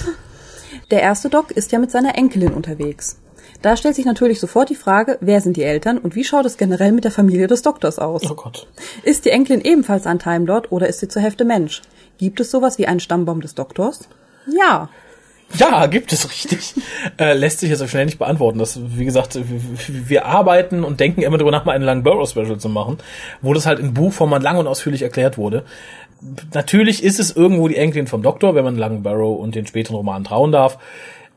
Der 0.90 1.02
erste 1.02 1.28
Doc 1.28 1.50
ist 1.50 1.72
ja 1.72 1.78
mit 1.78 1.90
seiner 1.90 2.16
Enkelin 2.16 2.52
unterwegs. 2.52 3.18
Da 3.60 3.76
stellt 3.76 3.96
sich 3.96 4.04
natürlich 4.04 4.38
sofort 4.38 4.70
die 4.70 4.76
Frage, 4.76 5.18
wer 5.20 5.40
sind 5.40 5.56
die 5.56 5.64
Eltern 5.64 5.98
und 5.98 6.14
wie 6.14 6.22
schaut 6.24 6.46
es 6.46 6.56
generell 6.56 6.92
mit 6.92 7.04
der 7.04 7.10
Familie 7.10 7.48
des 7.48 7.62
Doktors 7.62 7.98
aus? 7.98 8.30
Oh 8.30 8.34
Gott. 8.34 8.68
Ist 9.02 9.24
die 9.24 9.30
Enkelin 9.30 9.60
ebenfalls 9.60 10.06
ein 10.06 10.20
Time 10.20 10.46
Lord 10.46 10.70
oder 10.70 10.88
ist 10.88 11.00
sie 11.00 11.08
zur 11.08 11.22
Hälfte 11.22 11.44
Mensch? 11.44 11.82
Gibt 12.18 12.38
es 12.40 12.50
sowas 12.50 12.78
wie 12.78 12.86
einen 12.86 13.00
Stammbaum 13.00 13.40
des 13.40 13.54
Doktors? 13.54 14.08
Ja. 14.46 14.88
Ja, 15.54 15.86
gibt 15.86 16.12
es 16.12 16.30
richtig. 16.30 16.74
äh, 17.18 17.32
lässt 17.32 17.60
sich 17.60 17.70
jetzt 17.70 17.82
auch 17.82 17.88
schnell 17.88 18.04
nicht 18.04 18.18
beantworten. 18.18 18.58
Das, 18.58 18.78
wie 18.96 19.04
gesagt, 19.04 19.38
wir 19.88 20.26
arbeiten 20.26 20.84
und 20.84 21.00
denken 21.00 21.22
immer 21.22 21.38
darüber 21.38 21.52
nach, 21.52 21.64
mal 21.64 21.72
einen 21.72 21.84
langen 21.84 22.02
Burrow-Special 22.02 22.58
zu 22.58 22.68
machen, 22.68 22.98
wo 23.40 23.54
das 23.54 23.66
halt 23.66 23.78
in 23.78 23.94
Buchform 23.94 24.30
mal 24.30 24.42
lang 24.42 24.58
und 24.58 24.66
ausführlich 24.66 25.02
erklärt 25.02 25.38
wurde. 25.38 25.64
Natürlich 26.52 27.02
ist 27.02 27.20
es 27.20 27.34
irgendwo 27.34 27.68
die 27.68 27.76
Enkelin 27.76 28.08
vom 28.08 28.22
Doktor, 28.22 28.54
wenn 28.54 28.64
man 28.64 28.76
Langen 28.76 29.02
Barrow 29.02 29.38
und 29.38 29.54
den 29.54 29.66
späteren 29.66 29.96
Roman 29.96 30.24
trauen 30.24 30.52
darf. 30.52 30.78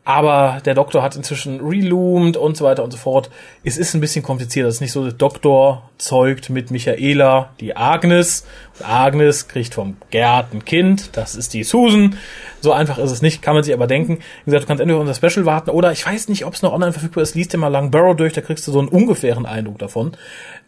Aber 0.04 0.62
der 0.66 0.74
Doktor 0.74 1.04
hat 1.04 1.16
inzwischen 1.16 1.60
reloomed 1.62 2.36
und 2.36 2.58
so 2.58 2.66
weiter 2.66 2.84
und 2.84 2.90
so 2.90 2.98
fort. 2.98 3.30
Es 3.64 3.78
ist 3.78 3.94
ein 3.94 4.02
bisschen 4.02 4.24
kompliziert. 4.24 4.68
Es 4.68 4.76
ist 4.76 4.82
nicht 4.82 4.94
so, 4.94 5.04
der 5.04 5.14
Doktor 5.14 5.90
zeugt 6.00 6.50
mit 6.50 6.72
Michaela 6.72 7.52
die 7.60 7.78
Agnes. 7.78 8.48
Und 8.80 8.90
Agnes 8.90 9.48
kriegt 9.48 9.76
vom 9.76 9.98
Gerd 10.10 10.54
ein 10.54 10.66
Kind. 10.66 11.16
Das 11.16 11.36
ist 11.36 11.54
die 11.54 11.64
Susan. 11.64 12.18
So 12.62 12.72
einfach 12.72 12.98
ist 12.98 13.12
es 13.12 13.22
nicht, 13.22 13.44
kann 13.44 13.54
man 13.54 13.64
sich 13.64 13.76
aber 13.76 13.86
denken. 13.86 14.18
Wie 14.46 14.52
gesagt, 14.52 14.64
du 14.64 14.68
kannst 14.68 14.82
entweder 14.82 15.00
unser 15.00 15.14
Special 15.14 15.46
warten 15.46 15.70
oder 15.70 15.92
ich 15.92 16.04
weiß 16.04 16.30
nicht, 16.30 16.46
ob 16.46 16.56
es 16.56 16.64
noch 16.64 16.74
online 16.74 16.94
verfügbar 16.94 17.22
ist. 17.22 17.36
Liest 17.36 17.54
dir 17.54 17.60
mal 17.60 17.68
Lang 17.68 17.92
Barrow 17.92 18.16
durch, 18.16 18.34
da 18.34 18.42
kriegst 18.42 18.68
du 18.68 18.72
so 18.72 18.80
einen 18.80 18.88
ungefähren 18.88 19.46
Eindruck 19.46 19.78
davon. 19.78 20.18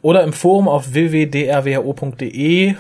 Oder 0.04 0.24
im 0.24 0.34
Forum 0.34 0.68
auf 0.68 0.94
Schrägstrich 0.94 2.76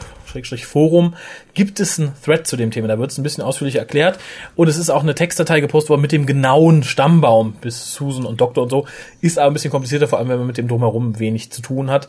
Forum 0.65 1.15
gibt 1.53 1.79
es 1.79 1.99
einen 1.99 2.13
Thread 2.23 2.47
zu 2.47 2.57
dem 2.57 2.71
Thema. 2.71 2.87
Da 2.87 2.99
wird 2.99 3.11
es 3.11 3.17
ein 3.17 3.23
bisschen 3.23 3.43
ausführlich 3.43 3.75
erklärt. 3.75 4.19
Und 4.55 4.67
es 4.67 4.77
ist 4.77 4.89
auch 4.89 5.03
eine 5.03 5.15
Textdatei 5.15 5.59
gepostet 5.59 5.89
worden 5.89 6.01
mit 6.01 6.11
dem 6.11 6.25
genauen 6.25 6.83
Stammbaum 6.83 7.53
bis 7.61 7.93
Susan 7.93 8.25
und 8.25 8.41
Doktor 8.41 8.63
und 8.63 8.69
so. 8.69 8.85
Ist 9.21 9.39
aber 9.39 9.51
ein 9.51 9.53
bisschen 9.53 9.71
komplizierter, 9.71 10.07
vor 10.07 10.19
allem 10.19 10.29
wenn 10.29 10.37
man 10.37 10.47
mit 10.47 10.57
dem 10.57 10.67
drumherum 10.67 11.19
wenig 11.19 11.51
zu 11.51 11.61
tun 11.61 11.89
hat. 11.89 12.07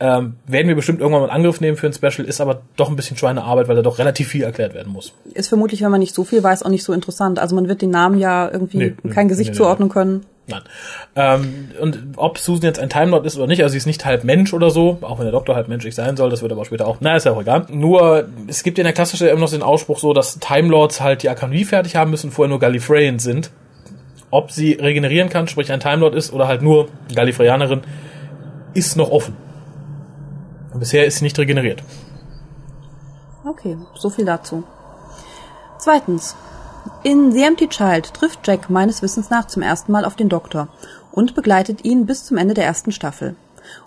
Ähm, 0.00 0.34
werden 0.46 0.66
wir 0.66 0.74
bestimmt 0.74 1.00
irgendwann 1.00 1.22
mal 1.22 1.28
in 1.28 1.32
Angriff 1.32 1.60
nehmen 1.60 1.76
für 1.76 1.86
ein 1.86 1.92
Special, 1.92 2.26
ist 2.26 2.40
aber 2.40 2.62
doch 2.76 2.90
ein 2.90 2.96
bisschen 2.96 3.16
Schweinearbeit, 3.16 3.68
weil 3.68 3.76
da 3.76 3.82
doch 3.82 4.00
relativ 4.00 4.28
viel 4.28 4.42
erklärt 4.42 4.74
werden 4.74 4.92
muss. 4.92 5.14
Ist 5.32 5.48
vermutlich, 5.48 5.80
wenn 5.82 5.92
man 5.92 6.00
nicht 6.00 6.14
so 6.14 6.24
viel 6.24 6.42
weiß, 6.42 6.64
auch 6.64 6.70
nicht 6.70 6.82
so 6.82 6.92
interessant. 6.92 7.38
Also 7.38 7.54
man 7.54 7.68
wird 7.68 7.82
den 7.82 7.90
Namen 7.90 8.18
ja 8.18 8.50
irgendwie 8.50 8.78
nee, 8.78 9.10
kein 9.10 9.28
Gesicht 9.28 9.50
nee, 9.50 9.52
nee, 9.52 9.58
zuordnen 9.58 9.88
können. 9.88 10.26
Nein. 10.48 10.62
Ähm, 11.14 11.70
und 11.80 12.14
ob 12.16 12.38
Susan 12.38 12.64
jetzt 12.64 12.80
ein 12.80 12.90
Time 12.90 13.12
Lord 13.12 13.24
ist 13.26 13.36
oder 13.36 13.46
nicht, 13.46 13.62
also 13.62 13.72
sie 13.72 13.78
ist 13.78 13.86
nicht 13.86 14.04
halb 14.04 14.24
Mensch 14.24 14.52
oder 14.52 14.70
so, 14.70 14.98
auch 15.02 15.18
wenn 15.18 15.24
der 15.24 15.32
Doktor 15.32 15.54
halb 15.54 15.68
menschlich 15.68 15.94
sein 15.94 16.16
soll, 16.16 16.30
das 16.30 16.42
wird 16.42 16.50
aber 16.50 16.64
später 16.64 16.86
auch, 16.86 16.96
na, 17.00 17.16
ist 17.16 17.26
ja 17.26 17.32
auch 17.32 17.40
egal. 17.40 17.66
Nur, 17.70 18.28
es 18.48 18.64
gibt 18.64 18.78
in 18.78 18.84
der 18.84 18.92
klassischen 18.92 19.28
immer 19.28 19.40
noch 19.40 19.50
den 19.50 19.62
Ausspruch 19.62 19.98
so, 19.98 20.12
dass 20.12 20.38
Time 20.40 20.68
Lords 20.68 21.00
halt 21.00 21.22
die 21.22 21.28
Akademie 21.28 21.64
fertig 21.64 21.94
haben 21.94 22.10
müssen, 22.10 22.32
vorher 22.32 22.48
nur 22.48 22.58
Gallifreyan 22.58 23.20
sind. 23.20 23.50
Ob 24.30 24.50
sie 24.50 24.72
regenerieren 24.72 25.28
kann, 25.28 25.46
sprich 25.46 25.70
ein 25.70 25.80
Time 25.80 25.98
Lord 25.98 26.14
ist 26.14 26.32
oder 26.32 26.48
halt 26.48 26.62
nur 26.62 26.88
Gallifreyanerin, 27.14 27.82
ist 28.74 28.96
noch 28.96 29.10
offen. 29.10 29.36
Und 30.72 30.80
bisher 30.80 31.04
ist 31.04 31.18
sie 31.18 31.24
nicht 31.24 31.38
regeneriert. 31.38 31.82
Okay, 33.44 33.76
so 33.94 34.08
viel 34.08 34.24
dazu. 34.24 34.64
Zweitens, 35.78 36.34
in 37.04 37.32
The 37.32 37.42
Empty 37.42 37.68
Child 37.68 38.14
trifft 38.14 38.46
Jack 38.46 38.70
meines 38.70 39.02
Wissens 39.02 39.30
nach 39.30 39.46
zum 39.46 39.62
ersten 39.62 39.92
Mal 39.92 40.04
auf 40.04 40.16
den 40.16 40.28
Doktor 40.28 40.68
und 41.10 41.34
begleitet 41.34 41.84
ihn 41.84 42.06
bis 42.06 42.24
zum 42.24 42.36
Ende 42.36 42.54
der 42.54 42.64
ersten 42.64 42.92
Staffel. 42.92 43.34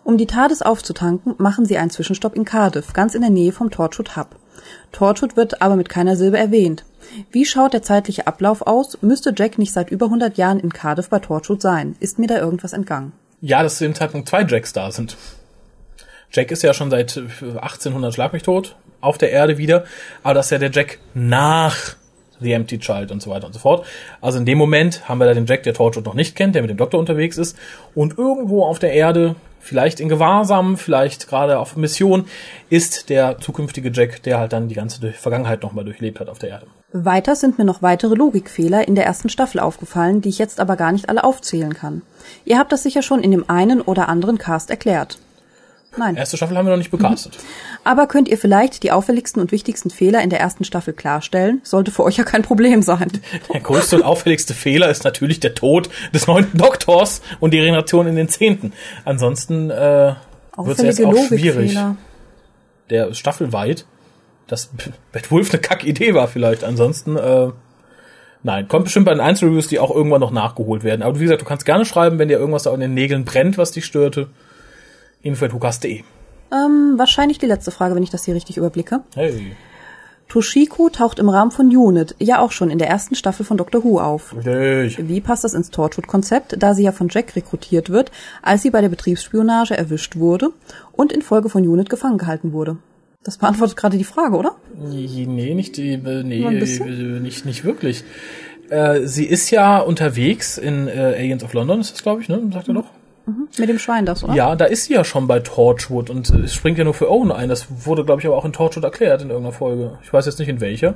Um 0.04 0.18
die 0.18 0.26
TARDIS 0.26 0.62
aufzutanken, 0.62 1.36
machen 1.38 1.66
sie 1.66 1.78
einen 1.78 1.90
Zwischenstopp 1.90 2.36
in 2.36 2.46
Cardiff, 2.46 2.94
ganz 2.94 3.16
in 3.16 3.22
der 3.22 3.30
Nähe 3.30 3.52
vom 3.52 3.72
Torchwood 3.72 4.16
Hub. 4.16 4.36
Torchwood 4.92 5.36
wird 5.38 5.62
aber 5.62 5.76
mit 5.76 5.90
keiner 5.90 6.16
Silbe 6.16 6.38
erwähnt. 6.38 6.86
Wie 7.32 7.46
schaut 7.46 7.74
der 7.74 7.84
zeitliche 7.84 8.28
Ablauf 8.28 8.62
aus? 8.62 8.98
Müsste 9.02 9.34
Jack 9.36 9.58
nicht 9.58 9.74
seit 9.74 9.92
über 9.92 10.06
100 10.08 10.38
Jahren 10.38 10.60
in 10.60 10.74
Cardiff 10.74 11.10
bei 11.10 11.20
Torchwood 11.20 11.62
sein? 11.62 11.96
Ist 12.00 12.20
mir 12.20 12.28
da 12.28 12.38
irgendwas 12.40 12.74
entgangen? 12.74 13.14
Ja, 13.42 13.64
dass 13.64 13.78
zu 13.78 13.84
dem 13.84 13.96
Zeitpunkt 13.96 14.28
zwei 14.30 14.44
Jacks 14.44 14.74
da 14.74 14.92
sind. 14.92 15.18
Jack 16.32 16.52
ist 16.52 16.64
ja 16.64 16.74
schon 16.74 16.90
seit 16.90 17.18
1800 17.18 18.14
Schlag 18.14 18.34
mich 18.34 18.44
tot 18.44 18.76
auf 19.02 19.18
der 19.18 19.32
Erde 19.32 19.58
wieder, 19.58 19.86
aber 20.24 20.34
das 20.34 20.48
ist 20.48 20.52
ja 20.52 20.58
der 20.58 20.72
Jack 20.72 21.00
nach 21.14 21.96
The 22.46 22.54
Empty 22.54 22.80
Child 22.80 23.12
und 23.12 23.22
so 23.22 23.30
weiter 23.30 23.48
und 23.48 23.54
so 23.54 23.60
fort. 23.60 23.86
Also 24.22 24.38
in 24.38 24.46
dem 24.46 24.58
Moment 24.58 25.10
haben 25.10 25.18
wir 25.18 25.26
da 25.26 25.34
den 25.34 25.46
Jack, 25.46 25.64
der 25.64 25.74
Torchwood 25.74 26.06
noch 26.06 26.14
nicht 26.14 26.36
kennt, 26.36 26.56
der 26.56 26.62
mit 26.62 26.70
dem 26.70 26.78
Doktor 26.78 27.00
unterwegs 27.00 27.38
ist 27.38 27.58
und 27.94 28.18
irgendwo 28.18 28.64
auf 28.64 28.80
der 28.80 28.94
Erde, 28.94 29.36
vielleicht 29.60 30.00
in 30.00 30.10
Gewahrsam, 30.10 30.78
vielleicht 30.78 31.28
gerade 31.28 31.60
auf 31.60 31.76
Mission, 31.76 32.26
ist 32.70 33.10
der 33.10 33.40
zukünftige 33.40 33.92
Jack, 33.92 34.24
der 34.24 34.40
halt 34.40 34.54
dann 34.54 34.70
die 34.70 34.76
ganze 34.76 35.12
Vergangenheit 35.12 35.64
nochmal 35.64 35.84
durchlebt 35.84 36.20
hat 36.20 36.30
auf 36.30 36.40
der 36.40 36.50
Erde. 36.50 36.68
Weiter 36.94 37.36
sind 37.36 37.58
mir 37.58 37.66
noch 37.66 37.82
weitere 37.82 38.16
Logikfehler 38.16 38.88
in 38.88 38.96
der 38.96 39.06
ersten 39.06 39.28
Staffel 39.28 39.60
aufgefallen, 39.60 40.22
die 40.22 40.30
ich 40.30 40.38
jetzt 40.38 40.62
aber 40.62 40.78
gar 40.78 40.92
nicht 40.92 41.10
alle 41.10 41.24
aufzählen 41.24 41.74
kann. 41.74 42.04
Ihr 42.46 42.58
habt 42.58 42.72
das 42.72 42.84
sicher 42.84 43.02
schon 43.02 43.22
in 43.22 43.32
dem 43.32 43.50
einen 43.50 43.82
oder 43.82 44.08
anderen 44.08 44.38
Cast 44.38 44.70
erklärt. 44.70 45.18
Nein. 45.98 46.16
Erste 46.16 46.38
Staffel 46.38 46.58
haben 46.58 46.66
wir 46.66 46.72
noch 46.72 46.78
nicht 46.78 46.92
becastet. 46.92 47.38
Mhm. 47.38 47.76
Aber 47.84 48.08
könnt 48.08 48.28
ihr 48.28 48.38
vielleicht 48.38 48.84
die 48.84 48.92
auffälligsten 48.92 49.42
und 49.42 49.52
wichtigsten 49.52 49.90
Fehler 49.90 50.22
in 50.22 50.30
der 50.30 50.40
ersten 50.40 50.64
Staffel 50.64 50.94
klarstellen? 50.94 51.62
Sollte 51.64 51.92
für 51.92 52.04
euch 52.04 52.18
ja 52.18 52.24
kein 52.24 52.42
Problem 52.42 52.82
sein. 52.82 53.12
Der 53.54 53.62
größte 53.62 53.98
und 53.98 54.04
auffälligste 54.04 54.54
Fehler 54.54 54.90
ist 54.90 55.04
natürlich 55.04 55.40
der 55.40 55.54
Tod 55.54 55.90
des 56.14 56.28
neunten 56.28 56.58
Doktors 56.58 57.22
und 57.40 57.54
die 57.54 57.60
Regeneration 57.60 58.08
in 58.08 58.16
den 58.16 58.28
zehnten. 58.28 58.74
Ansonsten 59.04 59.70
äh, 59.70 60.16
wird 60.58 60.80
es 60.80 60.98
jetzt 60.98 61.06
auch 61.06 61.28
schwierig. 61.28 61.78
Der 62.90 63.14
staffelweit, 63.14 63.86
dass 64.48 64.72
Bad 65.12 65.32
Wolf 65.32 65.52
eine 65.52 65.62
Kackidee 65.62 66.14
war 66.14 66.28
vielleicht. 66.28 66.64
Ansonsten 66.64 67.18
äh, 67.18 67.52
Nein, 68.44 68.68
kommt 68.68 68.84
bestimmt 68.84 69.08
bei 69.08 69.12
den 69.12 69.22
Einzelreviews, 69.22 69.70
die 69.70 69.80
auch 69.80 69.90
irgendwann 69.90 70.22
noch 70.22 70.30
nachgeholt 70.30 70.84
werden. 70.84 71.02
Aber 71.02 71.20
wie 71.20 71.24
gesagt, 71.24 71.42
du 71.42 71.46
kannst 71.46 71.66
gerne 71.66 71.84
schreiben, 71.84 72.20
wenn 72.20 72.28
dir 72.28 72.38
irgendwas 72.38 72.62
da 72.64 72.74
in 72.76 72.80
den 72.80 72.94
Nägeln 72.94 73.26
brennt, 73.26 73.58
was 73.58 73.72
dich 73.72 73.86
störte 73.86 74.28
info.hukas.de. 75.26 76.04
Ähm, 76.52 76.94
wahrscheinlich 76.98 77.40
die 77.40 77.48
letzte 77.48 77.72
Frage, 77.72 77.96
wenn 77.96 78.04
ich 78.04 78.12
das 78.12 78.24
hier 78.26 78.36
richtig 78.36 78.58
überblicke. 78.58 79.02
Hey. 79.16 79.56
Toshiko 80.28 80.90
taucht 80.90 81.20
im 81.20 81.30
Rahmen 81.30 81.52
von 81.52 81.68
Unit 81.68 82.16
ja 82.20 82.40
auch 82.40 82.52
schon 82.52 82.70
in 82.70 82.78
der 82.78 82.88
ersten 82.88 83.16
Staffel 83.16 83.46
von 83.46 83.58
Doctor 83.58 83.84
Who 83.84 84.00
auf. 84.00 84.36
Richtig. 84.36 85.08
Wie 85.08 85.22
passt 85.22 85.44
das 85.44 85.54
ins 85.54 85.70
Torchwood-Konzept, 85.70 86.56
da 86.60 86.74
sie 86.74 86.84
ja 86.84 86.92
von 86.92 87.10
Jack 87.10 87.36
rekrutiert 87.36 87.90
wird, 87.90 88.12
als 88.42 88.64
sie 88.64 88.72
bei 88.72 88.82
der 88.82 88.90
Betriebsspionage 88.90 89.78
erwischt 89.78 90.16
wurde 90.16 90.50
und 90.92 91.12
infolge 91.12 91.50
von 91.50 91.68
Unit 91.68 91.90
gefangen 91.90 92.18
gehalten 92.18 92.54
wurde? 92.54 92.78
Das 93.24 93.38
beantwortet 93.38 93.78
gerade 93.78 93.98
die 93.98 94.04
Frage, 94.04 94.36
oder? 94.36 94.56
Nee, 94.78 95.26
nicht, 95.56 95.78
die, 95.78 95.98
nee, 95.98 96.44
äh, 96.44 97.20
nicht, 97.20 97.46
nicht 97.46 97.64
wirklich. 97.64 98.04
Äh, 98.70 99.02
sie 99.06 99.26
ist 99.26 99.50
ja 99.52 99.80
unterwegs 99.80 100.58
in 100.58 100.88
äh, 100.88 101.16
Aliens 101.18 101.44
of 101.44 101.54
London, 101.54 101.82
ist 101.82 101.94
das, 101.94 102.04
glaube 102.04 102.22
ich, 102.22 102.30
ne? 102.30 102.42
Sagt 102.52 102.68
er 102.68 102.76
doch? 102.76 102.86
Mhm. 103.26 103.48
Mit 103.58 103.70
dem 103.70 103.80
Schwein 103.80 104.06
das, 104.06 104.24
oder? 104.24 104.34
Ja, 104.34 104.56
da 104.56 104.66
ist 104.66 104.86
sie 104.86 104.94
ja 104.94 105.04
schon 105.04 105.28
bei 105.28 105.40
Torchwood 105.40 106.10
und 106.10 106.30
es 106.30 106.54
springt 106.54 106.78
ja 106.78 106.84
nur 106.84 106.94
für 106.94 107.10
Owen 107.10 107.32
ein. 107.32 107.50
Das 107.50 107.68
wurde, 107.86 108.06
glaube 108.06 108.22
ich, 108.22 108.28
aber 108.28 108.38
auch 108.38 108.46
in 108.46 108.54
Torchwood 108.54 108.84
erklärt 108.84 109.22
in 109.22 109.30
irgendeiner 109.30 109.56
Folge. 109.56 109.98
Ich 110.04 110.14
weiß 110.14 110.26
jetzt 110.26 110.40
nicht 110.40 110.50
in 110.50 110.62
welcher. 110.62 110.96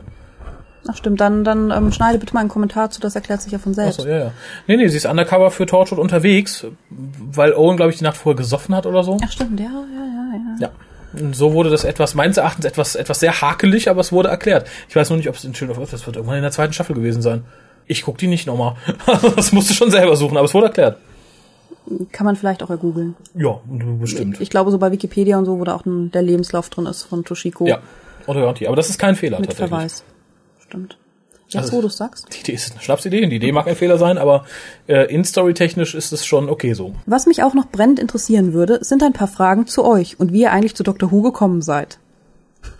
Ach 0.88 0.96
stimmt, 0.96 1.20
dann, 1.20 1.44
dann 1.44 1.72
ähm, 1.72 1.92
schneide 1.92 2.20
bitte 2.20 2.34
mal 2.34 2.40
einen 2.40 2.50
Kommentar 2.50 2.90
zu, 2.90 3.02
das 3.02 3.16
erklärt 3.16 3.42
sich 3.42 3.52
ja 3.52 3.60
von 3.60 3.74
selbst. 3.74 4.00
Achso, 4.00 4.10
ja, 4.10 4.18
ja. 4.18 4.32
Nee, 4.68 4.78
nee, 4.78 4.88
sie 4.88 4.98
ist 4.98 5.06
undercover 5.06 5.52
für 5.52 5.66
Torchwood 5.66 6.00
unterwegs, 6.00 6.66
weil 6.90 7.54
Owen, 7.54 7.76
glaube 7.76 7.92
ich, 7.92 7.98
die 7.98 8.04
Nacht 8.04 8.18
vorher 8.18 8.38
gesoffen 8.38 8.74
hat 8.76 8.86
oder 8.86 9.04
so. 9.04 9.18
Ach 9.24 9.32
stimmt, 9.32 9.60
ja, 9.60 9.66
ja, 9.66 9.72
ja, 9.72 10.34
ja. 10.34 10.68
Ja. 10.68 10.70
Und 11.22 11.36
so 11.36 11.54
wurde 11.54 11.70
das 11.70 11.84
etwas, 11.84 12.16
meines 12.16 12.38
Erachtens, 12.38 12.66
etwas, 12.66 12.96
etwas 12.96 13.20
sehr 13.20 13.42
hakelig, 13.42 13.90
aber 13.90 14.02
es 14.02 14.12
wurde 14.12 14.30
erklärt. 14.30 14.68
Ich 14.88 14.96
weiß 14.96 15.10
nur 15.10 15.18
nicht, 15.18 15.28
ob 15.28 15.36
es 15.36 15.44
in 15.44 15.56
Shield 15.56 15.72
of 15.72 15.80
Earth, 15.80 15.92
das 15.92 16.06
wird 16.06 16.16
irgendwann 16.16 16.38
in 16.38 16.44
der 16.44 16.52
zweiten 16.52 16.74
Staffel 16.74 16.96
gewesen 16.96 17.22
sein. 17.22 17.44
Ich 17.88 18.04
guck 18.04 18.18
die 18.20 18.28
nicht 18.28 18.46
nochmal. 18.46 18.76
das 19.36 19.52
musst 19.52 19.70
du 19.70 19.74
schon 19.74 19.92
selber 19.92 20.16
suchen, 20.16 20.38
aber 20.38 20.46
es 20.46 20.54
wurde 20.54 20.68
erklärt. 20.68 20.98
Kann 22.12 22.26
man 22.26 22.36
vielleicht 22.36 22.62
auch 22.64 22.70
ergoogeln. 22.70 23.16
Ja, 23.36 23.60
bestimmt. 24.00 24.40
Ich 24.42 24.50
glaube, 24.50 24.72
so 24.72 24.78
bei 24.78 24.92
Wikipedia 24.92 25.38
und 25.38 25.46
so, 25.46 25.60
wo 25.60 25.64
da 25.64 25.76
auch 25.76 25.86
ein, 25.86 26.12
der 26.12 26.22
Lebenslauf 26.22 26.70
drin 26.70 26.86
ist 26.86 27.04
von 27.04 27.24
Toshiko. 27.26 27.66
Ja, 27.68 27.80
oder 28.28 28.42
Garantie. 28.42 28.68
Aber 28.68 28.76
das 28.76 28.90
ist 28.90 29.00
kein 29.00 29.16
Fehler 29.16 29.40
Mit 29.40 29.50
tatsächlich. 29.50 29.70
Verweis. 29.70 30.04
Stimmt. 30.60 30.98
Jetzt, 31.48 31.56
Also- 31.64 31.78
wo 31.78 31.82
du 31.82 31.90
sagst. 31.90 32.28
Die 32.32 32.42
Idee 32.42 32.52
ist 32.54 32.74
eine 32.74 32.82
Schnapsidee, 32.82 33.26
die 33.26 33.36
Idee 33.38 33.52
mag 33.52 33.68
ein 33.68 33.76
Fehler 33.76 33.98
sein, 33.98 34.20
aber 34.20 34.46
äh, 34.88 35.12
in-story-technisch 35.12 35.96
ist 35.96 36.12
es 36.14 36.24
schon 36.26 36.48
okay 36.48 36.74
so. 36.74 36.94
Was 37.08 37.26
mich 37.26 37.42
auch 37.42 37.56
noch 37.56 37.66
brennend 37.72 37.98
interessieren 37.98 38.54
würde, 38.54 38.84
sind 38.84 39.02
ein 39.02 39.14
paar 39.14 39.28
Fragen 39.28 39.66
zu 39.66 39.84
euch 39.84 40.20
und 40.20 40.32
wie 40.32 40.42
ihr 40.42 40.52
eigentlich 40.52 40.76
zu 40.76 40.84
Dr. 40.84 41.12
Who 41.12 41.24
gekommen 41.24 41.64
seid. 41.64 41.98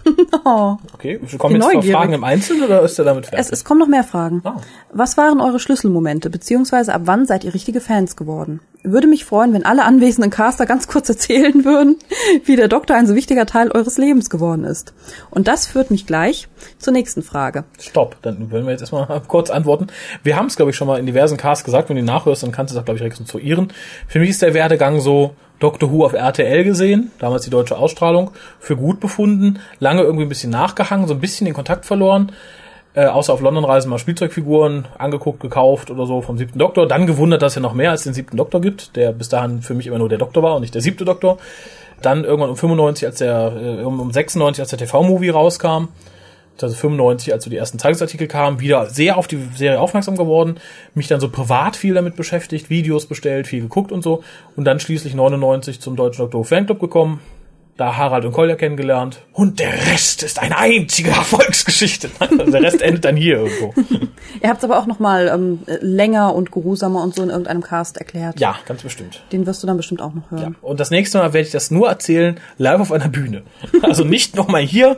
oh. 0.46 0.78
Okay, 0.94 1.20
kommen 1.38 1.56
jetzt 1.56 1.64
noch 1.64 1.74
neugierig. 1.74 1.92
Fragen 1.92 2.14
im 2.14 2.24
Einzelnen 2.24 2.64
oder 2.64 2.82
ist 2.82 2.98
er 3.00 3.06
damit 3.06 3.28
fertig? 3.28 3.40
Es, 3.40 3.52
es 3.52 3.64
kommen 3.64 3.80
noch 3.80 3.88
mehr 3.88 4.04
Fragen. 4.04 4.42
Ah. 4.44 4.58
Was 4.92 5.18
waren 5.18 5.42
eure 5.42 5.60
Schlüsselmomente, 5.60 6.30
beziehungsweise 6.30 6.94
ab 6.94 7.02
wann 7.06 7.26
seid 7.26 7.44
ihr 7.44 7.54
richtige 7.54 7.82
Fans 7.82 8.16
geworden? 8.16 8.62
Würde 8.82 9.08
mich 9.08 9.26
freuen, 9.26 9.54
wenn 9.54 9.66
alle 9.66 9.84
anwesenden 9.84 10.32
Caster 10.32 10.66
ganz 10.66 10.88
kurz 10.88 11.10
erzählen 11.10 11.66
würden, 11.66 11.98
wie 12.46 12.56
der 12.56 12.68
Doktor 12.68 12.96
ein 12.96 13.08
so 13.08 13.16
wichtiger 13.16 13.46
Teil 13.46 13.72
eures 13.72 13.98
Lebens 13.98 14.30
geworden 14.30 14.64
ist. 14.64 14.94
Und 15.30 15.48
das 15.48 15.68
führt 15.68 15.92
mich 15.92 16.06
gleich 16.06 16.48
zur 16.78 16.94
nächsten 16.94 17.22
Frage. 17.22 17.66
Stopp, 17.80 18.18
dann 18.22 18.52
würden 18.52 18.66
wir 18.66 18.72
jetzt 18.72 18.82
erstmal 18.82 19.22
kurz 19.28 19.50
antworten. 19.50 19.88
Wir 20.24 20.38
haben 20.38 20.48
es, 20.48 20.56
glaube 20.56 20.72
ich, 20.72 20.78
schon 20.78 20.88
mal 20.88 21.00
in 21.00 21.06
diversen 21.06 21.38
Casts 21.38 21.64
gesagt, 21.64 21.90
wenn 21.90 21.98
du 21.98 22.02
ihn 22.02 22.06
nachhörst, 22.06 22.44
dann 22.44 22.52
kannst 22.52 22.74
du 22.74 22.78
es 22.78 22.82
auch, 22.82 22.86
glaube 22.86 22.98
ich, 22.98 23.04
rekonstruieren. 23.04 23.74
Für 24.08 24.20
mich 24.20 24.30
ist 24.30 24.42
der 24.42 24.54
Werdegang 24.54 25.02
so 25.02 25.36
Doctor 25.60 25.92
Who 25.92 26.06
auf 26.06 26.14
RTL 26.14 26.64
gesehen, 26.64 27.12
damals 27.20 27.44
die 27.44 27.50
deutsche 27.50 27.78
Ausstrahlung, 27.78 28.32
für 28.60 28.76
gut 28.76 29.00
befunden, 29.00 29.60
lange 29.80 30.02
irgendwie 30.02 30.26
ein 30.26 30.30
bisschen 30.30 30.52
nachgehangen, 30.52 31.08
so 31.08 31.14
ein 31.14 31.20
bisschen 31.20 31.46
den 31.46 31.54
Kontakt 31.54 31.86
verloren, 31.86 32.32
äh, 32.96 33.06
außer 33.06 33.34
auf 33.34 33.42
London-Reisen 33.42 33.90
mal 33.90 34.00
Spielzeugfiguren 34.00 34.88
angeguckt, 34.98 35.40
gekauft 35.40 35.92
oder 35.92 36.06
so 36.06 36.22
vom 36.22 36.38
siebten 36.38 36.60
Doktor, 36.60 36.88
dann 36.88 37.08
gewundert, 37.08 37.42
dass 37.42 37.52
es 37.52 37.56
ja 37.56 37.62
noch 37.62 37.74
mehr 37.74 37.92
als 37.92 38.04
den 38.04 38.14
siebten 38.14 38.38
Doktor 38.38 38.62
gibt, 38.62 38.96
der 38.96 39.12
bis 39.12 39.30
dahin 39.30 39.62
für 39.62 39.74
mich 39.74 39.88
immer 39.88 40.00
nur 40.00 40.10
der 40.10 40.18
Doktor 40.18 40.44
war 40.44 40.56
und 40.56 40.62
nicht 40.62 40.74
der 40.74 40.82
siebte 40.82 41.06
Doktor. 41.06 41.38
Dann 42.02 42.24
irgendwann 42.24 42.50
um 42.50 42.56
95, 42.56 43.06
als 43.06 43.18
der, 43.18 43.52
äh, 43.56 43.84
um 43.84 44.00
um 44.00 44.12
96, 44.12 44.62
als 44.62 44.70
der 44.70 44.80
TV-Movie 44.80 45.30
rauskam, 45.30 45.90
also 46.64 46.76
95, 46.76 47.34
als 47.34 47.44
so 47.44 47.50
die 47.50 47.58
ersten 47.58 47.80
Zeitungsartikel 47.80 48.28
kamen, 48.28 48.60
wieder 48.60 48.90
sehr 48.90 49.18
auf 49.18 49.28
die 49.28 49.40
Serie 49.56 49.80
aufmerksam 49.80 50.16
geworden, 50.18 50.56
mich 50.96 51.08
dann 51.08 51.20
so 51.20 51.30
privat 51.30 51.76
viel 51.76 51.94
damit 51.94 52.16
beschäftigt, 52.16 52.70
Videos 52.70 53.06
bestellt, 53.06 53.48
viel 53.48 53.62
geguckt 53.62 53.92
und 53.92 54.04
so 54.04 54.24
und 54.56 54.66
dann 54.66 54.80
schließlich 54.80 55.14
99 55.16 55.80
zum 55.80 55.96
Deutschen 55.96 56.22
Doktor 56.22 56.44
Fanclub 56.46 56.80
gekommen, 56.80 57.20
da 57.78 57.96
Harald 57.96 58.26
und 58.26 58.34
Kolja 58.34 58.56
kennengelernt 58.58 59.22
und 59.32 59.60
der 59.62 59.72
Rest 59.72 60.22
ist 60.24 60.40
eine 60.40 60.58
einzige 60.58 61.12
Erfolgsgeschichte. 61.12 62.10
Also 62.20 62.52
der 62.52 62.62
Rest 62.62 62.82
endet 62.82 63.06
dann 63.06 63.16
hier 63.16 63.38
irgendwo. 63.38 63.74
Ihr 64.44 64.50
habt 64.50 64.58
es 64.60 64.64
aber 64.66 64.80
auch 64.80 64.86
noch 64.86 65.00
mal 65.00 65.30
ähm, 65.34 65.60
länger 65.82 66.36
und 66.36 66.52
geruhsamer 66.52 67.02
und 67.02 67.16
so 67.16 67.24
in 67.24 67.30
irgendeinem 67.30 67.62
Cast 67.64 67.98
erklärt. 67.98 68.38
Ja, 68.40 68.56
ganz 68.66 68.84
bestimmt. 68.84 69.24
Den 69.32 69.46
wirst 69.46 69.64
du 69.64 69.68
dann 69.68 69.78
bestimmt 69.78 70.02
auch 70.02 70.14
noch 70.14 70.30
Ja. 70.32 70.40
hören. 70.40 70.56
Und 70.62 70.80
das 70.82 70.92
nächste 70.92 71.20
Mal 71.20 71.32
werde 71.34 71.46
ich 71.48 71.52
das 71.54 71.72
nur 71.72 71.88
erzählen, 71.88 72.38
live 72.58 72.82
auf 72.82 72.92
einer 72.92 73.08
Bühne. 73.08 73.44
Also 73.82 74.04
nicht 74.04 74.36
nochmal 74.36 74.62
hier. 74.62 74.98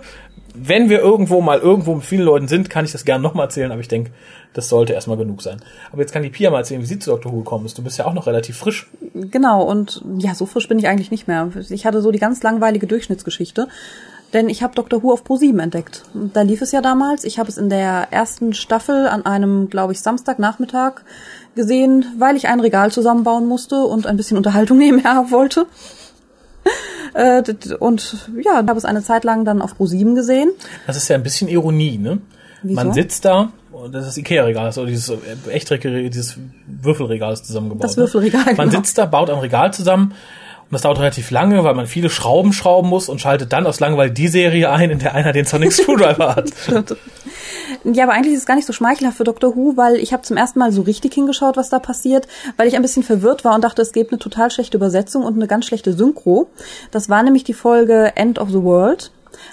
Wenn 0.54 0.90
wir 0.90 1.00
irgendwo 1.00 1.42
mal 1.42 1.60
irgendwo 1.60 1.96
mit 1.96 2.04
vielen 2.04 2.24
Leuten 2.24 2.48
sind, 2.48 2.70
kann 2.70 2.86
ich 2.86 2.92
das 2.92 3.06
gerne 3.06 3.22
nochmal 3.22 3.46
erzählen, 3.46 3.72
aber 3.72 3.82
ich 3.82 3.88
denke, 3.88 4.12
das 4.54 4.68
sollte 4.68 4.94
erstmal 4.94 5.18
genug 5.18 5.42
sein. 5.42 5.62
Aber 5.92 6.02
jetzt 6.02 6.12
kann 6.12 6.24
die 6.24 6.30
Pia 6.30 6.50
mal 6.50 6.60
erzählen, 6.60 6.82
wie 6.82 6.86
sie 6.86 7.00
zu 7.00 7.12
Dr. 7.12 7.32
Who 7.32 7.38
gekommen 7.38 7.66
ist. 7.66 7.78
Du 7.78 7.84
bist 7.84 7.98
ja 7.98 8.06
auch 8.06 8.14
noch 8.14 8.28
relativ 8.28 8.58
frisch. 8.58 8.90
Genau, 9.14 9.64
und 9.64 10.04
ja, 10.18 10.36
so 10.36 10.46
frisch 10.46 10.68
bin 10.68 10.78
ich 10.80 10.88
eigentlich 10.88 11.12
nicht 11.12 11.28
mehr. 11.28 11.50
Ich 11.70 11.86
hatte 11.86 12.02
so 12.02 12.12
die 12.12 12.20
ganz 12.20 12.44
langweilige 12.44 12.88
Durchschnittsgeschichte. 12.88 13.68
Denn 14.34 14.48
ich 14.48 14.64
habe 14.64 14.74
Dr. 14.76 15.04
Who 15.04 15.12
auf 15.12 15.26
Pro7 15.26 15.62
entdeckt. 15.62 16.04
Da 16.14 16.42
lief 16.42 16.62
es 16.62 16.72
ja 16.72 16.82
damals. 16.82 17.26
Ich 17.26 17.38
habe 17.38 17.50
es 17.50 17.58
in 17.58 17.70
der 17.70 18.08
ersten 18.12 18.54
Staffel 18.54 19.08
an 19.08 19.26
einem, 19.26 19.70
glaube 19.70 19.92
ich, 19.92 20.00
Samstagnachmittag 20.00 21.02
gesehen, 21.56 22.06
weil 22.18 22.38
ich 22.38 22.48
ein 22.48 22.62
Regal 22.62 22.92
zusammenbauen 22.92 23.46
musste 23.46 23.84
und 23.84 24.08
ein 24.08 24.16
bisschen 24.16 24.38
Unterhaltung 24.38 24.78
nebenher 24.78 25.32
wollte. 25.32 25.66
Äh, 27.14 27.44
und 27.80 28.30
ja, 28.42 28.56
habe 28.56 28.78
es 28.78 28.86
eine 28.86 29.04
Zeit 29.04 29.26
lang 29.26 29.44
dann 29.44 29.62
auf 29.62 29.74
Pro7 29.78 30.16
gesehen. 30.16 30.50
Das 30.88 30.96
ist 30.96 31.10
ja 31.10 31.18
ein 31.18 31.24
bisschen 31.24 31.50
Ironie, 31.50 31.98
ne? 31.98 32.20
Wieso? 32.64 32.76
Man 32.76 32.94
sitzt 32.94 33.26
da, 33.26 33.52
und 33.74 33.94
das 33.94 34.04
ist 34.04 34.12
das 34.12 34.18
Ikea-Regal, 34.18 34.64
das 34.64 34.78
ist 34.78 34.82
so 34.82 34.86
dieses 34.86 35.10
äh, 35.10 35.50
Echtregal, 35.50 36.10
dieses 36.10 36.38
Würfelregal 36.68 37.34
ist 37.34 37.46
zusammengebaut. 37.46 37.84
Das 37.84 37.98
Würfelregal, 37.98 38.46
Ne? 38.46 38.54
Man 38.56 38.70
genau. 38.70 38.80
sitzt 38.80 38.98
da, 38.98 39.06
baut 39.08 39.30
ein 39.30 39.40
Regal 39.40 39.74
zusammen 39.74 40.14
und 40.72 40.76
das 40.76 40.84
dauert 40.84 41.00
relativ 41.00 41.32
lange, 41.32 41.66
weil 41.66 41.76
man 41.76 41.86
viele 41.86 42.10
Schrauben 42.10 42.54
schrauben 42.54 42.88
muss 42.88 43.10
und 43.10 43.20
schaltet 43.20 43.52
dann 43.52 43.68
aus 43.68 43.82
Langeweile 43.82 44.10
die 44.10 44.30
Serie 44.30 44.72
ein, 44.72 44.90
in 44.90 45.00
der 45.00 45.14
einer 45.14 45.34
den 45.34 45.44
Sonic 45.44 45.74
Screwdriver 45.74 46.38
hat. 46.38 46.52
Ja, 47.84 48.04
aber 48.04 48.14
eigentlich 48.14 48.34
ist 48.34 48.42
es 48.42 48.46
gar 48.46 48.56
nicht 48.56 48.68
so 48.68 48.74
schmeichelhaft 48.74 49.18
für 49.18 49.24
Dr. 49.24 49.56
Who, 49.56 49.76
weil 49.76 49.96
ich 49.96 50.14
habe 50.14 50.24
zum 50.24 50.38
ersten 50.38 50.60
Mal 50.60 50.72
so 50.72 50.82
richtig 50.82 51.14
hingeschaut, 51.14 51.58
was 51.58 51.70
da 51.70 51.80
passiert, 51.80 52.28
weil 52.58 52.68
ich 52.68 52.76
ein 52.76 52.82
bisschen 52.82 53.02
verwirrt 53.02 53.44
war 53.44 53.56
und 53.56 53.64
dachte, 53.64 53.82
es 53.82 53.92
gäbe 53.92 54.12
eine 54.12 54.20
total 54.20 54.52
schlechte 54.52 54.78
Übersetzung 54.78 55.24
und 55.24 55.36
eine 55.36 55.48
ganz 55.48 55.66
schlechte 55.66 55.94
Synchro. 55.94 56.50
Das 56.92 57.10
war 57.10 57.24
nämlich 57.24 57.44
die 57.44 57.54
Folge 57.54 58.12
End 58.16 58.40
of 58.40 58.50
the 58.50 58.62
World, 58.62 59.12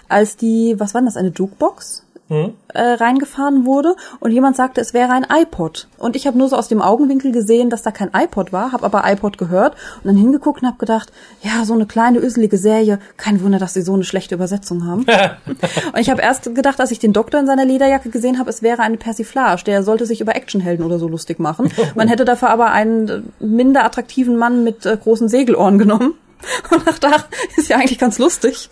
als 0.09 0.37
die, 0.37 0.75
was 0.79 0.95
war 0.95 1.01
denn 1.01 1.07
das, 1.07 1.17
eine 1.17 1.31
Jukebox? 1.31 2.05
Äh, 2.31 2.53
reingefahren 2.75 3.65
wurde 3.65 3.97
und 4.21 4.33
jemand 4.33 4.55
sagte, 4.55 4.83
es 4.83 4.93
wäre 4.93 5.13
ein 5.13 5.27
iPod. 5.31 5.89
Und 5.97 6.15
ich 6.15 6.27
habe 6.27 6.37
nur 6.37 6.49
so 6.49 6.57
aus 6.57 6.69
dem 6.69 6.83
Augenwinkel 6.83 7.33
gesehen, 7.33 7.71
dass 7.71 7.83
da 7.83 7.91
kein 7.91 8.11
iPod 8.13 8.53
war, 8.53 8.73
habe 8.73 8.85
aber 8.85 9.11
iPod 9.11 9.39
gehört 9.39 9.75
und 10.03 10.09
dann 10.09 10.17
hingeguckt 10.17 10.61
und 10.61 10.69
habe 10.69 10.77
gedacht, 10.77 11.11
ja, 11.41 11.65
so 11.65 11.73
eine 11.73 11.87
kleine, 11.87 12.19
öselige 12.19 12.59
Serie, 12.59 12.99
kein 13.17 13.43
Wunder, 13.43 13.59
dass 13.59 13.73
sie 13.73 13.81
so 13.81 13.95
eine 13.95 14.05
schlechte 14.05 14.35
Übersetzung 14.35 14.87
haben. 14.87 15.07
Und 15.47 16.01
ich 16.01 16.11
habe 16.11 16.21
erst 16.21 16.55
gedacht, 16.55 16.81
als 16.81 16.91
ich 16.91 16.99
den 16.99 17.13
Doktor 17.15 17.41
in 17.41 17.47
seiner 17.47 17.65
Lederjacke 17.65 18.11
gesehen 18.11 18.39
habe, 18.39 18.51
es 18.51 18.63
wäre 18.63 18.83
eine 18.83 18.99
Persiflage. 18.99 19.65
Der 19.65 19.83
sollte 19.83 20.05
sich 20.05 20.21
über 20.21 20.37
Actionhelden 20.37 20.85
oder 20.85 20.99
so 20.99 21.09
lustig 21.09 21.39
machen. 21.39 21.73
Man 21.95 22.09
hätte 22.09 22.25
dafür 22.25 22.51
aber 22.51 22.73
einen 22.73 23.33
minder 23.41 23.85
attraktiven 23.85 24.37
Mann 24.37 24.65
mit 24.65 24.85
äh, 24.85 24.97
großen 24.97 25.29
Segelohren 25.29 25.79
genommen. 25.79 26.15
Und 26.71 26.87
dachte, 26.87 27.09
ach, 27.11 27.27
ist 27.57 27.69
ja 27.69 27.77
eigentlich 27.77 27.99
ganz 27.99 28.19
lustig. 28.19 28.69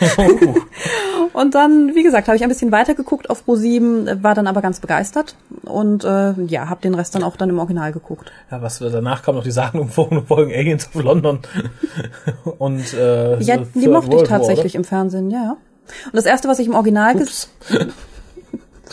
Und 1.32 1.54
dann, 1.54 1.94
wie 1.94 2.02
gesagt, 2.02 2.28
habe 2.28 2.36
ich 2.36 2.42
ein 2.42 2.48
bisschen 2.48 2.72
weiter 2.72 2.94
geguckt 2.94 3.28
auf 3.30 3.42
Pro7, 3.46 4.22
war 4.22 4.34
dann 4.34 4.46
aber 4.46 4.62
ganz 4.62 4.80
begeistert 4.80 5.36
und 5.64 6.04
äh, 6.04 6.32
ja, 6.46 6.68
habe 6.68 6.80
den 6.80 6.94
Rest 6.94 7.14
dann 7.14 7.22
auch 7.22 7.36
dann 7.36 7.50
im 7.50 7.58
Original 7.58 7.92
geguckt. 7.92 8.32
Ja, 8.50 8.62
was 8.62 8.78
danach 8.78 9.22
kam 9.22 9.34
noch 9.34 9.42
die 9.44 9.50
sagenumwogene 9.50 10.22
Folgen 10.26 10.52
Aliens 10.52 10.88
of 10.94 11.02
London 11.02 11.40
und 12.58 12.94
äh, 12.94 13.38
Ja, 13.40 13.58
die 13.58 13.88
mochte 13.88 14.08
ich 14.08 14.12
World 14.18 14.30
War, 14.30 14.38
tatsächlich 14.38 14.74
im 14.74 14.84
Fernsehen, 14.84 15.30
ja, 15.30 15.42
ja. 15.42 15.56
Und 16.06 16.14
das 16.14 16.26
erste, 16.26 16.48
was 16.48 16.58
ich 16.58 16.66
im 16.68 16.74
Original 16.74 17.14
oder? 17.16 17.46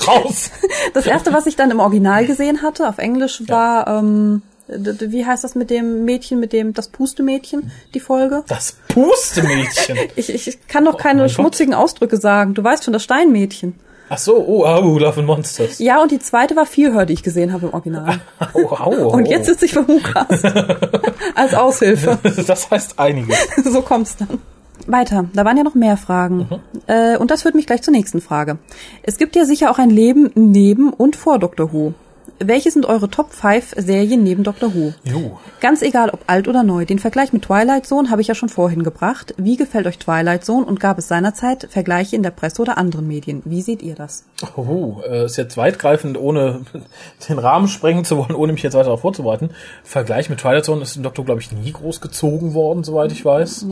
Raus! 0.08 0.50
Das 0.94 1.06
erste, 1.06 1.32
was 1.34 1.46
ich 1.46 1.56
dann 1.56 1.72
im 1.72 1.80
Original 1.80 2.26
gesehen 2.26 2.62
hatte, 2.62 2.90
auf 2.90 2.98
Englisch, 2.98 3.44
war, 3.48 3.88
ähm, 3.88 4.42
d- 4.42 4.42
d- 4.42 4.53
wie 4.78 5.26
heißt 5.26 5.44
das 5.44 5.56
mit 5.56 5.70
dem 5.70 6.06
Mädchen, 6.06 6.40
mit 6.40 6.54
dem, 6.54 6.74
das 6.74 6.88
Pustemädchen, 6.90 7.72
die 7.94 8.00
Folge? 8.00 8.44
Das 8.48 8.78
Pustemädchen. 8.88 9.98
Ich, 10.16 10.34
ich, 10.34 10.68
kann 10.68 10.86
doch 10.86 10.96
Oh 10.96 10.98
keine 10.98 11.24
Gott. 11.24 11.32
schmutzigen 11.32 11.74
Ausdrücke 11.74 12.18
sagen. 12.18 12.54
Du 12.54 12.64
weißt 12.64 12.84
schon, 12.84 12.94
das 12.94 13.04
Steinmädchen. 13.04 13.76
Ach 14.10 14.18
so, 14.18 14.36
oh, 14.38 14.66
oh, 14.66 15.00
Love 15.00 15.20
and 15.20 15.28
Monsters. 15.28 15.80
Ja, 15.80 16.02
und 16.02 16.12
die 16.12 16.20
zweite 16.20 16.56
war 16.56 16.66
Vierhör, 16.66 17.06
die 17.06 17.14
ich 17.14 17.24
gesehen 17.24 17.52
habe 17.54 17.68
im 17.68 17.74
Original. 17.74 18.20
Oh, 18.54 18.68
au, 18.70 18.94
oh. 18.96 19.10
Und 19.14 19.28
jetzt 19.28 19.48
sitze 19.48 19.66
ich 19.66 19.76
Hukas. 19.76 20.44
Als 21.36 21.54
Aushilfe. 21.54 22.20
Das 22.46 22.70
heißt 22.70 23.00
einiges. 23.00 23.38
so 23.64 23.82
kommt's 23.82 24.16
dann. 24.18 24.40
Weiter, 24.86 25.26
da 25.34 25.46
waren 25.46 25.56
ja 25.58 25.64
noch 25.64 25.76
mehr 25.76 25.98
Fragen. 25.98 26.48
Äh, 26.88 27.18
und 27.18 27.32
das 27.32 27.44
führt 27.44 27.56
mich 27.56 27.66
gleich 27.66 27.82
zur 27.82 27.94
nächsten 27.94 28.22
Frage. 28.22 28.58
Es 29.02 29.18
gibt 29.18 29.36
ja 29.36 29.46
sicher 29.46 29.72
auch 29.72 29.80
ein 29.80 29.90
Leben 29.90 30.32
neben 30.36 30.92
und 30.92 31.16
vor 31.16 31.40
Doctor 31.40 31.72
Who. 31.72 31.94
Welche 32.40 32.72
sind 32.72 32.86
eure 32.86 33.10
Top 33.10 33.32
5 33.32 33.76
Serien 33.78 34.24
neben 34.24 34.44
Doctor 34.44 34.74
Who? 34.74 34.94
Jo. 35.04 35.40
Ganz 35.62 35.82
egal, 35.82 36.10
ob 36.10 36.22
alt 36.28 36.48
oder 36.48 36.64
neu. 36.64 36.86
Den 36.86 37.00
Vergleich 37.00 37.32
mit 37.32 37.44
Twilight 37.44 37.86
Zone 37.86 38.10
habe 38.10 38.22
ich 38.22 38.28
ja 38.28 38.36
schon 38.36 38.50
vorhin 38.50 38.84
gebracht. 38.84 39.34
Wie 39.38 39.56
gefällt 39.56 39.88
euch 39.88 40.00
Twilight 40.00 40.44
Zone 40.44 40.66
und 40.66 40.80
gab 40.80 40.98
es 40.98 41.08
seinerzeit 41.08 41.68
Vergleiche 41.70 42.16
in 42.16 42.24
der 42.24 42.32
Presse 42.32 42.62
oder 42.62 42.78
anderen 42.78 43.08
Medien? 43.08 43.42
Wie 43.46 43.62
seht 43.62 43.82
ihr 43.82 43.96
das? 43.96 44.26
Oh, 44.56 44.98
äh, 45.08 45.26
ist 45.26 45.38
jetzt 45.38 45.58
weitgreifend, 45.58 46.18
ohne 46.18 46.62
den 47.30 47.40
Rahmen 47.40 47.68
sprengen 47.68 48.04
zu 48.04 48.18
wollen, 48.18 48.36
ohne 48.36 48.54
mich 48.54 48.64
jetzt 48.64 48.74
weiter 48.74 48.86
darauf 48.86 49.02
vorzubereiten. 49.02 49.52
Vergleich 49.84 50.30
mit 50.30 50.40
Twilight 50.40 50.66
Zone 50.66 50.82
ist 50.82 50.96
im 50.96 51.04
Doktor, 51.04 51.26
glaube 51.26 51.42
ich, 51.42 51.52
nie 51.52 51.72
groß 51.72 52.02
gezogen 52.02 52.54
worden, 52.54 52.84
soweit 52.84 53.12
ich 53.12 53.24
weiß. 53.24 53.68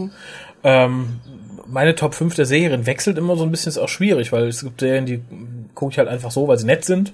Ähm, 0.64 1.20
meine 1.66 1.96
Top 1.96 2.14
5 2.14 2.36
der 2.36 2.46
Serien 2.46 2.86
wechselt 2.86 3.18
immer 3.18 3.36
so 3.36 3.44
ein 3.44 3.52
bisschen, 3.52 3.70
ist 3.70 3.78
auch 3.78 3.90
schwierig, 3.90 4.32
weil 4.32 4.48
es 4.48 4.64
gibt 4.64 4.80
Serien, 4.80 5.06
die 5.06 5.22
gucke 5.74 5.92
ich 5.92 5.98
halt 5.98 6.08
einfach 6.08 6.32
so, 6.32 6.48
weil 6.48 6.58
sie 6.58 6.66
nett 6.66 6.86
sind 6.86 7.12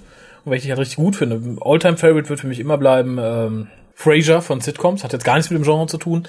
welche 0.50 0.66
ich 0.66 0.72
halt 0.72 0.80
richtig 0.80 0.98
gut 0.98 1.16
finde. 1.16 1.42
Alltime 1.62 1.98
Favorite 1.98 2.30
wird 2.30 2.40
für 2.40 2.48
mich 2.48 2.60
immer 2.60 2.78
bleiben 2.78 3.18
ähm, 3.22 3.68
Frasier 3.94 4.42
von 4.42 4.62
Sitcoms, 4.62 5.04
hat 5.04 5.14
jetzt 5.14 5.26
gar 5.26 5.36
nichts 5.36 5.50
mit 5.50 5.60
dem 5.60 5.64
Genre 5.64 5.88
zu 5.88 5.98
tun. 5.98 6.28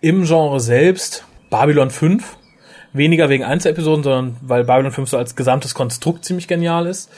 Im 0.00 0.24
Genre 0.24 0.60
selbst 0.60 1.24
Babylon 1.50 1.90
5 1.90 2.38
Weniger 2.92 3.28
wegen 3.28 3.44
Einzelepisoden, 3.44 4.02
sondern 4.02 4.36
weil 4.40 4.64
Babylon 4.64 4.92
5 4.92 5.10
so 5.10 5.18
als 5.18 5.36
gesamtes 5.36 5.74
Konstrukt 5.74 6.24
ziemlich 6.24 6.48
genial 6.48 6.86
ist. 6.86 7.10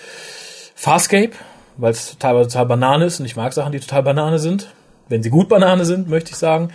Farscape, 0.75 1.33
weil 1.77 1.93
es 1.93 2.17
teilweise 2.19 2.51
total 2.51 2.67
Banane 2.67 3.05
ist 3.05 3.21
und 3.21 3.27
ich 3.27 3.37
mag 3.37 3.53
Sachen, 3.53 3.73
die 3.73 3.81
total 3.81 4.03
Banane 4.03 4.39
sind. 4.39 4.73
Wenn 5.09 5.23
sie 5.23 5.31
gut 5.31 5.49
Banane 5.49 5.85
sind, 5.85 6.09
möchte 6.09 6.31
ich 6.31 6.37
sagen. 6.37 6.71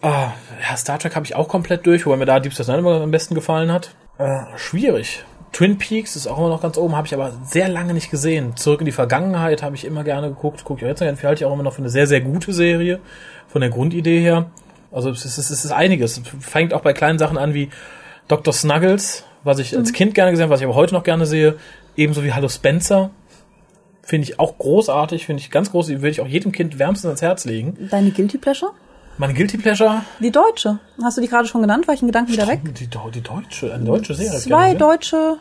Ah, 0.00 0.32
ja, 0.68 0.76
Star 0.76 0.98
Trek 0.98 1.16
habe 1.16 1.26
ich 1.26 1.34
auch 1.34 1.48
komplett 1.48 1.86
durch, 1.86 2.04
wobei 2.06 2.16
mir 2.16 2.26
da 2.26 2.40
Deep 2.40 2.52
Space 2.52 2.68
Nine 2.68 2.86
am 2.86 3.10
besten 3.10 3.34
gefallen 3.34 3.72
hat. 3.72 3.94
Äh, 4.18 4.40
schwierig. 4.56 5.24
Twin 5.54 5.78
Peaks 5.78 6.16
ist 6.16 6.26
auch 6.26 6.36
immer 6.38 6.48
noch 6.48 6.60
ganz 6.60 6.76
oben, 6.76 6.96
habe 6.96 7.06
ich 7.06 7.14
aber 7.14 7.32
sehr 7.44 7.68
lange 7.68 7.94
nicht 7.94 8.10
gesehen. 8.10 8.56
Zurück 8.56 8.80
in 8.80 8.86
die 8.86 8.92
Vergangenheit 8.92 9.62
habe 9.62 9.76
ich 9.76 9.84
immer 9.84 10.02
gerne 10.02 10.28
geguckt, 10.28 10.64
gucke 10.64 10.80
ich 10.80 10.88
jetzt 10.88 10.98
noch 10.98 11.06
gerne, 11.06 11.22
halte 11.22 11.44
ich 11.44 11.44
auch 11.44 11.52
immer 11.52 11.62
noch 11.62 11.74
für 11.74 11.78
eine 11.78 11.90
sehr, 11.90 12.08
sehr 12.08 12.20
gute 12.20 12.52
Serie, 12.52 12.98
von 13.46 13.60
der 13.60 13.70
Grundidee 13.70 14.20
her. 14.20 14.50
Also 14.90 15.10
es 15.10 15.24
ist, 15.24 15.38
es 15.38 15.50
ist 15.64 15.70
einiges. 15.70 16.20
Fängt 16.40 16.74
auch 16.74 16.80
bei 16.80 16.92
kleinen 16.92 17.20
Sachen 17.20 17.38
an 17.38 17.54
wie 17.54 17.70
Dr. 18.26 18.52
Snuggles, 18.52 19.24
was 19.44 19.60
ich 19.60 19.76
als 19.76 19.92
Kind 19.92 20.14
gerne 20.14 20.32
gesehen 20.32 20.42
habe, 20.42 20.52
was 20.52 20.60
ich 20.60 20.66
aber 20.66 20.74
heute 20.74 20.92
noch 20.92 21.04
gerne 21.04 21.24
sehe. 21.24 21.54
Ebenso 21.96 22.24
wie 22.24 22.32
Hallo 22.32 22.48
Spencer. 22.48 23.10
Finde 24.02 24.28
ich 24.28 24.40
auch 24.40 24.58
großartig, 24.58 25.24
finde 25.24 25.40
ich 25.40 25.52
ganz 25.52 25.70
groß, 25.70 25.88
würde 25.88 26.08
ich 26.08 26.20
auch 26.20 26.26
jedem 26.26 26.50
Kind 26.50 26.80
wärmstens 26.80 27.06
ans 27.06 27.22
Herz 27.22 27.44
legen. 27.44 27.88
Deine 27.92 28.10
Guilty 28.10 28.38
Pleasure? 28.38 28.72
Meine 29.16 29.32
Guilty 29.34 29.58
Pleasure, 29.58 30.02
Die 30.18 30.32
deutsche. 30.32 30.80
Hast 31.02 31.16
du 31.16 31.20
die 31.20 31.28
gerade 31.28 31.46
schon 31.46 31.60
genannt? 31.60 31.86
War 31.86 31.94
ich 31.94 32.00
in 32.02 32.08
Gedanken 32.08 32.32
wieder 32.32 32.48
weg? 32.48 32.60
die, 32.64 32.88
die 32.88 33.20
deutsche, 33.22 33.72
eine 33.72 33.84
deutsche 33.84 34.14
Serie. 34.14 34.38
Zwei 34.40 34.74
deutsche. 34.74 35.36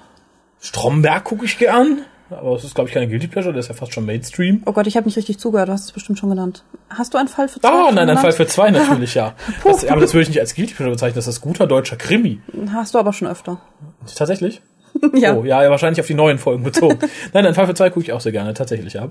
Stromberg 0.61 1.23
gucke 1.23 1.45
ich 1.45 1.57
gern, 1.57 2.01
aber 2.29 2.55
es 2.55 2.63
ist, 2.63 2.75
glaube 2.75 2.87
ich, 2.89 2.93
keine 2.93 3.07
Guilty 3.07 3.27
Pleasure, 3.27 3.51
der 3.51 3.59
ist 3.61 3.67
ja 3.69 3.73
fast 3.73 3.93
schon 3.93 4.05
Mainstream. 4.05 4.61
Oh 4.65 4.71
Gott, 4.73 4.85
ich 4.87 4.95
habe 4.95 5.07
nicht 5.07 5.17
richtig 5.17 5.39
zugehört. 5.39 5.69
Du 5.69 5.73
hast 5.73 5.85
es 5.85 5.91
bestimmt 5.91 6.19
schon 6.19 6.29
genannt. 6.29 6.63
Hast 6.89 7.13
du 7.13 7.17
einen 7.17 7.27
Fall 7.27 7.47
für 7.49 7.59
zwei? 7.59 7.67
Ah, 7.67 7.85
nein, 7.87 7.97
ein 7.97 8.07
genannt? 8.07 8.19
Fall 8.19 8.31
für 8.31 8.47
zwei 8.47 8.69
natürlich, 8.71 9.15
ja. 9.15 9.33
Das, 9.63 9.85
aber 9.85 10.01
das 10.01 10.13
würde 10.13 10.23
ich 10.23 10.29
nicht 10.29 10.39
als 10.39 10.53
Guilty 10.53 10.75
Pleasure 10.75 10.91
bezeichnen, 10.93 11.15
das 11.15 11.27
ist 11.27 11.41
guter 11.41 11.65
deutscher 11.65 11.95
Krimi. 11.95 12.41
Hast 12.71 12.93
du 12.93 12.99
aber 12.99 13.11
schon 13.11 13.27
öfter. 13.27 13.59
Tatsächlich? 14.15 14.61
ja. 15.15 15.35
Oh, 15.35 15.43
ja, 15.43 15.67
wahrscheinlich 15.71 15.99
auf 15.99 16.07
die 16.07 16.13
neuen 16.13 16.37
Folgen 16.37 16.63
bezogen. 16.63 16.99
Nein, 17.33 17.45
ein 17.47 17.55
Fall 17.55 17.65
für 17.65 17.73
zwei 17.73 17.89
gucke 17.89 18.05
ich 18.05 18.13
auch 18.13 18.21
sehr 18.21 18.31
gerne, 18.31 18.53
tatsächlich, 18.53 18.93
ja. 18.93 19.09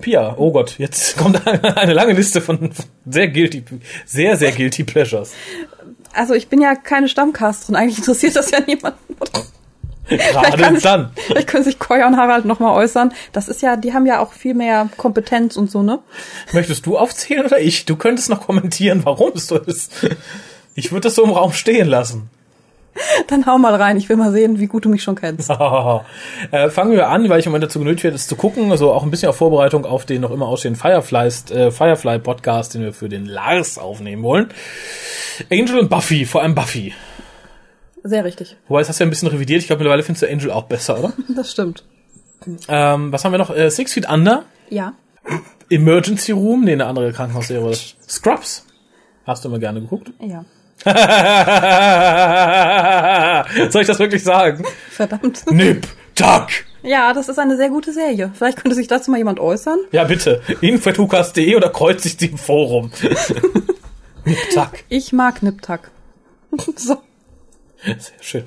Pia, 0.00 0.34
oh 0.38 0.52
Gott, 0.52 0.76
jetzt 0.78 1.16
kommt 1.18 1.46
eine 1.46 1.92
lange 1.92 2.12
Liste 2.14 2.40
von 2.40 2.70
sehr 3.06 3.28
guilty, 3.28 3.64
sehr, 4.06 4.36
sehr 4.36 4.52
guilty 4.52 4.84
Pleasures. 4.84 5.32
Also 6.14 6.34
ich 6.34 6.48
bin 6.48 6.60
ja 6.60 6.74
keine 6.74 7.08
Stammcasterin. 7.08 7.76
Eigentlich 7.76 7.98
interessiert 7.98 8.36
das 8.36 8.50
ja 8.50 8.60
niemanden. 8.60 8.98
Gerade 10.08 10.56
kann 10.62 10.76
ich- 10.76 10.82
dann. 10.82 11.12
Vielleicht 11.26 11.48
können 11.48 11.64
sich 11.64 11.78
Koya 11.78 12.06
und 12.06 12.16
Harald 12.16 12.44
nochmal 12.44 12.74
äußern. 12.76 13.14
Das 13.32 13.48
ist 13.48 13.62
ja, 13.62 13.76
die 13.76 13.94
haben 13.94 14.04
ja 14.04 14.20
auch 14.20 14.32
viel 14.32 14.52
mehr 14.54 14.88
Kompetenz 14.96 15.56
und 15.56 15.70
so, 15.70 15.82
ne? 15.82 16.00
Möchtest 16.52 16.84
du 16.86 16.98
aufzählen 16.98 17.46
oder 17.46 17.60
ich? 17.60 17.86
Du 17.86 17.96
könntest 17.96 18.28
noch 18.28 18.46
kommentieren, 18.46 19.02
warum 19.04 19.32
es 19.34 19.46
so 19.46 19.58
ist. 19.58 19.92
Ich 20.74 20.90
würde 20.92 21.02
das 21.02 21.14
so 21.14 21.24
im 21.24 21.30
Raum 21.30 21.52
stehen 21.52 21.86
lassen. 21.88 22.28
Dann 23.28 23.46
hau 23.46 23.58
mal 23.58 23.74
rein. 23.74 23.96
Ich 23.96 24.08
will 24.08 24.16
mal 24.16 24.32
sehen, 24.32 24.58
wie 24.58 24.66
gut 24.66 24.84
du 24.84 24.88
mich 24.88 25.02
schon 25.02 25.14
kennst. 25.14 25.48
äh, 26.50 26.68
fangen 26.70 26.92
wir 26.92 27.08
an, 27.08 27.28
weil 27.28 27.40
ich 27.40 27.46
im 27.46 27.52
Moment 27.52 27.64
dazu 27.64 27.78
genötigt 27.78 28.04
werde, 28.04 28.16
es 28.16 28.26
zu 28.26 28.36
gucken. 28.36 28.70
Also 28.70 28.92
auch 28.92 29.02
ein 29.02 29.10
bisschen 29.10 29.28
auf 29.28 29.36
Vorbereitung 29.36 29.84
auf 29.86 30.04
den 30.04 30.20
noch 30.20 30.30
immer 30.30 30.46
ausstehenden 30.46 30.80
Fireflies, 30.80 31.50
äh, 31.50 31.70
Firefly 31.70 32.18
Podcast, 32.18 32.74
den 32.74 32.82
wir 32.82 32.92
für 32.92 33.08
den 33.08 33.24
Lars 33.26 33.78
aufnehmen 33.78 34.22
wollen. 34.22 34.48
Angel 35.50 35.78
und 35.78 35.88
Buffy, 35.90 36.24
vor 36.26 36.42
allem 36.42 36.54
Buffy. 36.54 36.94
Sehr 38.04 38.24
richtig. 38.24 38.56
Wobei, 38.68 38.80
das 38.80 38.88
hast 38.88 39.00
du 39.00 39.04
ja 39.04 39.06
ein 39.06 39.10
bisschen 39.10 39.28
revidiert. 39.28 39.60
Ich 39.60 39.68
glaube, 39.68 39.78
mittlerweile 39.80 40.02
findest 40.02 40.22
du 40.24 40.30
Angel 40.30 40.50
auch 40.50 40.64
besser, 40.64 40.98
oder? 40.98 41.12
Das 41.34 41.50
stimmt. 41.52 41.84
ähm, 42.68 43.12
was 43.12 43.24
haben 43.24 43.32
wir 43.32 43.38
noch? 43.38 43.54
Äh, 43.54 43.70
Six 43.70 43.92
Feet 43.94 44.08
Under, 44.10 44.44
Ja. 44.70 44.94
Emergency 45.70 46.32
Room, 46.32 46.64
nee, 46.64 46.72
eine 46.72 46.86
andere 46.86 47.12
Krankenhausserie. 47.12 47.74
Scrubs. 48.08 48.66
Hast 49.24 49.44
du 49.44 49.48
immer 49.48 49.60
gerne 49.60 49.80
geguckt? 49.80 50.10
Ja. 50.20 50.44
Soll 53.70 53.82
ich 53.82 53.86
das 53.86 53.98
wirklich 53.98 54.22
sagen? 54.22 54.64
Verdammt. 54.90 55.50
Nip, 55.50 55.86
Tuck. 56.14 56.48
Ja, 56.82 57.12
das 57.12 57.28
ist 57.28 57.38
eine 57.38 57.56
sehr 57.56 57.68
gute 57.68 57.92
Serie. 57.92 58.32
Vielleicht 58.34 58.60
könnte 58.60 58.74
sich 58.74 58.88
dazu 58.88 59.10
mal 59.10 59.18
jemand 59.18 59.38
äußern. 59.38 59.78
Ja, 59.92 60.04
bitte. 60.04 60.42
info.hukas.de 60.60 61.54
oder 61.54 61.68
kreuzigt 61.68 62.20
sie 62.20 62.26
im 62.26 62.38
Forum. 62.38 62.90
Nip, 64.24 64.38
Tuck. 64.54 64.70
Ich 64.88 65.12
mag 65.12 65.42
Niptak. 65.42 65.90
so. 66.76 66.96
Sehr 67.84 67.96
schön. 68.20 68.44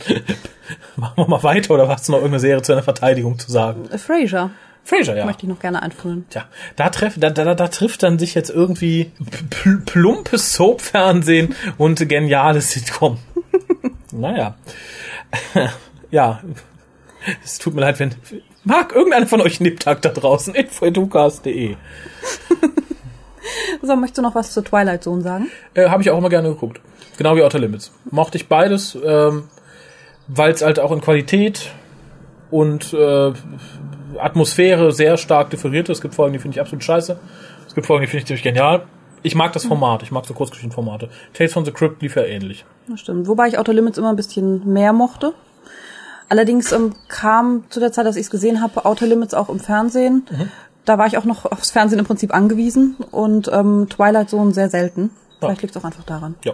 Machen 0.95 1.17
wir 1.17 1.27
mal 1.27 1.43
weiter 1.43 1.73
oder 1.73 1.88
hast 1.88 2.07
du 2.07 2.13
noch 2.13 2.19
irgendeine 2.19 2.39
Serie 2.39 2.61
zu 2.61 2.71
einer 2.71 2.83
Verteidigung 2.83 3.38
zu 3.38 3.51
sagen? 3.51 3.89
Frasier 3.97 4.51
Frasier, 4.86 5.17
ja. 5.17 5.25
möchte 5.25 5.47
ich 5.47 5.49
noch 5.49 5.59
gerne 5.59 5.81
einführen. 5.81 6.25
Tja, 6.29 6.45
da, 6.75 6.89
treff, 6.89 7.15
da, 7.17 7.31
da, 7.31 7.55
da 7.55 7.67
trifft 7.67 8.03
dann 8.03 8.19
sich 8.19 8.36
jetzt 8.36 8.51
irgendwie 8.51 9.11
pl 9.49 9.81
plumpes 9.83 10.53
Soap-Fernsehen 10.53 11.55
und 11.79 12.07
geniales 12.07 12.71
Sitcom. 12.71 13.17
naja. 14.11 14.55
ja. 16.11 16.39
Es 17.43 17.57
tut 17.57 17.73
mir 17.73 17.81
leid, 17.81 17.99
wenn. 17.99 18.13
Mag 18.63 18.93
irgendeiner 18.93 19.25
von 19.25 19.41
euch 19.41 19.59
Niptag 19.59 20.03
da 20.03 20.09
draußen? 20.09 20.53
info.dukas.de. 20.53 21.75
So, 23.83 23.95
möchtest 23.95 24.17
du 24.17 24.21
noch 24.23 24.33
was 24.33 24.51
zur 24.51 24.63
Twilight 24.63 25.03
Zone 25.03 25.21
sagen? 25.21 25.51
Äh, 25.75 25.89
Habe 25.89 26.01
ich 26.01 26.09
auch 26.09 26.17
immer 26.17 26.29
gerne 26.29 26.49
geguckt. 26.49 26.81
Genau 27.17 27.36
wie 27.36 27.43
Outer 27.43 27.59
Limits. 27.59 27.91
Mochte 28.09 28.38
ich 28.38 28.47
beides, 28.47 28.97
ähm, 29.05 29.43
weil 30.27 30.51
es 30.51 30.63
halt 30.63 30.79
auch 30.79 30.91
in 30.91 31.01
Qualität 31.01 31.71
und 32.49 32.91
äh, 32.93 33.33
Atmosphäre 34.20 34.91
sehr 34.91 35.18
stark 35.18 35.49
differiert 35.49 35.89
ist. 35.89 35.97
Es 35.97 36.01
gibt 36.01 36.16
Folgen, 36.16 36.34
die 36.34 36.39
finde 36.39 36.55
ich 36.55 36.61
absolut 36.61 36.84
scheiße. 36.84 37.20
Es 37.68 37.76
gibt 37.76 37.88
Folgen, 37.88 38.01
die 38.01 38.07
finde 38.07 38.20
ich 38.20 38.28
ziemlich 38.28 38.43
genial. 38.43 38.84
Ich 39.24 39.36
mag 39.36 39.53
das 39.53 39.66
Format, 39.66 40.03
ich 40.03 40.11
mag 40.11 40.26
so 40.26 40.36
Kurzgeschichtenformate. 40.36 41.09
Tales 41.34 41.51
from 41.51 41.66
the 41.66 41.72
Crypt 41.72 42.01
lief 42.03 42.16
ja 42.16 42.24
ähnlich. 42.24 42.63
Das 42.88 42.99
stimmt. 42.99 43.28
Wobei 43.28 43.47
ich 43.47 43.57
Outer 43.57 43.74
Limits 43.74 43.97
immer 43.97 44.09
ein 44.09 44.16
bisschen 44.16 44.72
mehr 44.72 44.93
mochte. 44.93 45.34
Allerdings 46.30 46.72
ähm, 46.72 46.93
kam 47.07 47.63
zu 47.70 47.80
der 47.80 47.91
Zeit, 47.91 48.05
dass 48.05 48.16
ich 48.16 48.24
es 48.24 48.30
gesehen 48.30 48.61
habe, 48.61 48.86
Outer 48.86 49.07
Limits 49.07 49.34
auch 49.34 49.49
im 49.49 49.59
Fernsehen. 49.59 50.28
Da 50.86 50.99
war 50.99 51.07
ich 51.07 51.18
auch 51.18 51.26
noch 51.26 51.45
aufs 51.51 51.72
Fernsehen 51.72 51.99
im 51.99 52.05
Prinzip 52.05 52.34
angewiesen 52.34 52.95
und 53.11 53.49
ähm, 53.51 53.88
Twilight 53.89 54.30
Zone 54.30 54.53
sehr 54.53 54.70
selten. 54.70 55.09
Vielleicht 55.39 55.63
liegt 55.63 55.76
es 55.76 55.82
auch 55.82 55.86
einfach 55.86 56.03
daran. 56.03 56.36
Ja. 56.43 56.53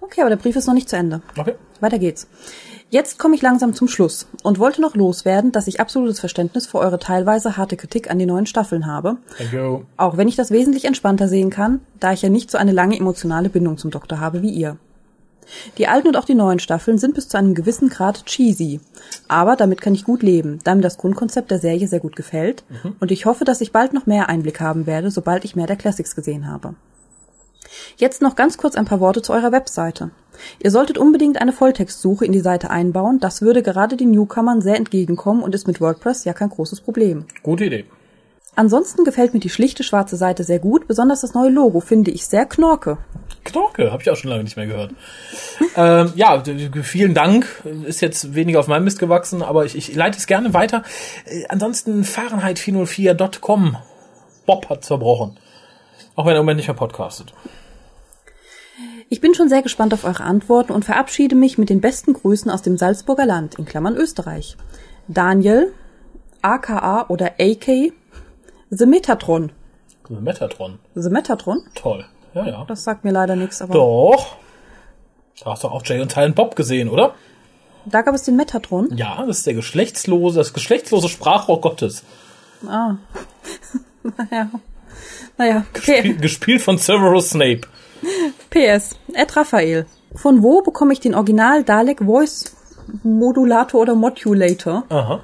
Okay, 0.00 0.20
aber 0.20 0.30
der 0.30 0.36
Brief 0.36 0.54
ist 0.54 0.66
noch 0.66 0.74
nicht 0.74 0.88
zu 0.88 0.96
Ende. 0.96 1.22
Okay. 1.36 1.54
Weiter 1.80 1.98
geht's. 1.98 2.28
Jetzt 2.94 3.18
komme 3.18 3.34
ich 3.34 3.42
langsam 3.42 3.74
zum 3.74 3.88
Schluss 3.88 4.28
und 4.44 4.60
wollte 4.60 4.80
noch 4.80 4.94
loswerden, 4.94 5.50
dass 5.50 5.66
ich 5.66 5.80
absolutes 5.80 6.20
Verständnis 6.20 6.68
für 6.68 6.78
eure 6.78 7.00
teilweise 7.00 7.56
harte 7.56 7.76
Kritik 7.76 8.08
an 8.08 8.20
die 8.20 8.24
neuen 8.24 8.46
Staffeln 8.46 8.86
habe. 8.86 9.16
Auch 9.96 10.16
wenn 10.16 10.28
ich 10.28 10.36
das 10.36 10.52
wesentlich 10.52 10.84
entspannter 10.84 11.26
sehen 11.26 11.50
kann, 11.50 11.80
da 11.98 12.12
ich 12.12 12.22
ja 12.22 12.28
nicht 12.28 12.52
so 12.52 12.56
eine 12.56 12.70
lange 12.70 12.96
emotionale 12.96 13.48
Bindung 13.48 13.78
zum 13.78 13.90
Doktor 13.90 14.20
habe 14.20 14.42
wie 14.42 14.50
ihr. 14.50 14.76
Die 15.76 15.88
alten 15.88 16.06
und 16.06 16.16
auch 16.16 16.24
die 16.24 16.36
neuen 16.36 16.60
Staffeln 16.60 16.98
sind 16.98 17.16
bis 17.16 17.26
zu 17.28 17.36
einem 17.36 17.56
gewissen 17.56 17.88
Grad 17.88 18.26
cheesy. 18.26 18.78
Aber 19.26 19.56
damit 19.56 19.80
kann 19.80 19.94
ich 19.94 20.04
gut 20.04 20.22
leben, 20.22 20.60
da 20.62 20.76
mir 20.76 20.82
das 20.82 20.96
Grundkonzept 20.96 21.50
der 21.50 21.58
Serie 21.58 21.88
sehr 21.88 21.98
gut 21.98 22.14
gefällt 22.14 22.62
und 23.00 23.10
ich 23.10 23.26
hoffe, 23.26 23.44
dass 23.44 23.60
ich 23.60 23.72
bald 23.72 23.92
noch 23.92 24.06
mehr 24.06 24.28
Einblick 24.28 24.60
haben 24.60 24.86
werde, 24.86 25.10
sobald 25.10 25.44
ich 25.44 25.56
mehr 25.56 25.66
der 25.66 25.74
Classics 25.74 26.14
gesehen 26.14 26.46
habe. 26.48 26.76
Jetzt 27.96 28.22
noch 28.22 28.36
ganz 28.36 28.58
kurz 28.58 28.74
ein 28.74 28.84
paar 28.84 29.00
Worte 29.00 29.22
zu 29.22 29.32
eurer 29.32 29.52
Webseite. 29.52 30.10
Ihr 30.62 30.70
solltet 30.70 30.98
unbedingt 30.98 31.40
eine 31.40 31.52
Volltextsuche 31.52 32.24
in 32.24 32.32
die 32.32 32.40
Seite 32.40 32.70
einbauen, 32.70 33.20
das 33.20 33.42
würde 33.42 33.62
gerade 33.62 33.96
den 33.96 34.10
Newcomern 34.10 34.60
sehr 34.60 34.76
entgegenkommen 34.76 35.42
und 35.42 35.54
ist 35.54 35.66
mit 35.66 35.80
WordPress 35.80 36.24
ja 36.24 36.32
kein 36.32 36.50
großes 36.50 36.80
Problem. 36.80 37.24
Gute 37.42 37.66
Idee. 37.66 37.84
Ansonsten 38.56 39.04
gefällt 39.04 39.34
mir 39.34 39.40
die 39.40 39.50
schlichte 39.50 39.82
schwarze 39.82 40.16
Seite 40.16 40.44
sehr 40.44 40.60
gut, 40.60 40.86
besonders 40.86 41.22
das 41.22 41.34
neue 41.34 41.50
Logo 41.50 41.80
finde 41.80 42.12
ich 42.12 42.26
sehr 42.26 42.46
knorke. 42.46 42.98
Knorke, 43.42 43.90
habe 43.90 44.02
ich 44.02 44.10
auch 44.10 44.16
schon 44.16 44.30
lange 44.30 44.44
nicht 44.44 44.56
mehr 44.56 44.66
gehört. 44.66 44.92
ähm, 45.76 46.12
ja, 46.14 46.42
vielen 46.82 47.14
Dank. 47.14 47.46
Ist 47.84 48.00
jetzt 48.00 48.34
weniger 48.34 48.60
auf 48.60 48.68
meinem 48.68 48.84
Mist 48.84 49.00
gewachsen, 49.00 49.42
aber 49.42 49.64
ich, 49.64 49.76
ich 49.76 49.94
leite 49.94 50.18
es 50.18 50.26
gerne 50.26 50.54
weiter. 50.54 50.84
Äh, 51.26 51.44
ansonsten 51.48 52.04
Fahrenheit404.com. 52.04 53.76
Bob 54.46 54.68
hat 54.70 54.84
zerbrochen. 54.84 55.36
Auch 56.14 56.26
wenn 56.26 56.34
er 56.34 56.40
im 56.40 56.44
Moment 56.44 56.58
nicht 56.58 56.68
mehr 56.68 56.76
podcastet. 56.76 57.34
Ich 59.08 59.20
bin 59.20 59.34
schon 59.34 59.48
sehr 59.48 59.62
gespannt 59.62 59.94
auf 59.94 60.04
eure 60.04 60.24
Antworten 60.24 60.72
und 60.72 60.84
verabschiede 60.84 61.34
mich 61.34 61.58
mit 61.58 61.70
den 61.70 61.80
besten 61.80 62.14
Grüßen 62.14 62.50
aus 62.50 62.62
dem 62.62 62.76
Salzburger 62.76 63.26
Land, 63.26 63.56
in 63.56 63.64
Klammern 63.64 63.96
Österreich. 63.96 64.56
Daniel, 65.08 65.72
aka 66.42 67.06
oder 67.08 67.32
AK, 67.38 67.92
The 68.70 68.86
Metatron. 68.86 69.52
Metatron. 70.08 70.78
The 70.94 71.10
Metatron? 71.10 71.62
Toll. 71.74 72.04
Ja, 72.34 72.46
ja. 72.46 72.64
Das 72.66 72.84
sagt 72.84 73.04
mir 73.04 73.12
leider 73.12 73.36
nichts, 73.36 73.62
aber 73.62 73.74
Doch. 73.74 74.36
Da 75.42 75.52
hast 75.52 75.64
du 75.64 75.68
auch 75.68 75.84
Jay 75.84 76.00
und 76.00 76.12
Silent 76.12 76.34
Bob 76.34 76.56
gesehen, 76.56 76.88
oder? 76.88 77.14
da 77.86 78.02
gab 78.02 78.14
es 78.14 78.22
den 78.22 78.36
Metatron. 78.36 78.96
Ja, 78.96 79.24
das 79.26 79.38
ist 79.38 79.46
der 79.46 79.54
geschlechtslose, 79.54 80.38
das 80.38 80.52
geschlechtslose 80.52 81.08
Sprachrohr 81.08 81.60
Gottes. 81.60 82.02
Ah. 82.66 82.96
naja. 84.02 84.50
Naja, 85.36 85.64
Gespiel, 85.72 86.14
P 86.14 86.20
gespielt 86.20 86.62
von 86.62 86.78
Severus 86.78 87.30
Snape. 87.30 87.62
PS. 88.50 88.98
Ed 89.12 89.36
Raphael. 89.36 89.86
Von 90.14 90.42
wo 90.42 90.62
bekomme 90.62 90.92
ich 90.92 91.00
den 91.00 91.14
Original 91.14 91.64
Dalek 91.64 92.00
Voice 92.04 92.54
Modulator 93.02 93.80
oder 93.80 93.94
Modulator, 93.94 94.84
Aha. 94.88 95.20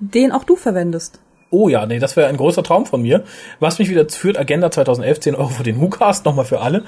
den 0.00 0.32
auch 0.32 0.44
du 0.44 0.56
verwendest? 0.56 1.20
Oh 1.52 1.68
ja, 1.68 1.84
nee, 1.84 1.98
das 1.98 2.16
wäre 2.16 2.28
ein 2.28 2.36
großer 2.36 2.62
Traum 2.62 2.86
von 2.86 3.02
mir. 3.02 3.24
Was 3.58 3.80
mich 3.80 3.90
wieder 3.90 4.08
führt, 4.08 4.38
Agenda 4.38 4.70
2011, 4.70 5.20
10 5.20 5.34
Euro 5.34 5.48
für 5.48 5.64
den 5.64 5.80
WhoCast, 5.80 6.24
nochmal 6.24 6.44
für 6.44 6.60
alle. 6.60 6.84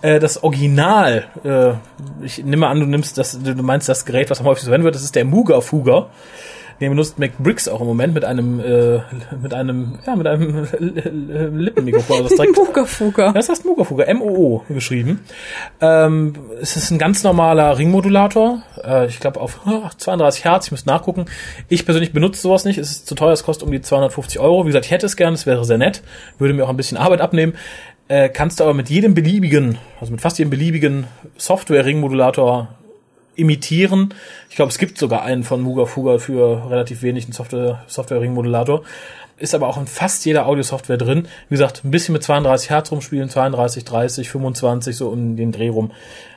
Äh, 0.00 0.20
das 0.20 0.42
Original, 0.42 1.24
äh, 1.44 1.72
ich 2.24 2.42
nehme 2.42 2.66
an, 2.68 2.80
du 2.80 2.86
nimmst 2.86 3.18
das, 3.18 3.38
du 3.38 3.62
meinst 3.62 3.90
das 3.90 4.06
Gerät, 4.06 4.30
was 4.30 4.40
am 4.40 4.46
häufigsten 4.46 4.68
verwendet 4.68 4.84
wird, 4.86 4.94
das 4.94 5.02
ist 5.02 5.16
der 5.16 5.26
Muga 5.26 5.60
Fuga. 5.60 6.08
Den 6.80 6.90
benutzt 6.90 7.18
MacBricks 7.18 7.68
auch 7.68 7.80
im 7.80 7.86
Moment 7.86 8.12
mit 8.12 8.24
einem, 8.24 8.60
äh, 8.60 9.00
mit 9.40 9.54
einem, 9.54 9.98
ja, 10.06 10.14
mit 10.14 10.26
einem 10.26 10.66
Lippenmikrofon. 11.58 12.16
Also 12.18 12.28
das 12.28 12.36
direkt, 12.36 12.56
Mugafuga. 12.56 13.32
das 13.32 13.48
heißt 13.48 13.64
Mugafuga, 13.64 14.04
M-O-O 14.04 14.62
geschrieben. 14.68 15.24
Ähm, 15.80 16.34
es 16.60 16.76
ist 16.76 16.90
ein 16.90 16.98
ganz 16.98 17.22
normaler 17.22 17.78
Ringmodulator. 17.78 18.62
Äh, 18.84 19.06
ich 19.06 19.20
glaube 19.20 19.40
auf 19.40 19.60
ah, 19.66 19.90
32 19.96 20.44
Hertz, 20.44 20.66
ich 20.66 20.72
müsste 20.72 20.88
nachgucken. 20.88 21.26
Ich 21.68 21.86
persönlich 21.86 22.12
benutze 22.12 22.42
sowas 22.42 22.64
nicht. 22.66 22.78
Es 22.78 22.90
ist 22.90 23.06
zu 23.06 23.14
teuer, 23.14 23.32
es 23.32 23.42
kostet 23.42 23.66
um 23.66 23.72
die 23.72 23.80
250 23.80 24.38
Euro. 24.38 24.64
Wie 24.64 24.68
gesagt, 24.68 24.84
ich 24.84 24.90
hätte 24.90 25.06
es 25.06 25.16
gern, 25.16 25.32
es 25.32 25.46
wäre 25.46 25.64
sehr 25.64 25.78
nett. 25.78 26.02
Würde 26.38 26.52
mir 26.52 26.64
auch 26.64 26.70
ein 26.70 26.76
bisschen 26.76 26.98
Arbeit 26.98 27.22
abnehmen. 27.22 27.54
Äh, 28.08 28.28
kannst 28.28 28.60
du 28.60 28.64
aber 28.64 28.74
mit 28.74 28.88
jedem 28.88 29.14
beliebigen, 29.14 29.78
also 30.00 30.12
mit 30.12 30.20
fast 30.20 30.38
jedem 30.38 30.50
beliebigen 30.50 31.06
Software-Ringmodulator 31.38 32.68
imitieren. 33.36 34.14
Ich 34.50 34.56
glaube, 34.56 34.70
es 34.70 34.78
gibt 34.78 34.98
sogar 34.98 35.22
einen 35.22 35.44
von 35.44 35.60
Muga 35.60 35.86
Fuga 35.86 36.18
für 36.18 36.70
relativ 36.70 37.02
wenig 37.02 37.24
einen 37.24 37.32
Software, 37.32 37.84
Software-Ring-Modulator. 37.86 38.82
Ist 39.38 39.54
aber 39.54 39.68
auch 39.68 39.78
in 39.78 39.86
fast 39.86 40.24
jeder 40.24 40.46
Audio-Software 40.46 40.96
drin. 40.96 41.28
Wie 41.48 41.54
gesagt, 41.54 41.84
ein 41.84 41.90
bisschen 41.90 42.14
mit 42.14 42.22
32 42.22 42.70
Hertz 42.70 42.90
rumspielen, 42.90 43.28
32, 43.28 43.84
30, 43.84 44.30
25, 44.30 44.96
so 44.96 45.08
um 45.08 45.36
den 45.36 45.52
Dreh 45.52 45.68
rum, 45.68 45.92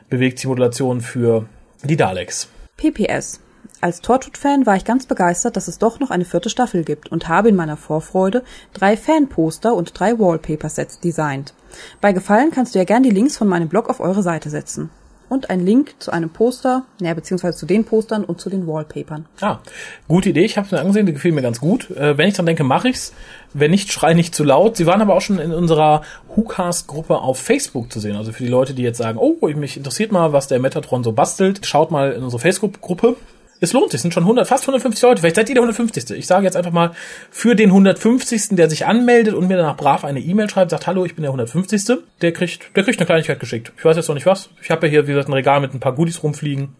bewegt 0.09 0.43
die 0.43 0.47
Modulation 0.47 0.99
für 0.99 1.45
die 1.83 1.95
Daleks. 1.95 2.49
PPS. 2.75 3.39
Als 3.81 4.01
Torchwood-Fan 4.01 4.65
war 4.65 4.75
ich 4.75 4.83
ganz 4.83 5.05
begeistert, 5.05 5.55
dass 5.55 5.69
es 5.69 5.77
doch 5.77 6.01
noch 6.01 6.11
eine 6.11 6.25
vierte 6.25 6.49
Staffel 6.49 6.83
gibt 6.83 7.09
und 7.09 7.29
habe 7.29 7.47
in 7.47 7.55
meiner 7.55 7.77
Vorfreude 7.77 8.43
drei 8.73 8.97
Fanposter 8.97 9.73
und 9.73 9.97
drei 9.97 10.19
Wallpaper-Sets 10.19 10.99
designt. 10.99 11.53
Bei 12.01 12.11
Gefallen 12.11 12.51
kannst 12.51 12.75
du 12.75 12.79
ja 12.79 12.85
gern 12.85 13.03
die 13.03 13.09
Links 13.09 13.37
von 13.37 13.47
meinem 13.47 13.69
Blog 13.69 13.89
auf 13.89 14.01
eure 14.01 14.23
Seite 14.23 14.49
setzen. 14.49 14.89
Und 15.29 15.49
ein 15.49 15.65
Link 15.65 15.93
zu 15.99 16.11
einem 16.11 16.29
Poster, 16.29 16.83
naja, 16.99 17.13
beziehungsweise 17.13 17.57
zu 17.57 17.65
den 17.65 17.85
Postern 17.85 18.23
und 18.25 18.41
zu 18.41 18.49
den 18.49 18.67
Wallpapern. 18.67 19.25
Ah, 19.41 19.59
gute 20.07 20.29
Idee. 20.29 20.43
Ich 20.43 20.57
habe 20.57 20.65
es 20.65 20.71
mir 20.71 20.79
angesehen, 20.79 21.05
die 21.05 21.13
gefiel 21.13 21.31
mir 21.31 21.43
ganz 21.43 21.59
gut. 21.59 21.91
Äh, 21.91 22.17
wenn 22.17 22.27
ich 22.27 22.33
dran 22.33 22.47
denke, 22.47 22.63
mache 22.63 22.89
ich's. 22.89 23.13
Wenn 23.53 23.71
nicht, 23.71 23.91
schrei 23.91 24.13
nicht 24.13 24.35
zu 24.35 24.43
laut. 24.43 24.75
Sie 24.75 24.85
waren 24.85 25.01
aber 25.01 25.15
auch 25.15 25.21
schon 25.21 25.39
in 25.39 25.51
unserer 25.51 26.01
WhoCast-Gruppe 26.35 27.19
auf 27.19 27.39
Facebook 27.39 27.91
zu 27.91 27.99
sehen. 27.99 28.15
Also 28.15 28.31
für 28.31 28.43
die 28.43 28.49
Leute, 28.49 28.73
die 28.73 28.83
jetzt 28.83 28.97
sagen, 28.97 29.17
oh, 29.19 29.37
mich 29.55 29.77
interessiert 29.77 30.11
mal, 30.11 30.33
was 30.33 30.47
der 30.47 30.59
Metatron 30.59 31.03
so 31.03 31.11
bastelt, 31.11 31.65
schaut 31.65 31.91
mal 31.91 32.11
in 32.11 32.23
unsere 32.23 32.39
Facebook-Gruppe. 32.39 33.15
Es 33.61 33.73
lohnt 33.73 33.91
sich, 33.91 33.97
es 33.97 34.01
sind 34.03 34.13
schon 34.13 34.23
100, 34.23 34.47
fast 34.47 34.63
150 34.63 35.01
Leute. 35.03 35.21
Vielleicht 35.21 35.35
seid 35.35 35.49
ihr 35.49 35.55
der 35.55 35.63
150. 35.63 36.11
Ich 36.11 36.27
sage 36.27 36.45
jetzt 36.45 36.55
einfach 36.55 36.71
mal 36.71 36.91
für 37.29 37.55
den 37.55 37.69
150. 37.69 38.55
der 38.55 38.69
sich 38.69 38.85
anmeldet 38.85 39.33
und 39.33 39.47
mir 39.47 39.57
danach 39.57 39.75
brav 39.75 40.05
eine 40.05 40.19
E-Mail 40.19 40.49
schreibt, 40.49 40.71
sagt, 40.71 40.87
hallo, 40.87 41.03
ich 41.05 41.15
bin 41.15 41.23
der 41.23 41.31
150. 41.31 41.97
Der 42.21 42.31
kriegt, 42.31 42.75
der 42.75 42.83
kriegt 42.83 42.99
eine 42.99 43.05
Kleinigkeit 43.05 43.39
geschickt. 43.39 43.73
Ich 43.77 43.83
weiß 43.83 43.97
jetzt 43.97 44.07
noch 44.07 44.15
nicht 44.15 44.25
was. 44.25 44.49
Ich 44.61 44.71
habe 44.71 44.87
ja 44.87 44.91
hier, 44.91 45.07
wie 45.07 45.11
gesagt, 45.11 45.27
ein 45.27 45.33
Regal 45.33 45.59
mit 45.59 45.73
ein 45.73 45.79
paar 45.81 45.93
Goodies 45.93 46.23
rumfliegen. 46.23 46.75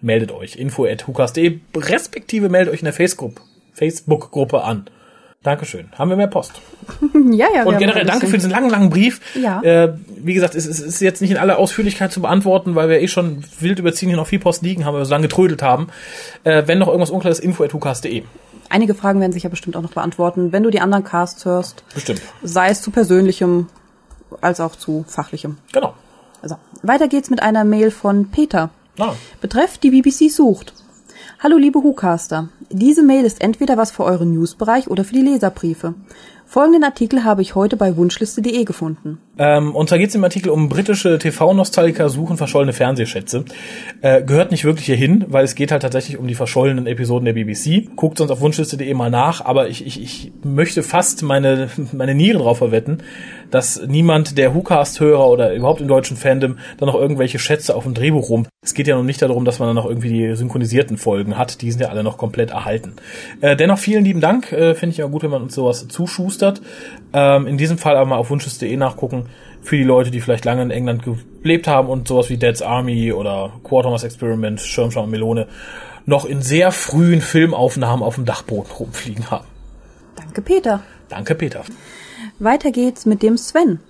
Meldet 0.00 0.32
euch. 0.32 0.56
Info 0.56 0.84
at 0.84 1.06
hukas.de, 1.06 1.60
respektive 1.76 2.48
meldet 2.48 2.74
euch 2.74 2.80
in 2.80 2.86
der 2.86 2.94
Facebook- 2.94 3.40
Facebook-Gruppe 3.72 4.62
an. 4.64 4.86
Dankeschön. 5.42 5.88
Haben 5.96 6.10
wir 6.10 6.16
mehr 6.16 6.26
Post. 6.26 6.60
ja, 7.32 7.46
ja. 7.54 7.64
Und 7.64 7.78
generell 7.78 8.04
danke 8.04 8.26
für 8.26 8.36
diesen 8.36 8.50
langen, 8.50 8.68
langen 8.68 8.90
Brief. 8.90 9.20
Ja. 9.40 9.62
Äh, 9.62 9.94
wie 10.08 10.34
gesagt, 10.34 10.54
es, 10.56 10.66
es 10.66 10.80
ist 10.80 11.00
jetzt 11.00 11.22
nicht 11.22 11.30
in 11.30 11.36
aller 11.36 11.58
Ausführlichkeit 11.58 12.10
zu 12.10 12.20
beantworten, 12.20 12.74
weil 12.74 12.88
wir 12.88 13.00
eh 13.00 13.06
schon 13.06 13.44
wild 13.60 13.78
überziehen, 13.78 14.08
hier 14.08 14.16
noch 14.16 14.26
viel 14.26 14.40
Post 14.40 14.62
liegen 14.62 14.84
haben, 14.84 14.94
weil 14.94 15.02
wir 15.02 15.06
so 15.06 15.12
lange 15.12 15.28
getrödelt 15.28 15.62
haben. 15.62 15.88
Äh, 16.42 16.64
wenn 16.66 16.78
noch 16.78 16.88
irgendwas 16.88 17.10
unklar 17.10 17.30
ist, 17.30 17.38
info.hukas.de. 17.38 18.24
Einige 18.68 18.94
Fragen 18.94 19.20
werden 19.20 19.32
sich 19.32 19.44
ja 19.44 19.48
bestimmt 19.48 19.76
auch 19.76 19.82
noch 19.82 19.92
beantworten, 19.92 20.50
wenn 20.50 20.64
du 20.64 20.70
die 20.70 20.80
anderen 20.80 21.04
Casts 21.04 21.44
hörst, 21.44 21.84
Bestimmt. 21.94 22.20
sei 22.42 22.70
es 22.70 22.82
zu 22.82 22.90
persönlichem 22.90 23.68
als 24.40 24.60
auch 24.60 24.74
zu 24.74 25.04
fachlichem. 25.06 25.58
Genau. 25.72 25.94
Also, 26.42 26.56
weiter 26.82 27.08
geht's 27.08 27.30
mit 27.30 27.42
einer 27.42 27.64
Mail 27.64 27.90
von 27.90 28.30
Peter. 28.30 28.70
Ah, 28.98 29.14
Betreff 29.40 29.78
die 29.78 29.90
BBC 29.90 30.30
sucht. 30.30 30.72
Hallo 31.38 31.58
liebe 31.58 31.84
WhoCaster. 31.84 32.48
Diese 32.70 33.02
Mail 33.02 33.26
ist 33.26 33.42
entweder 33.42 33.76
was 33.76 33.90
für 33.90 34.04
euren 34.04 34.32
Newsbereich 34.32 34.88
oder 34.88 35.04
für 35.04 35.12
die 35.12 35.20
Leserbriefe. 35.20 35.92
Folgenden 36.46 36.84
Artikel 36.84 37.24
habe 37.24 37.42
ich 37.42 37.54
heute 37.54 37.76
bei 37.76 37.94
wunschliste.de 37.94 38.64
gefunden. 38.64 39.18
Ähm, 39.36 39.74
und 39.74 39.88
zwar 39.88 39.98
geht 39.98 40.08
es 40.08 40.14
im 40.14 40.24
Artikel 40.24 40.48
um 40.48 40.70
britische 40.70 41.18
TV-Nostalgiker 41.18 42.08
suchen 42.08 42.38
verschollene 42.38 42.72
Fernsehschätze. 42.72 43.44
Äh, 44.00 44.22
gehört 44.22 44.50
nicht 44.50 44.64
wirklich 44.64 44.86
hier 44.86 44.96
hin, 44.96 45.26
weil 45.28 45.44
es 45.44 45.54
geht 45.54 45.72
halt 45.72 45.82
tatsächlich 45.82 46.16
um 46.16 46.26
die 46.26 46.34
verschollenen 46.34 46.86
Episoden 46.86 47.26
der 47.26 47.34
BBC. 47.34 47.94
Guckt 47.96 48.16
sonst 48.16 48.30
auf 48.30 48.40
wunschliste.de 48.40 48.94
mal 48.94 49.10
nach, 49.10 49.44
aber 49.44 49.68
ich, 49.68 49.84
ich, 49.84 50.00
ich 50.00 50.32
möchte 50.42 50.82
fast 50.82 51.22
meine, 51.22 51.68
meine 51.92 52.14
Nieren 52.14 52.40
drauf 52.40 52.58
verwetten, 52.58 53.02
dass 53.50 53.80
niemand 53.86 54.38
der 54.38 54.54
WhoCast-Hörer 54.54 55.28
oder 55.28 55.54
überhaupt 55.54 55.80
im 55.80 55.88
deutschen 55.88 56.16
Fandom 56.16 56.58
dann 56.78 56.86
noch 56.86 56.94
irgendwelche 56.94 57.38
Schätze 57.38 57.74
auf 57.74 57.84
dem 57.84 57.94
Drehbuch 57.94 58.28
rum. 58.28 58.46
Es 58.64 58.74
geht 58.74 58.86
ja 58.86 58.96
noch 58.96 59.02
nicht 59.02 59.22
darum, 59.22 59.44
dass 59.44 59.58
man 59.58 59.68
dann 59.68 59.76
noch 59.76 59.86
irgendwie 59.86 60.08
die 60.08 60.36
synchronisierten 60.36 60.98
Folgen 60.98 61.38
hat. 61.38 61.62
Die 61.62 61.70
sind 61.70 61.80
ja 61.80 61.88
alle 61.88 62.02
noch 62.02 62.18
komplett 62.18 62.50
erhalten. 62.50 62.94
Äh, 63.40 63.56
dennoch 63.56 63.78
vielen 63.78 64.04
lieben 64.04 64.20
Dank. 64.20 64.52
Äh, 64.52 64.74
Finde 64.74 64.92
ich 64.92 64.98
ja 64.98 65.06
gut, 65.06 65.22
wenn 65.22 65.30
man 65.30 65.42
uns 65.42 65.54
sowas 65.54 65.86
zuschustert. 65.88 66.60
Ähm, 67.12 67.46
in 67.46 67.58
diesem 67.58 67.78
Fall 67.78 67.96
aber 67.96 68.06
mal 68.06 68.16
auf 68.16 68.30
wunschliste.de 68.30 68.76
nachgucken 68.76 69.26
für 69.62 69.76
die 69.76 69.84
Leute, 69.84 70.10
die 70.10 70.20
vielleicht 70.20 70.44
lange 70.44 70.62
in 70.62 70.70
England 70.70 71.02
gelebt 71.42 71.66
haben 71.66 71.88
und 71.88 72.08
sowas 72.08 72.30
wie 72.30 72.36
Dead's 72.36 72.62
Army 72.62 73.12
oder 73.12 73.52
Quartermass 73.64 74.04
Experiment, 74.04 74.60
Schirmschau 74.60 75.02
und 75.02 75.10
Melone 75.10 75.48
noch 76.06 76.24
in 76.24 76.40
sehr 76.40 76.70
frühen 76.70 77.20
Filmaufnahmen 77.20 78.04
auf 78.04 78.14
dem 78.14 78.24
Dachboden 78.24 78.70
rumfliegen 78.70 79.30
haben. 79.30 79.46
Danke 80.16 80.40
Peter. 80.40 80.82
Danke, 81.08 81.34
Peter. 81.34 81.64
Weiter 82.38 82.70
geht's 82.70 83.06
mit 83.06 83.22
dem 83.22 83.38
Sven. 83.38 83.80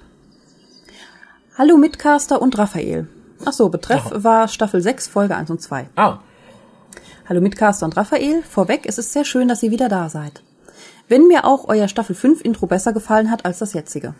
Hallo 1.59 1.76
Mitcaster 1.76 2.40
und 2.40 2.57
Raphael. 2.59 3.09
Ach 3.44 3.53
so, 3.53 3.68
Betreff 3.68 4.07
Aha. 4.07 4.24
war 4.24 4.49
Staffel 4.49 4.80
6, 4.80 5.09
Folge 5.09 5.34
1 5.34 5.51
und 5.51 5.61
2. 5.61 5.88
Ah, 5.97 6.18
Hallo 7.28 7.40
Mitcaster 7.40 7.84
und 7.86 7.97
Raphael. 7.97 8.44
Vorweg, 8.44 8.86
es 8.86 8.99
ist 8.99 9.12
sehr 9.12 9.24
schön, 9.24 9.49
dass 9.49 9.64
ihr 9.64 9.72
wieder 9.72 9.88
da 9.88 10.09
seid. 10.09 10.44
Wenn 11.09 11.26
mir 11.26 11.44
auch 11.44 11.66
euer 11.66 11.88
Staffel 11.88 12.14
5 12.14 12.40
Intro 12.40 12.66
besser 12.66 12.92
gefallen 12.92 13.32
hat 13.32 13.44
als 13.44 13.59
das 13.59 13.72
jetzige. 13.72 14.14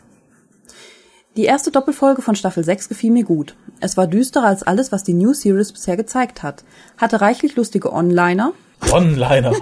Die 1.37 1.45
erste 1.45 1.71
Doppelfolge 1.71 2.23
von 2.23 2.35
Staffel 2.35 2.65
6 2.65 2.89
gefiel 2.89 3.13
mir 3.13 3.25
gut. 3.25 3.55
Es 3.79 3.97
war 3.97 4.09
düsterer 4.09 4.47
als 4.47 4.65
alles, 4.65 4.91
was 4.91 5.05
die 5.05 5.15
New 5.15 5.35
Series 5.35 5.73
bisher 5.73 5.97
gezeigt 5.97 6.43
hat. 6.43 6.65
Hatte 6.97 7.21
reichlich 7.21 7.55
lustige 7.55 7.93
Onliner. 7.93 8.53
Onliner. 8.91 9.53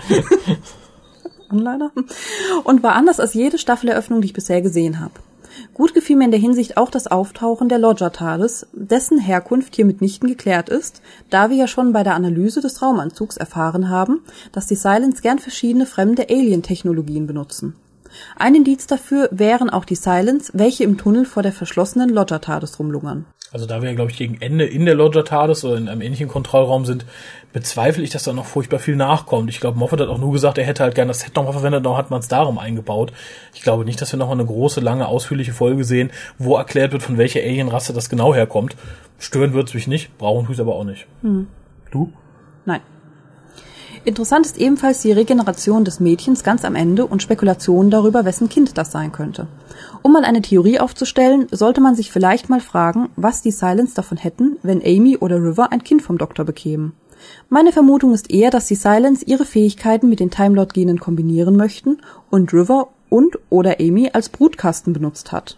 Onliner? 1.54 1.92
Und 2.64 2.82
war 2.82 2.94
anders 2.94 3.20
als 3.20 3.34
jede 3.34 3.58
Staffeleröffnung, 3.58 4.20
die 4.20 4.26
ich 4.26 4.32
bisher 4.32 4.62
gesehen 4.62 5.00
habe. 5.00 5.14
Gut 5.72 5.94
gefiel 5.94 6.16
mir 6.16 6.24
in 6.24 6.30
der 6.30 6.40
Hinsicht 6.40 6.76
auch 6.76 6.90
das 6.90 7.06
Auftauchen 7.06 7.68
der 7.68 7.78
Lodger 7.78 8.12
TARDIS, 8.12 8.66
dessen 8.72 9.18
Herkunft 9.18 9.76
hier 9.76 9.84
mitnichten 9.84 10.28
geklärt 10.28 10.68
ist, 10.68 11.00
da 11.30 11.50
wir 11.50 11.56
ja 11.56 11.68
schon 11.68 11.92
bei 11.92 12.02
der 12.02 12.14
Analyse 12.14 12.60
des 12.60 12.82
Raumanzugs 12.82 13.36
erfahren 13.36 13.88
haben, 13.88 14.20
dass 14.52 14.66
die 14.66 14.74
Silence 14.74 15.22
gern 15.22 15.38
verschiedene 15.38 15.86
fremde 15.86 16.28
Alien-Technologien 16.28 17.26
benutzen. 17.26 17.76
Ein 18.36 18.54
Indiz 18.54 18.86
dafür 18.86 19.28
wären 19.30 19.70
auch 19.70 19.84
die 19.84 19.94
Silence, 19.94 20.52
welche 20.54 20.84
im 20.84 20.98
Tunnel 20.98 21.24
vor 21.24 21.42
der 21.42 21.52
verschlossenen 21.52 22.10
Lodger 22.10 22.40
TARDIS 22.40 22.78
rumlungern. 22.78 23.26
Also 23.52 23.66
da 23.66 23.82
wir, 23.82 23.94
glaube 23.94 24.10
ich, 24.10 24.16
gegen 24.16 24.40
Ende 24.40 24.64
in 24.64 24.84
der 24.84 24.96
Lodger 24.96 25.24
TARDIS 25.24 25.64
oder 25.64 25.76
in 25.76 25.88
einem 25.88 26.00
ähnlichen 26.00 26.26
Kontrollraum 26.26 26.84
sind, 26.84 27.06
bezweifle 27.52 28.02
ich, 28.02 28.10
dass 28.10 28.24
da 28.24 28.32
noch 28.32 28.46
furchtbar 28.46 28.80
viel 28.80 28.96
nachkommt. 28.96 29.48
Ich 29.48 29.60
glaube, 29.60 29.78
Moffat 29.78 30.00
hat 30.00 30.08
auch 30.08 30.18
nur 30.18 30.32
gesagt, 30.32 30.58
er 30.58 30.64
hätte 30.64 30.82
halt 30.82 30.96
gerne 30.96 31.10
das 31.10 31.20
Set 31.20 31.36
nochmal 31.36 31.52
verwendet, 31.52 31.84
noch 31.84 31.96
hat 31.96 32.10
man 32.10 32.18
es 32.18 32.26
darum 32.26 32.58
eingebaut. 32.58 33.12
Ich 33.54 33.62
glaube 33.62 33.84
nicht, 33.84 34.00
dass 34.02 34.12
wir 34.12 34.18
nochmal 34.18 34.38
eine 34.38 34.46
große, 34.46 34.80
lange, 34.80 35.06
ausführliche 35.06 35.52
Folge 35.52 35.84
sehen, 35.84 36.10
wo 36.36 36.56
erklärt 36.56 36.90
wird, 36.90 37.04
von 37.04 37.16
welcher 37.16 37.40
Alienrasse 37.40 37.92
das 37.92 38.10
genau 38.10 38.34
herkommt. 38.34 38.74
Stören 39.20 39.52
wird 39.52 39.68
es 39.68 39.74
mich 39.74 39.86
nicht, 39.86 40.18
brauchen 40.18 40.46
tue 40.46 40.56
ich 40.56 40.60
aber 40.60 40.74
auch 40.74 40.84
nicht. 40.84 41.06
Du? 41.92 42.12
Nein. 42.64 42.80
Interessant 44.06 44.44
ist 44.44 44.58
ebenfalls 44.58 45.00
die 45.00 45.12
Regeneration 45.12 45.84
des 45.84 45.98
Mädchens 45.98 46.44
ganz 46.44 46.66
am 46.66 46.74
Ende 46.74 47.06
und 47.06 47.22
Spekulationen 47.22 47.90
darüber, 47.90 48.26
wessen 48.26 48.50
Kind 48.50 48.76
das 48.76 48.92
sein 48.92 49.12
könnte. 49.12 49.46
Um 50.02 50.12
mal 50.12 50.24
eine 50.24 50.42
Theorie 50.42 50.78
aufzustellen, 50.78 51.46
sollte 51.50 51.80
man 51.80 51.94
sich 51.94 52.12
vielleicht 52.12 52.50
mal 52.50 52.60
fragen, 52.60 53.08
was 53.16 53.40
die 53.40 53.50
Silence 53.50 53.94
davon 53.94 54.18
hätten, 54.18 54.58
wenn 54.62 54.82
Amy 54.84 55.16
oder 55.16 55.36
River 55.36 55.72
ein 55.72 55.82
Kind 55.82 56.02
vom 56.02 56.18
Doktor 56.18 56.44
bekämen. 56.44 56.92
Meine 57.48 57.72
Vermutung 57.72 58.12
ist 58.12 58.30
eher, 58.30 58.50
dass 58.50 58.66
die 58.66 58.74
Silence 58.74 59.24
ihre 59.24 59.46
Fähigkeiten 59.46 60.10
mit 60.10 60.20
den 60.20 60.30
Time 60.30 60.54
Lord 60.54 60.74
Genen 60.74 61.00
kombinieren 61.00 61.56
möchten 61.56 62.02
und 62.30 62.52
River 62.52 62.88
und 63.08 63.38
oder 63.48 63.80
Amy 63.80 64.10
als 64.12 64.28
Brutkasten 64.28 64.92
benutzt 64.92 65.32
hat. 65.32 65.56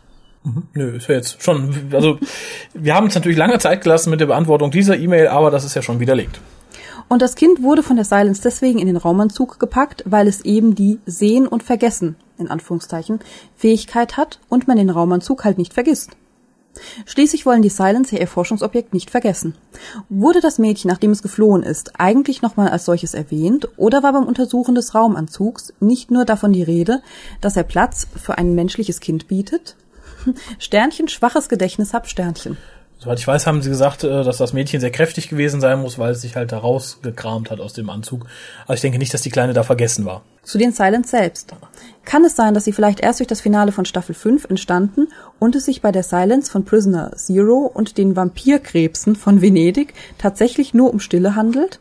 Nö, 0.75 0.97
ist 0.97 1.09
ja 1.09 1.17
jetzt 1.17 1.43
schon, 1.43 1.75
also 1.91 2.21
wir 2.73 2.95
haben 2.95 3.07
uns 3.07 3.17
natürlich 3.17 3.37
lange 3.39 3.59
Zeit 3.59 3.83
gelassen 3.83 4.11
mit 4.11 4.21
der 4.21 4.27
Beantwortung 4.27 4.71
dieser 4.71 4.97
E-Mail, 4.97 5.27
aber 5.27 5.51
das 5.51 5.65
ist 5.65 5.75
ja 5.75 5.83
schon 5.83 5.99
widerlegt. 5.99 6.41
Und 7.09 7.23
das 7.23 7.37
Kind 7.37 7.63
wurde 7.63 7.83
von 7.83 7.97
der 7.97 8.05
Silence 8.05 8.43
deswegen 8.43 8.79
in 8.79 8.87
den 8.87 8.97
Raumanzug 8.97 9.59
gepackt, 9.61 10.03
weil 10.07 10.27
es 10.27 10.41
eben 10.41 10.75
die 10.75 10.99
Sehen 11.07 11.47
und 11.47 11.63
Vergessen, 11.63 12.17
in 12.37 12.49
Anführungszeichen, 12.49 13.21
Fähigkeit 13.55 14.17
hat 14.17 14.41
und 14.49 14.67
man 14.67 14.77
den 14.77 14.91
Raumanzug 14.91 15.45
halt 15.45 15.59
nicht 15.59 15.73
vergisst. 15.73 16.17
Schließlich 17.07 17.47
wollen 17.47 17.63
die 17.63 17.71
Silencer 17.71 18.21
ihr 18.21 18.27
Forschungsobjekt 18.27 18.93
nicht 18.93 19.11
vergessen. 19.11 19.55
Wurde 20.09 20.41
das 20.41 20.59
Mädchen, 20.59 20.91
nachdem 20.91 21.11
es 21.11 21.23
geflohen 21.23 21.63
ist, 21.63 21.99
eigentlich 21.99 22.43
nochmal 22.43 22.69
als 22.69 22.85
solches 22.85 23.15
erwähnt 23.15 23.69
oder 23.79 24.03
war 24.03 24.13
beim 24.13 24.27
Untersuchen 24.27 24.75
des 24.75 24.95
Raumanzugs 24.95 25.73
nicht 25.81 26.11
nur 26.11 26.25
davon 26.25 26.53
die 26.53 26.63
Rede, 26.63 27.03
dass 27.41 27.57
er 27.57 27.63
Platz 27.63 28.07
für 28.23 28.37
ein 28.37 28.55
menschliches 28.55 29.01
Kind 29.01 29.29
bietet? 29.29 29.77
Sternchen, 30.59 31.09
schwaches 31.09 31.49
Gedächtnis 31.49 31.95
hab 31.95 32.09
Sternchen. 32.09 32.59
Soweit 32.99 33.19
ich 33.19 33.27
weiß, 33.27 33.47
haben 33.47 33.61
sie 33.61 33.69
gesagt, 33.69 34.05
äh, 34.05 34.25
dass 34.25 34.39
das 34.39 34.53
Mädchen 34.53 34.81
sehr 34.81 34.91
kräftig 34.91 35.29
gewesen 35.29 35.61
sein 35.61 35.81
muss, 35.81 35.99
weil 35.99 36.13
es 36.13 36.23
sich 36.23 36.35
halt 36.35 36.53
da 36.53 36.59
rausgekramt 36.59 37.51
hat 37.51 37.61
aus 37.61 37.75
dem 37.75 37.91
Anzug. 37.91 38.27
Aber 38.65 38.75
ich 38.75 38.81
denke 38.81 38.99
nicht, 38.99 39.13
dass 39.13 39.21
die 39.21 39.31
Kleine 39.31 39.53
da 39.53 39.63
vergessen 39.63 40.07
war. 40.07 40.23
Zu 40.43 40.59
den 40.59 40.73
Silence 40.73 41.11
selbst. 41.11 41.55
Kann 42.05 42.25
es 42.25 42.37
sein, 42.37 42.55
dass 42.55 42.65
sie 42.65 42.73
vielleicht 42.73 43.01
erst 43.01 43.21
durch 43.21 43.27
das 43.27 43.41
Finale 43.43 43.73
von 43.73 43.85
Staffel 43.85 44.15
5 44.15 44.47
entstanden 44.47 45.09
und 45.39 45.55
es 45.57 45.67
sich 45.67 45.83
bei 45.83 45.93
der 45.93 46.05
Silence 46.05 46.51
von 46.51 46.65
Prisoner 46.65 47.13
Zero 47.17 47.71
und 47.73 47.99
den 47.99 48.17
Vampirkrebsen 48.17 49.15
von 49.15 49.43
Venedig 49.43 49.93
tatsächlich 50.17 50.73
nur 50.73 50.91
um 50.91 51.01
Stille 51.01 51.35
handelt? 51.35 51.81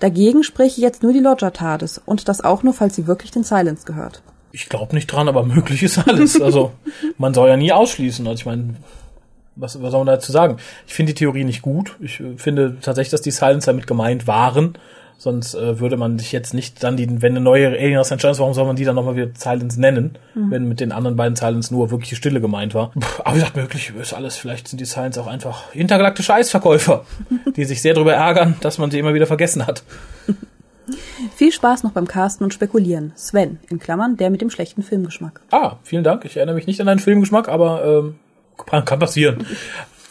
Dagegen 0.00 0.42
spreche 0.42 0.80
jetzt 0.80 1.02
nur 1.02 1.12
die 1.12 1.20
Lodger 1.20 1.52
Tades 1.52 2.00
und 2.04 2.28
das 2.28 2.40
auch 2.40 2.62
nur, 2.62 2.74
falls 2.74 2.96
sie 2.96 3.06
wirklich 3.06 3.30
den 3.30 3.44
Silence 3.44 3.84
gehört. 3.84 4.22
Ich 4.50 4.68
glaube 4.68 4.94
nicht 4.94 5.06
dran, 5.06 5.28
aber 5.28 5.44
möglich 5.44 5.82
ist 5.82 5.98
alles. 6.08 6.40
Also 6.40 6.72
man 7.18 7.34
soll 7.34 7.48
ja 7.48 7.56
nie 7.56 7.72
ausschließen. 7.72 8.26
Also 8.26 8.40
ich 8.40 8.46
meine, 8.46 8.74
was, 9.58 9.80
was 9.82 9.90
soll 9.90 10.04
man 10.04 10.14
dazu 10.14 10.32
sagen? 10.32 10.56
Ich 10.86 10.94
finde 10.94 11.12
die 11.12 11.18
Theorie 11.18 11.44
nicht 11.44 11.62
gut. 11.62 11.96
Ich 12.00 12.20
äh, 12.20 12.36
finde 12.36 12.76
tatsächlich, 12.80 13.10
dass 13.10 13.22
die 13.22 13.30
Silence 13.30 13.66
damit 13.66 13.86
gemeint 13.86 14.26
waren. 14.26 14.74
Sonst 15.20 15.54
äh, 15.54 15.80
würde 15.80 15.96
man 15.96 16.16
sich 16.16 16.30
jetzt 16.30 16.54
nicht 16.54 16.84
dann 16.84 16.96
die, 16.96 17.20
wenn 17.20 17.32
eine 17.32 17.40
neue 17.40 17.66
Alien 17.70 17.98
aus 17.98 18.12
entstanden 18.12 18.34
ist, 18.34 18.38
warum 18.38 18.54
soll 18.54 18.66
man 18.66 18.76
die 18.76 18.84
dann 18.84 18.94
nochmal 18.94 19.16
wieder 19.16 19.30
Silence 19.34 19.80
nennen, 19.80 20.16
mhm. 20.34 20.50
wenn 20.52 20.68
mit 20.68 20.78
den 20.78 20.92
anderen 20.92 21.16
beiden 21.16 21.34
Silence 21.34 21.74
nur 21.74 21.90
wirklich 21.90 22.10
die 22.10 22.14
Stille 22.14 22.40
gemeint 22.40 22.72
war. 22.72 22.92
Puh, 22.92 23.00
aber 23.24 23.34
wie 23.34 23.40
gesagt, 23.40 23.56
möglich 23.56 23.92
ist 24.00 24.14
alles. 24.14 24.36
Vielleicht 24.36 24.68
sind 24.68 24.80
die 24.80 24.84
Silence 24.84 25.20
auch 25.20 25.26
einfach 25.26 25.74
intergalaktische 25.74 26.32
Eisverkäufer, 26.32 27.04
die 27.56 27.64
sich 27.64 27.82
sehr 27.82 27.94
darüber 27.94 28.14
ärgern, 28.14 28.54
dass 28.60 28.78
man 28.78 28.92
sie 28.92 29.00
immer 29.00 29.12
wieder 29.12 29.26
vergessen 29.26 29.66
hat. 29.66 29.82
Viel 31.34 31.52
Spaß 31.52 31.82
noch 31.82 31.92
beim 31.92 32.06
Casten 32.06 32.44
und 32.44 32.54
Spekulieren. 32.54 33.12
Sven, 33.16 33.58
in 33.68 33.78
Klammern, 33.78 34.16
der 34.16 34.30
mit 34.30 34.40
dem 34.40 34.50
schlechten 34.50 34.82
Filmgeschmack. 34.82 35.40
Ah, 35.50 35.76
vielen 35.82 36.04
Dank. 36.04 36.24
Ich 36.24 36.36
erinnere 36.36 36.54
mich 36.54 36.66
nicht 36.66 36.80
an 36.80 36.86
deinen 36.86 37.00
Filmgeschmack, 37.00 37.48
aber 37.48 37.84
ähm, 37.84 38.14
kann 38.70 38.98
passieren. 38.98 39.46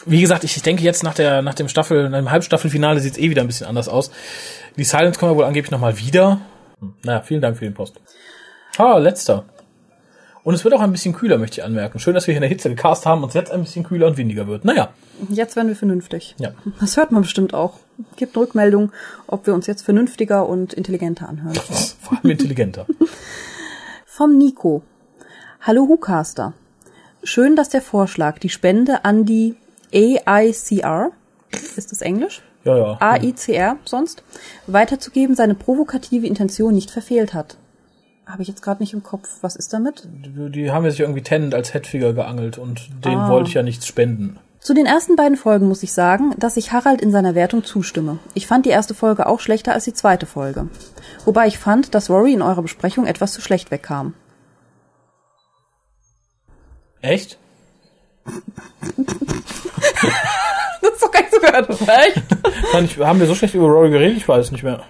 Wie 0.06 0.20
gesagt, 0.20 0.44
ich 0.44 0.60
denke 0.62 0.82
jetzt 0.82 1.02
nach 1.02 1.14
der 1.14 1.42
nach 1.42 1.54
dem 1.54 1.68
Staffel, 1.68 2.08
nach 2.08 2.18
dem 2.18 2.30
Halbstaffelfinale 2.30 3.00
sieht 3.00 3.12
es 3.12 3.18
eh 3.18 3.30
wieder 3.30 3.42
ein 3.42 3.46
bisschen 3.46 3.66
anders 3.66 3.88
aus. 3.88 4.10
Die 4.76 4.84
Silence 4.84 5.18
kommen 5.18 5.32
ja 5.32 5.38
wohl 5.38 5.44
angeblich 5.44 5.70
nochmal 5.70 5.98
wieder. 5.98 6.40
Hm, 6.80 6.94
naja, 7.02 7.20
vielen 7.22 7.40
Dank 7.40 7.58
für 7.58 7.64
den 7.64 7.74
Post. 7.74 8.00
Ah, 8.78 8.98
letzter. 8.98 9.44
Und 10.44 10.54
es 10.54 10.64
wird 10.64 10.72
auch 10.72 10.80
ein 10.80 10.92
bisschen 10.92 11.12
kühler, 11.12 11.36
möchte 11.36 11.60
ich 11.60 11.64
anmerken. 11.64 11.98
Schön, 11.98 12.14
dass 12.14 12.26
wir 12.26 12.32
hier 12.32 12.38
in 12.38 12.42
der 12.42 12.48
Hitze 12.48 12.70
gecast 12.70 13.04
haben 13.04 13.22
und 13.22 13.28
es 13.28 13.34
jetzt 13.34 13.50
ein 13.50 13.60
bisschen 13.62 13.84
kühler 13.84 14.06
und 14.06 14.16
windiger 14.16 14.46
wird. 14.46 14.64
Naja. 14.64 14.90
Jetzt 15.28 15.56
werden 15.56 15.68
wir 15.68 15.76
vernünftig. 15.76 16.36
Ja. 16.38 16.52
Das 16.80 16.96
hört 16.96 17.12
man 17.12 17.22
bestimmt 17.22 17.52
auch. 17.52 17.80
Gibt 18.16 18.34
eine 18.34 18.46
Rückmeldung, 18.46 18.92
ob 19.26 19.46
wir 19.46 19.52
uns 19.52 19.66
jetzt 19.66 19.82
vernünftiger 19.82 20.48
und 20.48 20.72
intelligenter 20.72 21.28
anhören. 21.28 21.54
Vor 22.00 22.16
allem 22.16 22.30
intelligenter. 22.30 22.86
Vom 24.06 24.38
Nico. 24.38 24.82
Hallo 25.60 25.86
Hucaster. 25.86 26.54
Schön, 27.22 27.56
dass 27.56 27.68
der 27.68 27.82
Vorschlag, 27.82 28.38
die 28.38 28.48
Spende 28.48 29.04
an 29.04 29.24
die 29.24 29.56
AICR, 29.92 31.10
ist 31.76 31.92
das 31.92 32.02
Englisch? 32.02 32.42
Ja, 32.64 32.76
ja. 32.76 32.96
AICR 33.00 33.76
sonst, 33.84 34.22
weiterzugeben, 34.66 35.34
seine 35.34 35.54
provokative 35.54 36.26
Intention 36.26 36.74
nicht 36.74 36.90
verfehlt 36.90 37.34
hat. 37.34 37.56
Habe 38.26 38.42
ich 38.42 38.48
jetzt 38.48 38.62
gerade 38.62 38.82
nicht 38.82 38.92
im 38.92 39.02
Kopf. 39.02 39.28
Was 39.40 39.56
ist 39.56 39.72
damit? 39.72 40.06
Die, 40.06 40.50
die 40.50 40.70
haben 40.70 40.84
ja 40.84 40.90
sich 40.90 41.00
irgendwie 41.00 41.22
Tennant 41.22 41.54
als 41.54 41.72
Headfigure 41.72 42.12
geangelt 42.12 42.58
und 42.58 42.88
den 43.04 43.16
ah. 43.16 43.30
wollte 43.30 43.48
ich 43.48 43.54
ja 43.54 43.62
nichts 43.62 43.86
spenden. 43.86 44.38
Zu 44.60 44.74
den 44.74 44.86
ersten 44.86 45.16
beiden 45.16 45.38
Folgen 45.38 45.68
muss 45.68 45.82
ich 45.82 45.92
sagen, 45.92 46.34
dass 46.36 46.56
ich 46.58 46.72
Harald 46.72 47.00
in 47.00 47.10
seiner 47.10 47.34
Wertung 47.34 47.64
zustimme. 47.64 48.18
Ich 48.34 48.46
fand 48.46 48.66
die 48.66 48.70
erste 48.70 48.92
Folge 48.92 49.26
auch 49.26 49.40
schlechter 49.40 49.72
als 49.72 49.84
die 49.84 49.94
zweite 49.94 50.26
Folge. 50.26 50.68
Wobei 51.24 51.46
ich 51.46 51.58
fand, 51.58 51.94
dass 51.94 52.10
Rory 52.10 52.34
in 52.34 52.42
eurer 52.42 52.62
Besprechung 52.62 53.06
etwas 53.06 53.32
zu 53.32 53.40
schlecht 53.40 53.70
wegkam. 53.70 54.14
Echt? 57.00 57.38
das 58.24 58.34
ist 60.92 61.02
doch 61.02 61.10
gar 61.10 61.22
nicht 61.22 61.32
so 61.32 61.40
gehört. 61.40 61.70
Echt? 61.70 62.22
ich, 62.84 62.98
haben 62.98 63.20
wir 63.20 63.26
so 63.26 63.34
schlecht 63.34 63.54
über 63.54 63.66
Rory 63.66 63.90
geredet? 63.90 64.16
Ich 64.16 64.28
weiß 64.28 64.52
nicht 64.52 64.64
mehr. 64.64 64.84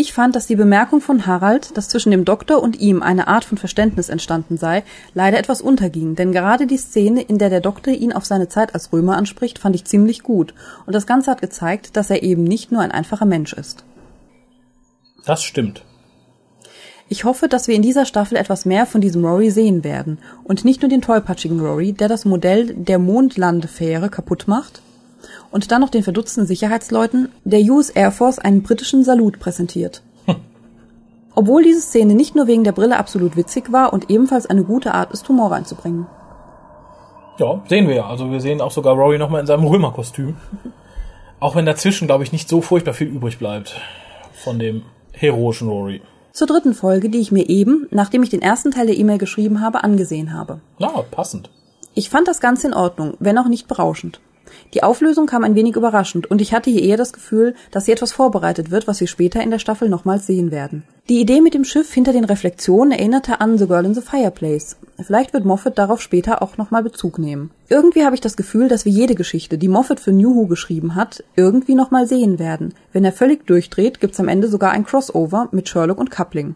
Ich 0.00 0.14
fand, 0.14 0.34
dass 0.34 0.46
die 0.46 0.56
Bemerkung 0.56 1.02
von 1.02 1.26
Harald, 1.26 1.76
dass 1.76 1.90
zwischen 1.90 2.10
dem 2.10 2.24
Doktor 2.24 2.62
und 2.62 2.80
ihm 2.80 3.02
eine 3.02 3.28
Art 3.28 3.44
von 3.44 3.58
Verständnis 3.58 4.08
entstanden 4.08 4.56
sei, 4.56 4.82
leider 5.12 5.38
etwas 5.38 5.60
unterging, 5.60 6.14
denn 6.14 6.32
gerade 6.32 6.66
die 6.66 6.78
Szene, 6.78 7.20
in 7.20 7.36
der 7.36 7.50
der 7.50 7.60
Doktor 7.60 7.92
ihn 7.92 8.14
auf 8.14 8.24
seine 8.24 8.48
Zeit 8.48 8.72
als 8.72 8.94
Römer 8.94 9.18
anspricht, 9.18 9.58
fand 9.58 9.74
ich 9.74 9.84
ziemlich 9.84 10.22
gut, 10.22 10.54
und 10.86 10.94
das 10.94 11.06
Ganze 11.06 11.30
hat 11.30 11.42
gezeigt, 11.42 11.98
dass 11.98 12.08
er 12.08 12.22
eben 12.22 12.44
nicht 12.44 12.72
nur 12.72 12.80
ein 12.80 12.92
einfacher 12.92 13.26
Mensch 13.26 13.52
ist. 13.52 13.84
Das 15.26 15.42
stimmt. 15.42 15.84
Ich 17.12 17.24
hoffe, 17.24 17.48
dass 17.48 17.66
wir 17.66 17.74
in 17.74 17.82
dieser 17.82 18.06
Staffel 18.06 18.38
etwas 18.38 18.64
mehr 18.64 18.86
von 18.86 19.00
diesem 19.00 19.24
Rory 19.24 19.50
sehen 19.50 19.82
werden 19.82 20.18
und 20.44 20.64
nicht 20.64 20.80
nur 20.80 20.88
den 20.88 21.02
tollpatschigen 21.02 21.58
Rory, 21.58 21.92
der 21.92 22.06
das 22.06 22.24
Modell 22.24 22.72
der 22.72 23.00
Mondlandefähre 23.00 24.08
kaputt 24.08 24.46
macht 24.46 24.80
und 25.50 25.72
dann 25.72 25.80
noch 25.80 25.90
den 25.90 26.04
verdutzten 26.04 26.46
Sicherheitsleuten 26.46 27.28
der 27.42 27.62
US 27.62 27.90
Air 27.90 28.12
Force 28.12 28.38
einen 28.38 28.62
britischen 28.62 29.02
Salut 29.02 29.40
präsentiert. 29.40 30.02
Hm. 30.26 30.36
Obwohl 31.34 31.64
diese 31.64 31.80
Szene 31.80 32.14
nicht 32.14 32.36
nur 32.36 32.46
wegen 32.46 32.62
der 32.62 32.70
Brille 32.70 32.96
absolut 32.96 33.36
witzig 33.36 33.72
war 33.72 33.92
und 33.92 34.08
ebenfalls 34.08 34.46
eine 34.46 34.62
gute 34.62 34.94
Art 34.94 35.10
ist, 35.10 35.28
Humor 35.28 35.50
reinzubringen. 35.50 36.06
Ja, 37.38 37.60
sehen 37.68 37.88
wir 37.88 37.96
ja. 37.96 38.06
Also 38.06 38.30
wir 38.30 38.40
sehen 38.40 38.60
auch 38.60 38.70
sogar 38.70 38.94
Rory 38.94 39.18
nochmal 39.18 39.40
in 39.40 39.48
seinem 39.48 39.64
Römerkostüm. 39.64 40.36
Auch 41.40 41.56
wenn 41.56 41.66
dazwischen, 41.66 42.06
glaube 42.06 42.22
ich, 42.22 42.30
nicht 42.30 42.48
so 42.48 42.60
furchtbar 42.60 42.94
viel 42.94 43.08
übrig 43.08 43.38
bleibt 43.40 43.80
von 44.32 44.60
dem 44.60 44.82
heroischen 45.12 45.68
Rory. 45.68 46.02
Zur 46.40 46.46
dritten 46.46 46.72
Folge, 46.72 47.10
die 47.10 47.18
ich 47.18 47.32
mir 47.32 47.50
eben, 47.50 47.86
nachdem 47.90 48.22
ich 48.22 48.30
den 48.30 48.40
ersten 48.40 48.70
Teil 48.70 48.86
der 48.86 48.96
E-Mail 48.96 49.18
geschrieben 49.18 49.60
habe, 49.60 49.84
angesehen 49.84 50.32
habe. 50.32 50.60
Na, 50.78 50.88
passend. 51.10 51.50
Ich 51.92 52.08
fand 52.08 52.28
das 52.28 52.40
Ganze 52.40 52.68
in 52.68 52.72
Ordnung, 52.72 53.12
wenn 53.18 53.36
auch 53.36 53.46
nicht 53.46 53.68
berauschend. 53.68 54.20
Die 54.74 54.82
Auflösung 54.82 55.26
kam 55.26 55.44
ein 55.44 55.54
wenig 55.54 55.76
überraschend 55.76 56.30
und 56.30 56.40
ich 56.40 56.52
hatte 56.52 56.70
hier 56.70 56.82
eher 56.82 56.96
das 56.96 57.12
Gefühl, 57.12 57.54
dass 57.70 57.86
hier 57.86 57.94
etwas 57.94 58.12
vorbereitet 58.12 58.70
wird, 58.70 58.86
was 58.86 59.00
wir 59.00 59.06
später 59.06 59.42
in 59.42 59.50
der 59.50 59.58
Staffel 59.58 59.88
nochmals 59.88 60.26
sehen 60.26 60.50
werden. 60.50 60.84
Die 61.08 61.20
Idee 61.20 61.40
mit 61.40 61.54
dem 61.54 61.64
Schiff 61.64 61.92
hinter 61.92 62.12
den 62.12 62.24
Reflexionen 62.24 62.92
erinnerte 62.92 63.40
an 63.40 63.58
The 63.58 63.66
Girl 63.66 63.84
in 63.84 63.94
the 63.94 64.00
Fireplace. 64.00 64.76
Vielleicht 65.02 65.32
wird 65.32 65.44
Moffat 65.44 65.76
darauf 65.76 66.00
später 66.00 66.40
auch 66.40 66.56
nochmal 66.56 66.82
Bezug 66.82 67.18
nehmen. 67.18 67.50
Irgendwie 67.68 68.04
habe 68.04 68.14
ich 68.14 68.20
das 68.20 68.36
Gefühl, 68.36 68.68
dass 68.68 68.84
wir 68.84 68.92
jede 68.92 69.14
Geschichte, 69.14 69.58
die 69.58 69.68
Moffat 69.68 69.98
für 69.98 70.12
New 70.12 70.34
Who 70.36 70.46
geschrieben 70.46 70.94
hat, 70.94 71.24
irgendwie 71.36 71.74
nochmal 71.74 72.06
sehen 72.06 72.38
werden. 72.38 72.74
Wenn 72.92 73.04
er 73.04 73.12
völlig 73.12 73.46
durchdreht, 73.46 74.00
gibt's 74.00 74.20
am 74.20 74.28
Ende 74.28 74.48
sogar 74.48 74.70
ein 74.70 74.84
Crossover 74.84 75.48
mit 75.52 75.68
Sherlock 75.68 75.98
und 75.98 76.10
Coupling. 76.10 76.54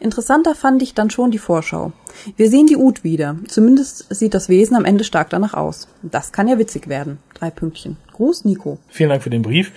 Interessanter 0.00 0.54
fand 0.54 0.82
ich 0.82 0.94
dann 0.94 1.10
schon 1.10 1.30
die 1.30 1.38
Vorschau. 1.38 1.92
Wir 2.36 2.50
sehen 2.50 2.66
die 2.66 2.76
Ut 2.76 3.04
wieder. 3.04 3.36
Zumindest 3.48 4.14
sieht 4.14 4.34
das 4.34 4.48
Wesen 4.48 4.76
am 4.76 4.84
Ende 4.84 5.04
stark 5.04 5.30
danach 5.30 5.54
aus. 5.54 5.88
Das 6.02 6.32
kann 6.32 6.48
ja 6.48 6.58
witzig 6.58 6.88
werden. 6.88 7.18
Drei 7.34 7.50
Pünktchen. 7.50 7.96
Gruß, 8.12 8.44
Nico. 8.44 8.78
Vielen 8.88 9.10
Dank 9.10 9.22
für 9.22 9.30
den 9.30 9.42
Brief. 9.42 9.72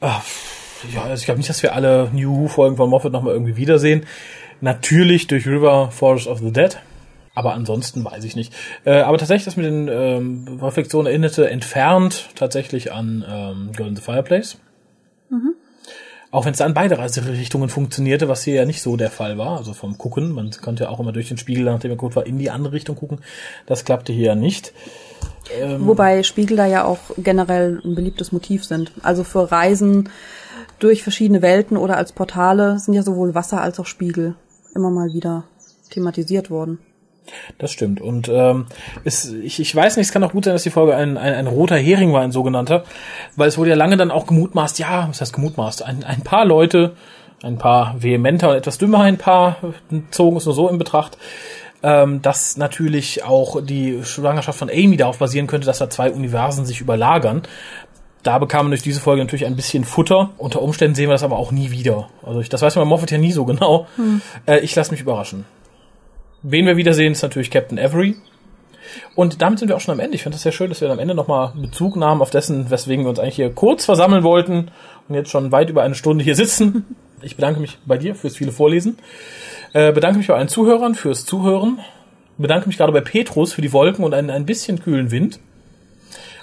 ja, 0.00 0.22
also 1.02 1.20
ich 1.20 1.24
glaube 1.24 1.38
nicht, 1.38 1.50
dass 1.50 1.62
wir 1.62 1.74
alle 1.74 2.10
New 2.12 2.36
Who-Folgen 2.36 2.76
von 2.76 2.90
Moffat 2.90 3.12
nochmal 3.12 3.34
irgendwie 3.34 3.56
wiedersehen. 3.56 4.06
Natürlich 4.60 5.26
durch 5.26 5.46
River 5.46 5.90
Forest 5.90 6.26
of 6.26 6.38
the 6.38 6.52
Dead. 6.52 6.78
Aber 7.34 7.54
ansonsten 7.54 8.04
weiß 8.04 8.24
ich 8.24 8.36
nicht. 8.36 8.54
Äh, 8.84 9.00
aber 9.00 9.18
tatsächlich 9.18 9.44
das 9.44 9.56
mit 9.56 9.66
den 9.66 9.88
ähm, 9.88 10.60
Reflexionen 10.62 11.08
erinnerte 11.08 11.50
entfernt 11.50 12.28
tatsächlich 12.36 12.92
an 12.92 13.24
ähm, 13.28 13.72
Girl 13.76 13.88
in 13.88 13.96
the 13.96 14.02
Fireplace. 14.02 14.58
Mhm. 15.30 15.54
Auch 16.34 16.46
wenn 16.46 16.52
es 16.52 16.60
an 16.60 16.74
beide 16.74 16.98
Reiserichtungen 16.98 17.68
funktionierte, 17.68 18.26
was 18.26 18.42
hier 18.42 18.54
ja 18.54 18.64
nicht 18.64 18.82
so 18.82 18.96
der 18.96 19.12
Fall 19.12 19.38
war, 19.38 19.56
also 19.56 19.72
vom 19.72 19.98
Gucken. 19.98 20.32
Man 20.32 20.50
konnte 20.50 20.82
ja 20.82 20.90
auch 20.90 20.98
immer 20.98 21.12
durch 21.12 21.28
den 21.28 21.38
Spiegel, 21.38 21.66
nachdem 21.66 21.92
er 21.92 21.96
gut 21.96 22.16
war, 22.16 22.26
in 22.26 22.40
die 22.40 22.50
andere 22.50 22.72
Richtung 22.72 22.96
gucken. 22.96 23.20
Das 23.66 23.84
klappte 23.84 24.12
hier 24.12 24.26
ja 24.26 24.34
nicht. 24.34 24.72
Ähm 25.56 25.86
Wobei 25.86 26.24
Spiegel 26.24 26.56
da 26.56 26.66
ja 26.66 26.86
auch 26.86 26.98
generell 27.18 27.80
ein 27.84 27.94
beliebtes 27.94 28.32
Motiv 28.32 28.64
sind. 28.64 28.90
Also 29.04 29.22
für 29.22 29.52
Reisen 29.52 30.08
durch 30.80 31.04
verschiedene 31.04 31.40
Welten 31.40 31.76
oder 31.76 31.96
als 31.96 32.12
Portale 32.12 32.80
sind 32.80 32.94
ja 32.94 33.04
sowohl 33.04 33.36
Wasser 33.36 33.60
als 33.60 33.78
auch 33.78 33.86
Spiegel 33.86 34.34
immer 34.74 34.90
mal 34.90 35.12
wieder 35.12 35.44
thematisiert 35.90 36.50
worden. 36.50 36.80
Das 37.58 37.72
stimmt. 37.72 38.00
Und 38.00 38.28
ähm, 38.28 38.66
es, 39.04 39.32
ich, 39.32 39.60
ich 39.60 39.74
weiß 39.74 39.96
nicht, 39.96 40.06
es 40.06 40.12
kann 40.12 40.24
auch 40.24 40.32
gut 40.32 40.44
sein, 40.44 40.54
dass 40.54 40.62
die 40.62 40.70
Folge 40.70 40.94
ein, 40.94 41.16
ein, 41.16 41.34
ein 41.34 41.46
roter 41.46 41.76
Hering 41.76 42.12
war, 42.12 42.22
ein 42.22 42.32
sogenannter, 42.32 42.84
weil 43.36 43.48
es 43.48 43.58
wurde 43.58 43.70
ja 43.70 43.76
lange 43.76 43.96
dann 43.96 44.10
auch 44.10 44.26
gemutmaßt, 44.26 44.78
ja, 44.78 45.08
was 45.08 45.20
heißt 45.20 45.32
gemutmaßt? 45.32 45.84
Ein, 45.84 46.04
ein 46.04 46.22
paar 46.22 46.44
Leute, 46.44 46.92
ein 47.42 47.58
paar 47.58 47.96
vehementer 47.98 48.50
und 48.50 48.56
etwas 48.56 48.78
dümmer, 48.78 49.00
ein 49.00 49.18
paar 49.18 49.56
zogen 50.10 50.36
es 50.36 50.44
nur 50.44 50.54
so 50.54 50.68
in 50.68 50.78
Betracht, 50.78 51.18
ähm, 51.82 52.22
dass 52.22 52.56
natürlich 52.56 53.24
auch 53.24 53.62
die 53.62 54.02
Schwangerschaft 54.04 54.58
von 54.58 54.70
Amy 54.70 54.96
darauf 54.96 55.18
basieren 55.18 55.46
könnte, 55.46 55.66
dass 55.66 55.78
da 55.78 55.90
zwei 55.90 56.10
Universen 56.10 56.64
sich 56.64 56.80
überlagern. 56.80 57.42
Da 58.22 58.38
bekam 58.38 58.66
man 58.66 58.70
durch 58.70 58.82
diese 58.82 59.00
Folge 59.00 59.22
natürlich 59.22 59.44
ein 59.44 59.56
bisschen 59.56 59.84
Futter. 59.84 60.30
Unter 60.38 60.62
Umständen 60.62 60.94
sehen 60.94 61.08
wir 61.08 61.12
das 61.12 61.22
aber 61.22 61.36
auch 61.36 61.52
nie 61.52 61.70
wieder. 61.70 62.08
Also 62.22 62.40
ich, 62.40 62.48
das 62.48 62.62
weiß 62.62 62.74
man 62.76 62.86
bei 62.86 62.88
Moffat 62.88 63.10
ja 63.10 63.18
nie 63.18 63.32
so 63.32 63.44
genau. 63.44 63.86
Hm. 63.96 64.22
Äh, 64.46 64.60
ich 64.60 64.74
lasse 64.74 64.92
mich 64.92 65.02
überraschen. 65.02 65.44
Wen 66.46 66.66
wir 66.66 66.76
wiedersehen, 66.76 67.12
ist 67.12 67.22
natürlich 67.22 67.50
Captain 67.50 67.78
Avery. 67.78 68.16
Und 69.14 69.40
damit 69.40 69.58
sind 69.58 69.68
wir 69.68 69.76
auch 69.76 69.80
schon 69.80 69.94
am 69.94 70.00
Ende. 70.00 70.14
Ich 70.14 70.22
finde 70.22 70.34
das 70.34 70.42
sehr 70.42 70.52
schön, 70.52 70.68
dass 70.68 70.82
wir 70.82 70.90
am 70.90 70.98
Ende 70.98 71.14
nochmal 71.14 71.54
Bezug 71.56 71.96
nahmen 71.96 72.20
auf 72.20 72.28
dessen, 72.28 72.70
weswegen 72.70 73.06
wir 73.06 73.08
uns 73.08 73.18
eigentlich 73.18 73.36
hier 73.36 73.50
kurz 73.50 73.86
versammeln 73.86 74.22
wollten 74.24 74.70
und 75.08 75.14
jetzt 75.14 75.30
schon 75.30 75.52
weit 75.52 75.70
über 75.70 75.82
eine 75.82 75.94
Stunde 75.94 76.22
hier 76.22 76.34
sitzen. 76.36 76.96
Ich 77.22 77.36
bedanke 77.36 77.60
mich 77.60 77.78
bei 77.86 77.96
dir 77.96 78.14
fürs 78.14 78.36
viele 78.36 78.52
Vorlesen. 78.52 78.98
Äh, 79.72 79.92
bedanke 79.92 80.18
mich 80.18 80.26
bei 80.26 80.34
allen 80.34 80.48
Zuhörern 80.48 80.94
fürs 80.94 81.24
Zuhören. 81.24 81.78
Bedanke 82.36 82.66
mich 82.66 82.76
gerade 82.76 82.92
bei 82.92 83.00
Petrus 83.00 83.54
für 83.54 83.62
die 83.62 83.72
Wolken 83.72 84.04
und 84.04 84.12
einen 84.12 84.28
ein 84.28 84.44
bisschen 84.44 84.78
kühlen 84.80 85.10
Wind. 85.10 85.40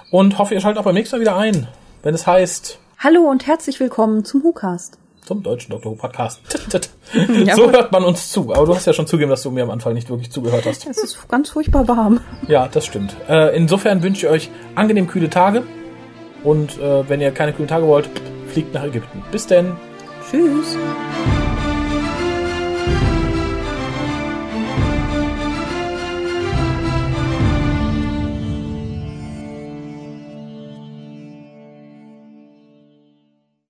Und 0.10 0.40
hoffe, 0.40 0.56
ihr 0.56 0.62
schaltet 0.62 0.80
auch 0.80 0.86
beim 0.86 0.96
nächsten 0.96 1.18
Mal 1.18 1.22
wieder 1.22 1.38
ein, 1.38 1.68
wenn 2.02 2.16
es 2.16 2.26
heißt 2.26 2.80
Hallo 2.98 3.30
und 3.30 3.46
herzlich 3.46 3.80
willkommen 3.80 4.26
zum 4.26 4.44
WhoCast. 4.44 5.01
Zum 5.26 5.44
deutschen 5.44 5.72
Dr. 5.72 5.92
Who 5.92 5.96
Podcast. 5.96 6.42
Tit. 6.70 6.90
so 7.56 7.72
hört 7.72 7.92
man 7.92 8.04
uns 8.04 8.32
zu. 8.32 8.54
Aber 8.54 8.66
du 8.66 8.76
hast 8.76 8.86
ja 8.86 8.94
schon 8.94 9.08
zugegeben, 9.08 9.30
dass 9.30 9.44
du 9.44 9.52
mir 9.52 9.64
am 9.64 9.72
Anfang 9.72 9.94
nicht 9.94 10.10
wirklich 10.10 10.32
zugehört 10.32 10.66
hast. 10.66 10.88
Es 10.88 10.98
ist 10.98 11.30
ganz 11.30 11.50
furchtbar 11.50 11.88
warm. 11.88 12.20
Ja, 12.48 12.68
das 12.68 12.86
stimmt. 12.86 13.16
Äh, 13.30 13.56
insofern 13.56 14.04
wünsche 14.04 14.26
ich 14.26 14.32
euch 14.32 14.50
angenehm 14.76 15.08
kühle 15.08 15.30
Tage. 15.30 15.64
Und 16.44 16.80
äh, 16.80 17.08
wenn 17.08 17.22
ihr 17.22 17.32
keine 17.32 17.54
kühlen 17.54 17.68
Tage 17.68 17.86
wollt, 17.88 18.10
fliegt 18.48 18.74
nach 18.74 18.84
Ägypten. 18.84 19.24
Bis 19.32 19.48
denn. 19.48 19.74
Tschüss. 20.30 20.78